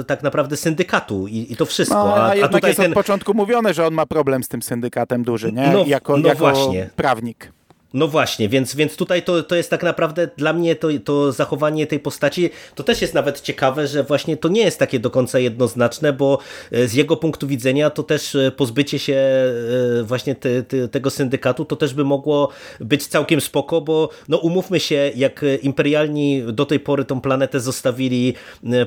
e, 0.00 0.04
tak 0.06 0.22
naprawdę 0.22 0.56
syndykatu 0.56 1.26
i, 1.26 1.52
i 1.52 1.56
to 1.56 1.66
wszystko. 1.66 2.04
No, 2.04 2.14
a, 2.16 2.28
a, 2.28 2.34
jednak 2.34 2.64
a 2.64 2.68
jest 2.68 2.80
ten... 2.80 2.90
od 2.90 2.94
początku 2.94 3.34
mówione, 3.34 3.74
że 3.74 3.86
on 3.86 3.94
ma 3.94 4.06
problem 4.06 4.42
z 4.42 4.48
tym 4.48 4.62
syndykatem 4.62 5.24
duży, 5.24 5.52
nie? 5.52 5.70
No, 5.72 5.84
jako, 5.86 6.16
no 6.16 6.28
jako 6.28 6.38
właśnie. 6.38 6.90
prawnik. 6.96 7.52
No 7.94 8.08
właśnie, 8.08 8.48
więc, 8.48 8.74
więc 8.74 8.96
tutaj 8.96 9.22
to, 9.22 9.42
to 9.42 9.56
jest 9.56 9.70
tak 9.70 9.82
naprawdę 9.82 10.28
dla 10.36 10.52
mnie 10.52 10.76
to, 10.76 10.88
to 11.04 11.32
zachowanie 11.32 11.86
tej 11.86 12.00
postaci 12.00 12.50
to 12.74 12.82
też 12.82 13.02
jest 13.02 13.14
nawet 13.14 13.40
ciekawe, 13.40 13.86
że 13.86 14.04
właśnie 14.04 14.36
to 14.36 14.48
nie 14.48 14.62
jest 14.62 14.78
takie 14.78 14.98
do 14.98 15.10
końca 15.10 15.38
jednoznaczne, 15.38 16.12
bo 16.12 16.38
e, 16.72 16.88
z 16.88 16.94
jego 16.94 17.16
punktu 17.16 17.46
widzenia 17.46 17.90
to 17.90 18.02
też 18.02 18.34
e, 18.34 18.50
pozbycie 18.50 18.98
się 18.98 19.14
e, 19.14 20.02
właśnie 20.02 20.34
te, 20.34 20.62
te, 20.62 20.88
tego 20.88 21.10
syndykatu 21.10 21.64
to 21.64 21.76
też 21.76 21.94
by 21.94 22.04
mogło 22.04 22.48
być 22.80 23.06
całkiem 23.06 23.40
spoko, 23.40 23.80
bo 23.80 24.08
no 24.28 24.38
umówmy 24.38 24.80
się, 24.80 25.10
jak 25.14 25.44
imperialni 25.62 26.42
do 26.52 26.66
tej 26.66 26.80
pory 26.80 27.04
tą 27.04 27.20
planetę 27.20 27.60
zostawili 27.60 28.34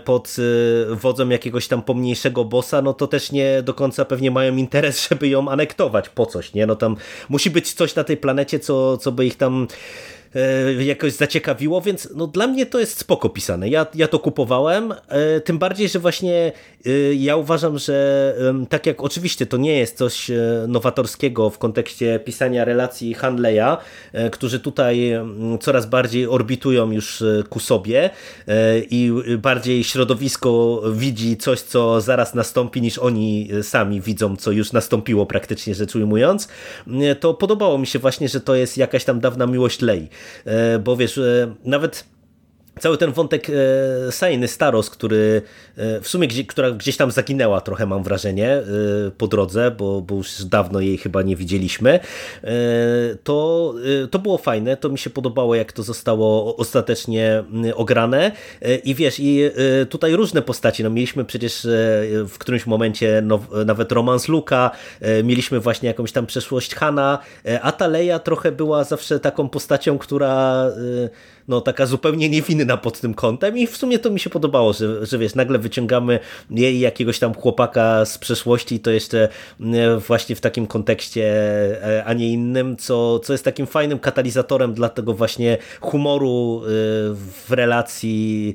pod 0.05 0.35
wodzą 0.89 1.29
jakiegoś 1.29 1.67
tam 1.67 1.81
pomniejszego 1.81 2.45
bossa, 2.45 2.81
no 2.81 2.93
to 2.93 3.07
też 3.07 3.31
nie 3.31 3.61
do 3.63 3.73
końca 3.73 4.05
pewnie 4.05 4.31
mają 4.31 4.55
interes, 4.55 5.01
żeby 5.09 5.27
ją 5.27 5.49
anektować 5.49 6.09
po 6.09 6.25
coś, 6.25 6.53
nie? 6.53 6.65
No 6.65 6.75
tam 6.75 6.95
musi 7.29 7.49
być 7.49 7.73
coś 7.73 7.95
na 7.95 8.03
tej 8.03 8.17
planecie, 8.17 8.59
co 8.59 8.94
co, 8.97 9.11
by 9.11 9.25
ich 9.25 9.35
tam 9.35 9.67
jakoś 10.79 11.13
zaciekawiło, 11.13 11.81
więc 11.81 12.09
no 12.15 12.27
dla 12.27 12.47
mnie 12.47 12.65
to 12.65 12.79
jest 12.79 12.99
spoko 12.99 13.29
pisane. 13.29 13.69
Ja, 13.69 13.88
ja 13.95 14.07
to 14.07 14.19
kupowałem, 14.19 14.93
e, 15.07 15.41
tym 15.41 15.57
bardziej, 15.57 15.89
że 15.89 15.99
właśnie 15.99 16.51
e, 16.86 17.13
ja 17.13 17.36
uważam, 17.36 17.77
że 17.77 18.36
tak 18.69 18.86
jak 18.86 19.03
oczywiście 19.03 19.45
to 19.45 19.57
nie 19.57 19.77
jest 19.79 19.97
coś 19.97 20.31
nowatorskiego 20.67 21.49
w 21.49 21.57
kontekście 21.57 22.19
pisania 22.19 22.65
relacji 22.65 23.13
Handleya, 23.13 23.77
którzy 24.31 24.59
tutaj 24.59 25.11
coraz 25.61 25.86
bardziej 25.86 26.27
orbitują 26.27 26.91
już 26.91 27.23
ku 27.49 27.59
sobie 27.59 28.09
i 28.89 29.11
bardziej 29.38 29.83
środowisko 29.83 30.81
widzi 30.93 31.38
coś, 31.38 31.61
co 31.61 32.01
zaraz 32.01 32.33
nastąpi, 32.33 32.81
niż 32.81 32.97
oni 32.97 33.49
sami 33.62 34.01
widzą, 34.01 34.36
co 34.36 34.51
już 34.51 34.71
nastąpiło 34.71 35.25
praktycznie 35.25 35.75
rzecz 35.75 35.95
ujmując, 35.95 36.47
to 37.20 37.33
podobało 37.33 37.78
mi 37.78 37.87
się 37.87 37.99
właśnie, 37.99 38.29
że 38.29 38.41
to 38.41 38.55
jest 38.55 38.78
jakaś 38.78 39.05
tam 39.05 39.20
dawna 39.20 39.45
miłość 39.45 39.82
Lei, 39.82 40.09
bo 40.83 40.97
wiesz, 40.97 41.19
nawet 41.63 42.05
cały 42.79 42.97
ten 42.97 43.11
wątek 43.11 43.47
e, 43.49 44.11
Sainy 44.11 44.47
Staros, 44.47 44.89
który 44.89 45.41
e, 45.77 46.01
w 46.01 46.07
sumie 46.07 46.27
gdzie, 46.27 46.43
która 46.43 46.71
gdzieś 46.71 46.97
tam 46.97 47.11
zaginęła 47.11 47.61
trochę 47.61 47.85
mam 47.85 48.03
wrażenie 48.03 48.51
e, 48.51 48.63
po 49.17 49.27
drodze, 49.27 49.71
bo, 49.71 50.01
bo 50.01 50.15
już 50.15 50.43
dawno 50.43 50.79
jej 50.79 50.97
chyba 50.97 51.21
nie 51.21 51.35
widzieliśmy, 51.35 51.99
to, 53.23 53.73
to 54.11 54.19
było 54.19 54.37
fajne, 54.37 54.77
to 54.77 54.89
mi 54.89 54.97
się 54.97 55.09
podobało 55.09 55.55
jak 55.55 55.73
to 55.73 55.83
zostało 55.83 56.55
ostatecznie 56.57 57.43
ograne. 57.75 58.31
I 58.83 58.95
wiesz, 58.95 59.15
i 59.19 59.51
tutaj 59.89 60.15
różne 60.15 60.41
postaci, 60.41 60.83
no 60.83 60.89
mieliśmy 60.89 61.25
przecież 61.25 61.67
w 62.27 62.35
którymś 62.37 62.65
momencie 62.65 63.23
nawet 63.65 63.91
romans 63.91 64.27
Luka, 64.27 64.71
mieliśmy 65.23 65.59
właśnie 65.59 65.87
jakąś 65.87 66.11
tam 66.11 66.25
przeszłość 66.25 66.75
Hana, 66.75 67.19
a 67.61 67.71
ta 67.71 67.87
Leia 67.87 68.19
trochę 68.19 68.51
była 68.51 68.83
zawsze 68.83 69.19
taką 69.19 69.49
postacią, 69.49 69.97
która 69.97 70.65
no 71.47 71.62
taka 71.62 71.86
zupełnie 71.86 72.30
niewinna 72.30 72.78
pod 72.78 73.00
tym 73.00 73.13
kątem 73.13 73.58
i 73.58 73.67
w 73.67 73.78
sumie 73.78 74.00
to 74.00 74.09
mi 74.09 74.20
się 74.20 74.30
podobało, 74.30 74.74
że, 74.74 75.05
że 75.05 75.17
wiesz, 75.17 75.36
nagle 75.36 75.59
wyciągamy 75.59 76.20
jej 76.50 76.80
jakiegoś 76.80 77.20
tam 77.20 77.34
chłopaka 77.34 78.05
z 78.05 78.17
przeszłości 78.17 78.76
i 78.76 78.80
to 78.80 78.92
jeszcze 78.92 79.30
e, 79.62 79.97
właśnie 79.97 80.36
w 80.36 80.42
takim 80.42 80.67
kontekście, 80.67 81.26
e, 81.84 82.04
a 82.05 82.13
nie 82.13 82.30
innym, 82.30 82.78
co, 82.78 83.20
co 83.20 83.34
jest 83.34 83.46
takim 83.46 83.67
fajnym 83.67 84.00
katalizatorem 84.00 84.74
dla 84.74 84.89
tego 84.89 85.13
właśnie 85.13 85.58
humoru 85.82 86.62
e, 86.63 86.67
w 87.46 87.46
relacji 87.50 88.54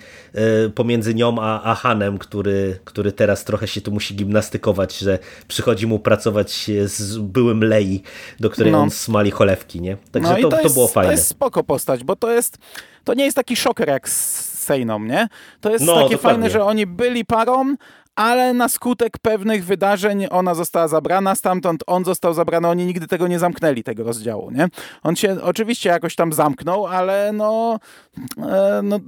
pomiędzy 0.74 1.14
nią 1.14 1.36
a, 1.40 1.62
a 1.62 1.74
Hanem, 1.74 2.18
który, 2.18 2.78
który 2.84 3.12
teraz 3.12 3.44
trochę 3.44 3.66
się 3.68 3.80
tu 3.80 3.92
musi 3.92 4.14
gimnastykować, 4.14 4.98
że 4.98 5.18
przychodzi 5.48 5.86
mu 5.86 5.98
pracować 5.98 6.70
z 6.84 7.18
byłym 7.18 7.64
Lei, 7.64 8.02
do 8.40 8.50
której 8.50 8.72
no. 8.72 8.78
on 8.80 8.90
smali 8.90 9.30
cholewki, 9.30 9.80
nie? 9.80 9.96
Także 10.12 10.30
no 10.30 10.36
to, 10.36 10.48
to, 10.48 10.56
to 10.56 10.62
jest, 10.62 10.74
było 10.74 10.88
fajne. 10.88 11.08
To 11.08 11.12
jest 11.12 11.28
spoko 11.28 11.64
postać, 11.64 12.04
bo 12.04 12.16
to 12.16 12.30
jest 12.30 12.58
to 13.04 13.14
nie 13.14 13.24
jest 13.24 13.36
taki 13.36 13.56
szoker 13.56 13.88
jak 13.88 14.08
z 14.08 14.50
Sejną, 14.60 14.98
nie? 14.98 15.28
To 15.60 15.70
jest 15.70 15.84
no, 15.84 15.94
takie 15.94 16.14
dokładnie. 16.14 16.42
fajne, 16.42 16.50
że 16.50 16.64
oni 16.64 16.86
byli 16.86 17.24
parą, 17.24 17.74
ale 18.16 18.54
na 18.54 18.68
skutek 18.68 19.18
pewnych 19.22 19.64
wydarzeń 19.64 20.26
ona 20.30 20.54
została 20.54 20.88
zabrana 20.88 21.34
stamtąd, 21.34 21.82
on 21.86 22.04
został 22.04 22.34
zabrany, 22.34 22.68
oni 22.68 22.86
nigdy 22.86 23.06
tego 23.06 23.28
nie 23.28 23.38
zamknęli, 23.38 23.82
tego 23.82 24.04
rozdziału, 24.04 24.50
nie? 24.50 24.68
On 25.02 25.16
się 25.16 25.36
oczywiście 25.42 25.88
jakoś 25.88 26.14
tam 26.14 26.32
zamknął, 26.32 26.86
ale 26.86 27.32
no, 27.32 27.78
e, 28.38 28.80
no 28.82 28.98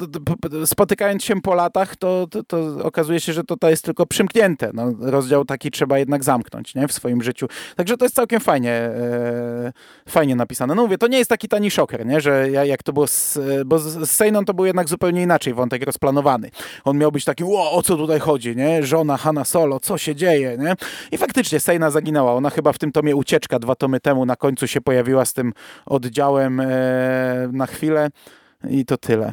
spotykając 0.65 1.25
się 1.25 1.41
po 1.41 1.55
latach, 1.55 1.97
to, 1.97 2.27
to, 2.31 2.45
to, 2.45 2.59
okazuje 2.83 3.21
się, 3.21 3.33
że 3.33 3.45
to, 3.45 3.71
jest 3.71 3.85
tylko 3.85 4.07
przymknięte. 4.07 4.71
No, 4.75 4.93
rozdział 5.01 5.45
taki 5.45 5.71
trzeba 5.71 5.99
jednak 5.99 6.25
zamknąć, 6.25 6.75
nie? 6.75 6.89
W 6.89 6.93
swoim 6.93 7.23
życiu. 7.23 7.47
Także 7.77 7.97
to 7.97 8.05
jest 8.05 8.15
całkiem 8.15 8.41
fajnie, 8.41 8.73
e, 8.73 9.73
fajnie 10.09 10.37
napisane. 10.37 10.75
No 10.75 10.83
mówię, 10.83 10.99
to 10.99 11.07
nie 11.07 11.19
jest 11.19 11.31
taki 11.31 11.49
tani 11.49 11.71
szoker, 11.71 12.07
nie? 12.07 12.21
Że 12.21 12.51
jak 12.51 12.83
to 12.83 12.93
było 12.93 13.07
z, 13.07 13.39
bo 13.67 13.79
z 13.79 14.11
Sejną 14.11 14.45
to 14.45 14.55
był 14.55 14.65
jednak 14.65 14.89
zupełnie 14.89 15.23
inaczej 15.23 15.55
wątek 15.55 15.83
rozplanowany. 15.83 16.51
On 16.85 16.99
miał 16.99 17.13
być 17.13 17.25
taki, 17.25 17.45
o, 17.45 17.73
o 17.73 17.83
co 17.83 17.97
tutaj 17.97 18.21
chodzi, 18.21 18.57
nie? 18.57 18.83
Żona 18.93 19.17
Hanna 19.17 19.45
Solo, 19.45 19.81
co 19.81 19.99
się 19.99 20.15
dzieje, 20.15 20.59
nie? 20.59 20.75
I 21.13 21.19
faktycznie 21.19 21.61
Sejna 21.61 21.91
zaginęła. 21.91 22.35
Ona 22.35 22.51
chyba 22.51 22.73
w 22.73 22.79
tym 22.79 22.93
tomie 22.93 23.17
Ucieczka 23.17 23.59
dwa 23.59 23.75
tomy 23.75 24.01
temu 24.01 24.27
na 24.27 24.37
końcu 24.37 24.67
się 24.67 24.81
pojawiła 24.81 25.25
z 25.25 25.33
tym 25.33 25.53
oddziałem 25.87 26.61
e, 26.61 26.67
na 27.53 27.67
chwilę 27.67 28.11
i 28.71 28.85
to 28.85 28.97
tyle. 28.97 29.33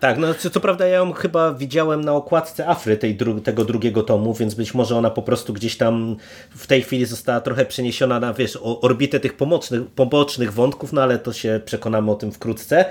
Tak, 0.00 0.18
no 0.18 0.34
co, 0.34 0.50
co, 0.50 0.60
prawda 0.60 0.86
ja 0.86 0.96
ją 0.96 1.12
chyba 1.12 1.54
widziałem 1.54 2.04
na 2.04 2.12
okładce 2.12 2.68
Afry 2.68 2.96
tej 2.96 3.14
dru 3.14 3.40
tego 3.40 3.64
drugiego 3.64 4.02
tomu, 4.02 4.34
więc 4.34 4.54
być 4.54 4.74
może 4.74 4.96
ona 4.96 5.10
po 5.10 5.22
prostu 5.22 5.52
gdzieś 5.52 5.76
tam 5.76 6.16
w 6.50 6.66
tej 6.66 6.82
chwili 6.82 7.06
została 7.06 7.40
trochę 7.40 7.64
przeniesiona 7.64 8.20
na, 8.20 8.34
wiesz, 8.34 8.58
orbitę 8.62 9.20
tych 9.20 9.36
pomocnych, 9.36 9.86
pobocznych 9.86 10.52
wątków, 10.52 10.92
no 10.92 11.02
ale 11.02 11.18
to 11.18 11.32
się 11.32 11.60
przekonamy 11.64 12.10
o 12.10 12.14
tym 12.14 12.32
wkrótce. 12.32 12.84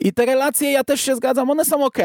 I 0.00 0.12
te 0.12 0.26
relacje, 0.26 0.72
ja 0.72 0.84
też 0.84 1.00
się 1.00 1.16
zgadzam, 1.16 1.50
one 1.50 1.64
są 1.64 1.84
ok, 1.84 1.98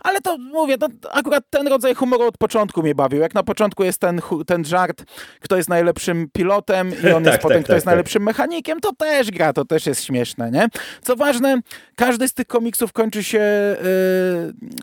ale 0.00 0.20
to 0.20 0.38
mówię, 0.38 0.78
to 0.78 0.88
akurat 1.10 1.44
ten 1.50 1.68
rodzaj 1.68 1.94
humoru 1.94 2.24
od 2.24 2.38
początku 2.38 2.82
mnie 2.82 2.94
bawił. 2.94 3.20
Jak 3.20 3.34
na 3.34 3.42
początku 3.42 3.84
jest 3.84 3.98
ten, 3.98 4.20
ten 4.46 4.64
żart, 4.64 5.04
kto 5.40 5.56
jest 5.56 5.68
najlepszym 5.68 6.28
pilotem 6.32 6.92
i 7.04 7.10
on 7.10 7.24
tak, 7.24 7.32
jest 7.32 7.42
potem, 7.42 7.58
tak, 7.58 7.64
kto 7.64 7.68
tak, 7.68 7.76
jest 7.76 7.84
tak. 7.84 7.92
najlepszym 7.92 8.22
mechanikiem, 8.22 8.80
to 8.80 8.92
też 8.92 9.30
gra, 9.30 9.52
to 9.52 9.64
też 9.64 9.86
jest 9.86 10.04
śmieszne, 10.04 10.50
nie? 10.50 10.68
Co 11.02 11.16
ważne, 11.16 11.60
każdy 11.96 12.28
z 12.28 12.34
tych 12.34 12.46
komiksów 12.46 12.92
kończy 12.92 13.24
się 13.24 13.42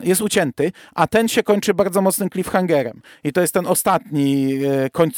jest 0.02 0.22
ucięty, 0.22 0.72
a 0.94 1.06
ten 1.06 1.28
się 1.28 1.42
kończy 1.42 1.74
bardzo 1.74 2.02
mocnym 2.02 2.30
cliffhangerem. 2.30 3.00
I 3.24 3.32
to 3.32 3.40
jest 3.40 3.54
ten 3.54 3.66
ostatni, 3.66 4.58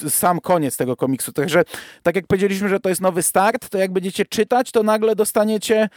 y, 0.06 0.10
sam 0.10 0.40
koniec 0.40 0.76
tego 0.76 0.96
komiksu. 0.96 1.32
Także 1.32 1.64
tak 2.02 2.16
jak 2.16 2.26
powiedzieliśmy, 2.26 2.68
że 2.68 2.80
to 2.80 2.88
jest 2.88 3.00
nowy 3.00 3.22
start, 3.22 3.68
to 3.68 3.78
jak 3.78 3.92
będziecie 3.92 4.24
czytać, 4.24 4.70
to 4.70 4.82
nagle 4.82 5.16
dostaniecie 5.16 5.88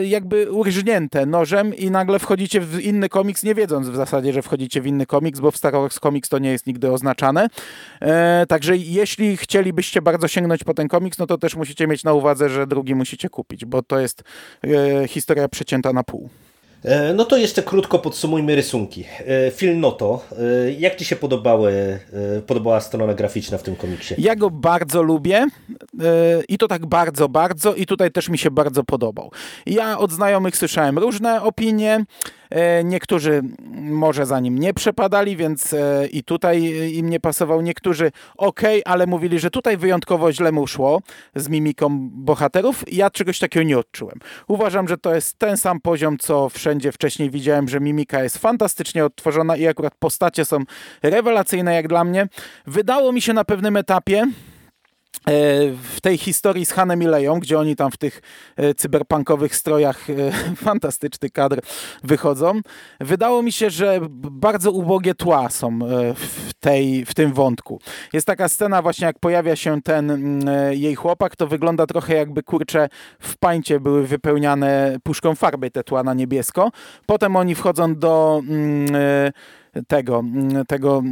y, 0.00 0.06
jakby 0.06 0.52
urżnięte 0.52 1.26
nożem 1.26 1.74
i 1.74 1.90
nagle 1.90 2.18
wchodzicie 2.18 2.60
w 2.60 2.80
inny 2.80 3.08
komiks, 3.08 3.42
nie 3.42 3.54
wiedząc 3.54 3.88
w 3.88 3.96
zasadzie, 3.96 4.32
że 4.32 4.42
wchodzicie 4.42 4.80
w 4.80 4.86
inny 4.86 5.06
komiks, 5.06 5.40
bo 5.40 5.50
w 5.50 5.56
Star 5.56 5.72
Wars 5.72 6.00
Comics 6.00 6.28
to 6.28 6.38
nie 6.38 6.50
jest 6.50 6.66
nigdy 6.66 6.92
oznaczane. 6.92 7.48
E, 8.00 8.44
także 8.48 8.76
jeśli 8.76 9.36
chcielibyście 9.36 10.02
bardzo 10.02 10.28
sięgnąć 10.28 10.64
po 10.64 10.74
ten 10.74 10.88
komiks, 10.88 11.18
no 11.18 11.26
to 11.26 11.38
też 11.38 11.56
musicie 11.56 11.86
mieć 11.86 12.04
na 12.04 12.12
uwadze, 12.12 12.48
że 12.48 12.66
drugi 12.66 12.94
musicie 12.94 13.28
kupić, 13.28 13.64
bo 13.64 13.82
to 13.82 14.00
jest 14.00 14.22
historia 15.06 15.48
przecięta 15.48 15.92
na 15.92 16.02
pół. 16.02 16.30
E, 16.86 17.14
no 17.14 17.24
to 17.24 17.36
jeszcze 17.36 17.62
krótko 17.62 17.98
podsumujmy 17.98 18.54
rysunki. 18.54 19.04
E, 19.26 19.50
Film 19.50 19.80
Noto, 19.80 20.24
e, 20.66 20.72
jak 20.72 20.96
Ci 20.96 21.04
się 21.04 21.16
podobały, 21.16 21.98
podobała 22.46 22.80
strona 22.80 23.14
graficzna 23.14 23.58
w 23.58 23.62
tym 23.62 23.76
komiksie? 23.76 24.14
Ja 24.18 24.36
go 24.36 24.50
bardzo 24.50 25.02
lubię 25.02 25.46
i 26.48 26.58
to 26.58 26.68
tak 26.68 26.86
bardzo, 26.86 27.28
bardzo 27.28 27.74
i 27.74 27.86
tutaj 27.86 28.10
też 28.10 28.28
mi 28.28 28.38
się 28.38 28.50
bardzo 28.50 28.84
podobał. 28.84 29.30
Ja 29.66 29.98
od 29.98 30.12
znajomych 30.12 30.56
słyszałem 30.56 30.98
różne 30.98 31.42
opinie. 31.42 32.04
E, 32.50 32.84
niektórzy 32.84 33.42
może 33.74 34.26
za 34.26 34.40
nim 34.40 34.58
nie 34.58 34.74
przepadali, 34.74 35.36
więc 35.36 35.72
e, 35.72 36.06
i 36.06 36.24
tutaj 36.24 36.62
im 36.94 37.10
nie 37.10 37.20
pasował. 37.20 37.62
Niektórzy 37.62 38.12
ok, 38.36 38.60
ale 38.84 39.06
mówili, 39.06 39.38
że 39.38 39.50
tutaj 39.50 39.76
wyjątkowo 39.76 40.32
źle 40.32 40.52
mu 40.52 40.66
szło 40.66 41.00
z 41.34 41.48
mimiką 41.48 42.08
bohaterów. 42.12 42.84
Ja 42.92 43.10
czegoś 43.10 43.38
takiego 43.38 43.66
nie 43.66 43.78
odczułem. 43.78 44.18
Uważam, 44.48 44.88
że 44.88 44.98
to 44.98 45.14
jest 45.14 45.38
ten 45.38 45.56
sam 45.56 45.80
poziom, 45.80 46.18
co 46.18 46.48
wszędzie 46.48 46.92
wcześniej 46.92 47.30
widziałem, 47.30 47.68
że 47.68 47.80
mimika 47.80 48.22
jest 48.22 48.38
fantastycznie 48.38 49.04
odtworzona 49.04 49.56
i 49.56 49.66
akurat 49.66 49.94
postacie 49.98 50.44
są 50.44 50.58
rewelacyjne 51.02 51.74
jak 51.74 51.88
dla 51.88 52.04
mnie. 52.04 52.28
Wydało 52.66 53.12
mi 53.12 53.20
się 53.20 53.32
na 53.32 53.44
pewnym 53.44 53.76
etapie, 53.76 54.26
w 55.82 56.00
tej 56.02 56.18
historii 56.18 56.66
z 56.66 56.72
Hanem 56.72 57.02
i 57.02 57.06
Leją, 57.06 57.40
gdzie 57.40 57.58
oni 57.58 57.76
tam 57.76 57.90
w 57.90 57.96
tych 57.96 58.22
e, 58.56 58.74
cyberpunkowych 58.74 59.56
strojach 59.56 60.10
e, 60.10 60.14
fantastyczny 60.64 61.30
kadr 61.30 61.60
wychodzą, 62.04 62.60
wydało 63.00 63.42
mi 63.42 63.52
się, 63.52 63.70
że 63.70 64.00
bardzo 64.10 64.72
ubogie 64.72 65.14
tła 65.14 65.50
są 65.50 65.78
w, 66.16 66.54
tej, 66.60 67.04
w 67.04 67.14
tym 67.14 67.32
wątku. 67.32 67.80
Jest 68.12 68.26
taka 68.26 68.48
scena 68.48 68.82
właśnie, 68.82 69.06
jak 69.06 69.18
pojawia 69.18 69.56
się 69.56 69.82
ten 69.82 70.10
mm, 70.10 70.74
jej 70.74 70.94
chłopak, 70.94 71.36
to 71.36 71.46
wygląda 71.46 71.86
trochę 71.86 72.14
jakby 72.14 72.42
kurcze 72.42 72.88
w 73.20 73.38
pańcie 73.38 73.80
były 73.80 74.06
wypełniane 74.06 74.96
puszką 75.02 75.34
farby 75.34 75.70
te 75.70 75.84
tła 75.84 76.02
na 76.02 76.14
niebiesko. 76.14 76.70
Potem 77.06 77.36
oni 77.36 77.54
wchodzą 77.54 77.94
do 77.94 78.42
mm, 78.48 79.32
tego, 79.88 80.24
tego 80.68 81.02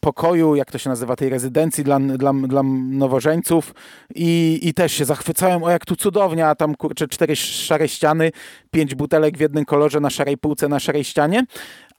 pokoju, 0.00 0.54
jak 0.56 0.72
to 0.72 0.78
się 0.78 0.90
nazywa, 0.90 1.16
tej 1.16 1.28
rezydencji 1.28 1.84
dla, 1.84 2.00
dla, 2.00 2.32
dla 2.32 2.62
nowożeńców. 2.90 3.74
I, 4.14 4.60
i 4.62 4.74
też 4.74 4.92
się 4.92 5.04
zachwycałem, 5.04 5.62
o 5.62 5.70
jak 5.70 5.86
tu 5.86 5.96
cudownie, 5.96 6.46
a 6.46 6.54
tam 6.54 6.74
kurczę 6.74 7.08
cztery 7.08 7.36
szare 7.36 7.88
ściany, 7.88 8.32
pięć 8.70 8.94
butelek 8.94 9.38
w 9.38 9.40
jednym 9.40 9.64
kolorze 9.64 10.00
na 10.00 10.10
szarej 10.10 10.38
półce, 10.38 10.68
na 10.68 10.80
szarej 10.80 11.04
ścianie, 11.04 11.44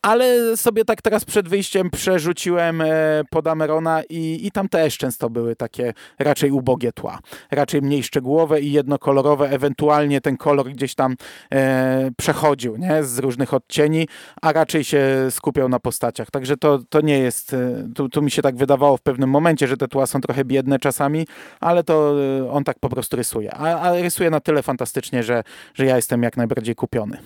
ale 0.02 0.58
sobie 0.58 0.86
tak 0.86 1.02
teraz 1.02 1.26
przed 1.26 1.50
wyjściem 1.50 1.90
przerzuciłem 1.90 2.82
e, 2.82 2.88
pod 3.30 3.48
Amerona 3.48 4.02
i, 4.10 4.40
i 4.48 4.52
tam 4.52 4.70
też 4.70 4.98
często 4.98 5.30
były 5.30 5.56
takie 5.56 5.94
raczej 6.20 6.52
ubogie 6.52 6.92
tła. 6.92 7.20
Raczej 7.52 7.82
mniej 7.82 8.04
szczegółowe 8.04 8.62
i 8.62 8.72
jednokolorowe, 8.72 9.50
ewentualnie 9.50 10.22
ten 10.22 10.38
kolor 10.38 10.70
gdzieś 10.70 10.96
tam 10.96 11.16
e, 11.54 12.12
przechodził 12.18 12.78
nie? 12.78 13.04
z 13.04 13.20
różnych 13.20 13.54
odcieni, 13.54 14.08
a 14.42 14.54
raczej 14.54 14.84
się 14.84 15.28
skupiał 15.30 15.70
na 15.70 15.80
postaciach. 15.80 16.32
Także 16.32 16.58
to, 16.58 16.80
to 16.90 17.02
nie 17.02 17.20
jest, 17.20 17.54
e, 17.54 17.88
tu, 17.96 18.10
tu 18.10 18.22
mi 18.22 18.32
się 18.32 18.42
tak 18.42 18.56
wydawało 18.56 18.98
w 18.98 19.02
pewnym 19.02 19.30
momencie, 19.30 19.68
że 19.68 19.78
te 19.78 19.88
tła 19.88 20.08
są 20.08 20.22
trochę 20.22 20.46
biedne 20.46 20.80
czasami, 20.80 21.28
ale 21.60 21.84
to 21.84 22.16
e, 22.40 22.52
on 22.52 22.64
tak 22.64 22.80
po 22.80 22.90
prostu 22.90 23.18
rysuje. 23.18 23.54
A, 23.54 23.80
a 23.80 24.02
rysuje 24.02 24.30
na 24.30 24.40
tyle 24.40 24.64
fantastycznie, 24.64 25.24
że, 25.24 25.44
że 25.74 25.86
ja 25.86 25.96
jestem 25.96 26.24
jak 26.24 26.38
najbardziej 26.38 26.76
kupiony. 26.76 27.18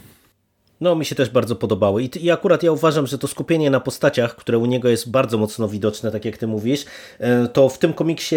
No, 0.82 0.96
mi 0.96 1.06
się 1.06 1.16
też 1.16 1.30
bardzo 1.30 1.56
podobały. 1.56 2.04
I, 2.04 2.26
I 2.26 2.32
akurat 2.32 2.64
ja 2.64 2.72
uważam, 2.72 3.08
że 3.08 3.18
to 3.18 3.28
skupienie 3.28 3.70
na 3.70 3.80
postaciach, 3.80 4.36
które 4.36 4.58
u 4.58 4.66
niego 4.66 4.90
jest 4.90 5.12
bardzo 5.12 5.38
mocno 5.38 5.68
widoczne, 5.68 6.12
tak 6.12 6.26
jak 6.26 6.38
ty 6.38 6.48
mówisz, 6.48 6.86
e, 7.20 7.48
to 7.48 7.70
w 7.70 7.78
tym 7.78 7.94
komiksie 7.94 8.36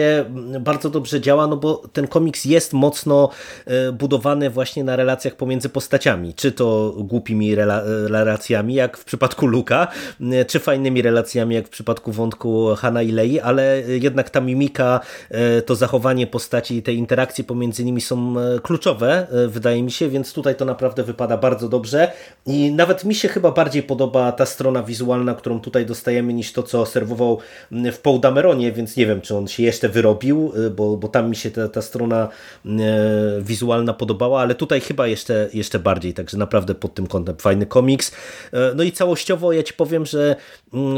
bardzo 0.61 0.91
dobrze 0.91 1.21
działa, 1.21 1.47
no 1.47 1.57
bo 1.57 1.83
ten 1.93 2.07
komiks 2.07 2.45
jest 2.45 2.73
mocno 2.73 3.31
e, 3.67 3.93
budowany 3.93 4.51
właśnie 4.51 4.85
na 4.85 4.97
relacjach 4.97 5.35
pomiędzy 5.35 5.69
postaciami. 5.69 6.35
Czy 6.35 6.53
to 6.53 6.95
głupimi 6.99 7.55
rela 7.55 7.83
relacjami, 8.09 8.75
jak 8.75 8.97
w 8.97 9.05
przypadku 9.05 9.47
Luka, 9.47 9.89
e, 10.21 10.45
czy 10.45 10.59
fajnymi 10.59 11.03
relacjami, 11.03 11.55
jak 11.55 11.67
w 11.67 11.71
przypadku 11.71 12.13
wątku 12.13 12.75
Hanna 12.77 13.03
i 13.03 13.13
Lei, 13.13 13.41
ale 13.41 13.83
jednak 13.87 14.31
ta 14.31 14.41
mimika, 14.41 15.01
to 15.67 15.75
zachowanie 15.75 16.27
postaci 16.27 16.77
i 16.77 16.83
te 16.83 16.93
interakcje 16.93 17.45
pomiędzy 17.45 17.85
nimi 17.85 18.01
są 18.01 18.35
kluczowe, 18.63 19.27
wydaje 19.49 19.83
mi 19.83 19.91
się, 19.91 20.09
więc 20.09 20.33
tutaj 20.33 20.57
to 20.57 20.65
naprawdę 20.65 21.03
wypada 21.03 21.37
bardzo 21.37 21.69
dobrze. 21.69 22.13
I 22.49 22.73
nawet 22.73 23.05
mi 23.05 23.15
się 23.15 23.29
chyba 23.29 23.51
bardziej 23.51 23.83
podoba 23.83 24.33
ta 24.33 24.47
strona 24.47 24.83
wizualna, 24.83 25.35
którą 25.35 25.61
tutaj 25.61 25.87
dostajemy, 25.87 26.33
niż 26.33 26.53
to, 26.53 26.63
co 26.63 26.87
serwował 26.87 27.39
mm, 27.73 27.93
w 27.93 27.99
Paul 27.99 28.21
Dameronie, 28.21 28.73
więc 28.73 28.97
nie 28.97 29.07
wiem, 29.07 29.21
czy 29.21 29.37
on 29.37 29.49
się 29.49 29.63
jeszcze 29.63 29.89
wyrobił, 29.89 30.53
y, 30.67 30.71
bo, 30.71 30.97
bo 30.97 31.09
tam 31.09 31.31
mi 31.31 31.37
się 31.37 31.51
ta, 31.51 31.69
ta 31.69 31.83
strona 31.83 32.29
y, 32.67 32.69
wizualna 33.41 33.95
podobała, 33.95 34.41
ale 34.41 34.55
tutaj 34.55 34.81
chyba 34.81 35.07
jeszcze, 35.07 35.49
jeszcze 35.55 35.79
bardziej, 35.79 36.15
także 36.15 36.37
naprawdę 36.37 36.75
pod 36.75 36.95
tym 36.95 37.07
kątem 37.07 37.37
fajny 37.37 37.67
komiks. 37.67 38.11
Y, 38.11 38.57
no 38.77 38.83
i 38.83 38.93
całościowo 38.93 39.53
ja 39.53 39.63
Ci 39.63 39.75
powiem, 39.75 40.07
że 40.07 40.37
mm, 40.73 40.97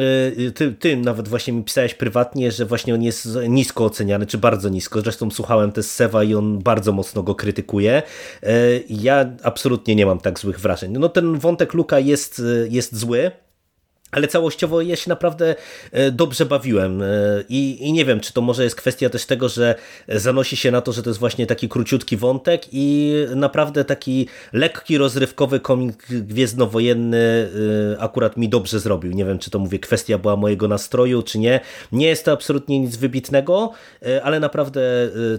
ty, 0.54 0.72
ty 0.72 0.96
nawet 0.96 1.28
właśnie 1.28 1.52
mi 1.52 1.64
pisałeś 1.64 1.94
prywatnie, 1.94 2.52
że 2.52 2.66
właśnie 2.66 2.94
on 2.94 3.02
jest 3.02 3.28
nisko 3.48 3.84
oceniany, 3.84 4.26
czy 4.26 4.38
bardzo 4.38 4.68
nisko. 4.68 5.00
Zresztą 5.00 5.30
słuchałem 5.30 5.72
też 5.72 5.86
Sewa 5.86 6.24
i 6.24 6.34
on 6.34 6.58
bardzo 6.58 6.92
mocno 6.92 7.22
go 7.22 7.34
krytykuje. 7.34 8.02
Ja 8.88 9.26
absolutnie 9.42 9.94
nie 9.94 10.06
mam 10.06 10.20
tak 10.20 10.38
złych 10.38 10.60
wrażeń. 10.60 10.92
No 10.92 11.08
ten 11.20 11.38
wątek 11.38 11.74
Luka 11.74 11.98
jest, 11.98 12.42
jest 12.68 12.96
zły, 12.96 13.30
ale 14.10 14.28
całościowo 14.28 14.82
ja 14.82 14.96
się 14.96 15.08
naprawdę 15.08 15.54
e, 15.92 16.10
dobrze 16.10 16.46
bawiłem 16.46 17.02
e, 17.02 17.06
I, 17.48 17.88
i 17.88 17.92
nie 17.92 18.04
wiem, 18.04 18.20
czy 18.20 18.32
to 18.32 18.40
może 18.40 18.64
jest 18.64 18.76
kwestia 18.76 19.10
też 19.10 19.26
tego, 19.26 19.48
że 19.48 19.74
zanosi 20.08 20.56
się 20.56 20.70
na 20.70 20.80
to, 20.80 20.92
że 20.92 21.02
to 21.02 21.10
jest 21.10 21.20
właśnie 21.20 21.46
taki 21.46 21.68
króciutki 21.68 22.16
wątek 22.16 22.62
i 22.72 23.14
naprawdę 23.36 23.84
taki 23.84 24.28
lekki, 24.52 24.98
rozrywkowy 24.98 25.60
komik 25.60 26.06
gwiezdnowojenny 26.10 27.50
e, 27.96 28.00
akurat 28.00 28.36
mi 28.36 28.48
dobrze 28.48 28.80
zrobił. 28.80 29.12
Nie 29.12 29.24
wiem, 29.24 29.38
czy 29.38 29.50
to 29.50 29.58
mówię, 29.58 29.78
kwestia 29.78 30.18
była 30.18 30.36
mojego 30.36 30.68
nastroju, 30.68 31.22
czy 31.22 31.38
nie. 31.38 31.60
Nie 31.92 32.06
jest 32.06 32.24
to 32.24 32.32
absolutnie 32.32 32.80
nic 32.80 32.96
wybitnego, 32.96 33.72
ale 34.22 34.40
naprawdę 34.40 34.80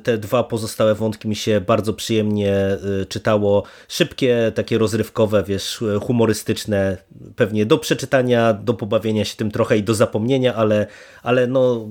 te 0.03 0.18
dwa 0.18 0.43
pozostałe 0.43 0.95
wątki 0.95 1.27
mi 1.27 1.35
się 1.35 1.61
bardzo 1.61 1.93
przyjemnie 1.93 2.77
czytało. 3.10 3.64
Szybkie, 3.88 4.52
takie 4.56 4.77
rozrywkowe, 4.77 5.43
wiesz, 5.43 5.80
humorystyczne, 6.02 6.98
pewnie 7.35 7.65
do 7.65 7.77
przeczytania 7.77 8.53
do 8.63 8.73
pobawienia 8.73 9.25
się 9.25 9.38
tym 9.38 9.51
trochę 9.51 9.77
i 9.77 9.83
do 9.83 9.95
zapomnienia, 9.95 10.55
ale, 10.55 10.88
ale 11.23 11.47
no 11.47 11.88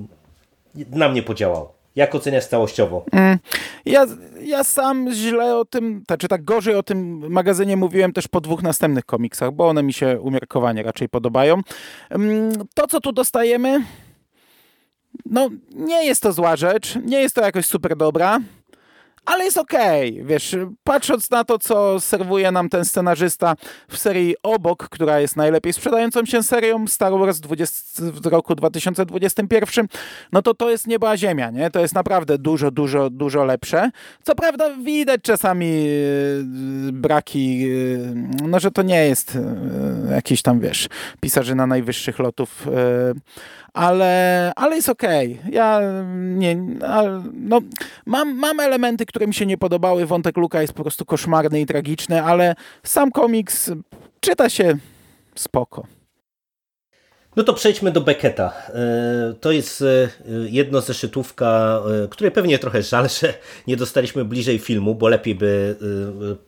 na 0.89 1.09
mnie 1.09 1.23
podziałał. 1.23 1.69
Jak 1.95 2.15
oceniasz 2.15 2.45
całościowo? 2.45 3.05
Ja, 3.85 4.05
ja 4.41 4.63
sam 4.63 5.13
źle 5.13 5.57
o 5.57 5.65
tym, 5.65 6.03
czy 6.19 6.27
tak 6.27 6.43
gorzej 6.43 6.75
o 6.75 6.83
tym 6.83 7.29
magazynie 7.31 7.77
mówiłem 7.77 8.13
też 8.13 8.27
po 8.27 8.41
dwóch 8.41 8.63
następnych 8.63 9.05
komiksach, 9.05 9.51
bo 9.51 9.67
one 9.67 9.83
mi 9.83 9.93
się 9.93 10.21
umiarkowanie 10.21 10.83
raczej 10.83 11.09
podobają. 11.09 11.61
Mm, 12.09 12.51
to, 12.73 12.87
co 12.87 13.01
tu 13.01 13.11
dostajemy, 13.11 13.83
no 15.25 15.49
nie 15.75 16.05
jest 16.05 16.21
to 16.21 16.33
zła 16.33 16.55
rzecz, 16.55 16.95
nie 17.05 17.21
jest 17.21 17.35
to 17.35 17.41
jakoś 17.41 17.65
super 17.65 17.97
dobra 17.97 18.39
ale 19.25 19.45
jest 19.45 19.57
okej, 19.57 20.11
okay. 20.13 20.25
wiesz, 20.25 20.55
patrząc 20.83 21.31
na 21.31 21.43
to, 21.43 21.59
co 21.59 21.99
serwuje 21.99 22.51
nam 22.51 22.69
ten 22.69 22.85
scenarzysta 22.85 23.55
w 23.89 23.97
serii 23.97 24.35
Obok, 24.43 24.89
która 24.89 25.19
jest 25.19 25.35
najlepiej 25.35 25.73
sprzedającą 25.73 26.25
się 26.25 26.43
serią 26.43 26.87
Star 26.87 27.13
Wars 27.13 27.39
20, 27.39 28.03
w 28.03 28.25
roku 28.25 28.55
2021, 28.55 29.87
no 30.31 30.41
to 30.41 30.53
to 30.53 30.69
jest 30.69 30.87
nieba 30.87 31.17
ziemia, 31.17 31.51
nie? 31.51 31.71
To 31.71 31.79
jest 31.79 31.95
naprawdę 31.95 32.37
dużo, 32.37 32.71
dużo, 32.71 33.09
dużo 33.09 33.45
lepsze. 33.45 33.91
Co 34.23 34.35
prawda 34.35 34.75
widać 34.75 35.21
czasami 35.21 35.83
yy, 35.83 36.91
braki, 36.91 37.59
yy, 37.59 38.13
no 38.47 38.59
że 38.59 38.71
to 38.71 38.81
nie 38.81 39.05
jest 39.05 39.35
yy, 39.35 40.13
jakiś 40.13 40.41
tam, 40.41 40.59
wiesz, 40.59 40.87
pisarzyna 41.19 41.67
najwyższych 41.67 42.19
lotów, 42.19 42.67
ale, 43.73 44.51
ale 44.55 44.75
jest 44.75 44.89
okej. 44.89 45.37
Okay. 45.39 45.51
Ja 45.51 45.81
nie, 46.15 46.55
no, 47.33 47.59
mam, 48.05 48.35
mam 48.35 48.59
elementy, 48.59 49.05
które 49.05 49.27
mi 49.27 49.33
się 49.33 49.45
nie 49.45 49.57
podobały. 49.57 50.05
Wątek 50.05 50.37
Luka 50.37 50.61
jest 50.61 50.73
po 50.73 50.83
prostu 50.83 51.05
koszmarny 51.05 51.61
i 51.61 51.65
tragiczny, 51.65 52.23
ale 52.23 52.55
sam 52.83 53.11
komiks 53.11 53.71
czyta 54.19 54.49
się 54.49 54.77
spoko. 55.35 55.87
No 57.35 57.43
to 57.43 57.53
przejdźmy 57.53 57.91
do 57.91 58.01
Becketa. 58.01 58.53
E, 58.69 59.33
to 59.39 59.51
jest 59.51 59.81
e, 59.81 60.09
jedno 60.49 60.81
zeszytówka, 60.81 61.81
e, 62.03 62.07
której 62.07 62.31
pewnie 62.31 62.59
trochę 62.59 62.81
żal, 62.83 63.09
że 63.09 63.33
nie 63.67 63.77
dostaliśmy 63.77 64.25
bliżej 64.25 64.59
filmu, 64.59 64.95
bo 64.95 65.07
lepiej 65.07 65.35
by 65.35 65.75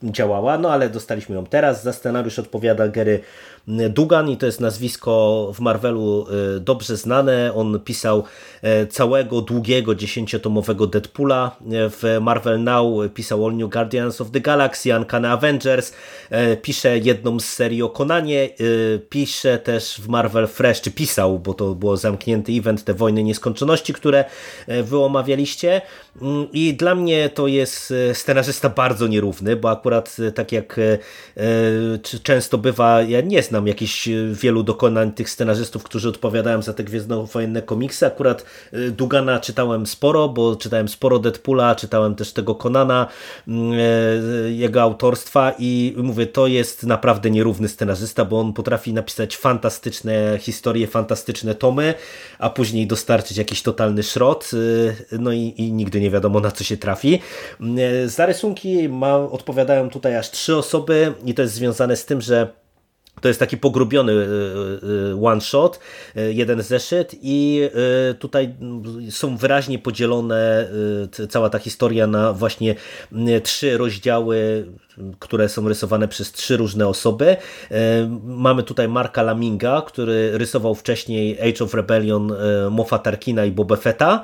działała, 0.03 0.57
no 0.57 0.71
ale 0.71 0.89
dostaliśmy 0.89 1.35
ją 1.35 1.45
teraz. 1.45 1.83
Za 1.83 1.93
scenariusz 1.93 2.39
odpowiada 2.39 2.87
Gary 2.87 3.19
Dugan 3.67 4.29
i 4.29 4.37
to 4.37 4.45
jest 4.45 4.59
nazwisko 4.59 5.51
w 5.55 5.59
Marvelu 5.59 6.25
y, 6.57 6.59
dobrze 6.59 6.97
znane. 6.97 7.53
On 7.55 7.79
pisał 7.79 8.23
e, 8.61 8.87
całego 8.87 9.41
długiego 9.41 9.95
dziesięciotomowego 9.95 10.87
Deadpoola. 10.87 11.55
E, 11.61 11.89
w 11.89 12.03
Marvel 12.21 12.63
Now 12.63 12.87
pisał 13.13 13.45
All 13.45 13.55
New 13.55 13.69
Guardians 13.69 14.21
of 14.21 14.31
the 14.31 14.41
Galaxy, 14.41 14.97
Uncanny 14.97 15.29
Avengers. 15.29 15.93
E, 16.29 16.57
pisze 16.57 16.97
jedną 16.97 17.39
z 17.39 17.45
serii 17.45 17.83
o 17.83 17.89
Konanie. 17.89 18.49
Pisze 19.09 19.57
też 19.57 20.01
w 20.01 20.07
Marvel 20.07 20.47
Fresh, 20.47 20.81
czy 20.81 20.91
pisał, 20.91 21.39
bo 21.39 21.53
to 21.53 21.75
było 21.75 21.97
zamknięty 21.97 22.51
event, 22.51 22.83
te 22.83 22.93
Wojny 22.93 23.23
Nieskończoności, 23.23 23.93
które 23.93 24.25
wy 24.83 24.99
omawialiście. 24.99 25.81
Mm, 26.21 26.47
I 26.53 26.73
dla 26.73 26.95
mnie 26.95 27.29
to 27.29 27.47
jest 27.47 27.93
scenarzysta 28.13 28.69
bardzo 28.69 29.07
nierówny, 29.07 29.55
bo 29.55 29.71
akurat 29.71 30.17
tak 30.35 30.51
jak 30.51 30.79
często 32.23 32.57
bywa, 32.57 33.01
ja 33.01 33.21
nie 33.21 33.43
znam 33.43 33.52
znam 33.53 33.67
jakichś 33.67 34.07
e, 34.07 34.11
wielu 34.31 34.63
dokonań 34.63 35.11
tych 35.11 35.29
scenarzystów, 35.29 35.83
którzy 35.83 36.09
odpowiadają 36.09 36.61
za 36.61 36.73
te 36.73 36.83
gwiezdnowojenne 36.83 37.61
komiksy. 37.61 38.05
Akurat 38.05 38.45
e, 38.71 38.91
Dugana 38.91 39.39
czytałem 39.39 39.85
sporo, 39.85 40.29
bo 40.29 40.55
czytałem 40.55 40.87
sporo 40.87 41.19
Deadpoola, 41.19 41.75
czytałem 41.75 42.15
też 42.15 42.33
tego 42.33 42.55
Konana, 42.55 43.07
mm, 43.47 43.73
e, 43.73 44.51
jego 44.51 44.81
autorstwa 44.81 45.53
i 45.59 45.95
mówię, 45.97 46.27
to 46.27 46.47
jest 46.47 46.83
naprawdę 46.83 47.31
nierówny 47.31 47.67
scenarzysta, 47.67 48.25
bo 48.25 48.39
on 48.39 48.53
potrafi 48.53 48.93
napisać 48.93 49.37
fantastyczne 49.37 50.37
historie, 50.39 50.87
fantastyczne 50.87 51.55
tomy, 51.55 51.93
a 52.39 52.49
później 52.49 52.87
dostarczyć 52.87 53.37
jakiś 53.37 53.61
totalny 53.61 54.03
szrot, 54.03 54.51
no 55.19 55.31
i, 55.31 55.53
i 55.57 55.73
nigdy 55.73 56.01
nie 56.01 56.09
wiadomo 56.09 56.39
na 56.39 56.51
co 56.51 56.63
się 56.63 56.77
trafi. 56.77 57.19
Mm, 57.61 58.09
za 58.09 58.25
rysunki 58.25 58.89
ma, 58.89 59.15
odpowiadają 59.15 59.89
tutaj 59.89 60.17
aż 60.17 60.31
trzy 60.31 60.55
osoby 60.55 61.13
i 61.25 61.33
to 61.33 61.41
jest 61.41 61.53
związane 61.53 61.95
z 61.95 62.05
tym, 62.05 62.21
że 62.21 62.62
to 63.23 63.27
jest 63.27 63.39
taki 63.39 63.57
pogrubiony 63.57 64.11
e, 64.11 64.25
e, 65.11 65.25
one 65.25 65.41
shot, 65.41 65.79
e, 66.15 66.33
jeden 66.33 66.61
zeszyt 66.61 67.15
i 67.21 67.69
tutaj 68.19 68.55
są 69.09 69.37
wyraźnie 69.37 69.79
podzielone 69.79 70.67
cała 71.29 71.49
ta 71.49 71.59
historia 71.59 72.07
na 72.07 72.33
właśnie 72.33 72.75
trzy 73.43 73.77
rozdziały 73.77 74.65
które 75.19 75.49
są 75.49 75.67
rysowane 75.67 76.07
przez 76.07 76.31
trzy 76.31 76.57
różne 76.57 76.87
osoby. 76.87 77.37
Mamy 78.23 78.63
tutaj 78.63 78.87
Marka 78.87 79.23
Laminga, 79.23 79.81
który 79.81 80.37
rysował 80.37 80.75
wcześniej 80.75 81.41
Age 81.41 81.63
of 81.63 81.73
Rebellion 81.73 82.33
Mofa 82.71 82.99
Tarkina 82.99 83.45
i 83.45 83.51
Boba 83.51 83.75
Fetta. 83.75 84.23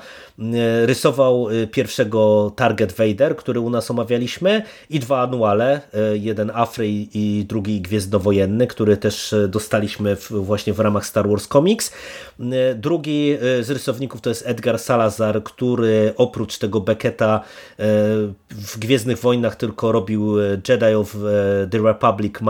Rysował 0.85 1.47
pierwszego 1.71 2.51
Target 2.55 2.91
Vader, 2.91 3.35
który 3.35 3.59
u 3.59 3.69
nas 3.69 3.91
omawialiśmy 3.91 4.63
i 4.89 4.99
dwa 4.99 5.21
anuale, 5.21 5.81
jeden 6.13 6.51
Afry 6.53 6.87
i 6.89 7.45
drugi 7.47 7.81
Gwiezdnowojenny, 7.81 8.67
który 8.67 8.97
też 8.97 9.35
dostaliśmy 9.47 10.17
właśnie 10.29 10.73
w 10.73 10.79
ramach 10.79 11.05
Star 11.05 11.29
Wars 11.29 11.47
Comics. 11.47 11.91
Drugi 12.75 13.37
z 13.61 13.69
rysowników 13.69 14.21
to 14.21 14.29
jest 14.29 14.43
Edgar 14.47 14.79
Salazar, 14.79 15.43
który 15.43 16.13
oprócz 16.17 16.57
tego 16.57 16.81
Becketa 16.81 17.41
w 18.49 18.79
Gwiezdnych 18.79 19.19
Wojnach 19.19 19.55
tylko 19.55 19.91
robił 19.91 20.35
Jedi 20.63 20.93
of 20.95 21.15
the 21.69 21.79
Republic 21.79 22.41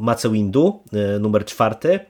Mace 0.00 0.28
Windu, 0.28 0.82
numer 1.18 1.44
czwarty. 1.44 2.00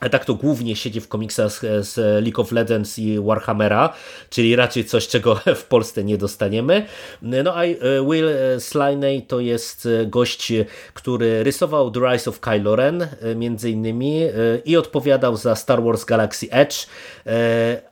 A 0.00 0.08
tak 0.08 0.24
to 0.24 0.34
głównie 0.34 0.76
siedzi 0.76 1.00
w 1.00 1.08
komiksach 1.08 1.60
z 1.80 1.96
League 2.24 2.40
of 2.40 2.52
Legends 2.52 2.98
i 2.98 3.20
Warhammera, 3.20 3.92
czyli 4.30 4.56
raczej 4.56 4.84
coś, 4.84 5.08
czego 5.08 5.34
w 5.62 5.64
Polsce 5.64 6.04
nie 6.04 6.18
dostaniemy. 6.18 6.86
No 7.22 7.54
a 7.54 7.64
e, 7.64 7.76
Will 8.10 8.28
Sliney 8.58 9.22
to 9.22 9.40
jest 9.40 9.86
e, 9.86 10.06
gość, 10.06 10.52
który 10.94 11.44
rysował 11.44 11.90
The 11.90 12.00
Rise 12.00 12.30
of 12.30 12.40
Kylo 12.40 12.76
Ren 12.76 13.02
e, 13.02 13.34
między 13.34 13.70
innymi 13.70 14.20
i 14.64 14.76
odpowiadał 14.76 15.36
za 15.36 15.56
Star 15.56 15.82
Wars 15.82 16.04
Galaxy 16.04 16.46
Edge, 16.50 16.86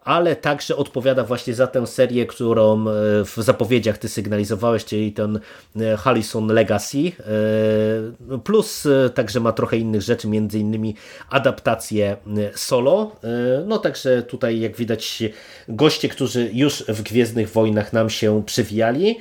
ale 0.05 0.37
także 0.37 0.77
odpowiada 0.77 1.25
właśnie 1.25 1.55
za 1.55 1.67
tę 1.67 1.87
serię, 1.87 2.27
którą 2.27 2.85
w 3.25 3.35
zapowiedziach 3.37 3.99
ty 3.99 4.09
sygnalizowałeś, 4.09 4.85
czyli 4.85 5.13
ten 5.13 5.41
Harrison 5.99 6.47
Legacy, 6.47 7.13
plus 8.45 8.89
także 9.15 9.41
ma 9.41 9.53
trochę 9.53 9.77
innych 9.77 10.03
rzeczy, 10.03 10.29
między 10.29 10.59
innymi 10.59 10.95
adaptacje 11.31 11.92
Y, 12.01 12.17
solo. 12.55 13.17
Y, 13.25 13.65
no 13.67 13.79
także 13.79 14.23
tutaj 14.23 14.61
jak 14.61 14.77
widać 14.77 15.23
goście, 15.69 16.09
którzy 16.09 16.51
już 16.53 16.85
w 16.89 17.03
Gwiezdnych 17.03 17.51
Wojnach 17.51 17.93
nam 17.93 18.11
się 18.11 18.43
przywijali. 18.47 19.19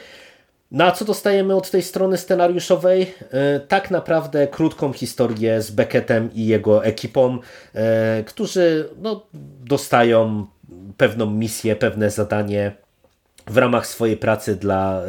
No 0.71 0.85
a 0.85 0.91
co 0.91 1.05
dostajemy 1.05 1.55
od 1.55 1.71
tej 1.71 1.81
strony 1.81 2.17
scenariuszowej? 2.17 3.01
Y, 3.01 3.59
tak 3.67 3.91
naprawdę 3.91 4.47
krótką 4.47 4.93
historię 4.93 5.61
z 5.61 5.71
Beckettem 5.71 6.29
i 6.33 6.45
jego 6.45 6.85
ekipą, 6.85 7.39
którzy 8.25 8.89
no, 9.01 9.25
dostają 9.65 10.45
pewną 10.97 11.25
misję, 11.25 11.75
pewne 11.75 12.09
zadanie 12.09 12.71
w 13.47 13.57
ramach 13.57 13.87
swojej 13.87 14.17
pracy 14.17 14.55
dla 14.55 15.01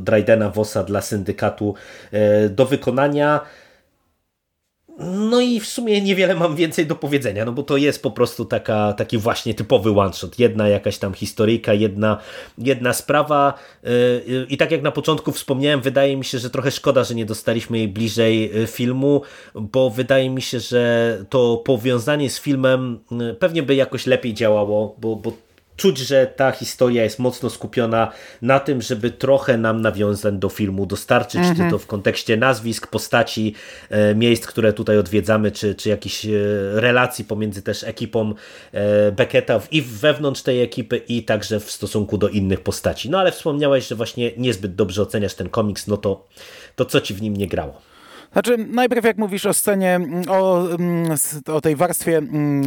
Drydena 0.00 0.50
Vossa, 0.50 0.84
dla 0.84 1.00
syndykatu 1.00 1.74
do 2.50 2.66
wykonania. 2.66 3.40
No 4.98 5.40
i 5.40 5.60
w 5.60 5.66
sumie 5.66 6.00
niewiele 6.00 6.34
mam 6.34 6.56
więcej 6.56 6.86
do 6.86 6.94
powiedzenia, 6.94 7.44
no 7.44 7.52
bo 7.52 7.62
to 7.62 7.76
jest 7.76 8.02
po 8.02 8.10
prostu 8.10 8.44
taka, 8.44 8.92
taki 8.92 9.18
właśnie 9.18 9.54
typowy 9.54 9.90
one-shot. 9.90 10.38
Jedna 10.38 10.68
jakaś 10.68 10.98
tam 10.98 11.14
historyjka, 11.14 11.74
jedna, 11.74 12.18
jedna 12.58 12.92
sprawa 12.92 13.54
yy, 13.82 14.46
i 14.48 14.56
tak 14.56 14.70
jak 14.70 14.82
na 14.82 14.90
początku 14.90 15.32
wspomniałem, 15.32 15.80
wydaje 15.80 16.16
mi 16.16 16.24
się, 16.24 16.38
że 16.38 16.50
trochę 16.50 16.70
szkoda, 16.70 17.04
że 17.04 17.14
nie 17.14 17.26
dostaliśmy 17.26 17.78
jej 17.78 17.88
bliżej 17.88 18.62
y, 18.62 18.66
filmu, 18.66 19.22
bo 19.54 19.90
wydaje 19.90 20.30
mi 20.30 20.42
się, 20.42 20.60
że 20.60 21.18
to 21.30 21.62
powiązanie 21.64 22.30
z 22.30 22.40
filmem 22.40 22.98
y, 23.30 23.34
pewnie 23.34 23.62
by 23.62 23.74
jakoś 23.74 24.06
lepiej 24.06 24.34
działało, 24.34 24.96
bo, 24.98 25.16
bo 25.16 25.32
czuć, 25.76 25.98
że 25.98 26.26
ta 26.26 26.52
historia 26.52 27.04
jest 27.04 27.18
mocno 27.18 27.50
skupiona 27.50 28.12
na 28.42 28.60
tym, 28.60 28.82
żeby 28.82 29.10
trochę 29.10 29.58
nam 29.58 29.80
nawiązań 29.80 30.38
do 30.38 30.48
filmu 30.48 30.86
dostarczyć, 30.86 31.40
czy 31.42 31.48
mhm. 31.48 31.70
to 31.70 31.78
w 31.78 31.86
kontekście 31.86 32.36
nazwisk, 32.36 32.86
postaci, 32.86 33.54
e, 33.90 34.14
miejsc, 34.14 34.46
które 34.46 34.72
tutaj 34.72 34.98
odwiedzamy, 34.98 35.52
czy, 35.52 35.74
czy 35.74 35.88
jakichś 35.88 36.26
e, 36.26 36.30
relacji 36.72 37.24
pomiędzy 37.24 37.62
też 37.62 37.84
ekipą 37.84 38.34
e, 38.72 39.12
Becketa 39.12 39.60
i 39.70 39.82
wewnątrz 39.82 40.42
tej 40.42 40.62
ekipy 40.62 40.96
i 40.96 41.22
także 41.22 41.60
w 41.60 41.70
stosunku 41.70 42.18
do 42.18 42.28
innych 42.28 42.60
postaci. 42.60 43.10
No 43.10 43.18
ale 43.18 43.32
wspomniałeś, 43.32 43.88
że 43.88 43.94
właśnie 43.94 44.30
niezbyt 44.36 44.74
dobrze 44.74 45.02
oceniasz 45.02 45.34
ten 45.34 45.48
komiks, 45.48 45.86
no 45.86 45.96
to, 45.96 46.26
to 46.76 46.84
co 46.84 47.00
ci 47.00 47.14
w 47.14 47.22
nim 47.22 47.36
nie 47.36 47.46
grało? 47.46 47.92
Znaczy, 48.32 48.56
najpierw 48.58 49.04
jak 49.04 49.18
mówisz 49.18 49.46
o 49.46 49.54
scenie, 49.54 50.00
o, 50.28 50.68
o 51.46 51.60
tej 51.60 51.76
warstwie 51.76 52.22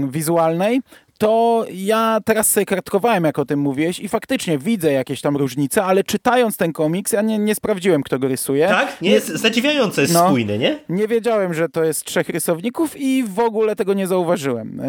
wizualnej, 0.10 0.82
to 1.18 1.66
ja 1.74 2.20
teraz 2.26 2.50
sobie 2.50 2.66
kartkowałem, 2.66 3.24
jak 3.24 3.40
o 3.40 3.46
tym 3.46 3.60
mówiłeś 3.60 4.00
i 4.00 4.10
faktycznie 4.10 4.58
widzę 4.58 4.92
jakieś 4.92 5.22
tam 5.22 5.38
różnice, 5.38 5.84
ale 5.84 6.04
czytając 6.04 6.58
ten 6.58 6.74
komiks, 6.74 7.12
ja 7.12 7.22
nie, 7.22 7.40
nie 7.40 7.56
sprawdziłem, 7.56 8.04
kto 8.04 8.20
go 8.20 8.28
rysuje. 8.28 8.68
Tak? 8.68 9.02
Nie, 9.02 9.10
jest 9.10 9.28
zadziwiające 9.28 10.02
jest 10.02 10.14
no, 10.14 10.28
spójny, 10.28 10.58
nie? 10.58 10.80
Nie 10.90 11.08
wiedziałem, 11.08 11.54
że 11.54 11.70
to 11.70 11.84
jest 11.84 12.04
trzech 12.04 12.30
rysowników 12.30 12.98
i 12.98 13.24
w 13.24 13.40
ogóle 13.40 13.76
tego 13.76 13.94
nie 13.94 14.08
zauważyłem. 14.08 14.80
Eee, 14.80 14.88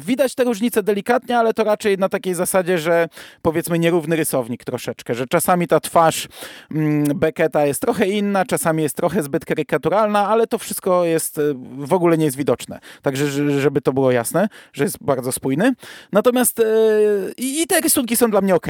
widać 0.00 0.34
te 0.34 0.44
różnice 0.44 0.82
delikatnie, 0.82 1.38
ale 1.38 1.54
to 1.54 1.64
raczej 1.64 1.98
na 1.98 2.08
takiej 2.08 2.34
zasadzie, 2.34 2.78
że 2.78 3.08
powiedzmy 3.42 3.78
nierówny 3.78 4.16
rysownik 4.16 4.64
troszeczkę, 4.64 5.14
że 5.14 5.26
czasami 5.26 5.68
ta 5.68 5.80
twarz 5.80 6.28
mm, 6.74 7.04
Becketa 7.18 7.66
jest 7.66 7.80
trochę 7.80 8.06
inna, 8.08 8.44
czasami 8.44 8.82
jest 8.82 8.96
trochę 8.96 9.22
zbyt 9.22 9.44
karykaturalna, 9.44 10.28
ale 10.28 10.46
to 10.46 10.58
wszystko 10.58 11.04
jest 11.04 11.38
e, 11.38 11.42
w 11.78 11.92
ogóle 11.92 12.18
nie 12.18 12.24
jest 12.24 12.36
widoczne. 12.36 12.78
Także, 13.02 13.26
żeby 13.60 13.80
to 13.80 13.92
było 13.92 14.12
jasne, 14.12 14.48
że 14.72 14.84
jest 14.84 14.98
bardzo 15.00 15.27
bardzo 15.28 15.32
spójny. 15.32 15.72
Natomiast 16.12 16.58
yy, 16.58 17.34
i 17.36 17.66
te 17.66 17.80
rysunki 17.80 18.16
są 18.16 18.30
dla 18.30 18.40
mnie 18.40 18.54
ok. 18.54 18.66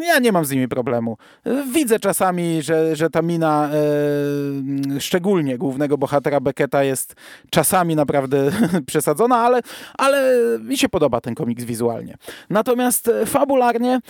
Ja 0.00 0.18
nie 0.18 0.32
mam 0.32 0.44
z 0.44 0.50
nimi 0.50 0.68
problemu. 0.68 1.16
Widzę 1.72 1.98
czasami, 1.98 2.62
że, 2.62 2.96
że 2.96 3.10
ta 3.10 3.22
mina, 3.22 3.70
e, 4.96 5.00
szczególnie 5.00 5.58
głównego 5.58 5.98
bohatera 5.98 6.40
Becketa, 6.40 6.84
jest 6.84 7.14
czasami 7.50 7.96
naprawdę 7.96 8.50
przesadzona, 8.86 9.36
ale, 9.36 9.60
ale 9.98 10.40
mi 10.60 10.76
się 10.78 10.88
podoba 10.88 11.20
ten 11.20 11.34
komiks 11.34 11.64
wizualnie. 11.64 12.14
Natomiast 12.50 13.10
fabularnie 13.26 14.00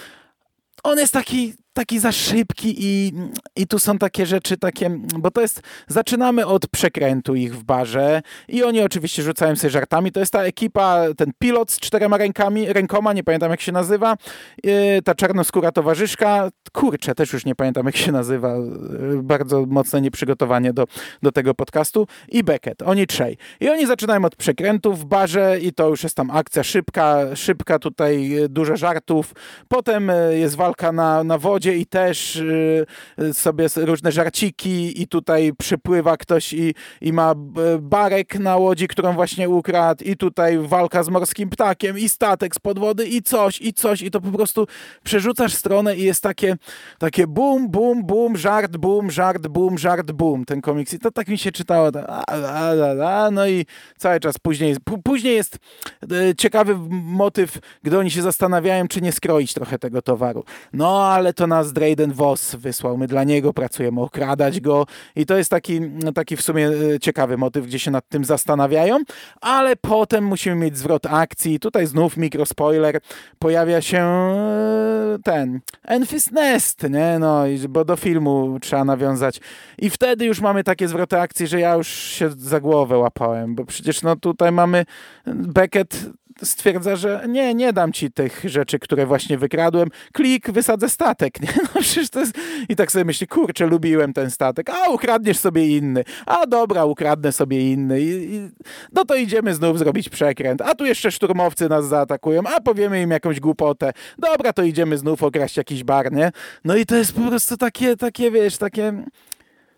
on 0.82 0.98
jest 0.98 1.12
taki 1.12 1.54
taki 1.74 1.98
za 1.98 2.12
szybki 2.12 2.74
i, 2.78 3.12
i 3.56 3.66
tu 3.66 3.78
są 3.78 3.98
takie 3.98 4.26
rzeczy 4.26 4.56
takie, 4.56 4.90
bo 5.18 5.30
to 5.30 5.40
jest, 5.40 5.60
zaczynamy 5.88 6.46
od 6.46 6.66
przekrętu 6.66 7.34
ich 7.34 7.56
w 7.56 7.64
barze 7.64 8.22
i 8.48 8.62
oni 8.62 8.80
oczywiście 8.80 9.22
rzucają 9.22 9.56
sobie 9.56 9.70
żartami, 9.70 10.12
to 10.12 10.20
jest 10.20 10.32
ta 10.32 10.42
ekipa, 10.42 11.00
ten 11.16 11.32
pilot 11.38 11.70
z 11.70 11.80
czterema 11.80 12.16
rękami, 12.16 12.72
rękoma, 12.72 13.12
nie 13.12 13.24
pamiętam 13.24 13.50
jak 13.50 13.60
się 13.60 13.72
nazywa, 13.72 14.16
yy, 14.64 14.72
ta 15.04 15.14
czarnoskóra 15.14 15.72
towarzyszka, 15.72 16.48
kurczę, 16.72 17.14
też 17.14 17.32
już 17.32 17.44
nie 17.44 17.54
pamiętam 17.54 17.86
jak 17.86 17.96
się 17.96 18.12
nazywa, 18.12 18.56
yy, 18.56 19.22
bardzo 19.22 19.66
mocne 19.66 20.00
nieprzygotowanie 20.00 20.72
do, 20.72 20.84
do 21.22 21.32
tego 21.32 21.54
podcastu. 21.54 22.06
I 22.28 22.44
Beckett, 22.44 22.82
oni 22.82 23.06
trzej. 23.06 23.36
I 23.60 23.70
oni 23.70 23.86
zaczynają 23.86 24.24
od 24.24 24.36
przekrętu 24.36 24.94
w 24.94 25.04
barze 25.04 25.58
i 25.60 25.72
to 25.72 25.88
już 25.88 26.02
jest 26.02 26.16
tam 26.16 26.30
akcja 26.30 26.62
szybka, 26.62 27.36
szybka 27.36 27.78
tutaj, 27.78 28.28
yy, 28.28 28.48
dużo 28.48 28.76
żartów, 28.76 29.32
potem 29.68 30.12
jest 30.30 30.56
walka 30.56 30.92
na, 30.92 31.24
na 31.24 31.38
wodzie, 31.38 31.63
i 31.66 31.86
też 31.86 32.36
y, 32.36 32.86
sobie 33.32 33.66
różne 33.76 34.12
żarciki 34.12 35.02
i 35.02 35.08
tutaj 35.08 35.52
przypływa 35.58 36.16
ktoś 36.16 36.52
i, 36.52 36.74
i 37.00 37.12
ma 37.12 37.34
barek 37.80 38.38
na 38.38 38.56
łodzi, 38.56 38.88
którą 38.88 39.12
właśnie 39.12 39.48
ukradł 39.48 40.04
i 40.04 40.16
tutaj 40.16 40.58
walka 40.58 41.02
z 41.02 41.08
morskim 41.08 41.50
ptakiem 41.50 41.98
i 41.98 42.08
statek 42.08 42.54
z 42.54 42.58
podwody 42.58 43.06
i 43.06 43.22
coś, 43.22 43.60
i 43.60 43.72
coś 43.72 44.02
i 44.02 44.10
to 44.10 44.20
po 44.20 44.30
prostu 44.30 44.66
przerzucasz 45.04 45.54
stronę 45.54 45.96
i 45.96 46.02
jest 46.02 46.22
takie 46.22 46.56
takie 46.98 47.26
bum, 47.26 47.68
bum, 47.70 48.04
bum, 48.06 48.36
żart, 48.36 48.76
bum, 48.76 49.10
żart, 49.10 49.46
bum, 49.46 49.78
żart, 49.78 50.12
bum 50.12 50.44
ten 50.44 50.60
komiks 50.60 50.94
i 50.94 50.98
to 50.98 51.10
tak 51.10 51.28
mi 51.28 51.38
się 51.38 51.52
czytało 51.52 51.90
a, 52.08 52.24
a, 52.26 53.26
a, 53.26 53.30
no 53.30 53.46
i 53.46 53.66
cały 53.98 54.20
czas 54.20 54.38
później, 54.38 54.76
później 55.04 55.34
jest 55.34 55.58
e, 56.02 56.34
ciekawy 56.34 56.76
motyw, 56.90 57.58
gdy 57.82 57.98
oni 57.98 58.10
się 58.10 58.22
zastanawiają, 58.22 58.88
czy 58.88 59.00
nie 59.00 59.12
skroić 59.12 59.54
trochę 59.54 59.78
tego 59.78 60.02
towaru. 60.02 60.44
No, 60.72 61.06
ale 61.06 61.32
to 61.32 61.46
nas 61.56 61.72
Drayden 61.72 62.12
Voss 62.12 62.54
wysłał. 62.54 62.96
My 62.96 63.06
dla 63.06 63.24
niego 63.24 63.52
pracujemy, 63.52 64.00
okradać 64.00 64.60
go 64.60 64.86
i 65.16 65.26
to 65.26 65.36
jest 65.36 65.50
taki, 65.50 65.80
taki 66.14 66.36
w 66.36 66.42
sumie 66.42 66.68
e, 66.68 67.00
ciekawy 67.00 67.36
motyw, 67.36 67.66
gdzie 67.66 67.78
się 67.78 67.90
nad 67.90 68.08
tym 68.08 68.24
zastanawiają, 68.24 68.98
ale 69.40 69.76
potem 69.76 70.24
musimy 70.24 70.56
mieć 70.56 70.78
zwrot 70.78 71.06
akcji. 71.06 71.60
Tutaj 71.60 71.86
znów 71.86 72.16
mikrospoiler. 72.16 73.00
Pojawia 73.38 73.80
się 73.80 73.98
e, 73.98 75.18
ten 75.24 75.60
Enfys 75.84 76.30
Nest, 76.30 76.82
nie? 76.90 77.18
No, 77.18 77.44
bo 77.68 77.84
do 77.84 77.96
filmu 77.96 78.58
trzeba 78.60 78.84
nawiązać. 78.84 79.40
I 79.78 79.90
wtedy 79.90 80.24
już 80.24 80.40
mamy 80.40 80.64
takie 80.64 80.88
zwroty 80.88 81.20
akcji, 81.20 81.46
że 81.46 81.60
ja 81.60 81.74
już 81.74 81.88
się 81.88 82.30
za 82.30 82.60
głowę 82.60 82.98
łapałem, 82.98 83.54
bo 83.54 83.64
przecież 83.64 84.02
no 84.02 84.16
tutaj 84.16 84.52
mamy 84.52 84.84
Beckett 85.26 86.10
stwierdza, 86.42 86.96
że 86.96 87.24
nie, 87.28 87.54
nie 87.54 87.72
dam 87.72 87.92
ci 87.92 88.10
tych 88.10 88.42
rzeczy, 88.44 88.78
które 88.78 89.06
właśnie 89.06 89.38
wykradłem. 89.38 89.88
Klik, 90.12 90.50
wysadzę 90.50 90.88
statek. 90.88 91.40
Nie? 91.42 91.48
No 91.62 91.80
przecież 91.80 92.10
to 92.10 92.20
jest... 92.20 92.38
I 92.68 92.76
tak 92.76 92.92
sobie 92.92 93.04
myśli, 93.04 93.26
kurczę, 93.26 93.66
lubiłem 93.66 94.12
ten 94.12 94.30
statek. 94.30 94.70
A, 94.70 94.90
ukradniesz 94.90 95.38
sobie 95.38 95.76
inny. 95.76 96.04
A, 96.26 96.46
dobra, 96.46 96.84
ukradnę 96.84 97.32
sobie 97.32 97.72
inny. 97.72 98.00
I, 98.00 98.34
i... 98.34 98.50
No 98.92 99.04
to 99.04 99.14
idziemy 99.14 99.54
znów 99.54 99.78
zrobić 99.78 100.08
przekręt. 100.08 100.62
A 100.62 100.74
tu 100.74 100.84
jeszcze 100.84 101.10
szturmowcy 101.10 101.68
nas 101.68 101.86
zaatakują. 101.86 102.42
A, 102.56 102.60
powiemy 102.60 103.02
im 103.02 103.10
jakąś 103.10 103.40
głupotę. 103.40 103.92
Dobra, 104.18 104.52
to 104.52 104.62
idziemy 104.62 104.98
znów 104.98 105.22
okraść 105.22 105.56
jakiś 105.56 105.84
bar, 105.84 106.12
nie? 106.12 106.32
No 106.64 106.76
i 106.76 106.86
to 106.86 106.96
jest 106.96 107.12
po 107.12 107.20
prostu 107.20 107.56
takie, 107.56 107.96
takie 107.96 108.30
wiesz, 108.30 108.58
takie 108.58 109.04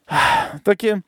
takie 0.62 1.00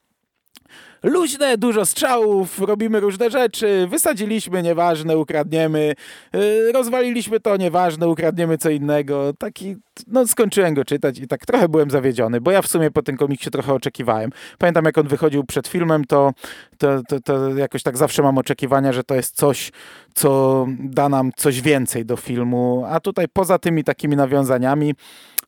luźne, 1.03 1.59
dużo 1.59 1.87
strzałów, 1.87 2.61
robimy 2.61 3.01
różne 3.01 3.31
rzeczy, 3.31 3.87
wysadziliśmy, 3.91 4.63
nieważne, 4.63 5.19
ukradniemy, 5.19 5.95
yy, 6.33 6.73
rozwaliliśmy 6.73 7.41
to, 7.41 7.57
nieważne, 7.57 8.09
ukradniemy 8.09 8.59
co 8.59 8.71
innego. 8.71 9.33
Taki, 9.39 9.77
no 10.07 10.27
skończyłem 10.27 10.75
go 10.75 10.85
czytać 10.85 11.19
i 11.19 11.29
tak 11.29 11.47
trochę 11.47 11.69
byłem 11.69 11.91
zawiedziony, 11.91 12.41
bo 12.41 12.51
ja 12.51 12.63
w 12.63 12.67
sumie 12.67 12.91
po 12.91 13.03
tym 13.03 13.17
komiksie 13.17 13.51
trochę 13.51 13.75
oczekiwałem. 13.75 14.31
Pamiętam 14.59 14.85
jak 14.85 14.99
on 14.99 15.09
wychodził 15.09 15.45
przed 15.45 15.69
filmem, 15.69 16.05
to, 16.05 16.33
to, 16.79 17.03
to, 17.09 17.21
to 17.21 17.49
jakoś 17.57 17.83
tak 17.83 17.97
zawsze 17.97 18.23
mam 18.23 18.39
oczekiwania, 18.39 18.93
że 18.93 19.05
to 19.05 19.15
jest 19.15 19.37
coś, 19.37 19.73
co 20.15 20.67
da 20.79 21.09
nam 21.09 21.31
coś 21.37 21.61
więcej 21.61 22.07
do 22.07 22.17
filmu, 22.17 22.85
a 22.89 23.01
tutaj 23.01 23.27
poza 23.33 23.59
tymi 23.59 23.85
takimi 23.85 24.17
nawiązaniami, 24.17 24.95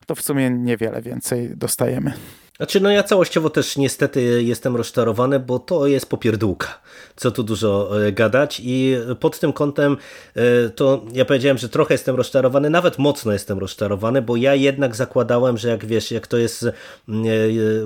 to 0.06 0.14
w 0.14 0.22
sumie 0.22 0.50
niewiele 0.50 1.02
więcej 1.02 1.56
dostajemy. 1.56 2.12
Znaczy, 2.60 2.80
no 2.80 2.90
ja 2.90 3.02
całościowo 3.02 3.50
też 3.50 3.76
niestety 3.76 4.42
jestem 4.42 4.76
rozczarowany, 4.76 5.40
bo 5.40 5.58
to 5.58 5.86
jest 5.86 6.06
popierdółka, 6.06 6.80
co 7.16 7.30
tu 7.30 7.42
dużo 7.42 7.90
e, 8.06 8.12
gadać 8.12 8.60
i 8.64 8.96
pod 9.20 9.40
tym 9.40 9.52
kątem 9.52 9.96
e, 10.36 10.70
to 10.70 11.04
ja 11.12 11.24
powiedziałem, 11.24 11.58
że 11.58 11.68
trochę 11.68 11.94
jestem 11.94 12.16
rozczarowany, 12.16 12.70
nawet 12.70 12.98
mocno 12.98 13.32
jestem 13.32 13.58
rozczarowany, 13.58 14.22
bo 14.22 14.36
ja 14.36 14.54
jednak 14.54 14.96
zakładałem, 14.96 15.58
że 15.58 15.68
jak 15.68 15.84
wiesz, 15.84 16.10
jak 16.10 16.26
to 16.26 16.36
jest 16.36 16.66
mm, 17.08 17.24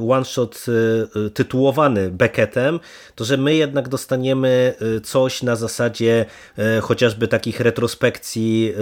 e, 0.00 0.10
one 0.10 0.24
shot 0.24 0.64
tytułowany 1.34 2.10
Beckettem, 2.10 2.80
to 3.14 3.24
że 3.24 3.36
my 3.36 3.54
jednak 3.54 3.88
dostaniemy 3.88 4.74
coś 5.02 5.42
na 5.42 5.56
zasadzie 5.56 6.24
chociażby 6.82 7.28
takich 7.28 7.60
retrospekcji 7.60 8.74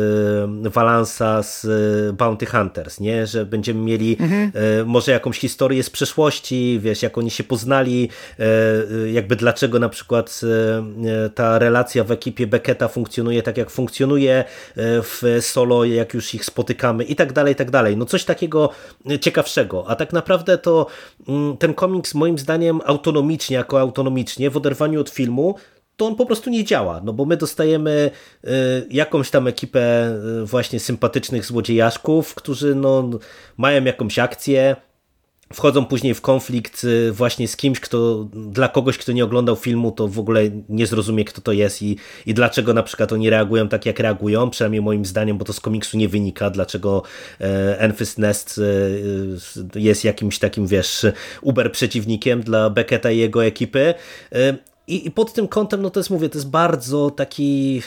Valansa 0.62 1.42
z 1.42 1.66
Bounty 2.16 2.46
Hunters, 2.46 3.00
nie? 3.00 3.26
że 3.26 3.46
będziemy 3.46 3.80
mieli 3.80 4.16
mhm. 4.20 4.52
może 4.86 5.12
jakąś 5.12 5.38
historię 5.38 5.81
z 5.82 5.90
przeszłości, 5.90 6.80
wiesz, 6.82 7.02
jak 7.02 7.18
oni 7.18 7.30
się 7.30 7.44
poznali, 7.44 8.08
e, 8.38 8.42
e, 8.42 9.10
jakby 9.10 9.36
dlaczego 9.36 9.78
na 9.78 9.88
przykład 9.88 10.40
e, 10.44 11.30
ta 11.30 11.58
relacja 11.58 12.04
w 12.04 12.10
ekipie 12.10 12.46
Becketa 12.46 12.88
funkcjonuje 12.88 13.42
tak, 13.42 13.56
jak 13.56 13.70
funkcjonuje 13.70 14.44
w 14.76 15.38
solo, 15.40 15.84
jak 15.84 16.14
już 16.14 16.34
ich 16.34 16.44
spotykamy 16.44 17.04
i 17.04 17.16
tak 17.16 17.32
dalej, 17.32 17.52
i 17.52 17.56
tak 17.56 17.70
dalej. 17.70 17.96
No 17.96 18.04
coś 18.04 18.24
takiego 18.24 18.70
ciekawszego. 19.20 19.84
A 19.88 19.96
tak 19.96 20.12
naprawdę 20.12 20.58
to 20.58 20.86
mm, 21.28 21.56
ten 21.56 21.74
komiks 21.74 22.14
moim 22.14 22.38
zdaniem 22.38 22.80
autonomicznie, 22.84 23.56
jako 23.56 23.80
autonomicznie, 23.80 24.50
w 24.50 24.56
oderwaniu 24.56 25.00
od 25.00 25.10
filmu, 25.10 25.54
to 25.96 26.06
on 26.06 26.16
po 26.16 26.26
prostu 26.26 26.50
nie 26.50 26.64
działa, 26.64 27.00
no 27.04 27.12
bo 27.12 27.24
my 27.24 27.36
dostajemy 27.36 28.10
jakąś 28.90 29.30
tam 29.30 29.46
ekipę 29.46 30.14
właśnie 30.44 30.80
sympatycznych 30.80 31.44
złodziejaszków, 31.44 32.34
którzy 32.34 32.74
no, 32.74 33.10
mają 33.56 33.84
jakąś 33.84 34.18
akcję, 34.18 34.76
wchodzą 35.52 35.84
później 35.84 36.14
w 36.14 36.20
konflikt 36.20 36.84
y, 36.84 37.12
właśnie 37.12 37.48
z 37.48 37.56
kimś, 37.56 37.80
kto 37.80 38.28
dla 38.34 38.68
kogoś, 38.68 38.98
kto 38.98 39.12
nie 39.12 39.24
oglądał 39.24 39.56
filmu, 39.56 39.92
to 39.92 40.08
w 40.08 40.18
ogóle 40.18 40.42
nie 40.68 40.86
zrozumie, 40.86 41.24
kto 41.24 41.40
to 41.40 41.52
jest 41.52 41.82
i, 41.82 41.96
i 42.26 42.34
dlaczego 42.34 42.74
na 42.74 42.82
przykład 42.82 43.12
oni 43.12 43.30
reagują 43.30 43.68
tak, 43.68 43.86
jak 43.86 44.00
reagują, 44.00 44.50
przynajmniej 44.50 44.82
moim 44.82 45.04
zdaniem, 45.04 45.38
bo 45.38 45.44
to 45.44 45.52
z 45.52 45.60
komiksu 45.60 45.96
nie 45.96 46.08
wynika, 46.08 46.50
dlaczego 46.50 47.02
e, 47.40 47.80
Enfys 47.80 48.18
Nest 48.18 48.60
e, 49.74 49.80
jest 49.80 50.04
jakimś 50.04 50.38
takim, 50.38 50.66
wiesz, 50.66 51.06
uber 51.42 51.72
przeciwnikiem 51.72 52.40
dla 52.40 52.70
Becketa 52.70 53.10
i 53.10 53.18
jego 53.18 53.44
ekipy. 53.44 53.94
E, 54.32 54.56
i, 54.86 55.06
I, 55.06 55.10
pod 55.10 55.32
tym 55.32 55.48
kątem, 55.48 55.82
no 55.82 55.90
to 55.90 56.00
jest, 56.00 56.10
mówię, 56.10 56.28
to 56.28 56.38
jest 56.38 56.50
bardzo 56.50 57.10
taki 57.10 57.82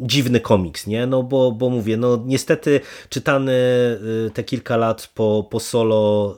dziwny 0.00 0.40
komiks, 0.40 0.86
nie? 0.86 1.06
No 1.06 1.22
bo, 1.22 1.52
bo 1.52 1.70
mówię, 1.70 1.96
no 1.96 2.22
niestety 2.26 2.80
czytany 3.08 3.52
te 4.34 4.44
kilka 4.44 4.76
lat 4.76 5.10
po, 5.14 5.48
po 5.50 5.60
solo 5.60 6.36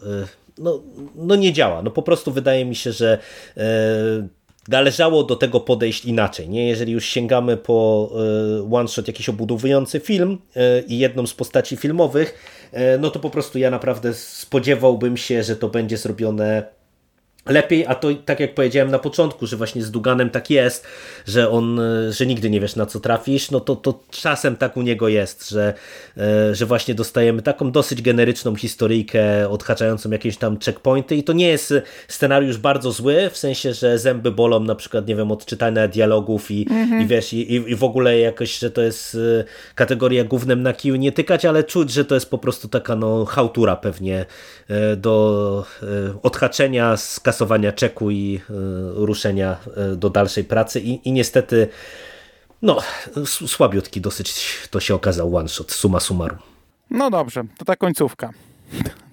no, 0.58 0.82
no 1.14 1.36
nie 1.36 1.52
działa. 1.52 1.82
No 1.82 1.90
po 1.90 2.02
prostu 2.02 2.32
wydaje 2.32 2.64
mi 2.64 2.74
się, 2.74 2.92
że 2.92 3.18
e, 3.56 3.62
należało 4.68 5.24
do 5.24 5.36
tego 5.36 5.60
podejść 5.60 6.04
inaczej. 6.04 6.48
Nie? 6.48 6.68
Jeżeli 6.68 6.92
już 6.92 7.04
sięgamy 7.06 7.56
po 7.56 8.10
e, 8.60 8.74
one 8.74 8.88
shot, 8.88 9.08
jakiś 9.08 9.28
obudowujący 9.28 10.00
film 10.00 10.38
e, 10.56 10.80
i 10.80 10.98
jedną 10.98 11.26
z 11.26 11.34
postaci 11.34 11.76
filmowych, 11.76 12.62
no 12.98 13.10
to 13.10 13.20
po 13.20 13.30
prostu 13.30 13.58
ja 13.58 13.70
naprawdę 13.70 14.14
spodziewałbym 14.14 15.16
się, 15.16 15.42
że 15.42 15.56
to 15.56 15.68
będzie 15.68 15.96
zrobione 15.96 16.64
lepiej, 17.46 17.86
a 17.86 17.94
to 17.94 18.08
tak 18.24 18.40
jak 18.40 18.54
powiedziałem 18.54 18.90
na 18.90 18.98
początku, 18.98 19.46
że 19.46 19.56
właśnie 19.56 19.82
z 19.82 19.90
Duganem 19.90 20.30
tak 20.30 20.50
jest, 20.50 20.86
że 21.26 21.50
on, 21.50 21.80
że 22.10 22.26
nigdy 22.26 22.50
nie 22.50 22.60
wiesz 22.60 22.76
na 22.76 22.86
co 22.86 23.00
trafisz, 23.00 23.50
no 23.50 23.60
to, 23.60 23.76
to 23.76 24.00
czasem 24.10 24.56
tak 24.56 24.76
u 24.76 24.82
niego 24.82 25.08
jest, 25.08 25.50
że, 25.50 25.74
e, 26.16 26.54
że 26.54 26.66
właśnie 26.66 26.94
dostajemy 26.94 27.42
taką 27.42 27.72
dosyć 27.72 28.02
generyczną 28.02 28.56
historyjkę 28.56 29.48
odhaczającą 29.48 30.10
jakieś 30.10 30.36
tam 30.36 30.58
checkpointy 30.64 31.16
i 31.16 31.24
to 31.24 31.32
nie 31.32 31.48
jest 31.48 31.74
scenariusz 32.08 32.58
bardzo 32.58 32.92
zły, 32.92 33.30
w 33.32 33.38
sensie, 33.38 33.74
że 33.74 33.98
zęby 33.98 34.30
bolą 34.30 34.60
na 34.60 34.74
przykład, 34.74 35.06
nie 35.06 35.16
wiem, 35.16 35.32
od 35.32 35.44
czytania 35.46 35.88
dialogów 35.88 36.50
i, 36.50 36.66
mm-hmm. 36.66 37.02
i 37.02 37.06
wiesz, 37.06 37.32
i, 37.32 37.52
i 37.52 37.76
w 37.76 37.84
ogóle 37.84 38.18
jakoś, 38.18 38.58
że 38.58 38.70
to 38.70 38.82
jest 38.82 39.14
e, 39.14 39.44
kategoria 39.74 40.24
głównym 40.24 40.62
na 40.62 40.72
kiju 40.72 40.96
nie 40.96 41.12
tykać, 41.12 41.44
ale 41.44 41.64
czuć, 41.64 41.90
że 41.90 42.04
to 42.04 42.14
jest 42.14 42.30
po 42.30 42.38
prostu 42.38 42.68
taka 42.68 42.96
no 42.96 43.24
hałtura 43.24 43.76
pewnie 43.76 44.26
e, 44.68 44.96
do 44.96 45.66
odhaczenia 46.22 46.96
z 46.96 47.20
kasowania 47.32 47.72
czeku 47.72 48.10
i 48.10 48.40
e, 48.50 48.52
ruszenia 48.94 49.56
e, 49.76 49.96
do 49.96 50.10
dalszej 50.10 50.44
pracy 50.44 50.80
i, 50.80 51.08
i 51.08 51.12
niestety 51.12 51.68
no, 52.62 52.78
słabiutki 53.24 54.00
dosyć 54.00 54.58
to 54.70 54.80
się 54.80 54.94
okazał 54.94 55.36
one 55.36 55.48
shot, 55.48 55.72
suma 55.72 56.00
summarum. 56.00 56.38
No 56.90 57.10
dobrze, 57.10 57.44
to 57.58 57.64
ta 57.64 57.76
końcówka. 57.76 58.30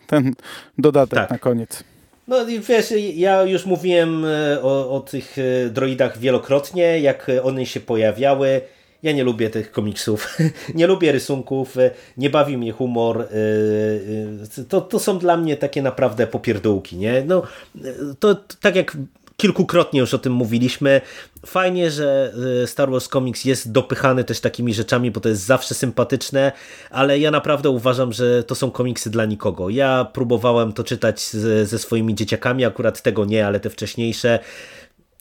Ten 0.07 0.33
dodatek 0.77 1.19
tak. 1.19 1.29
na 1.29 1.37
koniec. 1.37 1.83
No 2.27 2.35
wiesz, 2.45 2.93
ja 3.15 3.43
już 3.43 3.65
mówiłem 3.65 4.25
e, 4.25 4.61
o, 4.61 4.95
o 4.95 4.99
tych 4.99 5.35
droidach 5.71 6.17
wielokrotnie, 6.17 6.99
jak 6.99 7.31
one 7.43 7.65
się 7.65 7.79
pojawiały. 7.79 8.61
Ja 9.03 9.11
nie 9.11 9.23
lubię 9.23 9.49
tych 9.49 9.71
komiksów, 9.71 10.37
nie 10.75 10.87
lubię 10.87 11.11
rysunków, 11.11 11.75
nie 12.17 12.29
bawi 12.29 12.57
mnie 12.57 12.71
humor. 12.71 13.21
Y, 13.21 13.35
y, 14.59 14.65
to, 14.69 14.81
to 14.81 14.99
są 14.99 15.19
dla 15.19 15.37
mnie 15.37 15.57
takie 15.57 15.81
naprawdę 15.81 16.27
popierdółki. 16.27 16.97
Nie? 16.97 17.23
No, 17.27 17.43
to 18.19 18.35
tak 18.61 18.75
jak 18.75 18.97
kilkukrotnie 19.39 19.99
już 19.99 20.13
o 20.13 20.17
tym 20.17 20.33
mówiliśmy. 20.33 21.01
Fajnie, 21.45 21.91
że 21.91 22.33
Star 22.65 22.91
Wars 22.91 23.07
Comics 23.07 23.45
jest 23.45 23.71
dopychany 23.71 24.23
też 24.23 24.39
takimi 24.39 24.73
rzeczami, 24.73 25.11
bo 25.11 25.19
to 25.19 25.29
jest 25.29 25.45
zawsze 25.45 25.75
sympatyczne, 25.75 26.51
ale 26.89 27.19
ja 27.19 27.31
naprawdę 27.31 27.69
uważam, 27.69 28.13
że 28.13 28.43
to 28.43 28.55
są 28.55 28.71
komiksy 28.71 29.09
dla 29.09 29.25
nikogo. 29.25 29.69
Ja 29.69 30.07
próbowałem 30.13 30.73
to 30.73 30.83
czytać 30.83 31.21
ze 31.63 31.79
swoimi 31.79 32.15
dzieciakami, 32.15 32.65
akurat 32.65 33.01
tego 33.01 33.25
nie, 33.25 33.47
ale 33.47 33.59
te 33.59 33.69
wcześniejsze 33.69 34.39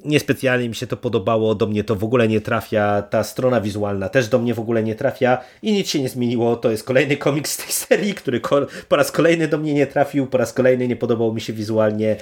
niespecjalnie 0.04 0.68
mi 0.68 0.74
się 0.74 0.86
to 0.86 0.96
podobało, 0.96 1.54
do 1.54 1.66
mnie 1.66 1.84
to 1.84 1.96
w 1.96 2.04
ogóle 2.04 2.28
nie 2.28 2.40
trafia, 2.40 3.02
ta 3.02 3.24
strona 3.24 3.60
wizualna 3.60 4.08
też 4.08 4.28
do 4.28 4.38
mnie 4.38 4.54
w 4.54 4.60
ogóle 4.60 4.82
nie 4.82 4.94
trafia 4.94 5.38
i 5.62 5.72
nic 5.72 5.88
się 5.88 6.02
nie 6.02 6.08
zmieniło, 6.08 6.56
to 6.56 6.70
jest 6.70 6.84
kolejny 6.84 7.16
komiks 7.16 7.52
z 7.52 7.56
tej 7.56 7.72
serii, 7.72 8.14
który 8.14 8.40
po 8.88 8.96
raz 8.96 9.12
kolejny 9.12 9.48
do 9.48 9.58
mnie 9.58 9.74
nie 9.74 9.86
trafił, 9.86 10.26
po 10.26 10.38
raz 10.38 10.52
kolejny 10.52 10.88
nie 10.88 10.96
podobał 10.96 11.32
mi 11.32 11.40
się 11.40 11.52
wizualnie, 11.52 12.16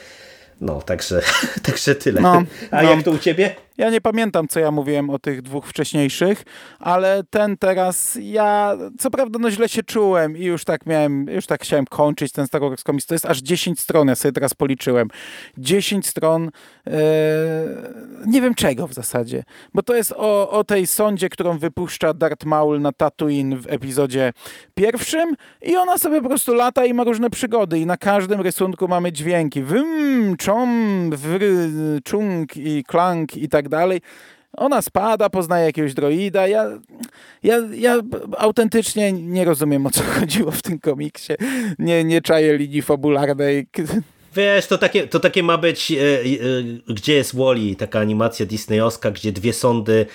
no 0.60 0.82
także, 0.82 1.20
także 1.66 1.94
tyle. 1.94 2.20
No, 2.20 2.42
A 2.70 2.82
no. 2.82 2.90
jak 2.90 3.02
to 3.02 3.10
u 3.10 3.18
Ciebie? 3.18 3.65
Ja 3.78 3.90
nie 3.90 4.00
pamiętam, 4.00 4.48
co 4.48 4.60
ja 4.60 4.70
mówiłem 4.70 5.10
o 5.10 5.18
tych 5.18 5.42
dwóch 5.42 5.66
wcześniejszych, 5.66 6.42
ale 6.78 7.24
ten 7.30 7.56
teraz, 7.56 8.18
ja 8.20 8.76
co 8.98 9.10
prawda 9.10 9.38
no 9.38 9.50
źle 9.50 9.68
się 9.68 9.82
czułem 9.82 10.36
i 10.36 10.44
już 10.44 10.64
tak 10.64 10.86
miałem, 10.86 11.26
już 11.28 11.46
tak 11.46 11.62
chciałem 11.62 11.86
kończyć 11.86 12.32
ten 12.32 12.46
Star 12.46 12.60
Wars 12.60 12.82
Comics. 12.82 13.06
To 13.06 13.14
jest 13.14 13.26
aż 13.26 13.38
10 13.38 13.80
stron, 13.80 14.08
ja 14.08 14.14
sobie 14.14 14.32
teraz 14.32 14.54
policzyłem. 14.54 15.08
10 15.58 16.06
stron, 16.06 16.50
e, 16.86 16.90
nie 18.26 18.42
wiem 18.42 18.54
czego 18.54 18.86
w 18.86 18.94
zasadzie, 18.94 19.44
bo 19.74 19.82
to 19.82 19.94
jest 19.94 20.12
o, 20.12 20.50
o 20.50 20.64
tej 20.64 20.86
sądzie, 20.86 21.28
którą 21.28 21.58
wypuszcza 21.58 22.14
Darth 22.14 22.46
Maul 22.46 22.80
na 22.80 22.92
Tatooine 22.92 23.56
w 23.56 23.66
epizodzie 23.66 24.32
pierwszym 24.74 25.34
i 25.62 25.76
ona 25.76 25.98
sobie 25.98 26.22
po 26.22 26.28
prostu 26.28 26.54
lata 26.54 26.84
i 26.84 26.94
ma 26.94 27.04
różne 27.04 27.30
przygody 27.30 27.78
i 27.78 27.86
na 27.86 27.96
każdym 27.96 28.40
rysunku 28.40 28.88
mamy 28.88 29.12
dźwięki. 29.12 29.62
Wym, 29.62 30.36
czom, 30.36 31.10
wr, 31.10 31.42
czung 32.04 32.56
i 32.56 32.84
klank 32.84 33.36
i 33.36 33.48
tak 33.48 33.65
tak 33.70 33.80
dalej. 33.80 34.00
Ona 34.56 34.82
spada, 34.82 35.30
poznaje 35.30 35.66
jakiegoś 35.66 35.94
droida. 35.94 36.46
Ja, 36.46 36.64
ja, 37.42 37.56
ja 37.74 37.96
autentycznie 38.38 39.12
nie 39.12 39.44
rozumiem, 39.44 39.86
o 39.86 39.90
co 39.90 40.02
chodziło 40.20 40.50
w 40.50 40.62
tym 40.62 40.78
komiksie. 40.78 41.32
Nie, 41.78 42.04
nie 42.04 42.20
czaję 42.20 42.56
linii 42.56 42.82
fabularnej. 42.82 43.66
Wiesz, 44.36 44.66
to 44.66 44.78
takie, 44.78 45.06
to 45.06 45.20
takie 45.20 45.42
ma 45.42 45.58
być, 45.58 45.92
e, 45.92 45.96
e, 45.96 46.24
gdzie 46.94 47.14
jest 47.14 47.36
Wally, 47.36 47.76
taka 47.76 48.00
animacja 48.00 48.46
disneyowska, 48.46 49.10
gdzie 49.10 49.32
dwie 49.32 49.52
sądy 49.52 50.06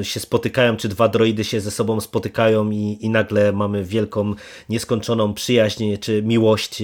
e, 0.00 0.04
się 0.04 0.20
spotykają, 0.20 0.76
czy 0.76 0.88
dwa 0.88 1.08
droidy 1.08 1.44
się 1.44 1.60
ze 1.60 1.70
sobą 1.70 2.00
spotykają 2.00 2.70
i, 2.70 2.98
i 3.00 3.10
nagle 3.10 3.52
mamy 3.52 3.84
wielką, 3.84 4.34
nieskończoną 4.68 5.34
przyjaźń, 5.34 5.96
czy 6.00 6.22
miłość, 6.22 6.82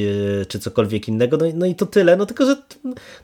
czy 0.49 0.59
cokolwiek 0.59 1.09
innego. 1.09 1.37
No, 1.37 1.47
no 1.55 1.67
i 1.67 1.75
to 1.75 1.87
tyle, 1.87 2.17
no 2.17 2.27
tylko, 2.27 2.47
że 2.47 2.57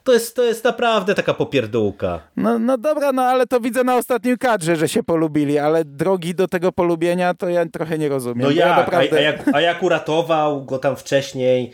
to 0.04 0.12
jest, 0.12 0.36
to 0.36 0.42
jest 0.42 0.64
naprawdę 0.64 1.14
taka 1.14 1.34
popierdółka. 1.34 2.20
No, 2.36 2.58
no 2.58 2.78
dobra, 2.78 3.12
no 3.12 3.22
ale 3.22 3.46
to 3.46 3.60
widzę 3.60 3.84
na 3.84 3.96
ostatnim 3.96 4.38
kadrze, 4.38 4.76
że 4.76 4.88
się 4.88 5.02
polubili, 5.02 5.58
ale 5.58 5.84
drogi 5.84 6.34
do 6.34 6.48
tego 6.48 6.72
polubienia 6.72 7.34
to 7.34 7.48
ja 7.48 7.66
trochę 7.66 7.98
nie 7.98 8.08
rozumiem. 8.08 8.42
No 8.42 8.50
ja, 8.50 8.76
naprawdę... 8.76 9.16
a, 9.16 9.18
a, 9.18 9.22
jak, 9.22 9.54
a 9.54 9.60
jak 9.60 9.82
uratował 9.82 10.64
go 10.64 10.78
tam 10.78 10.96
wcześniej 10.96 11.72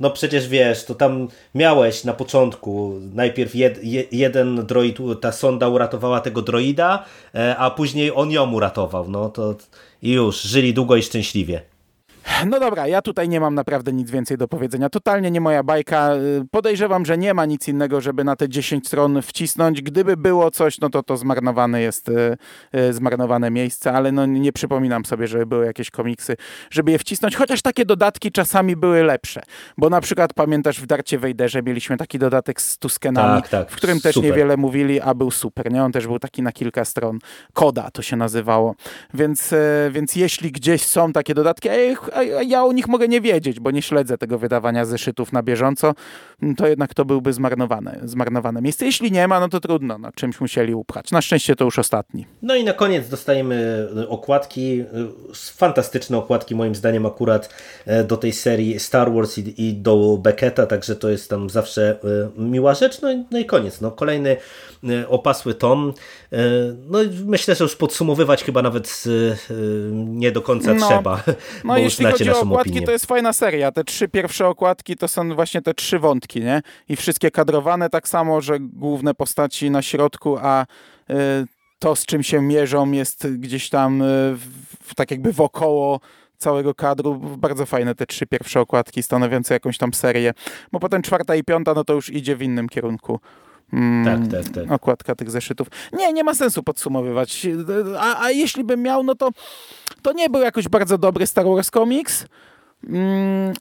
No 0.00 0.10
przecież 0.10 0.48
wiesz, 0.48 0.84
to 0.84 0.94
tam 0.94 1.28
miałeś 1.54 2.04
na 2.04 2.12
początku 2.12 3.00
najpierw 3.14 3.54
jed, 3.54 3.80
jeden 4.12 4.66
droid, 4.66 4.98
ta 5.20 5.32
sonda 5.32 5.68
uratowała 5.68 6.20
tego 6.20 6.42
droida, 6.42 7.04
e, 7.34 7.56
a 7.56 7.70
później 7.70 8.12
on 8.14 8.30
ją 8.30 8.52
uratował. 8.52 9.10
No 9.10 9.28
to 9.28 9.54
i 10.02 10.12
już, 10.12 10.42
żyli 10.42 10.74
długo 10.74 10.96
i 10.96 11.02
szczęśliwie. 11.02 11.62
No 12.46 12.60
dobra, 12.60 12.86
ja 12.86 13.02
tutaj 13.02 13.28
nie 13.28 13.40
mam 13.40 13.54
naprawdę 13.54 13.92
nic 13.92 14.10
więcej 14.10 14.36
do 14.36 14.48
powiedzenia. 14.48 14.88
Totalnie 14.88 15.30
nie 15.30 15.40
moja 15.40 15.62
bajka. 15.62 16.10
Podejrzewam, 16.50 17.06
że 17.06 17.18
nie 17.18 17.34
ma 17.34 17.46
nic 17.46 17.68
innego, 17.68 18.00
żeby 18.00 18.24
na 18.24 18.36
te 18.36 18.48
10 18.48 18.86
stron 18.86 19.22
wcisnąć. 19.22 19.82
Gdyby 19.82 20.16
było 20.16 20.50
coś, 20.50 20.80
no 20.80 20.90
to 20.90 21.02
to 21.02 21.16
zmarnowane 21.16 21.80
jest, 21.80 22.08
e, 22.08 22.36
e, 22.72 22.92
zmarnowane 22.92 23.50
miejsce, 23.50 23.92
ale 23.92 24.12
no 24.12 24.26
nie 24.26 24.52
przypominam 24.52 25.04
sobie, 25.04 25.26
żeby 25.26 25.46
były 25.46 25.66
jakieś 25.66 25.90
komiksy, 25.90 26.36
żeby 26.70 26.92
je 26.92 26.98
wcisnąć, 26.98 27.36
chociaż 27.36 27.62
takie 27.62 27.84
dodatki 27.84 28.32
czasami 28.32 28.76
były 28.76 29.02
lepsze. 29.02 29.42
Bo 29.78 29.90
na 29.90 30.00
przykład 30.00 30.34
pamiętasz 30.34 30.80
w 30.80 30.86
Darcie 30.86 31.18
Wejderze 31.18 31.62
mieliśmy 31.62 31.96
taki 31.96 32.18
dodatek 32.18 32.60
z 32.60 32.78
Tuskenami, 32.78 33.42
tak, 33.42 33.50
tak, 33.50 33.70
w 33.70 33.76
którym 33.76 34.00
też 34.00 34.14
super. 34.14 34.30
niewiele 34.30 34.56
mówili, 34.56 35.00
a 35.00 35.14
był 35.14 35.30
super. 35.30 35.72
Nie? 35.72 35.84
On 35.84 35.92
też 35.92 36.06
był 36.06 36.18
taki 36.18 36.42
na 36.42 36.52
kilka 36.52 36.84
stron. 36.84 37.18
Koda 37.52 37.90
to 37.90 38.02
się 38.02 38.16
nazywało. 38.16 38.74
Więc, 39.14 39.54
więc 39.90 40.16
jeśli 40.16 40.52
gdzieś 40.52 40.82
są 40.82 41.12
takie 41.12 41.34
dodatki, 41.34 41.68
a 41.68 41.74
ja 41.74 42.17
o 42.62 42.72
nich 42.72 42.88
mogę 42.88 43.08
nie 43.08 43.20
wiedzieć, 43.20 43.60
bo 43.60 43.70
nie 43.70 43.82
śledzę 43.82 44.18
tego 44.18 44.38
wydawania 44.38 44.84
zeszytów 44.84 45.32
na 45.32 45.42
bieżąco, 45.42 45.94
to 46.56 46.66
jednak 46.66 46.94
to 46.94 47.04
byłby 47.04 47.32
zmarnowane, 47.32 48.00
zmarnowane 48.04 48.62
miejsce. 48.62 48.86
Jeśli 48.86 49.12
nie 49.12 49.28
ma, 49.28 49.40
no 49.40 49.48
to 49.48 49.60
trudno, 49.60 49.98
no, 49.98 50.12
czymś 50.12 50.40
musieli 50.40 50.74
upchać. 50.74 51.10
Na 51.10 51.22
szczęście 51.22 51.56
to 51.56 51.64
już 51.64 51.78
ostatni. 51.78 52.26
No 52.42 52.54
i 52.54 52.64
na 52.64 52.72
koniec 52.72 53.08
dostajemy 53.08 53.88
okładki, 54.08 54.84
fantastyczne 55.34 56.18
okładki 56.18 56.54
moim 56.54 56.74
zdaniem 56.74 57.06
akurat 57.06 57.54
e, 57.86 58.04
do 58.04 58.16
tej 58.16 58.32
serii 58.32 58.80
Star 58.80 59.12
Wars 59.12 59.38
i, 59.38 59.74
do 59.74 60.18
Becketa, 60.22 60.66
także 60.66 60.96
to 60.96 61.08
jest 61.08 61.30
tam 61.30 61.50
zawsze 61.50 61.98
e, 62.36 62.40
miła 62.40 62.74
rzecz. 62.74 63.02
No 63.02 63.12
i, 63.12 63.24
no 63.30 63.38
i 63.38 63.44
koniec, 63.44 63.80
no 63.80 63.90
kolejny 63.90 64.36
e, 64.88 65.08
opasły 65.08 65.54
tom. 65.54 65.92
No 66.86 66.98
myślę, 67.24 67.54
że 67.54 67.64
już 67.64 67.76
podsumowywać 67.76 68.44
chyba 68.44 68.62
nawet 68.62 69.04
nie 69.94 70.32
do 70.32 70.42
końca 70.42 70.74
no, 70.74 70.86
trzeba. 70.86 71.22
No 71.64 71.78
jeśli 71.88 72.06
chodzi 72.06 72.30
o 72.30 72.40
okładki, 72.40 72.70
opinię. 72.70 72.86
to 72.86 72.92
jest 72.92 73.06
fajna 73.06 73.32
seria. 73.32 73.72
Te 73.72 73.84
trzy 73.84 74.08
pierwsze 74.08 74.46
okładki 74.46 74.96
to 74.96 75.08
są 75.08 75.34
właśnie 75.34 75.62
te 75.62 75.74
trzy 75.74 75.98
wątki, 75.98 76.40
nie? 76.40 76.62
I 76.88 76.96
wszystkie 76.96 77.30
kadrowane 77.30 77.90
tak 77.90 78.08
samo, 78.08 78.40
że 78.40 78.60
główne 78.60 79.14
postaci 79.14 79.70
na 79.70 79.82
środku, 79.82 80.38
a 80.42 80.66
y, 81.10 81.14
to 81.78 81.96
z 81.96 82.06
czym 82.06 82.22
się 82.22 82.42
mierzą 82.42 82.92
jest 82.92 83.28
gdzieś 83.32 83.68
tam 83.68 84.02
w, 84.80 84.94
tak 84.94 85.10
jakby 85.10 85.32
wokoło 85.32 86.00
całego 86.38 86.74
kadru. 86.74 87.14
Bardzo 87.38 87.66
fajne 87.66 87.94
te 87.94 88.06
trzy 88.06 88.26
pierwsze 88.26 88.60
okładki 88.60 89.02
stanowiące 89.02 89.54
jakąś 89.54 89.78
tam 89.78 89.94
serię. 89.94 90.34
Bo 90.72 90.80
potem 90.80 91.02
czwarta 91.02 91.36
i 91.36 91.44
piąta, 91.44 91.74
no 91.74 91.84
to 91.84 91.92
już 91.92 92.10
idzie 92.10 92.36
w 92.36 92.42
innym 92.42 92.68
kierunku. 92.68 93.20
Mm, 93.72 94.04
tak, 94.04 94.44
tak, 94.44 94.54
tak. 94.54 94.72
Okładka 94.72 95.14
tych 95.14 95.30
zeszytów. 95.30 95.68
Nie, 95.92 96.12
nie 96.12 96.24
ma 96.24 96.34
sensu 96.34 96.62
podsumowywać. 96.62 97.46
A, 97.98 98.24
a 98.24 98.30
jeśli 98.30 98.64
bym 98.64 98.82
miał, 98.82 99.02
no 99.02 99.14
to 99.14 99.30
to 100.02 100.12
nie 100.12 100.30
był 100.30 100.40
jakoś 100.40 100.68
bardzo 100.68 100.98
dobry 100.98 101.26
Star 101.26 101.44
Wars 101.46 101.70
Comics. 101.70 102.26
Mm, 102.88 103.54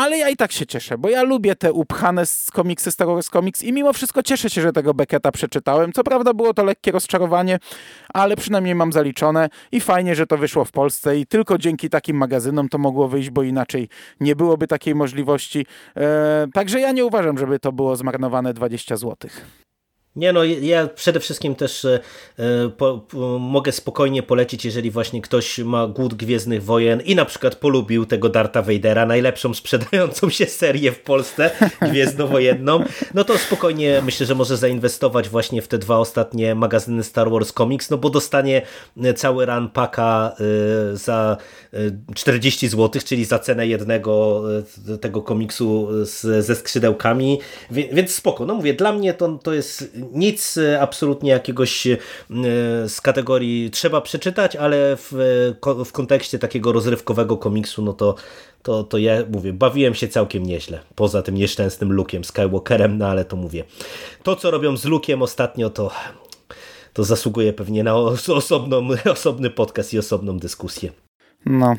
ale 0.00 0.18
ja 0.18 0.28
i 0.28 0.36
tak 0.36 0.52
się 0.52 0.66
cieszę, 0.66 0.98
bo 0.98 1.08
ja 1.08 1.22
lubię 1.22 1.56
te 1.56 1.72
upchane 1.72 2.26
z 2.26 2.50
komiksy 2.50 2.90
Star 2.90 3.06
Wars 3.06 3.28
Comics 3.28 3.62
i 3.62 3.72
mimo 3.72 3.92
wszystko 3.92 4.22
cieszę 4.22 4.50
się, 4.50 4.60
że 4.60 4.72
tego 4.72 4.94
Becketa 4.94 5.32
przeczytałem. 5.32 5.92
Co 5.92 6.04
prawda 6.04 6.34
było 6.34 6.54
to 6.54 6.64
lekkie 6.64 6.92
rozczarowanie, 6.92 7.58
ale 8.14 8.36
przynajmniej 8.36 8.74
mam 8.74 8.92
zaliczone 8.92 9.48
i 9.72 9.80
fajnie, 9.80 10.14
że 10.14 10.26
to 10.26 10.38
wyszło 10.38 10.64
w 10.64 10.72
Polsce 10.72 11.18
i 11.18 11.26
tylko 11.26 11.58
dzięki 11.58 11.90
takim 11.90 12.16
magazynom 12.16 12.68
to 12.68 12.78
mogło 12.78 13.08
wyjść, 13.08 13.30
bo 13.30 13.42
inaczej 13.42 13.88
nie 14.20 14.36
byłoby 14.36 14.66
takiej 14.66 14.94
możliwości. 14.94 15.66
Eee, 15.96 16.50
także 16.52 16.80
ja 16.80 16.92
nie 16.92 17.04
uważam, 17.04 17.38
żeby 17.38 17.58
to 17.58 17.72
było 17.72 17.96
zmarnowane 17.96 18.54
20 18.54 18.96
złotych. 18.96 19.46
Nie 20.16 20.32
no, 20.32 20.44
ja 20.44 20.88
przede 20.88 21.20
wszystkim 21.20 21.54
też 21.54 21.84
e, 21.84 22.00
po, 22.76 22.98
po, 22.98 23.38
mogę 23.38 23.72
spokojnie 23.72 24.22
polecić, 24.22 24.64
jeżeli 24.64 24.90
właśnie 24.90 25.22
ktoś 25.22 25.58
ma 25.58 25.86
głód 25.86 26.14
Gwiezdnych 26.14 26.64
Wojen 26.64 27.00
i 27.00 27.14
na 27.14 27.24
przykład 27.24 27.56
polubił 27.56 28.06
tego 28.06 28.28
Darta 28.28 28.62
Vadera, 28.62 29.06
najlepszą 29.06 29.54
sprzedającą 29.54 30.30
się 30.30 30.46
serię 30.46 30.92
w 30.92 31.00
Polsce, 31.00 31.50
Gwiezdnowojenną, 31.90 32.84
no 33.14 33.24
to 33.24 33.38
spokojnie 33.38 34.02
myślę, 34.04 34.26
że 34.26 34.34
może 34.34 34.56
zainwestować 34.56 35.28
właśnie 35.28 35.62
w 35.62 35.68
te 35.68 35.78
dwa 35.78 35.98
ostatnie 35.98 36.54
magazyny 36.54 37.04
Star 37.04 37.30
Wars 37.30 37.52
Comics, 37.52 37.90
no 37.90 37.98
bo 37.98 38.10
dostanie 38.10 38.62
cały 39.16 39.46
run 39.46 39.68
paka 39.68 40.36
e, 40.92 40.96
za 40.96 41.36
40 42.14 42.66
e, 42.66 42.68
zł, 42.68 43.02
czyli 43.04 43.24
za 43.24 43.38
cenę 43.38 43.66
jednego 43.66 44.42
e, 44.88 44.98
tego 44.98 45.22
komiksu 45.22 45.88
z, 46.06 46.46
ze 46.46 46.56
skrzydełkami, 46.56 47.40
więc 47.70 48.14
spoko. 48.14 48.46
No 48.46 48.54
mówię, 48.54 48.74
dla 48.74 48.92
mnie 48.92 49.14
to, 49.14 49.38
to 49.42 49.54
jest 49.54 49.99
nic 50.12 50.56
e, 50.56 50.80
absolutnie 50.80 51.30
jakiegoś 51.30 51.86
e, 51.86 51.96
z 52.88 53.00
kategorii 53.00 53.70
trzeba 53.70 54.00
przeczytać, 54.00 54.56
ale 54.56 54.96
w, 54.96 55.12
w 55.84 55.92
kontekście 55.92 56.38
takiego 56.38 56.72
rozrywkowego 56.72 57.36
komiksu, 57.36 57.82
no 57.82 57.92
to, 57.92 58.14
to, 58.62 58.84
to 58.84 58.98
ja 58.98 59.14
mówię, 59.32 59.52
bawiłem 59.52 59.94
się 59.94 60.08
całkiem 60.08 60.46
nieźle. 60.46 60.80
Poza 60.94 61.22
tym 61.22 61.34
nieszczęsnym 61.34 61.96
Luke'em 61.96 62.22
Skywalkerem, 62.22 62.98
no 62.98 63.06
ale 63.06 63.24
to 63.24 63.36
mówię. 63.36 63.64
To, 64.22 64.36
co 64.36 64.50
robią 64.50 64.76
z 64.76 64.86
Luke'em 64.86 65.22
ostatnio, 65.22 65.70
to 65.70 65.90
to 66.92 67.04
zasługuje 67.04 67.52
pewnie 67.52 67.84
na 67.84 67.94
osobną, 67.94 68.88
osobny 69.12 69.50
podcast 69.50 69.94
i 69.94 69.98
osobną 69.98 70.38
dyskusję. 70.38 70.92
No. 71.46 71.76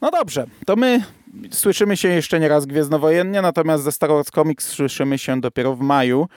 No 0.00 0.10
dobrze, 0.10 0.46
to 0.66 0.76
my 0.76 1.02
słyszymy 1.50 1.96
się 1.96 2.08
jeszcze 2.08 2.40
nie 2.40 2.48
raz 2.48 2.66
gwiezdnowojennie, 2.66 3.42
natomiast 3.42 3.84
ze 3.84 3.92
Star 3.92 4.10
Wars 4.10 4.30
Comics 4.30 4.68
słyszymy 4.68 5.18
się 5.18 5.40
dopiero 5.40 5.76
w 5.76 5.80
maju. 5.80 6.28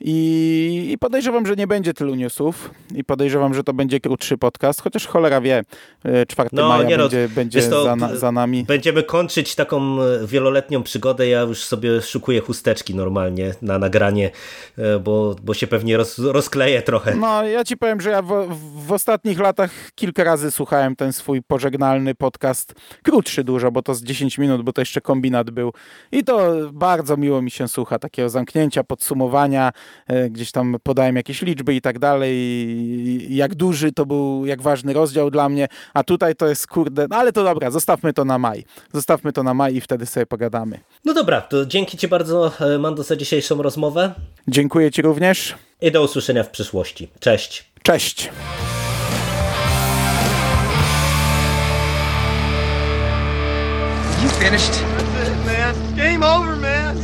I, 0.00 0.88
I, 0.92 0.98
podejrzewam, 0.98 1.46
że 1.46 1.56
nie 1.56 1.66
będzie 1.66 1.94
tylu 1.94 2.14
newsów 2.14 2.70
i 2.94 3.04
podejrzewam, 3.04 3.54
że 3.54 3.64
to 3.64 3.72
będzie 3.72 4.00
krótszy 4.00 4.38
podcast, 4.38 4.82
chociaż 4.82 5.06
cholera 5.06 5.40
wie, 5.40 5.62
4 6.28 6.48
e, 6.52 6.56
no, 6.56 6.68
maja 6.68 6.88
nie 6.88 6.98
będzie, 6.98 7.28
no, 7.28 7.34
będzie 7.34 7.62
to, 7.62 7.96
za, 7.96 8.16
za, 8.16 8.32
nami. 8.32 8.64
Będziemy 8.64 9.02
kończyć 9.02 9.54
taką 9.54 10.02
e, 10.02 10.26
wieloletnią 10.26 10.82
przygodę, 10.82 11.28
ja 11.28 11.40
już 11.40 11.64
sobie 11.64 12.02
szukuję 12.02 12.40
chusteczki 12.40 12.94
normalnie 12.94 13.54
na 13.62 13.78
nagranie, 13.78 14.30
e, 14.78 14.98
bo, 14.98 15.36
bo 15.42 15.54
się 15.54 15.66
pewnie 15.66 15.96
roz, 15.96 16.18
rozkleję 16.18 16.82
trochę. 16.82 17.14
No, 17.14 17.44
ja 17.44 17.64
ci 17.64 17.76
powiem, 17.76 18.00
że 18.00 18.10
ja 18.10 18.22
w, 18.22 18.58
w 18.86 18.92
ostatnich 18.92 19.40
latach 19.40 19.70
kilka 19.94 20.24
razy 20.24 20.50
słuchałem 20.50 20.96
ten 20.96 21.12
swój 21.12 21.42
pożegnalny 21.42 22.14
podcast, 22.14 22.74
krótszy 23.02 23.44
dużo, 23.44 23.70
bo 23.70 23.82
to 23.82 23.94
z 23.94 24.02
10 24.02 24.38
minut, 24.38 24.62
bo 24.62 24.72
to 24.72 24.80
jeszcze 24.80 25.00
kombinat 25.00 25.50
był 25.50 25.72
i 26.12 26.24
to 26.24 26.52
bardzo 26.72 27.16
miło 27.16 27.42
mi 27.42 27.50
się 27.50 27.68
słucha, 27.68 27.98
takiego 27.98 28.28
zamknięcia, 28.28 28.84
podsumowania, 28.84 29.72
gdzieś 30.30 30.52
tam 30.52 30.76
podałem 30.82 31.16
jakieś 31.16 31.42
liczby 31.42 31.74
i 31.74 31.80
tak 31.80 31.98
dalej, 31.98 33.36
jak 33.36 33.54
duży 33.54 33.92
to 33.92 34.06
był, 34.06 34.46
jak 34.46 34.62
ważny 34.62 34.92
rozdział 34.92 35.30
dla 35.30 35.48
mnie, 35.48 35.68
a 35.94 36.04
tutaj 36.04 36.34
to 36.36 36.46
jest 36.46 36.66
kurde, 36.66 37.06
no 37.10 37.16
ale 37.16 37.32
to 37.32 37.44
dobra, 37.44 37.70
zostawmy 37.70 38.12
to 38.12 38.24
na 38.24 38.38
maj. 38.38 38.64
Zostawmy 38.92 39.32
to 39.32 39.42
na 39.42 39.54
maj 39.54 39.74
i 39.74 39.80
wtedy 39.80 40.06
sobie 40.06 40.26
pogadamy. 40.26 40.80
No 41.04 41.14
dobra, 41.14 41.40
to 41.40 41.66
dzięki 41.66 41.98
Ci 41.98 42.08
bardzo 42.08 42.52
e, 42.60 42.78
Mando 42.78 43.02
za 43.02 43.16
dzisiejszą 43.16 43.62
rozmowę. 43.62 44.14
Dziękuję 44.48 44.90
Ci 44.90 45.02
również. 45.02 45.54
I 45.80 45.92
do 45.92 46.02
usłyszenia 46.02 46.42
w 46.42 46.50
przyszłości. 46.50 47.08
Cześć. 47.20 47.70
Cześć. 47.82 48.30
You 54.22 54.28
finished? 54.28 54.72
That's 54.72 55.28
it, 55.28 55.46
man. 55.46 55.96
Game 55.96 56.22
over, 56.22 56.56
man. 56.56 57.03